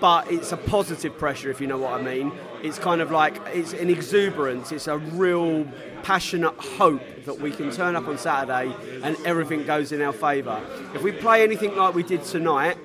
but 0.00 0.30
it's 0.30 0.52
a 0.52 0.56
positive 0.56 1.16
pressure, 1.18 1.50
if 1.50 1.60
you 1.60 1.66
know 1.66 1.78
what 1.78 1.98
I 1.98 2.02
mean. 2.02 2.32
It's 2.62 2.78
kind 2.78 3.00
of 3.00 3.10
like 3.10 3.40
it's 3.48 3.72
an 3.72 3.90
exuberance, 3.90 4.72
it's 4.72 4.86
a 4.88 4.98
real 4.98 5.66
passionate 6.02 6.54
hope 6.54 7.02
that 7.24 7.40
we 7.40 7.50
can 7.50 7.70
turn 7.70 7.96
up 7.96 8.06
on 8.06 8.18
Saturday 8.18 8.74
and 9.02 9.16
everything 9.24 9.64
goes 9.64 9.92
in 9.92 10.00
our 10.00 10.12
favour. 10.12 10.60
If 10.94 11.02
we 11.02 11.12
play 11.12 11.42
anything 11.42 11.76
like 11.76 11.94
we 11.94 12.02
did 12.02 12.24
tonight, 12.24 12.78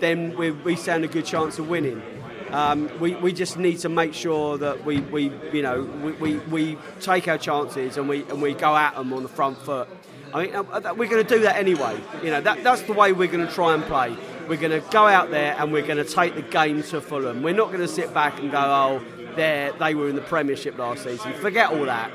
then 0.00 0.36
we, 0.36 0.50
we 0.50 0.76
stand 0.76 1.04
a 1.04 1.08
good 1.08 1.24
chance 1.24 1.58
of 1.58 1.68
winning. 1.68 2.02
Um, 2.50 2.90
we, 2.98 3.14
we 3.14 3.32
just 3.32 3.58
need 3.58 3.78
to 3.80 3.90
make 3.90 4.14
sure 4.14 4.56
that 4.58 4.84
we, 4.84 5.00
we 5.00 5.30
you 5.52 5.62
know 5.62 5.82
we, 5.82 6.12
we, 6.12 6.36
we 6.36 6.78
take 7.00 7.28
our 7.28 7.36
chances 7.36 7.98
and 7.98 8.08
we 8.08 8.22
and 8.24 8.40
we 8.40 8.54
go 8.54 8.74
at 8.74 8.94
them 8.94 9.12
on 9.12 9.22
the 9.22 9.28
front 9.28 9.58
foot 9.58 9.86
I 10.32 10.46
mean, 10.46 10.54
uh, 10.54 10.94
we're 10.96 11.08
going 11.08 11.24
to 11.26 11.34
do 11.34 11.40
that 11.40 11.56
anyway. 11.56 11.98
You 12.22 12.30
know, 12.30 12.40
that, 12.40 12.62
that's 12.62 12.82
the 12.82 12.92
way 12.92 13.12
we're 13.12 13.30
going 13.30 13.46
to 13.46 13.52
try 13.52 13.74
and 13.74 13.82
play. 13.84 14.16
We're 14.48 14.56
going 14.56 14.80
to 14.80 14.86
go 14.90 15.06
out 15.06 15.30
there 15.30 15.54
and 15.58 15.72
we're 15.72 15.86
going 15.86 16.04
to 16.04 16.10
take 16.10 16.34
the 16.34 16.42
game 16.42 16.82
to 16.84 17.00
Fulham. 17.00 17.42
We're 17.42 17.54
not 17.54 17.68
going 17.68 17.80
to 17.80 17.88
sit 17.88 18.12
back 18.12 18.38
and 18.38 18.50
go, 18.50 18.58
oh, 18.58 19.04
there 19.36 19.72
they 19.72 19.94
were 19.94 20.08
in 20.08 20.16
the 20.16 20.22
Premiership 20.22 20.78
last 20.78 21.04
season. 21.04 21.32
Forget 21.34 21.70
all 21.70 21.84
that. 21.84 22.10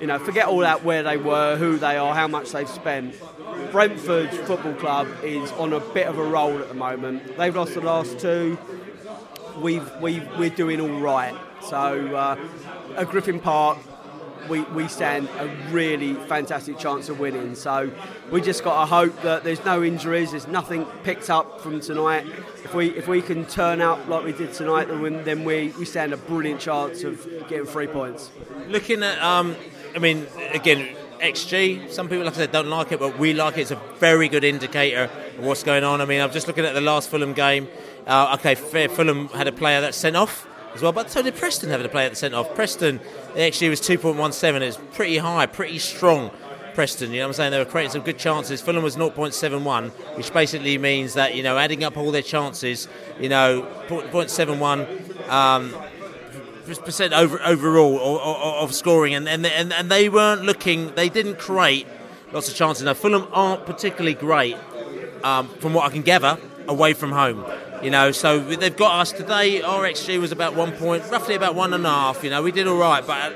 You 0.00 0.06
know, 0.08 0.18
forget 0.18 0.46
all 0.46 0.58
that 0.58 0.82
where 0.84 1.02
they 1.02 1.16
were, 1.16 1.56
who 1.56 1.78
they 1.78 1.96
are, 1.96 2.14
how 2.14 2.26
much 2.26 2.50
they've 2.50 2.68
spent. 2.68 3.14
Brentford 3.70 4.30
Football 4.30 4.74
Club 4.74 5.08
is 5.22 5.52
on 5.52 5.72
a 5.72 5.80
bit 5.80 6.06
of 6.06 6.18
a 6.18 6.24
roll 6.24 6.58
at 6.58 6.68
the 6.68 6.74
moment. 6.74 7.36
They've 7.36 7.54
lost 7.54 7.74
the 7.74 7.80
last 7.80 8.18
two. 8.18 8.58
We've, 9.58 9.88
we've, 10.00 10.26
we're 10.38 10.50
doing 10.50 10.80
all 10.80 11.00
right. 11.00 11.36
So 11.62 12.16
uh, 12.16 12.36
at 12.96 13.08
Griffin 13.08 13.38
Park, 13.38 13.78
we, 14.48 14.60
we 14.62 14.88
stand 14.88 15.28
a 15.38 15.46
really 15.70 16.14
fantastic 16.14 16.78
chance 16.78 17.08
of 17.08 17.20
winning. 17.20 17.54
So 17.54 17.90
we 18.30 18.40
just 18.40 18.64
got 18.64 18.80
to 18.80 18.86
hope 18.86 19.22
that 19.22 19.44
there's 19.44 19.64
no 19.64 19.82
injuries, 19.82 20.32
there's 20.32 20.48
nothing 20.48 20.84
picked 21.04 21.30
up 21.30 21.60
from 21.60 21.80
tonight. 21.80 22.26
If 22.64 22.74
we 22.74 22.90
if 22.90 23.08
we 23.08 23.22
can 23.22 23.44
turn 23.46 23.80
out 23.80 24.08
like 24.08 24.24
we 24.24 24.32
did 24.32 24.52
tonight, 24.52 24.88
then, 24.88 25.24
then 25.24 25.44
we, 25.44 25.68
we 25.78 25.84
stand 25.84 26.12
a 26.12 26.16
brilliant 26.16 26.60
chance 26.60 27.02
of 27.04 27.24
getting 27.48 27.66
three 27.66 27.86
points. 27.86 28.30
Looking 28.68 29.02
at, 29.02 29.20
um, 29.22 29.56
I 29.94 29.98
mean, 29.98 30.26
again, 30.52 30.96
XG. 31.20 31.90
Some 31.90 32.08
people, 32.08 32.24
like 32.24 32.34
I 32.34 32.38
said, 32.38 32.52
don't 32.52 32.68
like 32.68 32.90
it, 32.92 32.98
but 32.98 33.18
we 33.18 33.32
like 33.32 33.56
it. 33.56 33.62
It's 33.62 33.70
a 33.70 33.80
very 33.98 34.28
good 34.28 34.44
indicator 34.44 35.04
of 35.38 35.44
what's 35.44 35.62
going 35.62 35.84
on. 35.84 36.00
I 36.00 36.04
mean, 36.04 36.20
I'm 36.20 36.32
just 36.32 36.48
looking 36.48 36.64
at 36.64 36.74
the 36.74 36.80
last 36.80 37.08
Fulham 37.08 37.32
game. 37.32 37.68
Uh, 38.06 38.36
okay, 38.38 38.56
Fulham 38.56 39.28
had 39.28 39.46
a 39.46 39.52
player 39.52 39.80
that 39.80 39.94
sent 39.94 40.16
off 40.16 40.48
as 40.74 40.82
well. 40.82 40.92
But 40.92 41.10
so 41.10 41.22
did 41.22 41.36
Preston 41.36 41.70
have 41.70 41.82
to 41.82 41.88
play 41.88 42.06
at 42.06 42.10
the 42.10 42.16
centre 42.16 42.36
off. 42.36 42.54
Preston 42.54 43.00
actually 43.36 43.68
was 43.68 43.80
2.17. 43.80 44.60
It's 44.60 44.78
pretty 44.92 45.18
high, 45.18 45.46
pretty 45.46 45.78
strong. 45.78 46.30
Preston, 46.74 47.10
you 47.10 47.18
know 47.18 47.24
what 47.24 47.28
I'm 47.28 47.32
saying? 47.34 47.50
They 47.50 47.58
were 47.58 47.66
creating 47.66 47.92
some 47.92 48.02
good 48.02 48.18
chances. 48.18 48.62
Fulham 48.62 48.82
was 48.82 48.96
0.71, 48.96 49.90
which 50.16 50.32
basically 50.32 50.78
means 50.78 51.14
that, 51.14 51.34
you 51.34 51.42
know, 51.42 51.58
adding 51.58 51.84
up 51.84 51.98
all 51.98 52.10
their 52.10 52.22
chances, 52.22 52.88
you 53.20 53.28
know, 53.28 53.68
0.71 53.88 55.28
um, 55.28 55.74
percent 56.82 57.12
over, 57.12 57.40
overall 57.42 57.98
of, 57.98 58.70
of 58.70 58.74
scoring. 58.74 59.14
And, 59.14 59.28
and, 59.28 59.44
and, 59.44 59.72
and 59.72 59.90
they 59.90 60.08
weren't 60.08 60.44
looking, 60.44 60.94
they 60.94 61.10
didn't 61.10 61.38
create 61.38 61.86
lots 62.32 62.48
of 62.48 62.54
chances. 62.54 62.84
Now, 62.84 62.94
Fulham 62.94 63.28
aren't 63.32 63.66
particularly 63.66 64.14
great, 64.14 64.56
um, 65.22 65.48
from 65.48 65.74
what 65.74 65.84
I 65.84 65.90
can 65.90 66.02
gather, 66.02 66.38
away 66.68 66.94
from 66.94 67.12
home. 67.12 67.44
You 67.82 67.90
know, 67.90 68.12
so 68.12 68.38
they've 68.38 68.76
got 68.76 69.00
us 69.00 69.10
today. 69.10 69.60
Our 69.60 69.82
XG 69.82 70.20
was 70.20 70.30
about 70.30 70.54
one 70.54 70.70
point, 70.70 71.02
roughly 71.10 71.34
about 71.34 71.56
one 71.56 71.74
and 71.74 71.84
a 71.84 71.90
half. 71.90 72.22
You 72.22 72.30
know, 72.30 72.40
we 72.40 72.52
did 72.52 72.68
all 72.68 72.78
right, 72.78 73.04
but 73.04 73.34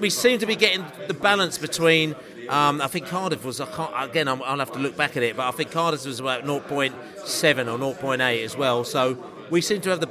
we 0.00 0.08
seem 0.08 0.38
to 0.38 0.46
be 0.46 0.54
getting 0.54 0.84
the 1.08 1.14
balance 1.14 1.58
between. 1.58 2.14
Um, 2.48 2.80
I 2.80 2.86
think 2.86 3.08
Cardiff 3.08 3.44
was. 3.44 3.60
I 3.60 3.66
can't, 3.66 3.90
again, 3.98 4.28
i 4.28 4.34
will 4.34 4.60
have 4.60 4.70
to 4.70 4.78
look 4.78 4.96
back 4.96 5.16
at 5.16 5.24
it, 5.24 5.36
but 5.36 5.48
I 5.48 5.50
think 5.50 5.72
Cardiff 5.72 6.06
was 6.06 6.20
about 6.20 6.44
0.7 6.44 6.92
or 6.92 7.94
0.8 7.94 8.44
as 8.44 8.56
well. 8.56 8.84
So 8.84 9.18
we 9.50 9.60
seem 9.60 9.80
to 9.80 9.90
have 9.90 10.00
the. 10.00 10.10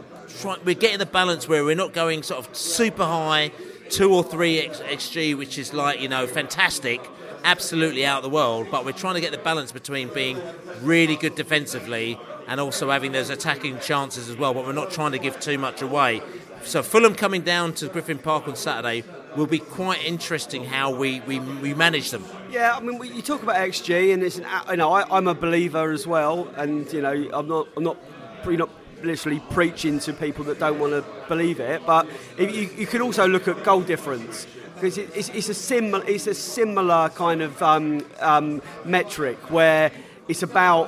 We're 0.66 0.76
getting 0.76 1.00
the 1.00 1.06
balance 1.06 1.48
where 1.48 1.64
we're 1.64 1.76
not 1.76 1.94
going 1.94 2.24
sort 2.24 2.46
of 2.46 2.54
super 2.54 3.06
high, 3.06 3.54
two 3.90 4.14
or 4.14 4.22
three 4.22 4.68
XG, 4.68 5.38
which 5.38 5.58
is 5.58 5.74
like 5.74 6.02
you 6.02 6.10
know 6.10 6.28
fantastic, 6.28 7.00
absolutely 7.46 8.06
out 8.06 8.18
of 8.18 8.24
the 8.24 8.36
world. 8.36 8.68
But 8.70 8.84
we're 8.84 8.92
trying 8.92 9.16
to 9.16 9.22
get 9.22 9.32
the 9.32 9.38
balance 9.38 9.72
between 9.72 10.10
being 10.10 10.42
really 10.82 11.16
good 11.16 11.36
defensively 11.36 12.20
and 12.48 12.60
also 12.60 12.90
having 12.90 13.12
those 13.12 13.30
attacking 13.30 13.80
chances 13.80 14.30
as 14.30 14.36
well. 14.38 14.54
But 14.54 14.66
we're 14.66 14.74
not 14.74 14.92
trying 14.92 15.12
to 15.14 15.20
give 15.20 15.40
too 15.40 15.58
much 15.58 15.82
away. 15.82 16.22
So 16.64 16.82
Fulham 16.82 17.16
coming 17.16 17.42
down 17.42 17.74
to 17.76 17.88
Griffin 17.88 18.18
Park 18.18 18.48
on 18.48 18.56
Saturday 18.56 19.04
will 19.36 19.46
be 19.48 19.60
quite 19.60 20.04
interesting 20.04 20.66
how 20.66 20.96
we, 20.96 21.20
we, 21.22 21.40
we 21.40 21.74
manage 21.74 22.12
them. 22.12 22.26
Yeah, 22.50 22.76
I 22.76 22.80
mean, 22.80 23.02
you 23.04 23.22
talk 23.22 23.44
about 23.44 23.56
XG, 23.56 24.14
and 24.14 24.24
it's 24.24 24.38
an, 24.38 24.46
you 24.70 24.78
know, 24.78 24.94
I, 24.94 25.04
I'm 25.16 25.28
a 25.28 25.36
believer 25.36 25.92
as 25.92 26.08
well, 26.08 26.48
and 26.56 26.92
you 26.92 27.02
know, 27.02 27.30
I'm 27.34 27.48
not, 27.48 27.68
I'm 27.76 27.84
not, 27.84 27.98
pre- 28.44 28.58
not 28.58 28.70
literally 29.04 29.42
preaching 29.52 30.00
to 30.00 30.14
people 30.14 30.44
that 30.46 30.60
don't 30.60 30.80
want 30.80 30.94
to 30.94 31.06
believe 31.28 31.60
it, 31.60 31.86
but 31.86 32.08
you, 32.40 32.48
you 32.48 32.88
can 32.88 33.02
also 33.02 33.28
look 33.28 33.48
at 33.48 33.64
goal 33.64 33.82
difference 33.82 34.48
because 34.76 34.98
it, 34.98 35.10
it's, 35.16 35.30
it's 35.30 35.50
a 35.50 35.54
similar, 35.54 36.04
it's 36.08 36.28
a 36.28 36.34
similar 36.34 37.10
kind 37.10 37.42
of 37.42 37.62
um, 37.62 38.06
um, 38.20 38.62
metric 38.84 39.38
where 39.50 39.92
it's 40.28 40.44
about 40.44 40.88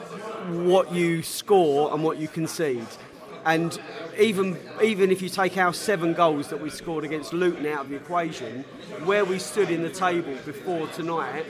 what 0.50 0.92
you 0.92 1.22
score 1.24 1.94
and 1.94 2.04
what 2.04 2.18
you 2.18 2.28
concede. 2.28 2.88
And 3.46 3.80
even 4.20 4.58
even 4.84 5.12
if 5.12 5.22
you 5.22 5.30
take 5.30 5.58
our 5.58 5.74
seven 5.74 6.14
goals 6.14 6.50
that 6.50 6.62
we 6.62 6.70
scored 6.70 7.04
against 7.04 7.34
Luton 7.34 7.66
out 7.66 7.86
of 7.86 7.90
the 7.90 7.96
equation, 7.96 8.64
where 9.06 9.24
we 9.24 9.40
stood 9.40 9.70
in 9.70 9.84
the 9.84 9.90
table 9.90 10.36
before 10.46 10.88
tonight, 10.88 11.46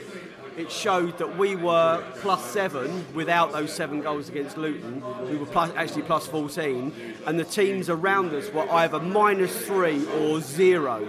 it 0.58 0.72
showed 0.72 1.16
that 1.18 1.38
we 1.38 1.54
were 1.54 2.02
plus 2.16 2.44
seven 2.44 3.04
without 3.14 3.52
those 3.52 3.72
seven 3.72 4.00
goals 4.00 4.28
against 4.28 4.56
Luton. 4.58 5.02
We 5.30 5.36
were 5.36 5.46
plus, 5.46 5.70
actually 5.76 6.02
plus 6.02 6.26
14, 6.26 6.92
and 7.26 7.38
the 7.38 7.44
teams 7.44 7.88
around 7.88 8.34
us 8.34 8.52
were 8.52 8.68
either 8.72 8.98
minus 8.98 9.56
three 9.66 10.04
or 10.18 10.40
zero. 10.40 11.06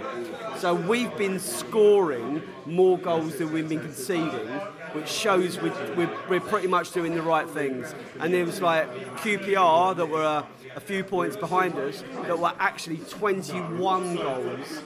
So 0.58 0.74
we've 0.74 1.14
been 1.16 1.40
scoring 1.40 2.42
more 2.64 2.96
goals 2.96 3.38
than 3.38 3.52
we've 3.52 3.68
been 3.68 3.80
conceding, 3.80 4.48
which 4.92 5.08
shows 5.08 5.60
we, 5.60 5.70
we're, 5.96 6.10
we're 6.28 6.40
pretty 6.40 6.68
much 6.68 6.92
doing 6.92 7.14
the 7.14 7.22
right 7.22 7.48
things. 7.48 7.94
And 8.18 8.32
there 8.32 8.44
was 8.44 8.60
like 8.60 8.88
QPR 9.18 9.96
that 9.96 10.06
were 10.06 10.22
a, 10.22 10.46
a 10.76 10.80
few 10.80 11.04
points 11.04 11.36
behind 11.36 11.76
us 11.76 12.02
that 12.26 12.38
were 12.38 12.52
actually 12.58 12.98
21 12.98 14.16
goals 14.16 14.82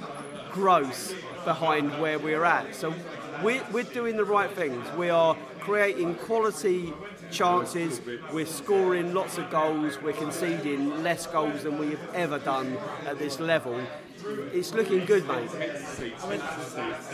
gross 0.53 1.13
behind 1.45 1.91
where 2.01 2.19
we're 2.19 2.45
at. 2.45 2.75
So 2.75 2.95
we're, 3.43 3.65
we're 3.73 3.83
doing 3.83 4.17
the 4.17 4.25
right 4.25 4.51
things. 4.51 4.87
We 4.97 5.11
are 5.11 5.37
creating 5.61 6.15
quality 6.15 6.93
chances. 7.31 8.01
We're 8.33 8.47
scoring 8.47 9.13
lots 9.13 9.39
of 9.39 9.51
goals. 9.51 10.01
We're 10.01 10.13
conceding 10.13 11.03
less 11.03 11.27
goals 11.27 11.65
than 11.65 11.79
we've 11.79 12.01
ever 12.15 12.39
done 12.39 12.79
at 13.07 13.19
this 13.19 13.41
level. 13.41 13.81
It's 14.27 14.73
looking 14.73 15.05
good, 15.05 15.27
mate. 15.29 15.51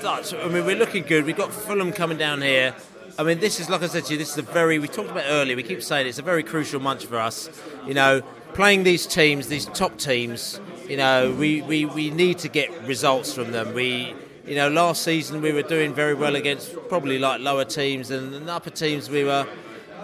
Dutch, 0.01 0.33
I 0.33 0.49
mean, 0.49 0.65
we're 0.65 0.77
looking 0.77 1.03
good. 1.03 1.25
We've 1.25 1.37
got 1.37 1.53
Fulham 1.53 1.93
coming 1.93 2.19
down 2.19 2.41
here. 2.41 2.75
I 3.19 3.25
mean, 3.25 3.41
this 3.41 3.59
is, 3.59 3.69
like 3.69 3.83
I 3.83 3.89
said 3.89 4.05
to 4.05 4.13
you, 4.13 4.19
this 4.19 4.31
is 4.31 4.39
a 4.39 4.43
very, 4.43 4.79
we 4.79 4.87
talked 4.87 5.11
about 5.11 5.25
it 5.25 5.31
earlier, 5.31 5.57
we 5.57 5.65
keep 5.65 5.83
saying 5.83 6.07
it's 6.07 6.21
a 6.21 6.23
very 6.23 6.45
crucial 6.45 6.81
month 6.81 7.05
for 7.05 7.19
us. 7.19 7.51
You 7.85 7.95
know, 7.95 8.23
playing 8.55 8.85
these 8.85 9.07
teams, 9.07 9.49
these 9.49 9.67
top 9.67 9.99
teams, 9.99 10.61
you 10.89 10.97
know, 10.97 11.35
we, 11.37 11.63
we, 11.63 11.85
we 11.85 12.11
need 12.11 12.39
to 12.39 12.49
get 12.49 12.71
results 12.85 13.35
from 13.35 13.51
them. 13.51 13.75
We, 13.75 14.15
you 14.47 14.55
know, 14.55 14.69
last 14.69 15.03
season 15.03 15.43
we 15.43 15.53
were 15.53 15.63
doing 15.63 15.93
very 15.93 16.15
well 16.15 16.37
against 16.37 16.75
probably 16.89 17.19
like 17.19 17.41
lower 17.41 17.65
teams 17.65 18.11
and, 18.11 18.33
and 18.35 18.49
upper 18.49 18.71
teams 18.71 19.11
we 19.11 19.25
were, 19.25 19.47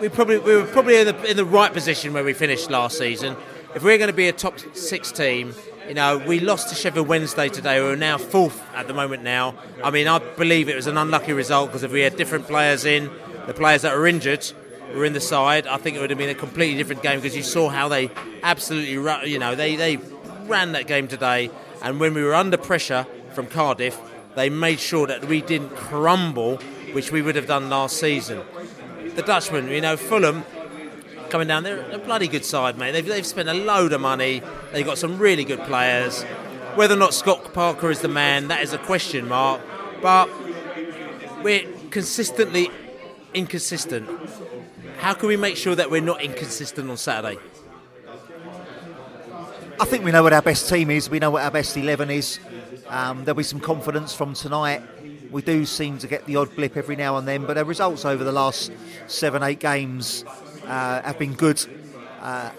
we 0.00 0.08
probably, 0.08 0.38
we 0.38 0.56
were 0.56 0.66
probably 0.66 0.96
in 0.96 1.06
the, 1.06 1.30
in 1.30 1.36
the 1.36 1.44
right 1.44 1.72
position 1.72 2.12
where 2.12 2.24
we 2.24 2.32
finished 2.32 2.68
last 2.68 2.98
season. 2.98 3.36
If 3.76 3.84
we're 3.84 3.98
going 3.98 4.10
to 4.10 4.16
be 4.16 4.28
a 4.28 4.32
top 4.32 4.58
six 4.74 5.12
team, 5.12 5.54
you 5.88 5.94
know, 5.94 6.18
we 6.18 6.40
lost 6.40 6.68
to 6.70 6.74
Sheffield 6.74 7.06
Wednesday 7.06 7.48
today, 7.48 7.80
We're 7.80 7.96
now 7.96 8.18
fourth 8.18 8.60
at 8.74 8.88
the 8.88 8.94
moment 8.94 9.22
now. 9.22 9.54
I 9.84 9.90
mean, 9.90 10.08
I 10.08 10.18
believe 10.18 10.68
it 10.68 10.74
was 10.74 10.86
an 10.86 10.98
unlucky 10.98 11.32
result 11.32 11.68
because 11.70 11.82
if 11.82 11.92
we 11.92 12.00
had 12.00 12.16
different 12.16 12.46
players 12.46 12.84
in, 12.84 13.10
the 13.46 13.54
players 13.54 13.82
that 13.82 13.94
are 13.94 14.06
injured 14.06 14.50
were 14.94 15.04
in 15.04 15.12
the 15.12 15.20
side, 15.20 15.66
I 15.66 15.76
think 15.76 15.96
it 15.96 16.00
would 16.00 16.10
have 16.10 16.18
been 16.18 16.30
a 16.30 16.34
completely 16.34 16.76
different 16.76 17.02
game 17.02 17.20
because 17.20 17.36
you 17.36 17.42
saw 17.42 17.68
how 17.68 17.88
they 17.88 18.10
absolutely, 18.42 18.92
you 19.30 19.38
know, 19.38 19.54
they, 19.54 19.76
they 19.76 19.98
ran 20.46 20.72
that 20.72 20.86
game 20.86 21.06
today. 21.06 21.50
And 21.82 22.00
when 22.00 22.14
we 22.14 22.22
were 22.22 22.34
under 22.34 22.56
pressure 22.56 23.06
from 23.32 23.46
Cardiff, 23.46 23.98
they 24.34 24.50
made 24.50 24.80
sure 24.80 25.06
that 25.06 25.24
we 25.26 25.40
didn't 25.40 25.70
crumble, 25.76 26.56
which 26.92 27.12
we 27.12 27.22
would 27.22 27.36
have 27.36 27.46
done 27.46 27.70
last 27.70 27.98
season. 27.98 28.42
The 29.14 29.22
Dutchman, 29.22 29.68
you 29.68 29.80
know, 29.80 29.96
Fulham, 29.96 30.44
coming 31.31 31.48
down. 31.48 31.62
They're 31.62 31.90
a 31.90 31.98
bloody 31.98 32.28
good 32.28 32.44
side, 32.44 32.78
mate. 32.78 32.93
They've, 32.93 33.07
they've 33.07 33.27
spent 33.27 33.48
a 33.48 33.55
load 33.55 33.93
of 33.93 34.01
money. 34.01 34.43
They've 34.73 34.86
got 34.86 34.98
some 34.98 35.19
really 35.19 35.44
good 35.44 35.61
players. 35.61 36.23
Whether 36.74 36.94
or 36.94 36.98
not 36.98 37.15
Scott 37.15 37.53
Parker 37.55 37.90
is 37.90 38.01
the 38.01 38.09
man, 38.09 38.48
that 38.48 38.62
is 38.62 38.73
a 38.73 38.78
question 38.78 39.28
mark. 39.28 39.61
But 40.03 40.28
we're 41.43 41.66
consistently 41.90 42.70
inconsistent. 43.35 44.09
How 44.98 45.15
can 45.15 45.28
we 45.28 45.36
make 45.36 45.57
sure 45.57 45.74
that 45.74 45.90
we're 45.90 46.01
not 46.01 46.23
inconsistent 46.23 46.90
on 46.90 46.97
Saturday? 46.97 47.39
I 49.78 49.85
think 49.85 50.05
we 50.05 50.11
know 50.11 50.23
what 50.23 50.32
our 50.32 50.43
best 50.43 50.69
team 50.69 50.90
is. 50.90 51.11
We 51.11 51.19
know 51.19 51.31
what 51.31 51.43
our 51.43 51.51
best 51.51 51.77
11 51.77 52.11
is. 52.11 52.39
Um, 52.89 53.24
there'll 53.24 53.36
be 53.36 53.43
some 53.43 53.61
confidence 53.61 54.15
from 54.15 54.32
tonight. 54.32 54.82
We 55.31 55.43
do 55.43 55.66
seem 55.66 55.98
to 55.98 56.07
get 56.07 56.24
the 56.24 56.36
odd 56.36 56.55
blip 56.57 56.77
every 56.77 56.97
now 56.97 57.16
and 57.16 57.28
then, 57.28 57.44
but 57.44 57.59
our 57.59 57.65
results 57.65 58.05
over 58.05 58.24
the 58.24 58.32
last 58.32 58.73
seven, 59.07 59.43
eight 59.43 59.61
games 59.61 60.24
uh, 60.66 61.02
have 61.02 61.18
been 61.18 61.34
good. 61.34 61.64
Uh, 62.20 62.51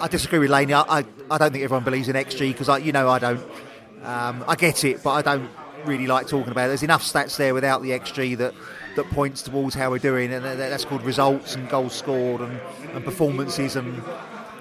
I 0.00 0.08
disagree 0.08 0.38
with 0.38 0.50
Laney. 0.50 0.74
I, 0.74 0.82
I, 0.82 1.04
I 1.30 1.38
don't 1.38 1.52
think 1.52 1.64
everyone 1.64 1.84
believes 1.84 2.08
in 2.08 2.16
XG 2.16 2.52
because, 2.52 2.68
I, 2.68 2.78
you 2.78 2.92
know, 2.92 3.08
I 3.08 3.18
don't. 3.18 3.40
Um, 4.02 4.44
I 4.46 4.54
get 4.54 4.84
it, 4.84 5.02
but 5.02 5.10
I 5.10 5.22
don't 5.22 5.48
really 5.86 6.06
like 6.06 6.28
talking 6.28 6.50
about 6.50 6.66
it. 6.66 6.68
There's 6.68 6.82
enough 6.82 7.02
stats 7.02 7.36
there 7.36 7.54
without 7.54 7.82
the 7.82 7.90
XG 7.90 8.36
that, 8.38 8.54
that 8.96 9.06
points 9.10 9.42
towards 9.42 9.74
how 9.74 9.90
we're 9.90 9.98
doing, 9.98 10.32
and 10.32 10.44
that's 10.44 10.84
called 10.84 11.02
results 11.02 11.54
and 11.54 11.68
goals 11.68 11.94
scored 11.94 12.42
and, 12.42 12.60
and 12.92 13.04
performances 13.04 13.76
and 13.76 14.02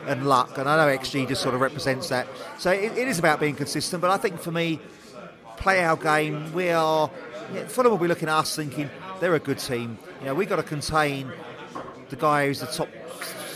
and 0.07 0.27
luck. 0.27 0.57
And 0.57 0.67
I 0.67 0.75
know 0.77 0.97
XG 0.97 1.27
just 1.27 1.41
sort 1.41 1.55
of 1.55 1.61
represents 1.61 2.09
that. 2.09 2.27
So 2.57 2.71
it, 2.71 2.97
it 2.97 3.07
is 3.07 3.19
about 3.19 3.39
being 3.39 3.55
consistent. 3.55 4.01
But 4.01 4.11
I 4.11 4.17
think 4.17 4.39
for 4.39 4.51
me, 4.51 4.79
play 5.57 5.83
our 5.83 5.95
game. 5.95 6.53
We 6.53 6.69
are. 6.69 7.09
Yeah, 7.53 7.67
Fulham 7.67 7.91
will 7.91 7.99
be 7.99 8.07
looking 8.07 8.29
at 8.29 8.35
us 8.35 8.55
thinking 8.55 8.89
they're 9.19 9.35
a 9.35 9.39
good 9.39 9.59
team. 9.59 9.97
You 10.21 10.27
know, 10.27 10.33
we've 10.33 10.49
got 10.49 10.55
to 10.57 10.63
contain 10.63 11.31
the 12.13 12.21
guy 12.21 12.45
who's 12.45 12.59
the 12.59 12.67
top, 12.67 12.89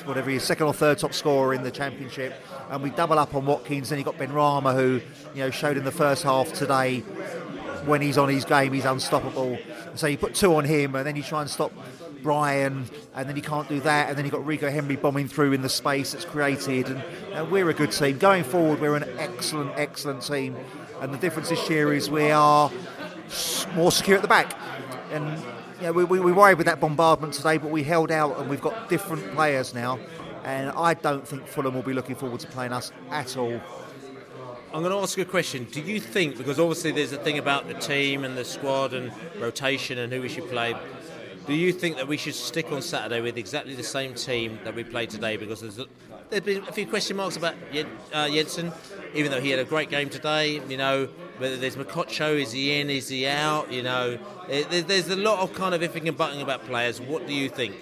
whatever 0.06 0.32
he 0.32 0.38
is, 0.38 0.44
second 0.44 0.66
or 0.66 0.74
third 0.74 0.98
top 0.98 1.14
scorer 1.14 1.54
in 1.54 1.62
the 1.62 1.70
championship, 1.70 2.34
and 2.72 2.82
we 2.82 2.90
double 2.90 3.20
up 3.20 3.36
on 3.36 3.46
Watkins. 3.46 3.90
Then 3.90 4.00
you 4.00 4.06
got 4.06 4.18
Benrahma, 4.18 4.74
who 4.74 5.00
you 5.36 5.44
know 5.44 5.52
showed 5.52 5.78
in 5.78 5.84
the 5.84 5.92
first 5.92 6.24
half 6.24 6.52
today. 6.54 7.02
When 7.86 8.02
he's 8.02 8.18
on 8.18 8.28
his 8.28 8.44
game, 8.44 8.74
he's 8.74 8.86
unstoppable. 8.86 9.58
So 9.96 10.08
you 10.08 10.18
put 10.18 10.34
two 10.34 10.56
on 10.56 10.66
him, 10.66 10.96
and 10.96 11.06
then 11.06 11.16
you 11.16 11.24
try 11.24 11.42
and 11.42 11.50
stop 11.50 11.72
Brian, 12.24 12.90
and 13.16 13.30
then 13.30 13.36
you 13.36 13.44
can't 13.44 13.70
do 13.70 13.80
that, 13.82 14.10
and 14.10 14.18
then 14.18 14.26
you've 14.26 14.34
got 14.34 14.46
Rico 14.46 14.70
Henry 14.70 14.96
bombing 14.96 15.28
through 15.28 15.54
in 15.54 15.62
the 15.62 15.70
space 15.70 16.14
that's 16.14 16.26
created. 16.26 16.88
And 16.88 17.04
know, 17.34 17.46
we're 17.46 17.70
a 17.70 17.74
good 17.74 17.92
team. 17.92 18.18
Going 18.18 18.44
forward, 18.44 18.82
we're 18.82 18.96
an 18.96 19.08
excellent, 19.20 19.72
excellent 19.76 20.24
team. 20.24 20.58
And 21.00 21.14
the 21.14 21.18
difference 21.18 21.50
this 21.50 21.70
year 21.70 21.94
is 21.94 22.10
we 22.10 22.32
are 22.32 22.72
more 23.76 23.92
secure 23.92 24.16
at 24.16 24.24
the 24.24 24.28
back. 24.28 24.58
And 25.12 25.42
you 25.78 25.84
know, 25.84 25.92
we, 25.92 26.04
we, 26.04 26.20
we 26.20 26.32
worried 26.32 26.58
with 26.58 26.66
that 26.66 26.80
bombardment 26.80 27.34
today, 27.34 27.58
but 27.58 27.70
we 27.70 27.84
held 27.84 28.12
out, 28.12 28.40
and 28.40 28.50
we've 28.50 28.62
got 28.62 28.90
different 28.90 29.32
players 29.34 29.74
now. 29.74 30.00
And 30.44 30.70
I 30.72 30.94
don't 30.94 31.28
think 31.28 31.46
Fulham 31.46 31.76
will 31.76 31.84
be 31.84 31.94
looking 31.94 32.16
forward 32.16 32.40
to 32.40 32.48
playing 32.48 32.74
us 32.74 32.92
at 33.12 33.38
all. 33.38 33.60
I'm 34.74 34.82
going 34.84 34.92
to 34.92 35.00
ask 35.00 35.18
you 35.18 35.24
a 35.24 35.26
question. 35.26 35.66
Do 35.66 35.82
you 35.82 36.00
think, 36.00 36.38
because 36.38 36.60
obviously 36.60 36.92
there's 36.92 37.14
a 37.14 37.18
thing 37.18 37.38
about 37.38 37.68
the 37.68 37.74
team 37.74 38.24
and 38.24 38.38
the 38.38 38.46
squad 38.46 38.94
and 38.94 39.12
rotation 39.40 39.98
and 39.98 40.12
who 40.12 40.22
we 40.22 40.30
should 40.30 40.50
play, 40.50 40.76
do 41.46 41.54
you 41.54 41.72
think 41.72 41.96
that 41.96 42.08
we 42.08 42.18
should 42.18 42.36
stick 42.36 42.72
on 42.72 42.82
Saturday 42.82 43.22
with 43.22 43.38
exactly 43.38 43.76
the 43.76 43.84
same 43.84 44.14
team 44.14 44.60
that 44.64 44.76
we 44.76 44.84
played 44.84 45.10
today? 45.10 45.38
Because 45.38 45.62
there's, 45.62 45.80
there's 46.30 46.44
been 46.44 46.64
a 46.68 46.72
few 46.72 46.86
question 46.88 47.18
marks 47.18 47.38
about 47.38 47.56
Jen- 47.72 47.88
uh, 48.14 48.26
Jansson, 48.26 48.74
even 49.14 49.32
though 49.32 49.42
he 49.42 49.50
had 49.50 49.60
a 49.60 49.66
great 49.66 49.90
game 49.90 50.10
today. 50.10 50.62
You 50.68 50.78
know, 50.78 51.06
whether 51.38 51.58
there's 51.58 51.76
Mokotjo, 51.76 52.40
is 52.42 52.52
he 52.52 52.80
in, 52.80 52.90
is 52.90 53.08
he 53.10 53.28
out? 53.28 53.72
You 53.72 53.84
know, 53.84 54.18
there's 54.48 55.10
a 55.10 55.16
lot 55.16 55.40
of 55.40 55.54
kind 55.54 55.74
of 55.74 55.82
ifing 55.82 56.08
and 56.08 56.18
butting 56.18 56.42
about 56.42 56.66
players. 56.66 57.00
What 57.00 57.28
do 57.28 57.34
you 57.34 57.50
think? 57.50 57.76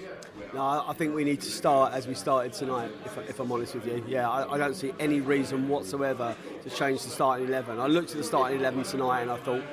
No, 0.53 0.61
I 0.61 0.91
I 0.91 0.93
think 0.93 1.15
we 1.15 1.23
need 1.23 1.41
to 1.41 1.51
start 1.51 1.93
as 1.93 2.07
we 2.07 2.13
started 2.13 2.53
tonight, 2.53 2.91
if, 3.05 3.17
if 3.29 3.39
I'm 3.39 3.51
honest 3.51 3.75
with 3.75 3.87
you. 3.87 4.03
Yeah, 4.07 4.29
I, 4.29 4.53
I 4.53 4.57
don't 4.57 4.75
see 4.75 4.93
any 4.99 5.19
reason 5.21 5.67
whatsoever 5.67 6.35
to 6.63 6.69
change 6.69 7.03
the 7.03 7.09
starting 7.09 7.47
11. 7.47 7.79
I 7.79 7.87
looked 7.87 8.11
at 8.11 8.17
the 8.17 8.23
starting 8.23 8.59
11 8.59 8.83
tonight 8.83 9.21
and 9.21 9.31
I 9.31 9.37
thought, 9.37 9.63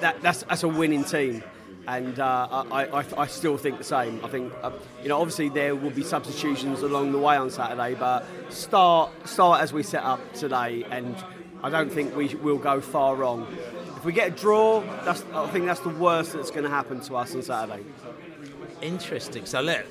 that, 0.00 0.20
that's, 0.22 0.42
that's 0.44 0.62
a 0.62 0.68
winning 0.68 1.04
team. 1.04 1.42
And 1.86 2.18
uh, 2.18 2.64
I, 2.70 2.86
I, 2.86 3.04
I 3.18 3.26
still 3.26 3.58
think 3.58 3.78
the 3.78 3.84
same. 3.84 4.24
I 4.24 4.28
think, 4.28 4.52
uh, 4.62 4.70
you 5.02 5.08
know, 5.08 5.20
obviously 5.20 5.50
there 5.50 5.76
will 5.76 5.90
be 5.90 6.02
substitutions 6.02 6.80
along 6.80 7.12
the 7.12 7.18
way 7.18 7.36
on 7.36 7.50
Saturday, 7.50 7.94
but 7.94 8.24
start, 8.50 9.10
start 9.28 9.60
as 9.60 9.72
we 9.72 9.82
set 9.82 10.02
up 10.02 10.20
today, 10.32 10.84
and 10.90 11.14
I 11.62 11.68
don't 11.68 11.92
think 11.92 12.16
we 12.16 12.34
will 12.36 12.58
go 12.58 12.80
far 12.80 13.16
wrong. 13.16 13.46
If 13.96 14.04
we 14.04 14.12
get 14.12 14.28
a 14.28 14.30
draw, 14.30 14.80
that's, 15.04 15.24
I 15.34 15.46
think 15.48 15.66
that's 15.66 15.80
the 15.80 15.90
worst 15.90 16.32
that's 16.32 16.50
going 16.50 16.64
to 16.64 16.70
happen 16.70 17.00
to 17.02 17.16
us 17.16 17.34
on 17.34 17.42
Saturday. 17.42 17.84
Interesting. 18.80 19.46
So 19.46 19.60
look, 19.60 19.84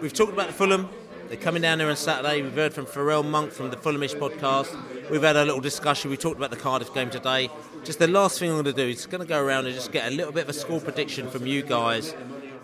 we've 0.00 0.12
talked 0.12 0.32
about 0.32 0.50
Fulham. 0.50 0.88
They're 1.28 1.36
coming 1.36 1.62
down 1.62 1.78
there 1.78 1.90
on 1.90 1.96
Saturday. 1.96 2.42
We've 2.42 2.54
heard 2.54 2.72
from 2.72 2.86
Farrell 2.86 3.24
Monk 3.24 3.50
from 3.50 3.70
the 3.70 3.76
Fulhamish 3.76 4.14
podcast. 4.14 5.10
We've 5.10 5.22
had 5.22 5.34
a 5.34 5.44
little 5.44 5.60
discussion. 5.60 6.10
We 6.10 6.16
talked 6.16 6.36
about 6.36 6.50
the 6.50 6.56
Cardiff 6.56 6.94
game 6.94 7.10
today. 7.10 7.50
Just 7.86 8.00
the 8.00 8.08
last 8.08 8.38
thing 8.40 8.50
I'm 8.50 8.56
going 8.56 8.64
to 8.64 8.72
do 8.72 8.88
is 8.88 9.06
going 9.06 9.20
to 9.20 9.26
go 9.26 9.40
around 9.40 9.66
and 9.66 9.74
just 9.74 9.92
get 9.92 10.10
a 10.12 10.14
little 10.14 10.32
bit 10.32 10.42
of 10.42 10.48
a 10.48 10.52
score 10.52 10.80
prediction 10.80 11.30
from 11.30 11.46
you 11.46 11.62
guys 11.62 12.14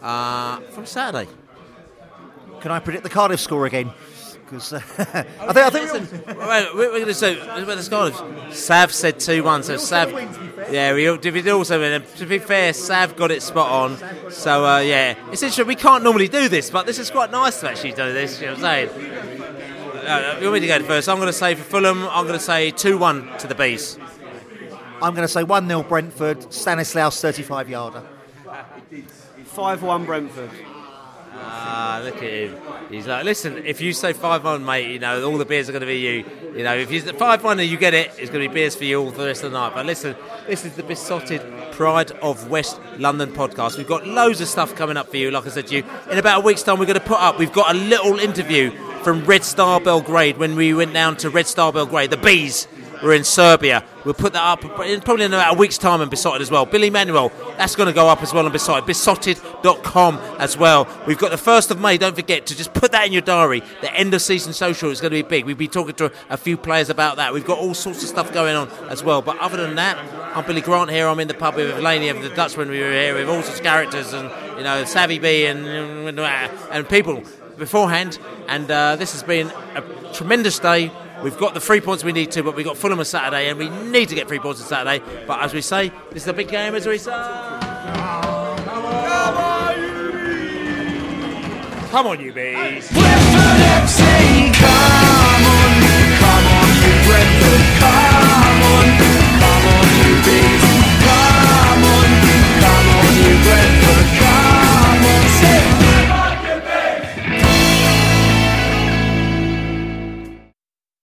uh, 0.02 0.58
from 0.72 0.84
Saturday. 0.84 1.30
Can 2.60 2.72
I 2.72 2.80
predict 2.80 3.04
the 3.04 3.10
Cardiff 3.10 3.40
score 3.40 3.66
again? 3.66 3.92
because 4.52 4.72
uh, 4.74 4.80
I 5.40 5.52
think 5.52 5.56
I 5.56 5.70
think 5.70 6.26
Wait, 6.26 6.74
we're, 6.74 6.74
we're 6.74 6.90
going 6.90 7.06
to 7.06 7.14
say 7.14 7.36
we're 7.36 7.76
the 7.76 7.82
scores. 7.82 8.20
Sav 8.50 8.92
said 8.92 9.18
two 9.18 9.42
one, 9.42 9.62
so 9.62 9.76
Sav. 9.78 10.10
Yeah, 10.70 10.92
we 10.92 11.04
did 11.18 11.48
also. 11.48 11.98
To 12.00 12.26
be 12.26 12.38
fair, 12.38 12.72
Sav 12.74 13.16
got 13.16 13.30
it 13.30 13.42
spot 13.42 13.70
on. 13.70 14.30
So 14.30 14.66
uh, 14.66 14.80
yeah, 14.80 15.14
it's 15.30 15.42
interesting. 15.42 15.66
We 15.66 15.76
can't 15.76 16.04
normally 16.04 16.28
do 16.28 16.48
this, 16.48 16.70
but 16.70 16.84
this 16.84 16.98
is 16.98 17.10
quite 17.10 17.30
nice 17.30 17.60
to 17.60 17.70
actually 17.70 17.92
do 17.92 18.12
this. 18.12 18.40
You 18.40 18.48
know 18.48 18.54
what 18.54 18.64
I'm 18.64 18.88
saying? 18.88 19.12
Uh, 20.06 20.38
you 20.40 20.50
want 20.50 20.54
me 20.54 20.60
to 20.60 20.66
go 20.66 20.82
first? 20.82 21.08
I'm 21.08 21.16
going 21.16 21.28
to 21.28 21.32
say 21.32 21.54
for 21.54 21.62
Fulham, 21.62 22.06
I'm 22.08 22.26
going 22.26 22.38
to 22.38 22.44
say 22.44 22.72
two 22.72 22.98
one 22.98 23.38
to 23.38 23.46
the 23.46 23.54
bees. 23.54 23.98
I'm 25.02 25.14
going 25.14 25.26
to 25.26 25.32
say 25.32 25.42
one 25.42 25.66
0 25.66 25.82
Brentford. 25.82 26.52
Stanislaus 26.52 27.20
35 27.20 27.68
yarder. 27.68 28.02
Five 29.44 29.82
one 29.82 30.04
Brentford. 30.04 30.50
Ah, 31.34 32.00
look 32.04 32.16
at 32.16 32.22
him. 32.22 32.56
He's 32.88 33.06
like, 33.06 33.24
listen, 33.24 33.58
if 33.66 33.80
you 33.80 33.92
say 33.92 34.12
5 34.12 34.44
1, 34.44 34.64
mate, 34.64 34.92
you 34.92 34.98
know, 34.98 35.28
all 35.28 35.38
the 35.38 35.44
beers 35.44 35.68
are 35.68 35.72
going 35.72 35.80
to 35.80 35.86
be 35.86 35.98
you. 35.98 36.24
You 36.54 36.62
know, 36.62 36.76
if 36.76 36.90
you 36.92 37.00
5 37.00 37.44
1 37.44 37.60
and 37.60 37.68
you 37.68 37.76
get 37.76 37.94
it, 37.94 38.12
it's 38.18 38.30
going 38.30 38.42
to 38.42 38.48
be 38.48 38.54
beers 38.54 38.76
for 38.76 38.84
you 38.84 39.00
all 39.00 39.10
for 39.10 39.22
the 39.22 39.26
rest 39.26 39.42
of 39.42 39.50
the 39.50 39.58
night. 39.58 39.74
But 39.74 39.86
listen, 39.86 40.14
this 40.46 40.64
is 40.64 40.76
the 40.76 40.82
Beesotted 40.82 41.42
Pride 41.72 42.12
of 42.22 42.48
West 42.48 42.80
London 42.98 43.32
podcast. 43.32 43.76
We've 43.76 43.88
got 43.88 44.06
loads 44.06 44.40
of 44.40 44.48
stuff 44.48 44.76
coming 44.76 44.96
up 44.96 45.08
for 45.08 45.16
you, 45.16 45.30
like 45.30 45.46
I 45.46 45.48
said 45.48 45.66
to 45.68 45.76
you. 45.76 45.84
In 46.10 46.18
about 46.18 46.42
a 46.42 46.44
week's 46.44 46.62
time, 46.62 46.78
we're 46.78 46.86
going 46.86 47.00
to 47.00 47.04
put 47.04 47.18
up, 47.20 47.38
we've 47.38 47.52
got 47.52 47.74
a 47.74 47.78
little 47.78 48.18
interview 48.18 48.70
from 49.02 49.24
Red 49.24 49.42
Star 49.42 49.80
Belgrade 49.80 50.36
when 50.36 50.54
we 50.54 50.74
went 50.74 50.92
down 50.92 51.16
to 51.18 51.30
Red 51.30 51.46
Star 51.46 51.72
Belgrade, 51.72 52.10
the 52.10 52.16
Bees. 52.18 52.68
We're 53.02 53.14
in 53.14 53.24
Serbia. 53.24 53.84
We'll 54.04 54.14
put 54.14 54.32
that 54.32 54.42
up 54.42 54.60
probably 54.60 55.24
in 55.24 55.32
about 55.32 55.54
a 55.54 55.58
week's 55.58 55.78
time 55.78 56.00
and 56.00 56.10
Beesotted 56.10 56.40
as 56.40 56.50
well. 56.50 56.66
Billy 56.66 56.88
Manuel, 56.88 57.30
that's 57.56 57.74
going 57.74 57.88
to 57.88 57.92
go 57.92 58.08
up 58.08 58.22
as 58.22 58.32
well 58.32 58.46
on 58.46 58.52
Beesotted. 58.52 58.86
Beesotted.com 58.86 60.18
as 60.38 60.56
well. 60.56 60.88
We've 61.06 61.18
got 61.18 61.30
the 61.30 61.36
1st 61.36 61.72
of 61.72 61.80
May. 61.80 61.98
Don't 61.98 62.14
forget 62.14 62.46
to 62.46 62.56
just 62.56 62.74
put 62.74 62.92
that 62.92 63.06
in 63.06 63.12
your 63.12 63.22
diary. 63.22 63.62
The 63.80 63.92
end 63.94 64.14
of 64.14 64.22
season 64.22 64.52
social 64.52 64.90
is 64.90 65.00
going 65.00 65.10
to 65.10 65.22
be 65.22 65.22
big. 65.22 65.44
We'll 65.46 65.56
be 65.56 65.68
talking 65.68 65.94
to 65.96 66.12
a 66.30 66.36
few 66.36 66.56
players 66.56 66.90
about 66.90 67.16
that. 67.16 67.34
We've 67.34 67.44
got 67.44 67.58
all 67.58 67.74
sorts 67.74 68.02
of 68.02 68.08
stuff 68.08 68.32
going 68.32 68.54
on 68.54 68.68
as 68.88 69.02
well. 69.02 69.20
But 69.20 69.38
other 69.38 69.56
than 69.56 69.74
that, 69.76 69.98
I'm 70.36 70.46
Billy 70.46 70.60
Grant 70.60 70.90
here. 70.90 71.08
I'm 71.08 71.18
in 71.20 71.28
the 71.28 71.34
pub 71.34 71.56
with 71.56 71.78
Laney 71.80 72.08
of 72.08 72.22
the 72.22 72.28
Dutchman. 72.30 72.68
We 72.68 72.80
were 72.80 72.92
here 72.92 73.14
with 73.14 73.28
all 73.28 73.42
sorts 73.42 73.58
of 73.58 73.64
characters 73.64 74.12
and, 74.12 74.30
you 74.56 74.64
know, 74.64 74.84
Savvy 74.84 75.18
Bee 75.18 75.46
and, 75.46 75.66
and 75.66 76.88
people 76.88 77.22
beforehand. 77.58 78.18
And 78.48 78.70
uh, 78.70 78.96
this 78.96 79.12
has 79.12 79.22
been 79.22 79.50
a 79.74 80.12
tremendous 80.12 80.58
day. 80.58 80.92
We've 81.22 81.38
got 81.38 81.54
the 81.54 81.60
three 81.60 81.80
points 81.80 82.02
we 82.02 82.12
need 82.12 82.32
to, 82.32 82.42
but 82.42 82.56
we've 82.56 82.66
got 82.66 82.76
Fulham 82.76 82.98
on 82.98 83.04
Saturday, 83.04 83.48
and 83.48 83.56
we 83.58 83.68
need 83.68 84.08
to 84.08 84.16
get 84.16 84.26
three 84.26 84.40
points 84.40 84.60
on 84.60 84.66
Saturday. 84.66 85.04
But 85.26 85.40
as 85.40 85.54
we 85.54 85.60
say, 85.60 85.92
this 86.10 86.22
is 86.22 86.28
a 86.28 86.32
big 86.32 86.48
game, 86.48 86.74
as 86.74 86.84
we 86.86 86.98
say. 86.98 87.12
Come 87.12 88.26
on, 88.26 88.58
come 91.90 92.06
on, 92.06 92.20
you 92.20 92.32
bees. 92.32 92.90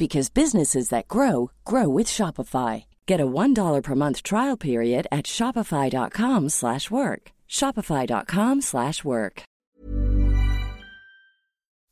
because 0.00 0.30
businesses 0.30 0.88
that 0.88 1.06
grow 1.06 1.52
grow 1.64 1.88
with 1.88 2.08
Shopify. 2.08 2.86
Get 3.06 3.20
a 3.20 3.26
$1 3.26 3.82
per 3.82 3.94
month 3.94 4.22
trial 4.24 4.56
period 4.56 5.06
at 5.12 5.26
shopify.com/work. 5.26 7.22
shopify.com/work. 7.48 9.42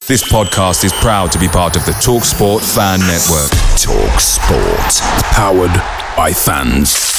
This 0.06 0.24
podcast 0.32 0.84
is 0.84 0.92
proud 0.94 1.32
to 1.32 1.38
be 1.38 1.48
part 1.48 1.76
of 1.76 1.84
the 1.84 1.92
TalkSport 1.92 2.62
Fan 2.74 3.00
Network. 3.00 3.50
Talk 3.76 4.20
Sport. 4.20 4.92
Powered 5.34 5.74
by 6.16 6.32
fans. 6.32 7.17